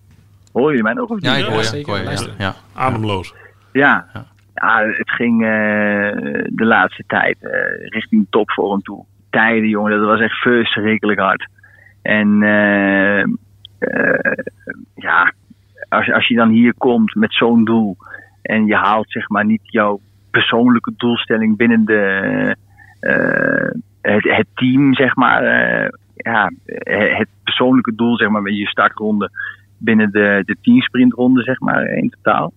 Horen 0.53 0.69
jullie 0.69 0.83
mij 0.83 0.93
nog 0.93 1.09
of 1.09 1.17
niet? 1.17 1.25
Ja, 1.25 1.37
ik 1.37 1.45
hoor 1.45 1.57
je. 1.57 1.63
zeker. 1.63 1.79
ik 1.79 1.87
hoor 1.87 1.97
je, 1.97 2.03
ja. 2.03 2.09
Luisteren. 2.09 2.35
Ja. 2.39 2.55
Ademloos. 2.75 3.35
Ja. 3.73 4.07
Ja. 4.13 4.25
Ja, 4.55 4.87
het 4.87 5.11
ging 5.11 5.43
eh, 5.43 5.49
de 6.49 6.65
laatste 6.65 7.05
tijd 7.07 7.37
eh, 7.41 7.89
richting 7.89 8.27
topvorm 8.31 8.83
toe. 8.83 9.05
Tijden, 9.31 9.69
jongen, 9.69 9.99
dat 9.99 10.07
was 10.07 10.21
echt 10.21 10.41
verschrikkelijk 10.41 11.21
hard. 11.21 11.49
En 12.03 12.43
eh, 12.43 13.21
eh, 13.79 14.45
ja, 14.95 15.33
als, 15.89 16.13
als 16.13 16.29
je 16.29 16.35
dan 16.35 16.49
hier 16.49 16.75
komt 16.75 17.15
met 17.15 17.35
zo'n 17.35 17.65
doel 17.65 17.97
en 18.47 18.67
je 18.67 18.75
haalt 18.75 19.11
zeg 19.11 19.29
maar 19.29 19.45
niet 19.45 19.63
jouw 19.63 20.01
persoonlijke 20.31 20.93
doelstelling 20.97 21.57
binnen 21.57 21.85
de, 21.85 22.57
eh, 23.01 23.71
het, 24.01 24.25
het 24.25 24.47
team, 24.55 24.95
zeg 24.95 25.15
maar, 25.15 25.43
eh, 25.43 25.89
ja, 26.15 26.53
het 27.17 27.29
persoonlijke 27.45 27.95
doel, 27.95 28.17
zeg 28.17 28.29
maar, 28.29 28.43
met 28.43 28.57
je 28.57 28.67
startronde 28.67 29.31
binnen 29.79 30.11
de, 30.11 30.43
de 30.45 30.57
teamsprintronde, 30.61 31.43
zeg 31.43 31.61
maar, 31.61 31.87
in 31.87 32.11
totaal. 32.11 32.53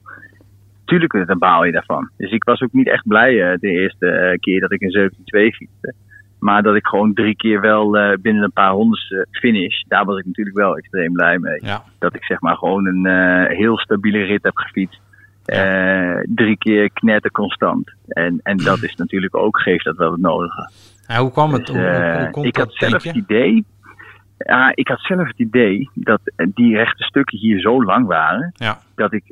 Tuurlijk, 0.85 1.27
dan 1.27 1.37
baal 1.37 1.65
je 1.65 1.71
daarvan. 1.71 2.09
Dus 2.17 2.31
ik 2.31 2.43
was 2.43 2.61
ook 2.61 2.73
niet 2.73 2.89
echt 2.89 3.07
blij 3.07 3.51
eh, 3.51 3.57
de 3.59 3.69
eerste 3.69 4.37
keer 4.39 4.59
dat 4.59 4.71
ik 4.71 4.81
een 4.81 5.11
17-2 5.51 5.55
fietste. 5.55 5.93
Maar 6.39 6.63
dat 6.63 6.75
ik 6.75 6.85
gewoon 6.85 7.13
drie 7.13 7.35
keer 7.35 7.61
wel 7.61 7.91
binnen 8.21 8.43
een 8.43 8.51
paar 8.51 8.71
honderdste 8.71 9.27
finish, 9.31 9.81
daar 9.87 10.05
was 10.05 10.19
ik 10.19 10.25
natuurlijk 10.25 10.57
wel 10.57 10.77
extreem 10.77 11.13
blij 11.13 11.37
mee. 11.39 11.65
Ja. 11.65 11.83
Dat 11.99 12.15
ik 12.15 12.23
zeg 12.23 12.41
maar 12.41 12.55
gewoon 12.55 12.85
een 12.85 13.05
heel 13.47 13.77
stabiele 13.77 14.23
rit 14.23 14.43
heb 14.43 14.57
gefietst. 14.57 15.01
Eh, 15.49 16.19
drie 16.25 16.57
keer 16.57 16.89
knetter 16.91 17.31
constant. 17.31 17.93
En, 18.07 18.39
en 18.43 18.57
dat 18.57 18.83
is 18.83 18.95
natuurlijk 18.95 19.35
ook, 19.35 19.59
geeft 19.59 19.83
dat 19.83 19.97
wel 19.97 20.11
het 20.11 20.21
nodige. 20.21 20.71
En 21.07 21.19
hoe 21.19 21.31
kwam 21.31 21.53
het? 21.53 21.65
Dus, 21.65 21.75
hoe, 21.75 21.85
eh, 21.85 22.33
hoe 22.33 22.45
ik 22.45 22.53
dat, 22.53 22.65
had 22.65 22.75
zelf 22.75 23.03
het 23.03 23.15
idee. 23.15 23.65
Ja, 24.37 24.71
ik 24.75 24.87
had 24.87 24.99
zelf 24.99 25.27
het 25.27 25.39
idee 25.39 25.89
dat 25.93 26.21
die 26.35 26.75
rechte 26.75 27.03
stukken 27.03 27.37
hier 27.37 27.59
zo 27.59 27.83
lang 27.83 28.07
waren. 28.07 28.51
Ja. 28.53 28.79
Dat 28.95 29.13
ik 29.13 29.23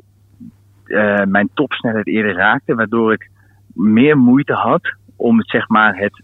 eh, 0.84 1.22
mijn 1.22 1.50
topsnelheid 1.54 2.06
eerder 2.06 2.34
raakte. 2.34 2.74
Waardoor 2.74 3.12
ik 3.12 3.30
meer 3.72 4.16
moeite 4.16 4.52
had 4.52 4.94
om 5.16 5.38
het, 5.38 5.48
zeg 5.48 5.68
maar, 5.68 5.96
het 5.96 6.22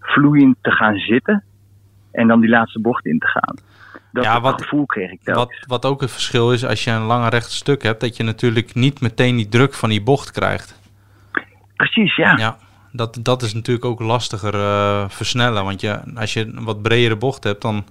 vloeiend 0.00 0.56
te 0.60 0.70
gaan 0.70 0.96
zitten. 0.96 1.44
En 2.10 2.26
dan 2.26 2.40
die 2.40 2.50
laatste 2.50 2.80
bocht 2.80 3.06
in 3.06 3.18
te 3.18 3.26
gaan. 3.26 3.56
Dat 4.12 4.24
Ja, 4.24 4.40
wat- 4.40 4.62
gevoel 4.62 4.86
kreeg 4.86 5.10
ik 5.10 5.20
telkens. 5.22 5.58
Wat, 5.66 5.82
wat 5.82 5.92
ook 5.92 6.00
het 6.00 6.10
verschil 6.10 6.52
is, 6.52 6.64
als 6.64 6.84
je 6.84 6.90
een 6.90 7.02
lange 7.02 7.28
rechte 7.28 7.52
stuk 7.54 7.82
hebt, 7.82 8.00
dat 8.00 8.16
je 8.16 8.22
natuurlijk 8.22 8.74
niet 8.74 9.00
meteen 9.00 9.36
die 9.36 9.48
druk 9.48 9.74
van 9.74 9.88
die 9.88 10.02
bocht 10.02 10.30
krijgt. 10.30 10.74
Precies, 11.76 12.16
ja. 12.16 12.36
Ja, 12.36 12.56
dat, 12.92 13.18
dat 13.22 13.42
is 13.42 13.54
natuurlijk 13.54 13.84
ook 13.84 14.00
lastiger 14.00 14.54
eh, 14.54 15.04
versnellen. 15.08 15.64
Want 15.64 15.80
je, 15.80 16.00
als 16.14 16.32
je 16.32 16.40
een 16.40 16.64
wat 16.64 16.82
bredere 16.82 17.16
bocht 17.16 17.44
hebt, 17.44 17.62
dan... 17.62 17.84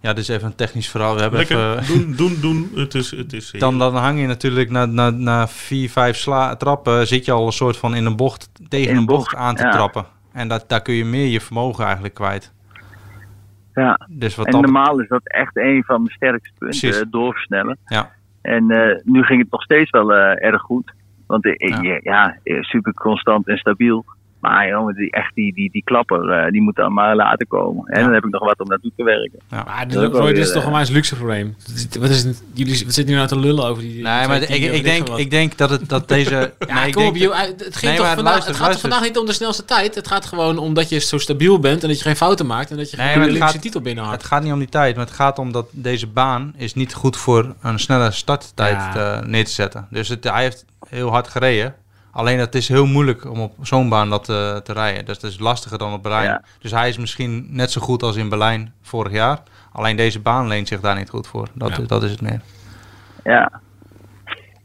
Ja, 0.00 0.12
dit 0.12 0.22
is 0.22 0.28
even 0.28 0.46
een 0.46 0.54
technisch 0.54 0.88
verhaal. 0.88 1.14
We 1.14 1.20
hebben 1.20 1.38
Lekker 1.38 1.78
even, 1.78 1.96
doen, 1.96 2.14
doen, 2.16 2.38
doen. 2.40 2.70
Het 2.74 2.94
is, 2.94 3.10
het 3.10 3.32
is 3.32 3.50
dan, 3.58 3.78
dan 3.78 3.96
hang 3.96 4.20
je 4.20 4.26
natuurlijk 4.26 4.70
na, 4.70 4.86
na, 4.86 5.10
na 5.10 5.48
vier, 5.48 5.90
vijf 5.90 6.16
sla, 6.16 6.56
trappen... 6.56 7.06
zit 7.06 7.24
je 7.24 7.32
al 7.32 7.46
een 7.46 7.52
soort 7.52 7.76
van 7.76 7.94
in 7.94 8.06
een 8.06 8.16
bocht 8.16 8.50
tegen 8.68 8.86
In 8.88 8.92
een 8.92 9.00
een 9.00 9.06
bocht, 9.06 9.30
bocht, 9.30 9.36
aan 9.42 9.56
te 9.56 9.62
ja. 9.62 9.70
trappen. 9.70 10.06
En 10.32 10.48
dat, 10.48 10.64
daar 10.68 10.82
kun 10.82 10.94
je 10.94 11.04
meer 11.04 11.26
je 11.26 11.40
vermogen 11.40 11.84
eigenlijk 11.84 12.14
kwijt. 12.14 12.52
Ja. 13.74 14.00
Dus 14.08 14.34
wat 14.34 14.46
En 14.46 14.52
normaal 14.52 15.00
is 15.00 15.08
dat 15.08 15.20
echt 15.24 15.56
een 15.56 15.84
van 15.84 16.02
mijn 16.02 16.14
sterkste 16.14 16.52
punten, 16.58 16.80
Precies. 16.80 17.00
eh, 17.00 17.10
doorversnellen. 17.10 17.78
Ja. 17.86 18.10
En 18.42 18.70
eh, 18.70 19.00
nu 19.04 19.22
ging 19.22 19.40
het 19.42 19.50
nog 19.50 19.62
steeds 19.62 19.90
wel 19.90 20.12
eh, 20.14 20.44
erg 20.46 20.60
goed. 20.62 20.92
Want 21.26 21.44
Ja. 21.56 21.98
ja. 22.02 22.36
super 22.60 22.94
constant 22.94 23.48
en 23.48 23.56
stabiel. 23.56 24.04
Maar 24.42 24.68
jongen, 24.68 24.94
die, 24.94 25.10
echt 25.10 25.34
die, 25.34 25.54
die, 25.54 25.70
die 25.70 25.82
klapper, 25.84 26.30
eh, 26.30 26.50
die 26.52 26.60
moet 26.62 26.76
dan 26.76 26.92
maar 26.92 27.16
later 27.16 27.46
komen. 27.46 27.86
En 27.86 27.98
Ja. 27.98 28.04
dan 28.04 28.14
heb 28.14 28.24
ik 28.24 28.30
nog 28.30 28.44
wat 28.44 28.60
om 28.60 28.66
naartoe 28.68 28.90
te 28.96 29.04
werken. 29.04 29.38
Maar 29.48 29.64
Dat 29.88 30.00
dit, 30.02 30.12
is 30.12 30.18
Roy, 30.18 30.32
dit 30.32 30.52
toch 30.52 30.62
eh, 30.62 30.66
een 30.68 30.72
wijs 30.74 30.88
luxe 30.90 31.16
probleem. 31.16 31.56
Wat 32.00 32.10
is 32.10 32.24
het, 32.24 32.42
jullie, 32.52 32.72
wat 32.84 32.94
zitten 32.94 33.06
hier 33.06 33.16
nou 33.16 33.28
te 33.28 33.38
lullen 33.38 33.64
over 33.64 33.82
die... 33.82 33.92
Nee, 34.02 34.02
maar 34.28 34.42
ik, 34.42 34.48
ik, 34.72 34.84
denk, 34.84 35.08
ik 35.08 35.30
denk 35.30 35.56
dat, 35.56 35.70
het, 35.70 35.88
dat 35.88 36.08
deze... 36.08 36.30
Ja, 36.68 36.74
nee, 36.74 36.86
ik 36.86 36.92
kom 36.94 37.04
op, 37.06 37.18
dat- 37.18 37.36
het, 37.46 37.76
ging 37.76 37.82
Nee, 37.82 37.96
toch 37.96 38.06
maar 38.06 38.14
vandaag, 38.14 38.32
luister, 38.32 38.54
het 38.54 38.62
gaat 38.64 38.80
vandaag 38.80 39.02
niet 39.02 39.18
om 39.18 39.26
de 39.26 39.32
snelste 39.32 39.64
tijd. 39.64 39.94
Het 39.94 40.08
gaat 40.08 40.26
gewoon 40.26 40.58
om 40.58 40.74
dat 40.74 40.88
je 40.88 40.98
zo 40.98 41.18
stabiel 41.18 41.58
bent 41.58 41.82
en 41.82 41.88
dat 41.88 41.98
je 41.98 42.04
geen 42.04 42.16
fouten 42.16 42.46
maakt 42.46 42.70
en 42.70 42.76
dat 42.76 42.90
je 42.90 42.96
Nee, 42.96 43.06
geen 43.06 43.18
maar 43.18 43.26
Olympische 43.28 43.52
gaat- 43.54 43.62
titel 43.62 43.80
binnenhaalt. 43.80 44.16
Het 44.16 44.26
gaat 44.26 44.42
niet 44.42 44.52
om 44.52 44.58
die 44.58 44.68
tijd, 44.68 44.96
maar 44.96 45.04
het 45.06 45.14
gaat 45.14 45.38
om 45.38 45.52
dat 45.52 45.66
deze 45.70 46.06
baan 46.06 46.54
is 46.56 46.74
niet 46.74 46.94
goed 46.94 47.16
voor 47.16 47.54
een 47.62 47.78
snelle 47.78 48.10
starttijd 48.10 48.76
Ja. 48.94 49.18
eh, 49.20 49.26
neer 49.26 49.44
te 49.44 49.50
zetten. 49.50 49.86
Dus 49.90 50.08
het, 50.08 50.24
hij 50.24 50.42
heeft 50.42 50.64
heel 50.88 51.10
hard 51.10 51.28
gereden. 51.28 51.74
Alleen 52.12 52.38
het 52.38 52.54
is 52.54 52.68
heel 52.68 52.86
moeilijk 52.86 53.30
om 53.30 53.40
op 53.40 53.52
zo'n 53.62 53.88
baan 53.88 54.10
dat 54.10 54.28
eh, 54.28 54.56
te 54.56 54.72
rijden. 54.72 55.04
Dus 55.04 55.14
het 55.22 55.30
is 55.30 55.38
lastiger 55.38 55.78
dan 55.78 55.92
op 55.92 56.02
Berlijn. 56.02 56.24
Ja. 56.24 56.42
Dus 56.58 56.70
hij 56.70 56.88
is 56.88 56.98
misschien 56.98 57.46
net 57.50 57.70
zo 57.70 57.80
goed 57.80 58.02
als 58.02 58.16
in 58.16 58.28
Berlijn 58.28 58.72
vorig 58.82 59.12
jaar. 59.12 59.42
Alleen 59.72 59.96
deze 59.96 60.20
baan 60.20 60.48
leent 60.48 60.68
zich 60.68 60.80
daar 60.80 60.96
niet 60.96 61.10
goed 61.10 61.26
voor. 61.26 61.48
Dat, 61.54 61.76
Ja. 61.76 61.82
dat 61.86 62.02
is 62.02 62.10
het 62.10 62.20
meer. 62.20 62.40
Ja. 63.24 63.60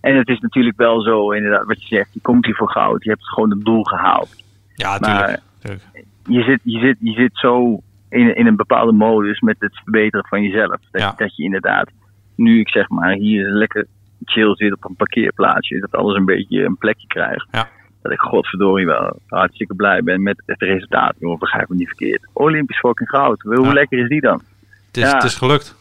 En 0.02 0.16
het 0.18 0.28
is 0.28 0.40
natuurlijk 0.40 0.78
wel 0.78 1.02
zo, 1.02 1.32
inderdaad, 1.32 1.66
wat 1.66 1.82
je 1.88 1.96
zegt. 1.96 2.14
Je 2.14 2.20
komt 2.22 2.46
hier 2.46 2.56
voor 2.56 2.70
goud. 2.70 3.04
Je 3.04 3.10
hebt 3.10 3.28
gewoon 3.28 3.50
het 3.50 3.66
doel 3.66 3.84
gehaald. 3.84 4.30
Ja, 4.76 4.98
Maar- 5.00 5.40
tuurlijk. 5.60 5.84
je 6.26 6.44
zit, 6.44 6.60
je 6.64 6.80
zit, 6.80 6.98
je 7.00 7.12
zit 7.14 7.32
zo 7.34 7.82
in, 8.10 8.36
in 8.36 8.48
een 8.48 8.56
bepaalde 8.56 8.92
modus 8.92 9.40
met 9.40 9.56
het 9.60 9.76
verbeteren 9.84 10.26
van 10.28 10.42
jezelf. 10.42 10.70
Dat, 10.92 11.02
Ja. 11.02 11.14
dat 11.18 11.36
je 11.36 11.44
inderdaad, 11.44 11.90
nu 12.36 12.60
ik 12.60 12.70
zeg 12.70 12.90
maar 12.90 13.12
hier 13.14 13.48
lekker 13.50 13.88
chill 14.26 14.56
zit 14.56 14.74
op 14.74 14.86
een 14.90 14.96
parkeerplaatsje, 14.96 15.80
dat 15.80 15.92
alles 16.00 16.16
een 16.18 16.26
beetje 16.26 16.64
een 16.64 16.78
plekje 16.78 17.08
krijgt. 17.08 17.48
Ja. 17.52 17.70
Dat 18.02 18.12
ik 18.12 18.20
godverdorie 18.20 18.86
wel 18.86 19.20
hartstikke 19.28 19.76
blij 19.76 20.04
ben 20.04 20.24
met 20.24 20.42
het 20.46 20.62
resultaat. 20.62 21.16
Jongen, 21.20 21.40
begrijp 21.40 21.70
me 21.70 21.76
niet 21.76 21.88
verkeerd. 21.88 22.28
Olympisch 22.34 22.80
fucking 22.80 23.10
goud. 23.10 23.42
Hoe 23.42 23.66
Ja. 23.66 23.74
lekker 23.74 24.00
is 24.00 24.10
die 24.10 24.22
dan? 24.22 24.42
Het, 24.88 24.98
is, 24.98 25.04
Ja. 25.04 25.14
het 25.14 25.24
is 25.24 25.36
gelukt. 25.36 25.76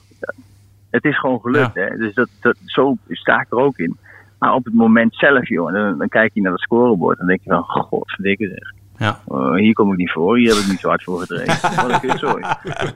Het 0.91 1.05
is 1.05 1.19
gewoon 1.19 1.41
gelukt. 1.41 1.75
Hè? 1.75 1.97
Dus 1.97 2.15
dat, 2.15 2.29
dat, 2.41 2.57
zo 2.65 2.97
sta 3.11 3.41
ik 3.41 3.47
er 3.51 3.59
ook 3.59 3.79
in. 3.79 3.97
Maar 4.39 4.55
op 4.55 4.65
het 4.65 4.75
moment 4.75 5.15
zelf, 5.15 5.49
joh, 5.49 5.73
dan, 5.73 5.99
dan 5.99 6.09
kijk 6.09 6.31
je 6.35 6.41
naar 6.41 6.53
het 6.53 6.61
scorebord 6.61 7.19
en 7.19 7.27
denk 7.27 7.41
je 7.43 7.51
van, 7.51 7.63
godverdikke 7.63 8.49
zeg. 8.49 8.73
Ja. 8.99 9.21
Oh, 9.25 9.55
hier 9.55 9.73
kom 9.75 9.93
ik 9.93 9.99
niet 9.99 10.11
voor, 10.13 10.37
hier 10.39 10.49
heb 10.55 10.63
ik 10.63 10.69
niet 10.71 10.81
zo 10.81 10.89
hard 10.89 11.03
voor 11.03 11.21
getraind. 11.21 11.61
Wat 11.77 11.91
een 11.93 12.01
kutzooi. 12.01 12.45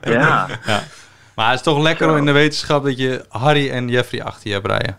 Ja, 0.01 0.47
Maar 1.35 1.49
het 1.49 1.55
is 1.59 1.61
toch 1.65 1.81
lekker 1.81 2.09
Zo. 2.09 2.15
in 2.15 2.25
de 2.25 2.31
wetenschap 2.31 2.83
dat 2.83 2.97
je 2.97 3.25
Harry 3.29 3.69
en 3.69 3.87
Jeffrey 3.87 4.23
achter 4.23 4.47
je 4.47 4.53
hebt 4.53 4.65
rijden. 4.67 4.95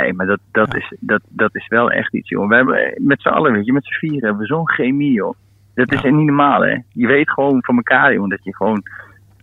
Nee, 0.00 0.12
maar 0.12 0.26
dat, 0.26 0.38
dat, 0.52 0.74
is, 0.76 0.94
dat, 1.00 1.20
dat 1.28 1.54
is 1.54 1.68
wel 1.68 1.90
echt 1.90 2.14
iets, 2.14 2.28
joh. 2.28 2.48
We 2.48 2.54
hebben 2.54 2.94
met 2.98 3.20
z'n 3.20 3.28
allen, 3.28 3.52
weet 3.52 3.66
je, 3.66 3.72
met 3.72 3.84
z'n 3.84 3.92
vieren 3.98 4.20
hebben 4.22 4.38
we 4.40 4.46
zo'n 4.46 4.68
chemie, 4.70 5.12
joh. 5.12 5.34
Dat 5.74 5.92
is 5.92 6.00
Ja. 6.00 6.10
niet 6.10 6.26
normaal, 6.26 6.60
hè. 6.64 6.78
Je 6.92 7.06
weet 7.06 7.30
gewoon 7.30 7.62
van 7.64 7.76
elkaar, 7.76 8.12
joh, 8.12 8.28
dat 8.28 8.44
je 8.44 8.54
gewoon 8.54 8.82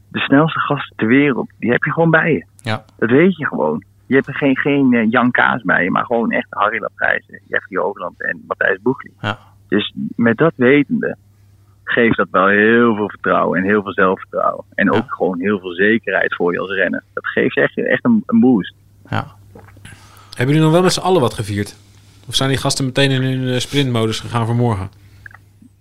de 0.08 0.20
snelste 0.20 0.60
gasten 0.60 0.96
ter 0.98 1.08
wereld, 1.08 1.50
die 1.60 1.72
heb 1.72 1.84
je 1.84 1.92
gewoon 1.92 2.10
bij 2.12 2.32
je. 2.34 2.46
Ja. 2.56 2.84
Dat 2.98 3.10
weet 3.10 3.38
je 3.38 3.46
gewoon. 3.46 3.84
Je 4.08 4.16
hebt 4.16 4.28
er 4.28 4.36
geen, 4.36 4.58
geen 4.58 4.94
eh, 4.94 5.10
Jan 5.10 5.32
Kaas 5.32 5.62
bij 5.62 5.84
je, 5.84 5.92
maar 5.92 6.06
gewoon 6.06 6.32
echt 6.32 6.48
Harry 6.50 6.82
Laprijzen, 6.82 7.39
Jeffrey 7.48 7.82
Hoogland 7.82 8.24
en 8.24 8.44
Matthijs 8.48 8.82
Boegli. 8.82 9.12
Ja. 9.22 9.38
Dus 9.68 9.94
met 10.16 10.38
dat 10.38 10.54
wetende 10.56 11.16
geeft 11.84 12.18
dat 12.18 12.28
wel 12.32 12.48
heel 12.48 12.96
veel 12.96 13.10
vertrouwen 13.10 13.60
en 13.60 13.66
heel 13.66 13.82
veel 13.84 13.94
zelfvertrouwen. 13.94 14.66
En 14.76 14.92
ook 14.92 14.96
Ja. 15.08 15.08
gewoon 15.08 15.39
heel 15.39 15.60
veel 15.60 15.74
zekerheid 15.74 16.36
voor 16.36 16.54
je 16.54 16.60
als 16.60 16.72
renner. 16.72 17.04
Dat 17.14 17.28
geeft 17.28 17.58
echt, 17.58 17.78
echt 17.78 18.06
een, 18.06 18.24
een 18.26 18.39
boost. 18.39 18.76
Ja. 19.10 19.26
Hebben 20.36 20.48
jullie 20.56 20.62
nog 20.62 20.72
wel 20.72 20.82
met 20.82 20.94
z'n 20.94 21.00
allen 21.00 21.22
wat 21.22 21.34
gevierd? 21.34 21.76
Of 22.28 22.36
zijn 22.36 22.50
die 22.50 22.58
gasten 22.58 22.86
meteen 22.86 23.12
in 23.12 23.22
hun 23.22 23.54
eh, 23.54 23.60
sprintmodus 23.60 24.20
gegaan 24.20 24.46
voor 24.46 24.56
morgen? 24.56 24.90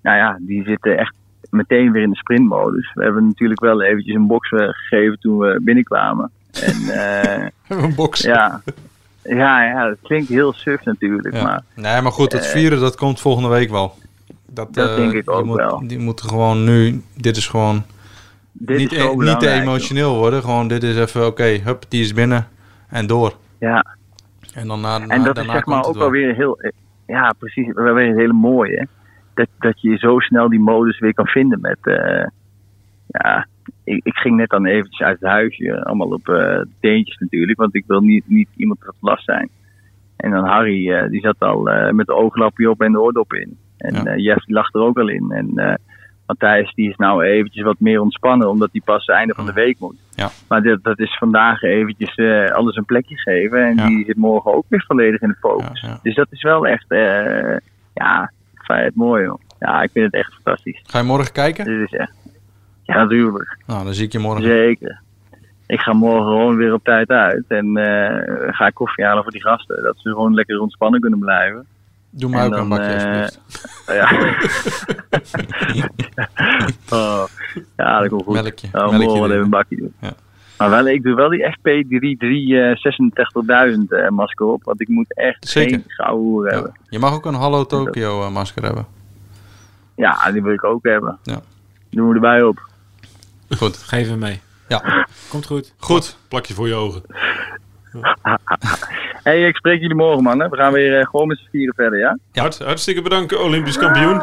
Nou 0.03 0.17
ja, 0.17 0.39
die 0.41 0.65
zitten 0.65 0.99
echt 0.99 1.15
meteen 1.51 1.93
weer 1.93 2.03
in 2.03 2.11
de 2.11 2.17
sprintmodus. 2.17 2.91
We 2.95 3.03
hebben 3.03 3.27
natuurlijk 3.27 3.61
wel 3.61 3.83
eventjes 3.83 4.15
een 4.15 4.27
box 4.27 4.51
eh, 4.51 4.59
gegeven 4.69 5.19
toen 5.21 5.39
we 5.39 5.61
binnenkwamen. 5.63 6.31
En 6.63 6.75
eh, 6.99 7.47
Een 7.69 7.95
box. 7.95 8.21
ja, 8.21 8.63
ja, 9.23 9.65
ja, 9.65 9.89
dat 9.89 9.97
klinkt 10.03 10.29
heel 10.29 10.53
suf 10.53 10.85
natuurlijk, 10.85 11.35
Ja. 11.35 11.43
maar 11.43 11.63
Nee, 11.75 12.01
maar 12.01 12.13
goed, 12.13 12.33
het 12.33 12.47
vieren 12.47 12.81
dat 12.81 12.97
komt 12.97 13.21
volgende 13.21 13.49
week 13.49 13.71
wel. 13.71 13.95
Dat, 14.47 14.75
Dat 14.75 14.89
eh, 14.89 14.97
denk 14.97 15.13
ik 15.13 15.25
die 15.27 15.35
ook 15.35 15.45
moet, 15.45 15.57
wel. 15.57 15.83
Die 15.87 15.99
moeten 15.99 16.29
gewoon 16.29 16.65
nu, 16.65 17.03
dit 17.17 17.37
is 17.37 17.47
gewoon 17.49 17.85
dit 18.53 18.77
niet, 18.79 18.93
is 18.93 18.99
e- 18.99 19.03
niet 19.03 19.11
te 19.13 19.17
belangrijk, 19.17 19.63
emotioneel 19.63 20.17
worden. 20.17 20.41
Gewoon 20.43 20.69
dit 20.69 20.83
is 20.83 20.97
even, 20.97 21.27
oké, 21.27 21.45
hup, 21.45 21.85
die 21.89 22.03
is 22.03 22.13
binnen 22.15 22.49
en 22.89 23.07
door. 23.07 23.35
Ja, 23.59 23.87
En 24.61 24.67
dan 24.69 24.81
na, 24.81 24.99
na, 24.99 25.15
En 25.15 25.23
dat 25.23 25.39
is 25.39 25.51
zeg 25.51 25.67
maar 25.67 25.85
ook 25.85 25.97
wel. 25.97 26.11
weer 26.11 26.35
heel. 26.35 26.59
Ja, 27.07 27.35
precies. 27.39 27.73
Wel 27.73 27.95
weer 27.95 28.09
het 28.09 28.17
hele 28.19 28.33
mooie. 28.33 28.89
Dat, 29.35 29.49
dat 29.59 29.81
je 29.81 29.97
zo 29.97 30.19
snel 30.19 30.49
die 30.49 30.61
modus 30.61 30.99
weer 30.99 31.15
kan 31.15 31.27
vinden 31.27 31.61
met. 31.61 31.79
eh, 31.81 32.27
ja, 33.07 33.47
ik, 33.85 34.01
ik 34.05 34.15
ging 34.17 34.37
net 34.37 34.49
dan 34.49 34.67
eventjes 34.67 35.07
uit 35.07 35.21
het 35.21 35.31
huisje. 35.31 35.85
Allemaal 35.85 36.09
op 36.13 36.29
eh 36.29 36.61
teentjes 36.81 37.17
natuurlijk. 37.19 37.59
Want 37.59 37.75
ik 37.75 37.85
wil 37.87 38.01
niet, 38.01 38.25
niet 38.29 38.49
iemand 38.57 38.81
tot 38.81 38.95
last 39.01 39.25
zijn. 39.25 39.51
En 40.17 40.31
dan 40.31 40.45
Harry, 40.45 40.91
eh, 40.93 41.09
die 41.09 41.21
zat 41.21 41.39
al 41.39 41.69
eh, 41.71 41.93
met 41.93 42.07
de 42.07 42.15
ooglapje 42.15 42.71
op 42.71 42.81
en 42.81 42.93
de 42.93 43.01
oordop 43.01 43.33
in. 43.33 43.59
En 43.77 43.95
Ja. 43.95 44.05
eh 44.05 44.25
Jeff 44.25 44.45
die 44.45 44.55
lag 44.55 44.75
er 44.75 44.81
ook 44.81 44.99
al 44.99 45.09
in. 45.09 45.31
En 45.31 45.51
eh 45.57 45.75
Matthijs 46.31 46.75
die 46.75 46.89
is 46.91 46.97
nou 46.97 47.25
eventjes 47.25 47.65
wat 47.65 47.81
meer 47.81 48.01
ontspannen. 48.01 48.49
Omdat 48.51 48.69
hij 48.73 48.81
pas 48.85 49.07
het 49.07 49.17
einde 49.17 49.35
van 49.35 49.47
de 49.47 49.53
week 49.53 49.79
moet. 49.79 49.97
Ja. 50.15 50.29
Maar 50.49 50.63
dat, 50.63 50.83
dat 50.83 50.99
is 50.99 51.17
vandaag 51.19 51.63
eventjes 51.63 52.15
eh, 52.15 52.51
alles 52.51 52.77
een 52.77 52.85
plekje 52.85 53.17
geven. 53.19 53.65
En 53.67 53.77
Ja. 53.77 53.87
die 53.87 54.05
zit 54.05 54.17
morgen 54.17 54.55
ook 54.55 54.65
weer 54.69 54.85
volledig 54.87 55.21
in 55.21 55.29
de 55.29 55.37
focus. 55.41 55.81
Ja. 55.81 55.99
Dus 56.03 56.15
dat 56.15 56.27
is 56.31 56.43
wel 56.43 56.67
echt, 56.67 56.85
eh, 56.91 57.57
ja, 57.95 58.33
feit 58.55 58.95
mooi 58.95 59.25
joh. 59.25 59.41
Ja, 59.59 59.83
ik 59.83 59.91
vind 59.93 60.05
het 60.05 60.15
echt 60.15 60.33
fantastisch. 60.35 60.81
Ga 60.83 60.99
je 60.99 61.05
morgen 61.05 61.33
kijken? 61.33 61.65
Dit 61.65 61.93
is 61.93 61.99
echt, 61.99 62.13
ja 62.83 62.95
natuurlijk, 63.03 63.57
Nou, 63.67 63.85
dan 63.85 63.95
zie 63.95 64.05
ik 64.07 64.13
je 64.13 64.19
morgen. 64.19 64.45
zeker. 64.45 65.01
ik 65.67 65.81
ga 65.81 65.93
morgen 65.93 66.25
gewoon 66.27 66.57
weer 66.57 66.73
op 66.73 66.85
tijd 66.85 67.09
uit. 67.11 67.45
En 67.49 67.77
eh, 67.77 68.49
ga 68.55 68.67
ik 68.67 68.75
koffie 68.75 69.05
halen 69.05 69.23
voor 69.23 69.33
die 69.33 69.43
gasten. 69.43 69.83
Dat 69.83 69.99
ze 69.99 70.09
gewoon 70.09 70.35
lekker 70.35 70.61
ontspannen 70.61 71.01
kunnen 71.01 71.19
blijven. 71.19 71.67
Doe 72.11 72.31
mij 72.31 72.41
En 72.41 72.55
ook 72.55 72.61
een 72.61 72.69
bakje 72.69 72.85
eh, 72.85 73.23
alsjeblieft. 73.23 73.39
Ja. 74.01 74.11
oh, 76.99 77.25
ja, 77.77 78.01
dat 78.01 78.09
komt 78.09 78.23
goed. 78.25 78.35
Melkje. 78.35 78.69
Ja, 78.73 78.87
Melkje 78.91 79.21
wel 79.21 79.31
even 79.31 79.43
een 79.43 79.51
bakje 79.51 79.77
doen. 79.77 79.93
Ja. 80.01 80.13
Maar 80.59 80.71
wel, 80.71 80.89
ik 80.89 81.03
doe 81.03 81.15
wel 81.15 81.29
die 81.29 81.47
FP33 81.47 82.79
86.000 83.77 83.89
eh, 83.89 84.09
masker 84.09 84.47
op. 84.47 84.65
Want 84.65 84.81
ik 84.81 84.89
moet 84.89 85.15
echt 85.17 85.49
Zeker. 85.49 85.71
geen 85.71 85.85
gouden 85.87 86.25
hoer 86.27 86.47
Ja. 86.49 86.55
hebben. 86.55 86.73
Je 86.89 86.99
mag 86.99 87.13
ook 87.15 87.25
een 87.27 87.35
Hallo 87.35 87.67
Tokyo 87.67 88.23
eh, 88.23 88.31
masker 88.31 88.63
hebben. 88.63 88.87
Ja, 89.97 90.31
die 90.33 90.43
wil 90.43 90.53
ik 90.53 90.65
ook 90.65 90.85
hebben. 90.85 91.19
Ja. 91.23 91.41
Doen 91.91 92.09
we 92.09 92.15
erbij 92.15 92.43
op. 92.43 92.69
Goed. 93.57 93.77
Geef 93.77 94.09
hem 94.09 94.19
mee. 94.19 94.41
Ja. 94.69 95.07
Komt 95.29 95.47
goed. 95.47 95.75
Goed, 95.79 96.17
plakje 96.29 96.55
voor 96.55 96.69
je 96.69 96.75
ogen. 96.75 97.03
hey, 99.23 99.47
ik 99.47 99.57
spreek 99.57 99.81
jullie 99.81 99.97
morgen, 99.97 100.23
mannen. 100.23 100.51
We 100.51 100.57
gaan 100.57 100.73
weer 100.73 100.99
eh, 100.99 101.07
gewoon 101.07 101.27
met 101.27 101.39
z'n 101.39 101.49
vieren 101.51 101.75
verder, 101.75 101.99
ja? 101.99 102.19
Hart, 102.33 102.59
hartstikke 102.59 103.03
bedankt, 103.03 103.37
Olympisch 103.37 103.79
kampioen. 103.79 104.23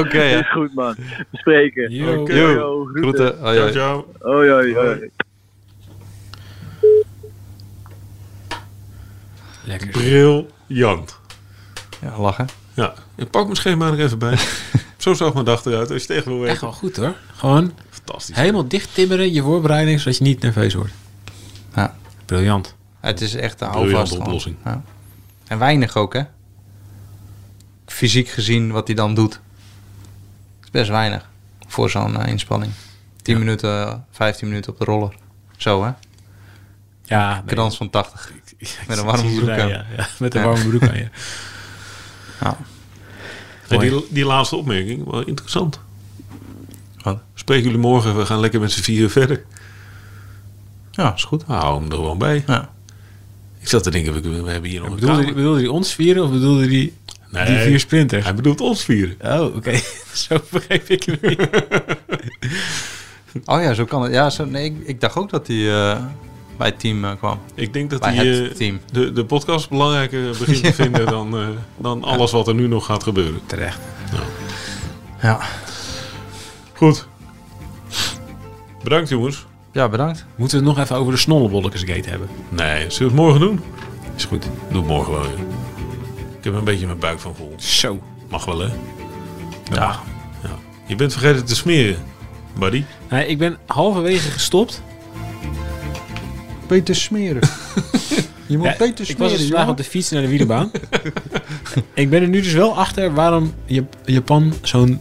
Oké, 0.00 0.22
ja. 0.22 0.38
Is 0.38 0.50
goed, 0.50 0.74
man. 0.74 0.94
We 1.30 1.38
spreken. 1.38 1.90
Yo. 1.90 2.26
Yo, 2.26 2.84
groeten. 2.84 3.38
Ciao, 3.38 3.70
ciao. 3.70 4.06
Hoi, 4.20 4.50
hoi, 4.50 4.74
hoi. 4.74 5.10
Lekker. 9.64 9.88
Briljant. 9.88 11.20
Ja, 12.00 12.18
lachen. 12.18 12.46
Ja, 12.74 12.94
ik 13.16 13.30
pak 13.30 13.44
mijn 13.44 13.56
schema 13.56 13.86
er 13.86 14.00
even 14.00 14.18
bij. 14.18 14.36
Zo 14.96 15.14
zag 15.14 15.32
mijn 15.32 15.44
dag 15.44 15.64
eruit. 15.64 15.90
Als 15.90 16.02
je 16.02 16.08
het 16.08 16.16
echt 16.16 16.26
wil 16.26 16.46
Echt 16.46 16.60
wel 16.60 16.72
goed 16.72 16.96
hoor. 16.96 17.14
Gewoon 17.34 17.72
Fantastisch. 17.90 18.36
helemaal 18.36 18.68
dicht 18.68 18.94
timmeren, 18.94 19.32
je 19.32 19.42
voorbereiding, 19.42 20.00
zodat 20.00 20.18
je 20.18 20.24
niet 20.24 20.42
nerveus 20.42 20.74
wordt. 20.74 20.92
Ja. 21.74 21.96
Briljant. 22.24 22.74
Het 23.00 23.20
is 23.20 23.34
echt 23.34 23.60
een 23.60 23.72
gewoon. 23.72 24.10
oplossing. 24.10 24.56
Ja. 24.64 24.82
En 25.46 25.58
weinig 25.58 25.96
ook, 25.96 26.12
hè? 26.12 26.22
Fysiek 27.86 28.28
gezien 28.28 28.70
wat 28.70 28.86
hij 28.86 28.96
dan 28.96 29.14
doet. 29.14 29.40
is 30.62 30.70
best 30.70 30.90
weinig 30.90 31.28
voor 31.66 31.90
zo'n 31.90 32.20
eh, 32.20 32.28
inspanning. 32.28 32.72
10 33.22 33.38
minuten, 33.38 34.04
15 34.10 34.48
minuten 34.48 34.72
op 34.72 34.78
de 34.78 34.84
roller. 34.84 35.14
Zo, 35.56 35.84
hè? 35.84 35.90
Ja, 37.02 37.34
nee. 37.34 37.54
Krans 37.54 37.76
van 37.76 37.90
80. 37.90 38.32
Met 38.88 38.98
een 38.98 39.04
warme 39.04 39.34
broek 39.34 39.48
aan. 39.48 39.68
Ja, 39.68 39.86
ja, 39.96 40.08
met 40.18 40.34
een 40.34 40.42
warme 40.42 40.68
broek 40.68 40.88
aan 40.88 40.96
je. 40.96 41.08
Ja. 42.40 42.56
Hey, 43.68 43.78
die, 43.78 44.06
die 44.10 44.24
laatste 44.24 44.56
opmerking, 44.56 45.10
wel 45.10 45.26
interessant. 45.26 45.80
Wat? 47.02 47.18
Spreken 47.34 47.64
jullie 47.64 47.78
morgen, 47.78 48.16
we 48.16 48.26
gaan 48.26 48.40
lekker 48.40 48.60
met 48.60 48.72
z'n 48.72 48.82
vieren 48.82 49.10
verder. 49.10 49.44
Ja, 50.96 51.14
is 51.14 51.24
goed. 51.24 51.46
Nou, 51.46 51.60
hou 51.60 51.80
hem 51.80 51.90
er 51.90 51.96
gewoon 51.96 52.18
bij. 52.18 52.44
Ja. 52.46 52.70
Ik 53.60 53.68
zat 53.68 53.82
te 53.82 53.90
denken, 53.90 54.12
we, 54.22 54.42
we 54.42 54.50
hebben 54.50 54.70
hier 54.70 54.80
nog 54.80 54.88
een 54.88 54.94
Bedoelde, 54.94 55.14
kamer. 55.14 55.24
die- 55.26 55.34
bedoelde 55.34 55.58
die 55.60 55.72
ons 55.72 55.94
vieren 55.94 56.24
of 56.24 56.30
bedoelde 56.30 56.66
die, 56.66 56.92
Nee, 57.30 57.46
die 57.46 57.58
vier 57.58 57.80
sprinters? 57.80 58.24
hij 58.24 58.34
bedoelt 58.34 58.60
ons 58.60 58.84
vieren. 58.84 59.16
Oh, 59.22 59.56
oké. 59.56 59.80
Zo 60.12 60.40
begreep 60.50 60.88
ik 60.88 61.02
hem 61.04 61.18
niet. 61.22 61.48
Oh 63.44 63.62
ja, 63.62 63.74
zo 63.74 63.84
kan 63.84 64.02
het. 64.02 64.12
Ja, 64.12 64.30
zo, 64.30 64.44
nee, 64.44 64.64
ik, 64.64 64.76
ik 64.86 65.00
dacht 65.00 65.16
ook 65.16 65.30
dat 65.30 65.46
hij 65.46 65.56
eh, 65.72 66.04
bij 66.56 66.66
het 66.66 66.80
team 66.80 67.04
eh, 67.04 67.10
kwam. 67.18 67.38
Ik 67.54 67.72
denk 67.72 67.90
dat 67.90 68.00
Bij 68.00 68.14
hij 68.14 68.26
het 68.26 68.50
eh, 68.50 68.56
team. 68.56 68.80
de, 68.92 69.12
de 69.12 69.24
podcast 69.24 69.68
belangrijker 69.68 70.30
begint 70.38 70.62
te 70.64 70.72
vinden 70.82 71.06
dan, 71.06 71.36
eh, 71.38 71.46
dan 71.78 72.04
alles 72.04 72.30
wat 72.30 72.48
er 72.48 72.54
nu 72.54 72.66
nog 72.68 72.84
gaat 72.86 73.02
gebeuren. 73.02 73.40
Terecht. 73.46 73.78
Ja. 75.22 75.40
Goed. 76.72 77.06
Bedankt 78.82 79.08
jongens. 79.08 79.46
Ja, 79.74 79.88
bedankt. 79.88 80.24
Moeten 80.36 80.58
we 80.60 80.64
het 80.66 80.74
nog 80.76 80.84
even 80.84 80.96
over 80.96 81.12
de 81.12 81.18
snollebolletjesgate 81.18 82.08
hebben? 82.08 82.28
Nee, 82.48 82.90
zullen 82.90 82.98
we 82.98 83.04
het 83.04 83.14
morgen 83.14 83.40
doen? 83.40 83.60
Is 84.16 84.24
goed. 84.24 84.42
Doe 84.70 84.78
het 84.78 84.86
morgen 84.86 85.12
wel. 85.12 85.22
Ik 85.24 86.44
heb 86.44 86.52
er 86.52 86.58
een 86.58 86.64
beetje 86.64 86.86
mijn 86.86 86.98
buik 86.98 87.18
van 87.20 87.34
vol. 87.34 87.54
Zo. 87.56 88.02
Mag 88.28 88.44
wel 88.44 88.58
hè? 88.60 88.68
Ja. 89.72 90.00
Ja. 90.42 90.50
Je 90.86 90.94
bent 90.96 91.12
vergeten 91.12 91.44
te 91.44 91.54
smeren, 91.54 91.96
buddy. 92.58 92.84
Nee, 93.10 93.26
ik 93.26 93.38
ben 93.38 93.56
halverwege 93.66 94.30
gestopt. 94.30 94.82
Beter 96.66 96.94
smeren. 96.94 97.48
Je 98.46 98.56
moet 98.58 98.66
Ja, 98.66 98.74
beter 98.78 99.10
ik 99.10 99.18
was 99.18 99.28
dus 99.30 99.38
smeren, 99.38 99.38
vandaag 99.48 99.68
op 99.68 99.76
de 99.76 99.84
fiets 99.84 100.10
naar 100.10 100.22
de 100.22 100.28
wielenbaan. 100.28 100.70
ik 101.94 102.10
ben 102.10 102.22
er 102.22 102.28
nu 102.28 102.40
dus 102.40 102.52
wel 102.52 102.76
achter 102.76 103.14
waarom 103.14 103.54
Jap- 103.64 103.96
Japan 104.04 104.52
zo'n 104.62 105.00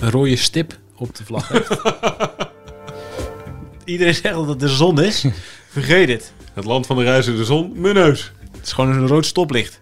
rode 0.00 0.36
stip 0.36 0.78
op 0.96 1.14
de 1.16 1.24
vlag 1.24 1.48
heeft. 1.48 1.68
Iedereen 3.84 4.14
zegt 4.14 4.34
dat 4.34 4.48
het 4.48 4.60
de 4.60 4.68
zon 4.68 5.00
is. 5.02 5.24
Vergeet 5.68 6.08
het. 6.08 6.32
Het 6.54 6.64
land 6.64 6.86
van 6.86 6.96
de 6.96 7.02
reizende 7.02 7.44
zon, 7.44 7.72
mijn 7.74 7.94
neus. 7.94 8.32
Het 8.56 8.66
is 8.66 8.72
gewoon 8.72 8.90
een 8.96 9.06
rood 9.06 9.26
stoplicht. 9.26 9.80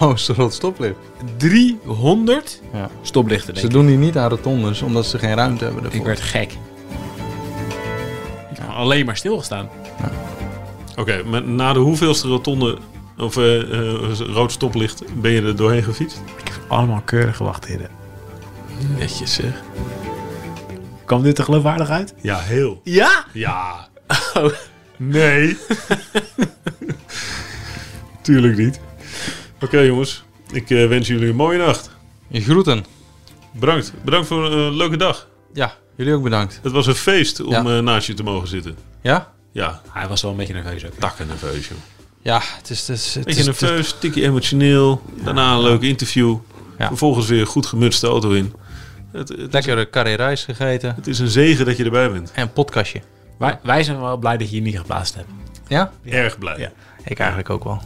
Oh, 0.00 0.12
is 0.14 0.24
de 0.26 0.32
rot 0.32 0.54
stoplicht. 0.54 0.94
300 1.36 2.60
Ja. 2.72 2.90
stoplichten, 3.02 3.56
Ze 3.56 3.64
ik. 3.64 3.70
doen 3.70 3.86
die 3.86 3.96
niet 3.96 4.16
aan 4.16 4.28
rotondes, 4.30 4.82
omdat 4.82 5.06
ze 5.06 5.18
geen 5.18 5.34
ruimte 5.34 5.64
hebben 5.64 5.84
ervoor. 5.84 5.98
Ik 6.00 6.06
werd 6.06 6.20
gek. 6.20 6.52
Ik 8.50 8.56
heb 8.58 8.68
alleen 8.70 9.06
maar 9.06 9.16
stilgestaan. 9.16 9.68
Oké, 10.98 11.22
maar 11.22 11.42
na 11.42 11.72
de 11.72 11.78
hoeveelste 11.78 12.28
rotonde 12.28 12.78
of 13.18 13.36
eh, 13.36 13.60
eh, 13.60 14.18
rood 14.18 14.52
stoplicht 14.52 15.02
ben 15.20 15.30
je 15.30 15.42
er 15.42 15.56
doorheen 15.56 15.82
gefietst? 15.82 16.20
Ik 16.38 16.48
heb 16.48 16.60
allemaal 16.68 17.02
keurig 17.04 17.36
gewacht, 17.36 17.66
heren. 17.66 17.88
Netjes 18.98 19.34
zeg. 19.34 19.62
Kwam 21.04 21.22
dit 21.22 21.38
er 21.38 21.44
geloofwaardig 21.44 21.88
uit? 21.88 22.14
Ja, 22.22 22.38
heel. 22.38 22.80
Ja? 22.84 23.24
Ja. 23.32 23.88
Oh. 24.34 24.50
Nee. 24.96 25.56
Tuurlijk 28.22 28.56
niet. 28.56 28.80
Oké 29.60 29.78
jongens, 29.78 30.24
ik 30.52 30.70
eh, 30.70 30.88
wens 30.88 31.06
jullie 31.08 31.28
een 31.28 31.36
mooie 31.36 31.58
nacht. 31.58 31.90
Je 32.28 32.40
groeten. 32.40 32.84
Bedankt. 33.52 33.92
Bedankt 34.04 34.26
voor 34.26 34.52
een 34.52 34.76
leuke 34.76 34.96
dag. 34.96 35.28
Ja, 35.52 35.72
jullie 35.96 36.14
ook 36.14 36.22
bedankt. 36.22 36.60
Het 36.62 36.72
was 36.72 36.86
een 36.86 36.94
feest 36.94 37.40
om 37.40 37.50
Ja. 37.50 37.64
eh, 37.64 37.78
naast 37.78 38.06
je 38.06 38.14
te 38.14 38.22
mogen 38.22 38.48
zitten. 38.48 38.76
Ja? 39.02 39.32
Ja, 39.52 39.80
Hij 39.90 40.08
was 40.08 40.22
wel 40.22 40.30
een 40.30 40.36
beetje 40.36 40.54
nerveus 40.54 40.84
ook. 40.86 40.92
takken 40.98 41.26
nerveus 41.26 41.68
joh. 41.68 41.78
Ja, 42.22 42.40
het 42.58 42.70
is... 42.70 42.88
Het 42.88 42.96
is, 42.98 43.14
het 43.14 43.24
Beetje 43.24 43.44
nerveus, 43.44 43.94
tikje 43.98 44.22
emotioneel. 44.22 45.02
Daarna 45.24 45.52
een 45.54 45.62
leuk 45.62 45.82
interview. 45.82 46.36
Ja. 46.78 46.86
Vervolgens 46.86 47.26
weer 47.26 47.46
goed 47.46 47.66
gemutste 47.66 48.06
auto 48.06 48.30
in. 48.30 48.52
Het, 49.14 49.28
het, 49.28 49.52
Lekkere 49.52 49.90
carré 49.90 50.14
rijst 50.14 50.44
gegeten. 50.44 50.94
het 50.94 51.06
is 51.06 51.18
een 51.18 51.28
zegen 51.28 51.66
dat 51.66 51.76
je 51.76 51.84
erbij 51.84 52.10
bent. 52.10 52.32
En 52.34 52.42
een 52.42 52.52
podcastje. 52.52 53.00
Wij, 53.38 53.58
wij 53.62 53.82
zijn 53.82 54.00
wel 54.00 54.16
blij 54.16 54.36
dat 54.36 54.48
je 54.48 54.54
hier 54.54 54.64
niet 54.64 54.76
geplaatst 54.76 55.14
hebt. 55.14 55.28
Ja? 55.68 55.92
Erg 56.04 56.38
blij. 56.38 56.58
Ja. 56.58 56.70
Ik 57.04 57.18
eigenlijk 57.18 57.50
ook 57.50 57.64
wel. 57.64 57.82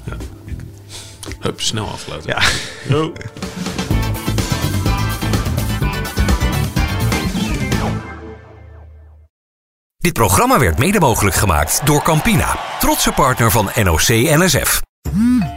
Hup, 1.40 1.60
snel 1.60 1.86
afsluiten. 1.86 2.30
Ja. 2.30 2.42
Yo. 2.94 3.12
Dit 9.96 10.12
programma 10.12 10.58
werd 10.58 10.78
mede 10.78 11.00
mogelijk 11.00 11.36
gemaakt 11.36 11.86
door 11.86 12.02
Campina, 12.02 12.58
trotse 12.80 13.12
partner 13.12 13.50
van 13.50 13.70
NOC 13.74 14.08
NSF. 14.08 14.80